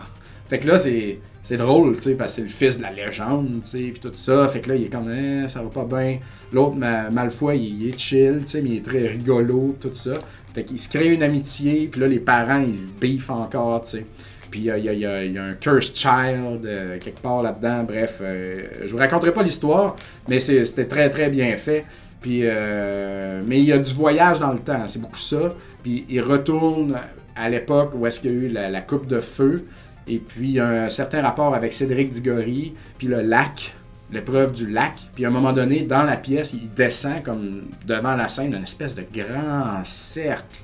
Fait 0.50 0.60
que 0.60 0.68
là, 0.68 0.78
c'est, 0.78 1.20
c'est 1.44 1.58
drôle, 1.58 1.96
tu 1.96 2.02
sais, 2.02 2.16
parce 2.16 2.34
que 2.34 2.36
c'est 2.38 2.44
le 2.44 2.50
fils 2.50 2.78
de 2.78 2.84
la 2.84 2.92
légende, 2.92 3.62
tu 3.64 3.70
sais, 3.70 3.80
puis 3.80 4.00
tout 4.00 4.12
ça. 4.14 4.48
Fait 4.48 4.62
que 4.62 4.70
là, 4.70 4.76
il 4.76 4.84
est 4.84 4.90
comme, 4.90 5.12
eh, 5.12 5.48
ça 5.48 5.62
va 5.64 5.70
pas 5.70 5.86
bien. 5.86 6.20
L'autre, 6.54 6.76
Malfoy, 6.76 7.58
il, 7.58 7.90
est 7.90 7.98
chill, 7.98 8.42
tu 8.42 8.48
sais, 8.48 8.62
mais 8.62 8.70
il 8.70 8.78
est 8.78 8.86
très 8.86 9.08
rigolo, 9.08 9.76
tout 9.80 9.94
ça. 9.94 10.14
Fait 10.54 10.64
qu'il 10.64 10.78
se 10.78 10.90
crée 10.90 11.08
une 11.08 11.24
amitié, 11.24 11.88
puis 11.92 12.02
là, 12.02 12.08
les 12.08 12.20
parents, 12.20 12.64
ils 12.66 12.76
se 12.76 12.88
biffent 12.88 13.30
encore, 13.30 13.84
tu 13.84 13.92
sais. 13.92 14.06
Puis 14.52 14.60
il 14.60 15.00
y, 15.00 15.06
a, 15.06 15.44
un 15.44 15.54
Cursed 15.54 15.96
Child 15.96 16.66
euh, 16.66 17.00
quelque 17.00 17.22
part 17.22 17.42
là-dedans. 17.42 17.84
Bref, 17.84 18.20
euh, 18.22 18.64
je 18.84 18.92
vous 18.92 18.98
raconterai 18.98 19.32
pas 19.32 19.44
l'histoire, 19.44 19.96
mais 20.28 20.40
c'était 20.40 20.86
très 20.86 21.10
très 21.10 21.30
bien 21.30 21.56
fait. 21.56 21.86
Puis, 22.20 22.42
euh, 22.44 23.42
mais 23.48 23.60
il 23.60 23.66
y 23.66 23.72
a 23.72 23.78
du 23.78 23.94
voyage 23.94 24.40
dans 24.40 24.52
le 24.52 24.60
temps, 24.60 24.86
c'est 24.88 25.02
beaucoup 25.02 25.18
ça. 25.18 25.56
Puis 25.82 26.06
il 26.10 26.22
retourne 26.22 26.98
à 27.36 27.50
l'époque 27.50 27.94
où 27.96 28.06
est-ce 28.06 28.20
qu'il 28.20 28.32
y 28.32 28.34
a 28.34 28.38
eu 28.38 28.48
la, 28.50 28.82
coupe 28.82 29.08
de 29.08 29.22
feu. 29.22 29.66
Et 30.06 30.20
puis 30.20 30.50
il 30.50 30.56
y 30.56 30.60
a 30.60 30.68
un 30.68 30.90
certain 30.90 31.22
rapport 31.22 31.56
avec 31.56 31.72
Cédric 31.72 32.10
Diggory, 32.10 32.74
puis 32.98 33.08
le 33.08 33.22
lac, 33.22 33.74
l'épreuve 34.12 34.52
du 34.52 34.70
lac. 34.70 34.96
Puis 35.16 35.24
à 35.24 35.30
un 35.30 35.32
moment 35.32 35.54
donné, 35.54 35.84
dans 35.84 36.04
la 36.04 36.18
pièce, 36.18 36.54
il 36.54 36.70
descend 36.74 37.24
comme 37.24 37.62
devant 37.88 38.18
la 38.18 38.28
scène, 38.28 38.54
une 38.54 38.64
espèce 38.64 38.96
de 38.96 39.04
grand 39.14 39.84
cercle 39.86 40.62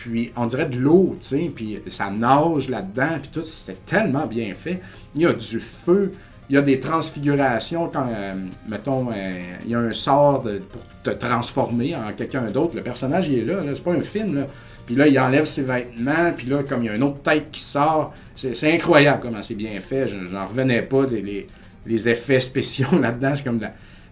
puis 0.00 0.32
on 0.36 0.46
dirait 0.46 0.66
de 0.66 0.78
l'eau, 0.78 1.16
tu 1.20 1.26
sais, 1.26 1.52
puis 1.54 1.78
ça 1.88 2.10
nage 2.10 2.68
là-dedans, 2.68 3.18
puis 3.20 3.30
tout, 3.32 3.42
c'était 3.42 3.78
tellement 3.84 4.26
bien 4.26 4.54
fait. 4.54 4.80
Il 5.14 5.22
y 5.22 5.26
a 5.26 5.32
du 5.32 5.60
feu, 5.60 6.12
il 6.48 6.54
y 6.54 6.58
a 6.58 6.62
des 6.62 6.78
transfigurations 6.78 7.88
quand, 7.88 8.06
euh, 8.08 8.34
mettons, 8.68 9.08
euh, 9.10 9.40
il 9.64 9.70
y 9.70 9.74
a 9.74 9.80
un 9.80 9.92
sort 9.92 10.42
pour 10.42 10.82
te 11.02 11.10
transformer 11.10 11.94
en 11.96 12.12
quelqu'un 12.12 12.44
d'autre. 12.50 12.76
Le 12.76 12.82
personnage, 12.82 13.28
il 13.28 13.40
est 13.40 13.44
là, 13.44 13.62
c'est 13.74 13.84
pas 13.84 13.92
un 13.92 14.02
film, 14.02 14.34
là. 14.36 14.46
Puis 14.86 14.96
là, 14.96 15.06
il 15.06 15.18
enlève 15.20 15.44
ses 15.44 15.64
vêtements, 15.64 16.32
puis 16.34 16.46
là, 16.46 16.62
comme 16.62 16.82
il 16.82 16.86
y 16.86 16.88
a 16.88 16.94
une 16.94 17.02
autre 17.02 17.20
tête 17.20 17.50
qui 17.50 17.60
sort, 17.60 18.14
c'est 18.34 18.72
incroyable 18.72 19.18
comment 19.20 19.42
c'est 19.42 19.54
bien 19.54 19.78
fait. 19.80 20.06
J'en 20.06 20.46
revenais 20.46 20.80
pas 20.80 21.04
des 21.04 21.46
les, 21.86 22.08
effets 22.08 22.40
spéciaux 22.40 22.98
là-dedans. 23.00 23.32
C'est 23.34 23.44
comme 23.44 23.60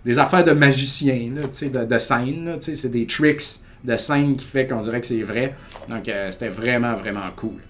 des 0.04 0.18
affaires 0.18 0.44
de 0.44 0.52
magicien, 0.52 1.30
là, 1.34 1.42
de, 1.46 1.84
de 1.86 1.98
scène. 1.98 2.58
C'est 2.60 2.90
des 2.90 3.06
tricks 3.06 3.60
de 3.84 3.96
scène 3.96 4.36
qui 4.36 4.44
fait 4.44 4.66
qu'on 4.66 4.80
dirait 4.80 5.00
que 5.00 5.06
c'est 5.06 5.22
vrai. 5.22 5.54
Donc, 5.88 6.08
euh, 6.08 6.30
c'était 6.32 6.48
vraiment, 6.48 6.94
vraiment 6.94 7.30
cool. 7.36 7.60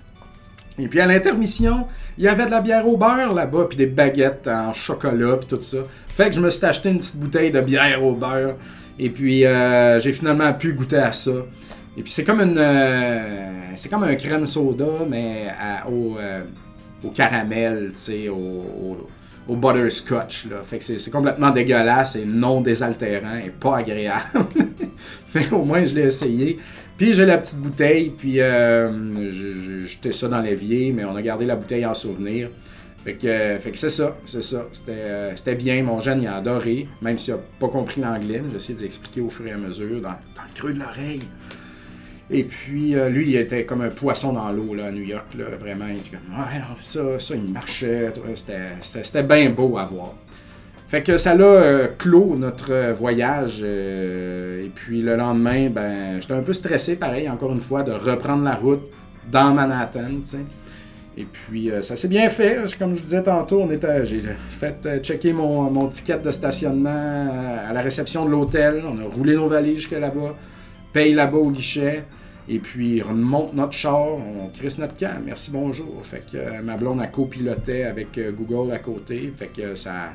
Et 0.79 0.89
puis 0.89 1.01
à 1.01 1.07
l'intermission, 1.07 1.87
il 2.19 2.25
y 2.25 2.29
avait 2.29 2.47
de 2.47 2.51
la 2.51 2.61
bière 2.61 2.87
au 2.87 2.97
beurre 2.97 3.33
là-bas, 3.33 3.67
puis 3.69 3.79
des 3.79 3.87
baguettes 3.87 4.47
en 4.47 4.73
chocolat, 4.73 5.37
puis 5.39 5.49
tout 5.49 5.61
ça. 5.61 5.79
Fait 6.09 6.29
que 6.29 6.37
je 6.37 6.41
me 6.41 6.51
suis 6.51 6.65
acheté 6.65 6.91
une 6.91 6.99
petite 6.99 7.17
bouteille 7.17 7.51
de 7.51 7.61
bière 7.61 8.05
au 8.05 8.13
beurre. 8.13 8.57
Et 8.99 9.11
puis 9.11 9.45
euh, 9.45 9.99
j'ai 9.99 10.13
finalement 10.13 10.53
pu 10.53 10.75
goûter 10.75 10.97
à 10.97 11.13
ça. 11.13 11.33
Et 11.97 12.03
puis 12.03 12.11
c'est 12.11 12.25
comme 12.25 12.41
une, 12.41 12.59
euh, 12.59 13.51
c'est 13.75 13.89
comme 13.89 14.03
un 14.03 14.15
crème 14.17 14.45
soda, 14.45 15.07
mais 15.09 15.49
au, 15.91 16.17
au, 17.03 17.11
caramel, 17.11 17.93
tu 17.93 17.99
sais, 17.99 18.29
au, 18.29 19.09
au 19.49 19.57
butterscotch. 19.57 20.47
Là. 20.47 20.63
Fait 20.65 20.79
que 20.79 20.85
c'est, 20.85 21.11
complètement 21.11 21.51
dégueulasse 21.51 22.17
et 22.17 22.25
non 22.25 22.61
désaltérant 22.61 23.37
et 23.45 23.51
pas 23.51 23.79
agréable. 23.79 24.23
Mais 25.35 25.53
au 25.53 25.65
moins, 25.65 25.85
je 25.85 25.95
l'ai 25.95 26.03
essayé. 26.03 26.59
Puis 26.97 27.13
j'ai 27.13 27.27
la 27.27 27.39
petite 27.39 27.59
bouteille, 27.59 28.11
puis 28.11 28.41
euh, 28.41 29.31
j'ai 29.31 29.87
jeté 29.87 30.13
ça 30.13 30.29
dans 30.29 30.41
l'évier, 30.41 30.93
mais 30.93 31.05
on 31.05 31.15
a 31.15 31.21
gardé 31.21 31.45
la 31.45 31.55
bouteille 31.55 31.85
en 31.85 31.93
souvenir. 31.93 32.49
Fait 33.05 33.15
que, 33.15 33.71
que 33.71 33.77
c'est 33.77 33.91
ça, 33.91 34.17
c'est 34.25 34.43
ça. 34.43 34.67
C'était, 34.73 34.93
euh, 34.93 35.37
c'était 35.37 35.55
bien. 35.55 35.83
Mon 35.83 36.01
jeune, 36.01 36.23
il 36.23 36.27
a 36.27 36.37
adoré, 36.37 36.89
même 37.03 37.19
s'il 37.19 37.35
n'a 37.35 37.41
pas 37.61 37.69
compris 37.69 38.01
l'anglais. 38.01 38.43
J'ai 38.51 38.57
essayé 38.57 38.79
d'expliquer 38.79 39.21
au 39.21 39.29
fur 39.29 39.47
et 39.47 39.53
à 39.53 39.59
mesure, 39.59 40.01
dans, 40.01 40.09
dans 40.09 40.43
le 40.43 40.55
creux 40.59 40.73
de 40.73 40.81
l'oreille. 40.81 41.23
Et 42.31 42.43
puis, 42.43 42.97
euh, 42.97 43.09
lui, 43.09 43.29
il 43.29 43.37
était 43.37 43.65
comme 43.65 43.83
un 43.83 43.91
poisson 43.91 44.33
dans 44.33 44.51
l'eau 44.51 44.75
là, 44.75 44.87
à 44.87 44.91
New 44.91 45.05
York. 45.05 45.27
Là, 45.39 45.45
vraiment, 45.57 45.87
il 45.89 45.99
était 45.99 46.11
comme, 46.17 46.37
ouais, 46.37 46.61
ça, 46.79 47.21
ça, 47.21 47.35
il 47.37 47.53
marchait. 47.53 48.13
C'était 48.83 49.23
bien 49.23 49.51
beau 49.51 49.79
à 49.79 49.85
voir. 49.85 50.15
Fait 50.89 51.03
que 51.03 51.17
ça 51.17 51.35
l'a 51.35 51.45
euh, 51.45 51.89
clos 51.99 52.37
notre 52.37 52.93
voyage. 52.93 53.61
Euh, 53.65 54.65
et 54.65 54.69
puis 54.69 55.03
le 55.03 55.17
lendemain, 55.17 55.69
ben, 55.69 56.21
j'étais 56.21 56.35
un 56.35 56.43
peu 56.43 56.53
stressé, 56.53 56.97
pareil, 56.97 57.29
encore 57.29 57.53
une 57.53 57.61
fois, 57.61 57.83
de 57.83 57.93
reprendre 57.93 58.45
la 58.45 58.55
route 58.55 58.83
dans 59.31 59.53
Manhattan. 59.53 60.23
Et 61.19 61.25
puis 61.25 61.71
ça 61.81 61.97
s'est 61.97 62.09
bien 62.09 62.29
fait. 62.29 62.59
Comme 62.79 62.95
je 62.95 63.01
vous 63.01 63.07
disais 63.07 63.23
tantôt, 63.23 63.63
on 63.63 63.71
était, 63.71 64.05
j'ai 64.05 64.21
fait 64.21 65.01
checker 65.03 65.33
mon, 65.33 65.71
mon, 65.71 65.89
ticket 65.89 66.19
de 66.19 66.31
stationnement 66.31 67.65
à 67.69 67.73
la 67.73 67.81
réception 67.81 68.27
de 68.27 68.31
l'hôtel. 68.31 68.85
On 68.87 68.99
a 69.01 69.09
roulé 69.09 69.35
nos 69.35 69.49
valises 69.49 69.79
jusqu'à 69.79 69.99
là-bas, 69.99 70.35
paye 70.93 71.15
là-bas 71.15 71.39
au 71.39 71.51
guichet. 71.51 72.05
Et 72.49 72.59
puis, 72.59 73.03
on 73.09 73.15
monte 73.15 73.55
notre 73.55 73.73
char, 73.73 74.07
on 74.07 74.49
crisse 74.55 74.79
notre 74.79 74.97
camp. 74.97 75.21
Merci, 75.25 75.51
bonjour. 75.51 76.01
Fait 76.05 76.23
que 76.31 76.37
euh, 76.37 76.63
ma 76.63 76.77
blonde 76.77 77.01
a 77.01 77.09
copiloté 77.09 77.85
avec 77.85 78.17
euh, 78.19 78.31
Google 78.31 78.73
à 78.73 78.79
côté. 78.79 79.33
Fait 79.35 79.49
que 79.49 79.75
ça, 79.75 80.11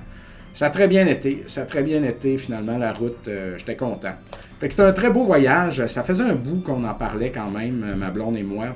ça 0.53 0.67
a 0.67 0.69
très 0.69 0.87
bien 0.87 1.07
été. 1.07 1.43
Ça 1.47 1.61
a 1.61 1.65
très 1.65 1.83
bien 1.83 2.03
été, 2.03 2.37
finalement, 2.37 2.77
la 2.77 2.93
route. 2.93 3.27
Euh, 3.27 3.57
j'étais 3.57 3.75
content. 3.75 4.13
Fait 4.59 4.67
que 4.67 4.73
c'était 4.73 4.87
un 4.87 4.93
très 4.93 5.09
beau 5.09 5.23
voyage. 5.23 5.85
Ça 5.87 6.03
faisait 6.03 6.23
un 6.23 6.35
bout 6.35 6.61
qu'on 6.61 6.83
en 6.83 6.93
parlait 6.93 7.31
quand 7.31 7.49
même, 7.49 7.95
ma 7.97 8.09
blonde 8.09 8.37
et 8.37 8.43
moi. 8.43 8.67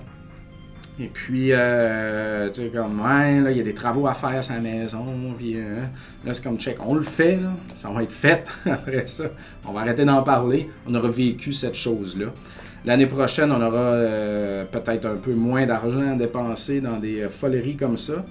Et 0.97 1.07
puis, 1.07 1.49
tu 1.49 1.51
sais, 1.51 2.71
comme, 2.73 3.01
ouais, 3.01 3.41
là, 3.41 3.51
il 3.51 3.57
y 3.57 3.59
a 3.59 3.63
des 3.63 3.73
travaux 3.73 4.07
à 4.07 4.13
faire 4.13 4.30
à 4.30 4.41
sa 4.41 4.59
maison. 4.59 5.05
Puis 5.38 5.55
là, 6.26 6.34
c'est 6.34 6.43
comme 6.43 6.57
check. 6.57 6.78
On 6.86 6.95
le 6.95 7.01
fait. 7.01 7.39
Ça 7.76 7.89
va 7.89 8.01
être 8.01 8.11
fait 8.11 8.45
après 8.65 9.05
ça. 9.05 9.26
On 9.67 9.73
va 9.73 9.82
arrêter 9.82 10.05
d'en 10.05 10.23
parler. 10.23 10.69
On 10.88 10.95
aura 10.95 11.09
vécu 11.09 11.51
cette 11.51 11.76
chose-là. 11.76 12.28
L'année 12.86 13.07
prochaine, 13.07 13.51
on 13.51 13.61
aura 13.61 13.80
euh, 13.80 14.63
peut-être 14.65 15.07
un 15.07 15.15
peu 15.15 15.34
moins 15.34 15.65
d'argent 15.65 16.11
à 16.11 16.15
dépenser 16.15 16.82
dans 16.82 16.97
des 16.97 17.21
euh, 17.21 17.30
foleries 17.30 17.76
comme 17.76 17.97
ça. 17.97 18.23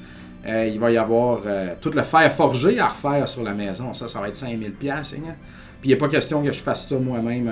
Euh, 0.47 0.66
il 0.66 0.78
va 0.78 0.90
y 0.90 0.99
avoir 0.99 1.40
tout 1.80 1.90
le 1.90 2.03
fer 2.03 2.30
forgé 2.30 2.78
à 2.78 2.88
refaire 2.88 3.28
sur 3.28 3.42
la 3.42 3.55
maison. 3.55 3.95
Ça, 3.95 4.09
ça 4.09 4.20
va 4.20 4.28
être 4.28 4.36
5000$. 4.36 4.90
Hein? 4.90 5.36
Puis 5.80 5.90
il 5.90 5.92
n'est 5.92 5.99
pas 5.99 6.09
question 6.09 6.42
que 6.42 6.53
je 6.53 6.62
fasse 6.62 6.88
ça 6.88 6.99
moi-même. 6.99 7.51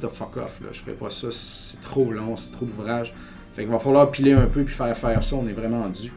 the 0.00 0.08
fuck 0.08 0.36
off, 0.36 0.60
là. 0.60 0.68
je 0.72 0.80
ferai 0.80 0.92
pas 0.92 1.10
ça. 1.10 1.28
C'est 1.30 1.80
trop 1.80 2.10
long, 2.10 2.36
c'est 2.36 2.50
trop 2.50 2.64
d'ouvrage. 2.66 3.12
Fait 3.54 3.62
qu'il 3.62 3.70
va 3.70 3.78
falloir 3.78 4.10
piler 4.10 4.32
un 4.32 4.46
peu 4.46 4.62
puis 4.62 4.74
faire 4.74 4.96
faire 4.96 5.22
ça. 5.22 5.36
On 5.36 5.46
est 5.48 5.52
vraiment 5.52 5.88
dû. 5.88 6.12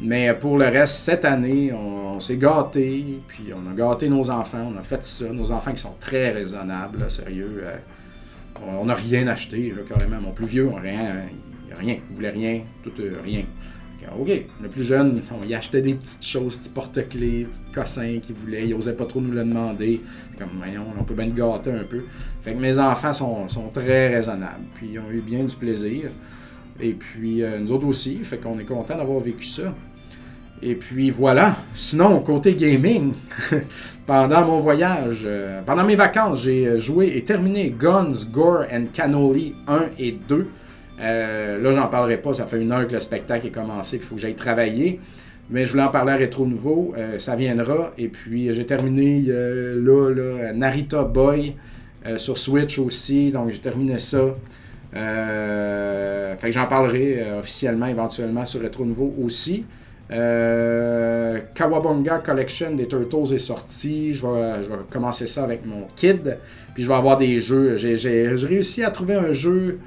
Mais 0.00 0.34
pour 0.34 0.58
le 0.58 0.66
reste, 0.66 0.96
cette 0.96 1.24
année, 1.24 1.72
on, 1.72 2.20
s'est 2.20 2.36
gâté, 2.36 3.20
puis 3.26 3.52
on 3.54 3.70
a 3.70 3.74
gâté 3.74 4.08
nos 4.08 4.30
enfants, 4.30 4.70
on 4.74 4.78
a 4.78 4.82
fait 4.82 5.02
ça. 5.04 5.26
Nos 5.30 5.52
enfants 5.52 5.72
qui 5.72 5.80
sont 5.80 5.96
très 6.00 6.30
raisonnables, 6.30 7.10
sérieux. 7.10 7.64
On 8.62 8.84
n'a 8.86 8.94
rien 8.94 9.26
acheté, 9.28 9.74
carrément. 9.88 10.20
Mon 10.20 10.32
plus 10.32 10.46
vieux, 10.46 10.68
on 10.68 10.76
rien, 10.76 11.22
rien. 11.78 11.98
Il 12.10 12.16
voulait 12.16 12.30
rien, 12.30 12.60
tout 12.82 12.92
euh, 13.00 13.20
rien. 13.22 13.44
OK. 14.18 14.28
Le 14.62 14.68
plus 14.68 14.84
jeune, 14.84 15.20
y 15.46 15.54
achetait 15.54 15.82
des 15.82 15.94
petites 15.94 16.24
choses, 16.24 16.58
petits 16.58 16.70
porte-clés, 16.70 17.46
petits 17.48 17.72
cossins 17.72 18.18
qu'il 18.20 18.34
voulait. 18.36 18.64
Il 18.64 18.74
n'osait 18.74 18.94
pas 18.94 19.04
trop 19.04 19.20
nous 19.20 19.32
le 19.32 19.44
demander. 19.44 20.00
C'est 20.30 20.38
comme, 20.38 20.50
voyons, 20.56 20.84
on 20.98 21.04
peut 21.04 21.14
bien 21.14 21.26
le 21.26 21.32
gâter 21.32 21.70
un 21.70 21.84
peu. 21.84 22.02
Fait 22.42 22.52
que 22.52 22.58
mes 22.58 22.78
enfants 22.78 23.12
sont, 23.12 23.70
très 23.72 24.14
raisonnables. 24.14 24.64
Puis 24.74 24.90
ils 24.92 24.98
ont 24.98 25.10
eu 25.10 25.20
bien 25.20 25.44
du 25.44 25.54
plaisir. 25.56 26.10
Et 26.80 26.92
puis 26.92 27.42
euh, 27.42 27.58
nous 27.58 27.72
autres 27.72 27.86
aussi. 27.86 28.16
Fait 28.18 28.38
qu'on 28.38 28.58
est 28.58 28.64
content 28.64 28.96
d'avoir 28.96 29.20
vécu 29.20 29.44
ça. 29.44 29.74
Et 30.62 30.74
puis 30.74 31.10
voilà. 31.10 31.56
Sinon, 31.74 32.20
côté 32.20 32.54
gaming, 32.54 33.12
pendant 34.06 34.44
mon 34.46 34.60
voyage, 34.60 35.22
euh, 35.24 35.60
pendant 35.66 35.84
mes 35.84 35.96
vacances, 35.96 36.42
j'ai 36.42 36.66
euh, 36.66 36.78
joué 36.78 37.12
et 37.16 37.24
terminé 37.24 37.74
Guns, 37.76 38.12
Gore 38.30 38.64
and 38.72 38.86
Cannoli 38.92 39.54
1 39.68 39.80
et 39.98 40.12
2. 40.12 40.48
Euh, 41.00 41.60
là, 41.60 41.72
j'en 41.72 41.88
parlerai 41.88 42.16
pas, 42.16 42.34
ça 42.34 42.46
fait 42.46 42.60
une 42.60 42.72
heure 42.72 42.86
que 42.86 42.94
le 42.94 43.00
spectacle 43.00 43.46
est 43.46 43.50
commencé, 43.50 43.96
il 43.96 44.02
faut 44.02 44.14
que 44.14 44.20
j'aille 44.20 44.34
travailler. 44.34 45.00
Mais 45.48 45.64
je 45.64 45.72
voulais 45.72 45.84
en 45.84 45.90
parler 45.90 46.12
à 46.12 46.16
Rétro 46.16 46.44
Nouveau, 46.44 46.92
ça 47.18 47.36
viendra. 47.36 47.92
Et 47.98 48.08
puis 48.08 48.52
j'ai 48.52 48.66
terminé 48.66 49.22
là, 49.26 50.52
Narita 50.52 51.04
Boy 51.04 51.54
sur 52.16 52.36
Switch 52.36 52.80
aussi, 52.80 53.30
donc 53.30 53.50
j'ai 53.50 53.60
terminé 53.60 54.00
ça. 54.00 54.34
fait 54.92 56.48
que 56.48 56.50
j'en 56.50 56.66
parlerai 56.66 57.22
officiellement 57.38 57.86
éventuellement 57.86 58.44
sur 58.44 58.60
Rétro 58.60 58.84
Nouveau 58.84 59.14
aussi. 59.22 59.64
Euh, 60.12 61.40
Kawabonga 61.54 62.18
Collection 62.18 62.72
des 62.72 62.86
Turtles 62.86 63.34
est 63.34 63.38
sorti. 63.38 64.14
Je 64.14 64.26
vais, 64.26 64.76
commencer 64.90 65.26
ça 65.26 65.44
avec 65.44 65.64
mon 65.66 65.86
kid. 65.96 66.38
Puis 66.74 66.84
je 66.84 66.88
vais 66.88 66.94
avoir 66.94 67.16
des 67.16 67.40
jeux. 67.40 67.76
J'ai 67.76 68.28
réussi 68.28 68.84
à 68.84 68.90
trouver 68.90 69.14
un 69.14 69.32
jeu 69.32 69.78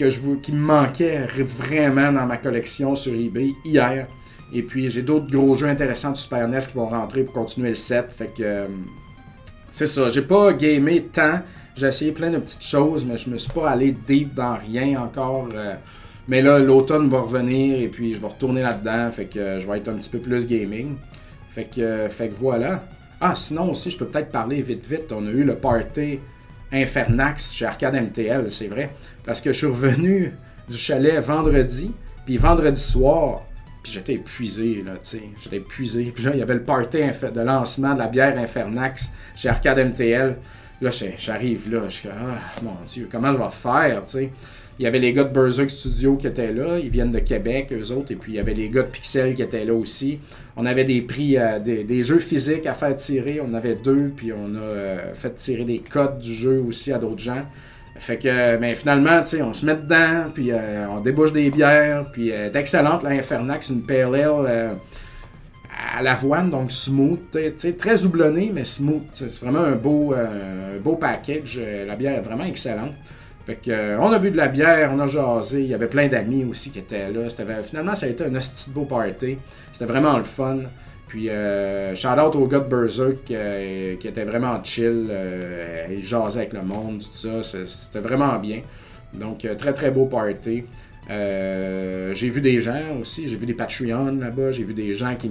que 0.00 0.08
je, 0.08 0.20
qui 0.36 0.52
me 0.52 0.58
manquait 0.58 1.26
vraiment 1.44 2.10
dans 2.10 2.24
ma 2.24 2.38
collection 2.38 2.94
sur 2.94 3.12
eBay 3.12 3.52
hier. 3.66 4.06
Et 4.50 4.62
puis 4.62 4.88
j'ai 4.88 5.02
d'autres 5.02 5.30
gros 5.30 5.54
jeux 5.54 5.68
intéressants 5.68 6.12
de 6.12 6.16
Super 6.16 6.48
NES 6.48 6.58
qui 6.60 6.72
vont 6.74 6.88
rentrer 6.88 7.22
pour 7.22 7.34
continuer 7.34 7.68
le 7.68 7.74
set. 7.74 8.06
Fait 8.10 8.28
que 8.34 8.42
euh, 8.42 8.66
c'est 9.70 9.86
ça. 9.86 10.08
J'ai 10.08 10.22
pas 10.22 10.54
gamé 10.54 11.02
tant. 11.02 11.40
J'ai 11.76 11.86
essayé 11.86 12.12
plein 12.12 12.30
de 12.30 12.38
petites 12.38 12.64
choses, 12.64 13.04
mais 13.04 13.18
je 13.18 13.28
me 13.28 13.36
suis 13.36 13.52
pas 13.52 13.68
allé 13.68 13.92
deep 13.92 14.34
dans 14.34 14.56
rien 14.56 15.02
encore. 15.02 15.48
Euh, 15.54 15.74
mais 16.26 16.40
là, 16.40 16.58
l'automne 16.58 17.08
va 17.10 17.20
revenir 17.20 17.78
et 17.78 17.88
puis 17.88 18.14
je 18.14 18.20
vais 18.20 18.26
retourner 18.26 18.62
là-dedans. 18.62 19.10
Fait 19.10 19.26
que 19.26 19.58
je 19.58 19.66
vais 19.68 19.78
être 19.78 19.88
un 19.88 19.94
petit 19.94 20.10
peu 20.10 20.18
plus 20.18 20.46
gaming. 20.48 20.96
Fait 21.50 21.64
que, 21.64 22.08
fait 22.08 22.28
que 22.28 22.34
voilà. 22.36 22.82
Ah, 23.20 23.34
sinon 23.34 23.70
aussi, 23.70 23.90
je 23.90 23.98
peux 23.98 24.06
peut-être 24.06 24.30
parler 24.30 24.62
vite 24.62 24.86
vite. 24.86 25.12
On 25.12 25.26
a 25.26 25.30
eu 25.30 25.44
le 25.44 25.56
party 25.56 26.20
Infernax 26.72 27.52
chez 27.52 27.64
Arcade 27.64 27.94
MTL, 27.94 28.50
c'est 28.50 28.68
vrai. 28.68 28.90
Parce 29.24 29.40
que 29.40 29.52
je 29.52 29.58
suis 29.58 29.66
revenu 29.66 30.32
du 30.68 30.76
chalet 30.76 31.18
vendredi. 31.20 31.92
Puis 32.24 32.36
vendredi 32.36 32.80
soir, 32.80 33.42
puis 33.82 33.92
j'étais 33.92 34.14
épuisé, 34.14 34.82
là, 34.84 34.92
tu 34.92 34.98
sais. 35.02 35.22
J'étais 35.42 35.56
épuisé. 35.56 36.12
Puis 36.14 36.24
là, 36.24 36.32
il 36.34 36.38
y 36.38 36.42
avait 36.42 36.54
le 36.54 36.62
party 36.62 36.98
de 36.98 37.40
lancement 37.40 37.94
de 37.94 37.98
la 37.98 38.08
bière 38.08 38.38
Infernax 38.38 39.12
chez 39.34 39.48
Arcade 39.48 39.78
MTL. 39.78 40.36
Là, 40.80 40.90
j'arrive 41.18 41.70
là, 41.70 41.82
je 41.88 41.94
suis 41.94 42.08
ah, 42.08 42.38
mon 42.62 42.76
Dieu, 42.86 43.08
comment 43.10 43.32
je 43.32 43.38
vais 43.38 43.50
faire, 43.50 44.04
tu 44.04 44.12
sais? 44.12 44.30
Il 44.80 44.84
y 44.84 44.86
avait 44.86 44.98
les 44.98 45.12
gars 45.12 45.24
de 45.24 45.34
Berserk 45.34 45.68
Studio 45.68 46.16
qui 46.16 46.26
étaient 46.26 46.54
là. 46.54 46.78
Ils 46.82 46.88
viennent 46.88 47.12
de 47.12 47.18
Québec, 47.18 47.70
eux 47.70 47.92
autres. 47.92 48.12
Et 48.12 48.16
puis, 48.16 48.32
il 48.32 48.36
y 48.36 48.38
avait 48.38 48.54
les 48.54 48.70
gars 48.70 48.80
de 48.80 48.86
Pixel 48.86 49.34
qui 49.34 49.42
étaient 49.42 49.66
là 49.66 49.74
aussi. 49.74 50.20
On 50.56 50.64
avait 50.64 50.84
des 50.84 51.02
prix, 51.02 51.36
euh, 51.36 51.58
des, 51.58 52.02
jeux 52.02 52.18
physiques 52.18 52.64
à 52.64 52.72
faire 52.72 52.96
tirer. 52.96 53.42
On 53.46 53.52
avait 53.52 53.74
deux. 53.74 54.10
Puis, 54.16 54.32
on 54.32 54.54
a 54.54 54.58
euh, 54.58 55.12
fait 55.12 55.34
tirer 55.34 55.64
des 55.64 55.80
codes 55.80 56.20
du 56.20 56.32
jeu 56.32 56.64
aussi 56.66 56.94
à 56.94 56.98
d'autres 56.98 57.18
gens. 57.18 57.42
Fait 57.98 58.16
que, 58.16 58.56
mais 58.56 58.70
ben, 58.70 58.74
finalement, 58.74 59.20
tu 59.20 59.36
sais, 59.36 59.42
on 59.42 59.52
se 59.52 59.66
met 59.66 59.74
dedans. 59.74 60.30
Puis, 60.32 60.50
euh, 60.50 60.86
on 60.88 61.00
débouche 61.00 61.34
des 61.34 61.50
bières. 61.50 62.06
Puis, 62.10 62.30
elle 62.30 62.46
est 62.46 62.56
excellente, 62.56 63.02
l'Infernax. 63.02 63.68
Une 63.68 63.82
Ale 63.86 64.78
à 65.98 66.02
l'avoine, 66.02 66.48
donc 66.48 66.72
smooth, 66.72 67.18
très 67.76 68.06
houblonné, 68.06 68.50
mais 68.50 68.64
smooth. 68.64 69.02
C'est 69.12 69.40
vraiment 69.42 69.60
un 69.60 69.76
beau, 69.76 70.14
un 70.14 70.78
beau 70.82 70.96
package. 70.96 71.60
La 71.86 71.96
bière 71.96 72.16
est 72.16 72.22
vraiment 72.22 72.44
excellente. 72.44 72.94
Fait 73.46 73.56
que, 73.56 73.70
euh, 73.70 73.98
on 73.98 74.12
a 74.12 74.18
bu 74.18 74.30
de 74.30 74.36
la 74.36 74.48
bière, 74.48 74.90
on 74.94 75.00
a 75.00 75.06
jasé, 75.06 75.62
il 75.62 75.68
y 75.68 75.74
avait 75.74 75.88
plein 75.88 76.08
d'amis 76.08 76.44
aussi 76.44 76.70
qui 76.70 76.78
étaient 76.78 77.10
là. 77.10 77.28
finalement, 77.62 77.94
ça 77.94 78.06
a 78.06 78.08
été 78.08 78.24
un 78.24 78.34
hostie 78.34 78.70
beau 78.70 78.84
party. 78.84 79.38
C'était 79.72 79.86
vraiment 79.86 80.16
le 80.16 80.24
fun. 80.24 80.58
Puis, 81.10 81.28
euh, 81.28 81.92
shout 81.96 82.20
out 82.24 82.36
au 82.36 82.46
gars 82.46 82.60
de 82.60 82.68
Berserk 82.68 83.28
euh, 83.32 83.96
qui 83.96 84.06
était 84.06 84.22
vraiment 84.22 84.62
chill. 84.62 85.08
Euh, 85.10 85.88
il 85.90 86.02
jasait 86.02 86.38
avec 86.38 86.52
le 86.52 86.62
monde, 86.62 87.00
tout 87.00 87.42
ça. 87.42 87.42
C'était 87.42 87.98
vraiment 87.98 88.38
bien. 88.38 88.60
Donc, 89.12 89.44
très 89.58 89.72
très 89.72 89.90
beau 89.90 90.06
party. 90.06 90.62
j'ai 91.08 92.30
vu 92.30 92.40
des 92.40 92.60
gens 92.60 93.00
aussi, 93.00 93.26
j'ai 93.26 93.36
vu 93.36 93.44
des 93.44 93.54
Patreons 93.54 94.18
là-bas, 94.20 94.52
j'ai 94.52 94.62
vu 94.62 94.72
des 94.72 94.94
gens 94.94 95.16
qui, 95.16 95.28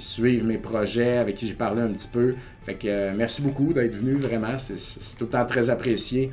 suivent 0.00 0.44
mes 0.44 0.58
projets, 0.58 1.18
avec 1.18 1.36
qui 1.36 1.46
j'ai 1.46 1.54
parlé 1.54 1.82
un 1.82 1.92
petit 1.92 2.08
peu. 2.08 2.34
Fait 2.64 2.74
que 2.74 3.12
merci 3.12 3.42
beaucoup 3.42 3.72
d'être 3.72 3.94
venu, 3.94 4.16
vraiment, 4.16 4.58
c'est 4.58 5.16
tout 5.16 5.26
le 5.26 5.30
temps 5.30 5.46
très 5.46 5.70
apprécié. 5.70 6.32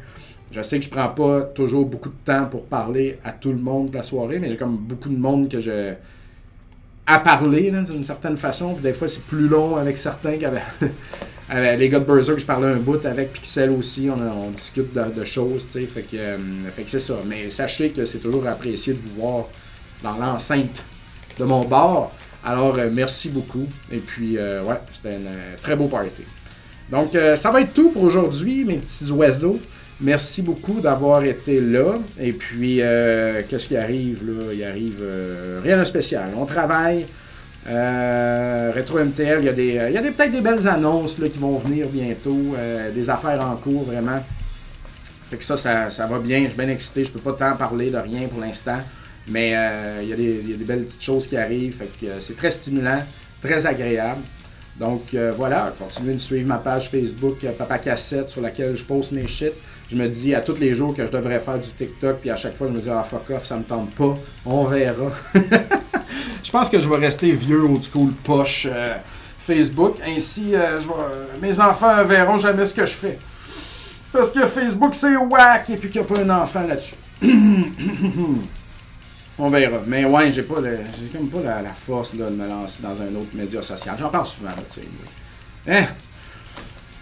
Je 0.52 0.62
sais 0.62 0.80
que 0.80 0.86
je 0.86 0.90
prends 0.90 1.10
pas 1.10 1.42
toujours 1.42 1.86
beaucoup 1.86 2.10
de 2.10 2.26
temps 2.26 2.46
pour 2.46 2.66
parler 2.66 3.20
à 3.24 3.32
tout 3.32 3.52
le 3.52 3.60
monde 3.60 3.92
de 3.92 3.98
la 3.98 4.04
soirée, 4.04 4.40
mais 4.40 4.50
j'ai 4.50 4.58
comme 4.58 4.78
beaucoup 4.78 5.10
de 5.10 5.18
monde 5.18 5.50
que 5.50 5.60
je. 5.60 5.94
à 7.06 7.20
parler, 7.20 7.72
d'une 7.72 8.04
certaine 8.04 8.38
façon. 8.38 8.74
des 8.74 8.94
fois, 8.94 9.08
c'est 9.08 9.24
plus 9.24 9.48
long 9.48 9.78
avec 9.78 9.98
certains 9.98 10.38
qu'avec. 10.38 10.64
les 11.52 11.90
gars 11.90 12.00
de 12.00 12.22
je 12.22 12.46
parlais 12.46 12.68
un 12.68 12.78
bout 12.78 13.04
avec 13.06 13.34
Pixel 13.34 13.70
aussi. 13.72 14.10
On, 14.10 14.50
discute 14.50 14.94
de, 14.94 15.24
choses, 15.24 15.68
tu 15.68 15.74
sais. 15.74 15.86
Fait 15.86 16.02
que, 16.02 16.18
euh, 16.18 16.38
que 16.76 16.90
c'est 16.90 17.00
ça. 17.00 17.16
Mais 17.26 17.50
sachez 17.52 17.92
que 17.92 18.06
c'est 18.06 18.20
toujours 18.20 18.48
apprécié 18.48 18.94
de 18.94 19.00
vous 19.00 19.22
voir 19.22 19.46
dans 20.02 20.18
l'enceinte 20.18 20.84
de 21.38 21.44
mon 21.44 21.64
bar. 21.64 22.12
Alors, 22.44 22.78
euh, 22.80 22.90
merci 22.92 23.30
beaucoup. 23.30 23.68
Et 23.92 24.00
puis, 24.00 24.38
euh, 24.38 24.64
ouais, 24.64 24.80
c'était 24.92 25.16
un 25.16 25.58
très 25.62 25.76
beau 25.76 25.88
party. 25.88 26.24
Donc, 26.92 27.16
ça 27.36 27.52
va 27.52 27.62
être 27.62 27.74
tout 27.76 27.92
pour 27.92 28.02
aujourd'hui, 28.02 28.66
mes 28.66 28.78
petits 28.78 29.12
oiseaux. 29.12 29.60
Merci 30.02 30.44
beaucoup 30.44 30.80
d'avoir 30.80 31.24
été 31.26 31.60
là. 31.60 32.00
Et 32.20 32.32
puis, 32.32 32.82
euh, 32.82 33.44
qu'est-ce 33.48 33.68
qui 33.68 33.76
arrive 33.76 34.22
là? 34.26 34.54
Il 34.54 34.64
arrive 34.64 35.00
euh, 35.02 35.60
rien 35.62 35.78
de 35.78 35.84
spécial. 35.84 36.30
On 36.38 36.46
travaille. 36.46 37.06
Euh, 37.68 38.72
MTL, 38.74 39.40
il 39.42 39.46
y 39.46 39.50
a, 39.50 39.54
des, 39.54 39.68
il 39.90 39.94
y 39.94 39.98
a 39.98 40.02
des, 40.02 40.12
peut-être 40.12 40.32
des 40.32 40.40
belles 40.40 40.66
annonces 40.70 41.20
là, 41.20 41.28
qui 41.28 41.38
vont 41.38 41.58
venir 41.58 41.88
bientôt. 41.90 42.56
des 42.96 43.10
affaires 43.10 43.46
en 43.46 43.58
cours, 43.58 43.84
vraiment. 43.84 44.24
Fait 45.30 45.36
que 45.36 45.44
ça, 45.44 45.58
ça, 45.58 46.06
va 46.06 46.20
bien. 46.20 46.44
Je 46.44 46.48
suis 46.48 46.58
bien 46.58 46.70
excité. 46.70 47.04
Je 47.04 47.12
peux 47.12 47.20
pas 47.20 47.34
tant 47.34 47.58
parler 47.58 47.92
de 47.92 47.98
rien 47.98 48.30
pour 48.30 48.40
l'instant. 48.40 48.80
Mais 49.28 49.50
il 50.02 50.08
y, 50.08 50.14
a 50.14 50.16
des, 50.16 50.42
il, 50.44 50.52
y 50.52 50.54
a 50.54 50.58
des, 50.58 50.64
belles 50.64 50.86
petites 50.86 51.04
choses 51.04 51.28
qui 51.28 51.36
arrivent. 51.36 51.76
Fait 51.76 51.90
que 52.00 52.22
c'est 52.22 52.38
très 52.38 52.50
stimulant, 52.50 53.04
très 53.42 53.66
agréable. 53.68 54.22
Donc 54.80 55.14
voilà, 55.36 55.74
continuez 55.78 56.14
de 56.14 56.20
suivre 56.20 56.48
ma 56.48 56.58
page 56.58 56.90
Facebook 56.90 57.46
Papa 57.58 57.80
Cassette 57.80 58.30
sur 58.30 58.40
laquelle 58.40 58.78
je 58.78 58.86
poste 58.86 59.12
mes 59.12 59.28
shit 59.28 59.52
je 59.90 59.96
me 59.96 60.08
dis 60.08 60.36
à 60.36 60.42
tous 60.42 60.60
les 60.60 60.76
jours 60.76 60.96
que 60.96 61.06
je 61.06 61.12
devrais 61.12 61.40
faire 61.40 61.58
du 61.58 61.70
TikTok, 61.70 62.20
puis 62.22 62.30
à 62.30 62.36
chaque 62.36 62.56
fois, 62.56 62.68
je 62.68 62.74
me 62.74 62.80
dis, 62.80 62.90
ah, 62.90 63.04
fuck 63.04 63.28
off, 63.32 63.44
ça 63.46 63.58
me 63.58 63.64
tente 63.64 63.96
pas. 63.96 64.16
On 64.46 64.64
verra. 64.66 65.12
je 66.44 66.52
pense 66.52 66.70
que 66.70 66.80
je 66.80 66.88
vais 66.88 66.98
rester 66.98 67.32
vieux, 67.32 67.64
old 67.64 67.84
school, 67.84 68.12
poche 68.24 68.68
euh, 68.70 68.96
Facebook. 69.40 69.96
Ainsi, 70.06 70.52
euh, 70.54 70.80
mes 71.42 71.60
enfants 71.60 72.04
verront 72.06 72.38
jamais 72.38 72.66
ce 72.66 72.74
que 72.76 72.86
je 72.86 72.94
fais. 72.94 73.18
Parce 74.14 74.30
que 74.32 74.46
Facebook, 74.46 74.94
c'est 74.94 75.16
whack, 75.16 75.72
et 75.72 75.78
puis 75.78 75.90
qu'il 75.90 76.02
n'y 76.02 76.08
a 76.08 76.10
pas 76.14 76.20
un 76.20 76.30
enfant 76.42 76.64
là-dessus. 76.68 76.96
On 79.40 79.50
verra. 79.50 79.80
Mais 79.88 80.06
ouais, 80.06 80.32
j'ai 80.32 80.44
pas 80.44 80.62
comme 81.12 81.30
pas 81.30 81.62
la, 81.64 81.74
force 81.74 82.14
de 82.14 82.26
me 82.26 82.48
lancer 82.48 82.84
dans 82.84 83.02
un 83.02 83.16
autre 83.16 83.34
média 83.34 83.62
social. 83.62 83.96
J'en 83.98 84.10
parle 84.10 84.26
souvent, 84.26 84.52
tu 84.68 84.82
sais. 84.82 84.84
Hein? 85.68 85.86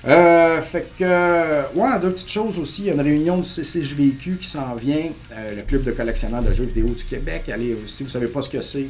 Euh, 0.08 0.62
fait 0.62 0.90
que, 0.98 1.76
ouais, 1.76 2.00
deux 2.02 2.12
petites 2.12 2.32
choses 2.32 2.58
aussi. 2.60 2.84
Il 2.84 2.88
y 2.88 2.90
a 2.92 2.94
une 2.94 3.02
réunion 3.02 3.38
du 3.38 3.44
CCJVQ 3.44 4.38
qui 4.38 4.48
s'en 4.48 4.76
vient, 4.76 5.10
euh, 5.34 5.56
le 5.56 5.64
club 5.64 5.84
de 5.84 5.92
collectionneurs 5.92 6.42
de 6.42 6.54
jeux 6.54 6.64
vidéo 6.64 6.88
du 6.88 7.04
Québec. 7.04 7.50
Allez, 7.50 7.78
si 7.88 8.04
vous 8.04 8.10
savez 8.10 8.28
pas 8.28 8.42
ce 8.42 8.50
que 8.50 8.62
c'est, 8.62 8.88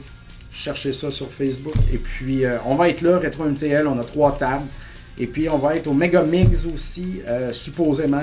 cherchez 0.51 0.93
ça 0.93 1.09
sur 1.09 1.32
Facebook. 1.32 1.74
Et 1.91 1.97
puis, 1.97 2.45
euh, 2.45 2.57
on 2.65 2.76
va 2.76 2.89
être 2.89 3.01
là, 3.01 3.18
Retro 3.18 3.45
MTL, 3.45 3.88
on 3.88 3.97
a 3.99 4.03
trois 4.03 4.38
tables. 4.38 4.68
Et 5.18 5.26
puis, 5.26 5.49
on 5.49 5.57
va 5.57 5.76
être 5.76 5.88
au 5.88 5.93
Mega 5.93 6.22
Mix 6.22 6.68
aussi, 6.68 7.22
supposément. 7.51 8.22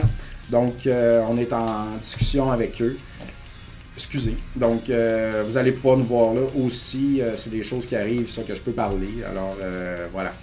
Donc, 0.49 0.87
on 0.87 1.37
est 1.39 1.53
en 1.53 1.97
discussion 2.01 2.53
avec 2.53 2.81
eux. 2.81 2.97
Excusez. 3.97 4.37
Donc, 4.55 4.83
vous 4.85 5.57
allez 5.57 5.73
pouvoir 5.73 5.97
nous 5.97 6.05
voir 6.05 6.35
là 6.35 6.43
aussi. 6.57 7.21
c'est 7.35 7.51
des 7.51 7.65
choses 7.65 7.85
qui 7.85 7.97
arrivent, 7.97 8.29
ça 8.29 8.43
que 8.43 8.55
je 8.55 8.61
peux 8.61 8.71
parler. 8.71 9.25
Alors, 9.29 9.57
voilà. 10.13 10.35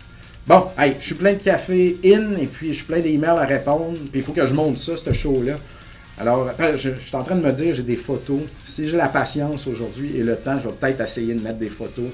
Bon, 0.48 0.68
hey, 0.78 0.96
je 1.00 1.06
suis 1.06 1.16
plein 1.16 1.34
de 1.34 1.40
café 1.40 1.98
in 2.04 2.36
et 2.36 2.48
puis 2.48 2.70
je 2.70 2.78
suis 2.78 2.86
plein 2.86 3.00
d'emails 3.00 3.38
à 3.38 3.46
répondre. 3.46 3.98
Puis 4.12 4.22
il 4.22 4.24
faut 4.24 4.34
que 4.34 4.46
je 4.46 4.54
monte 4.54 4.78
ça, 4.78 4.98
ce 4.98 5.14
show-là. 5.14 5.58
Alors, 6.20 6.50
je, 6.76 6.92
suis 7.00 7.16
en 7.16 7.24
train 7.24 7.36
de 7.36 7.42
me 7.42 7.52
dire, 7.52 7.74
j'ai 7.74 7.84
des 7.84 7.96
photos. 7.96 8.42
Si 8.66 8.88
j'ai 8.88 8.98
la 8.98 9.08
patience 9.08 9.68
aujourd'hui 9.68 10.18
et 10.18 10.24
le 10.24 10.36
temps, 10.36 10.60
je 10.60 10.68
vais 10.68 10.74
peut-être 10.74 11.02
essayer 11.02 11.34
de 11.34 11.42
mettre 11.42 11.58
des 11.58 11.70
photos 11.70 12.10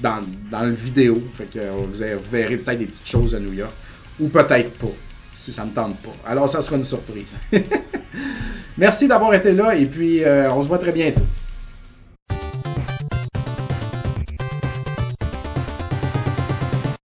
dans, 0.00 0.18
dans 0.50 0.62
le 0.62 0.72
vidéo. 0.72 1.22
Fait 1.32 1.46
que 1.46 1.58
vous, 1.58 1.92
verrez 2.30 2.56
peut-être 2.56 2.78
des 2.78 2.86
petites 2.86 3.08
choses 3.08 3.32
de 3.32 3.38
New 3.38 3.52
York. 3.52 3.72
Ou 4.20 4.28
peut-être 4.28 4.72
pas, 4.72 4.92
si 5.32 5.52
ça 5.52 5.64
ne 5.64 5.70
me 5.70 5.74
tente 5.74 5.96
pas. 5.98 6.14
Alors, 6.26 6.48
ça 6.48 6.60
sera 6.60 6.76
une 6.76 6.84
surprise. 6.84 7.32
Merci 8.78 9.08
d'avoir 9.08 9.34
été 9.34 9.52
là 9.52 9.74
et 9.74 9.86
puis 9.86 10.22
euh, 10.22 10.52
on 10.52 10.62
se 10.62 10.68
voit 10.68 10.78
très 10.78 10.92
bientôt. 10.92 11.24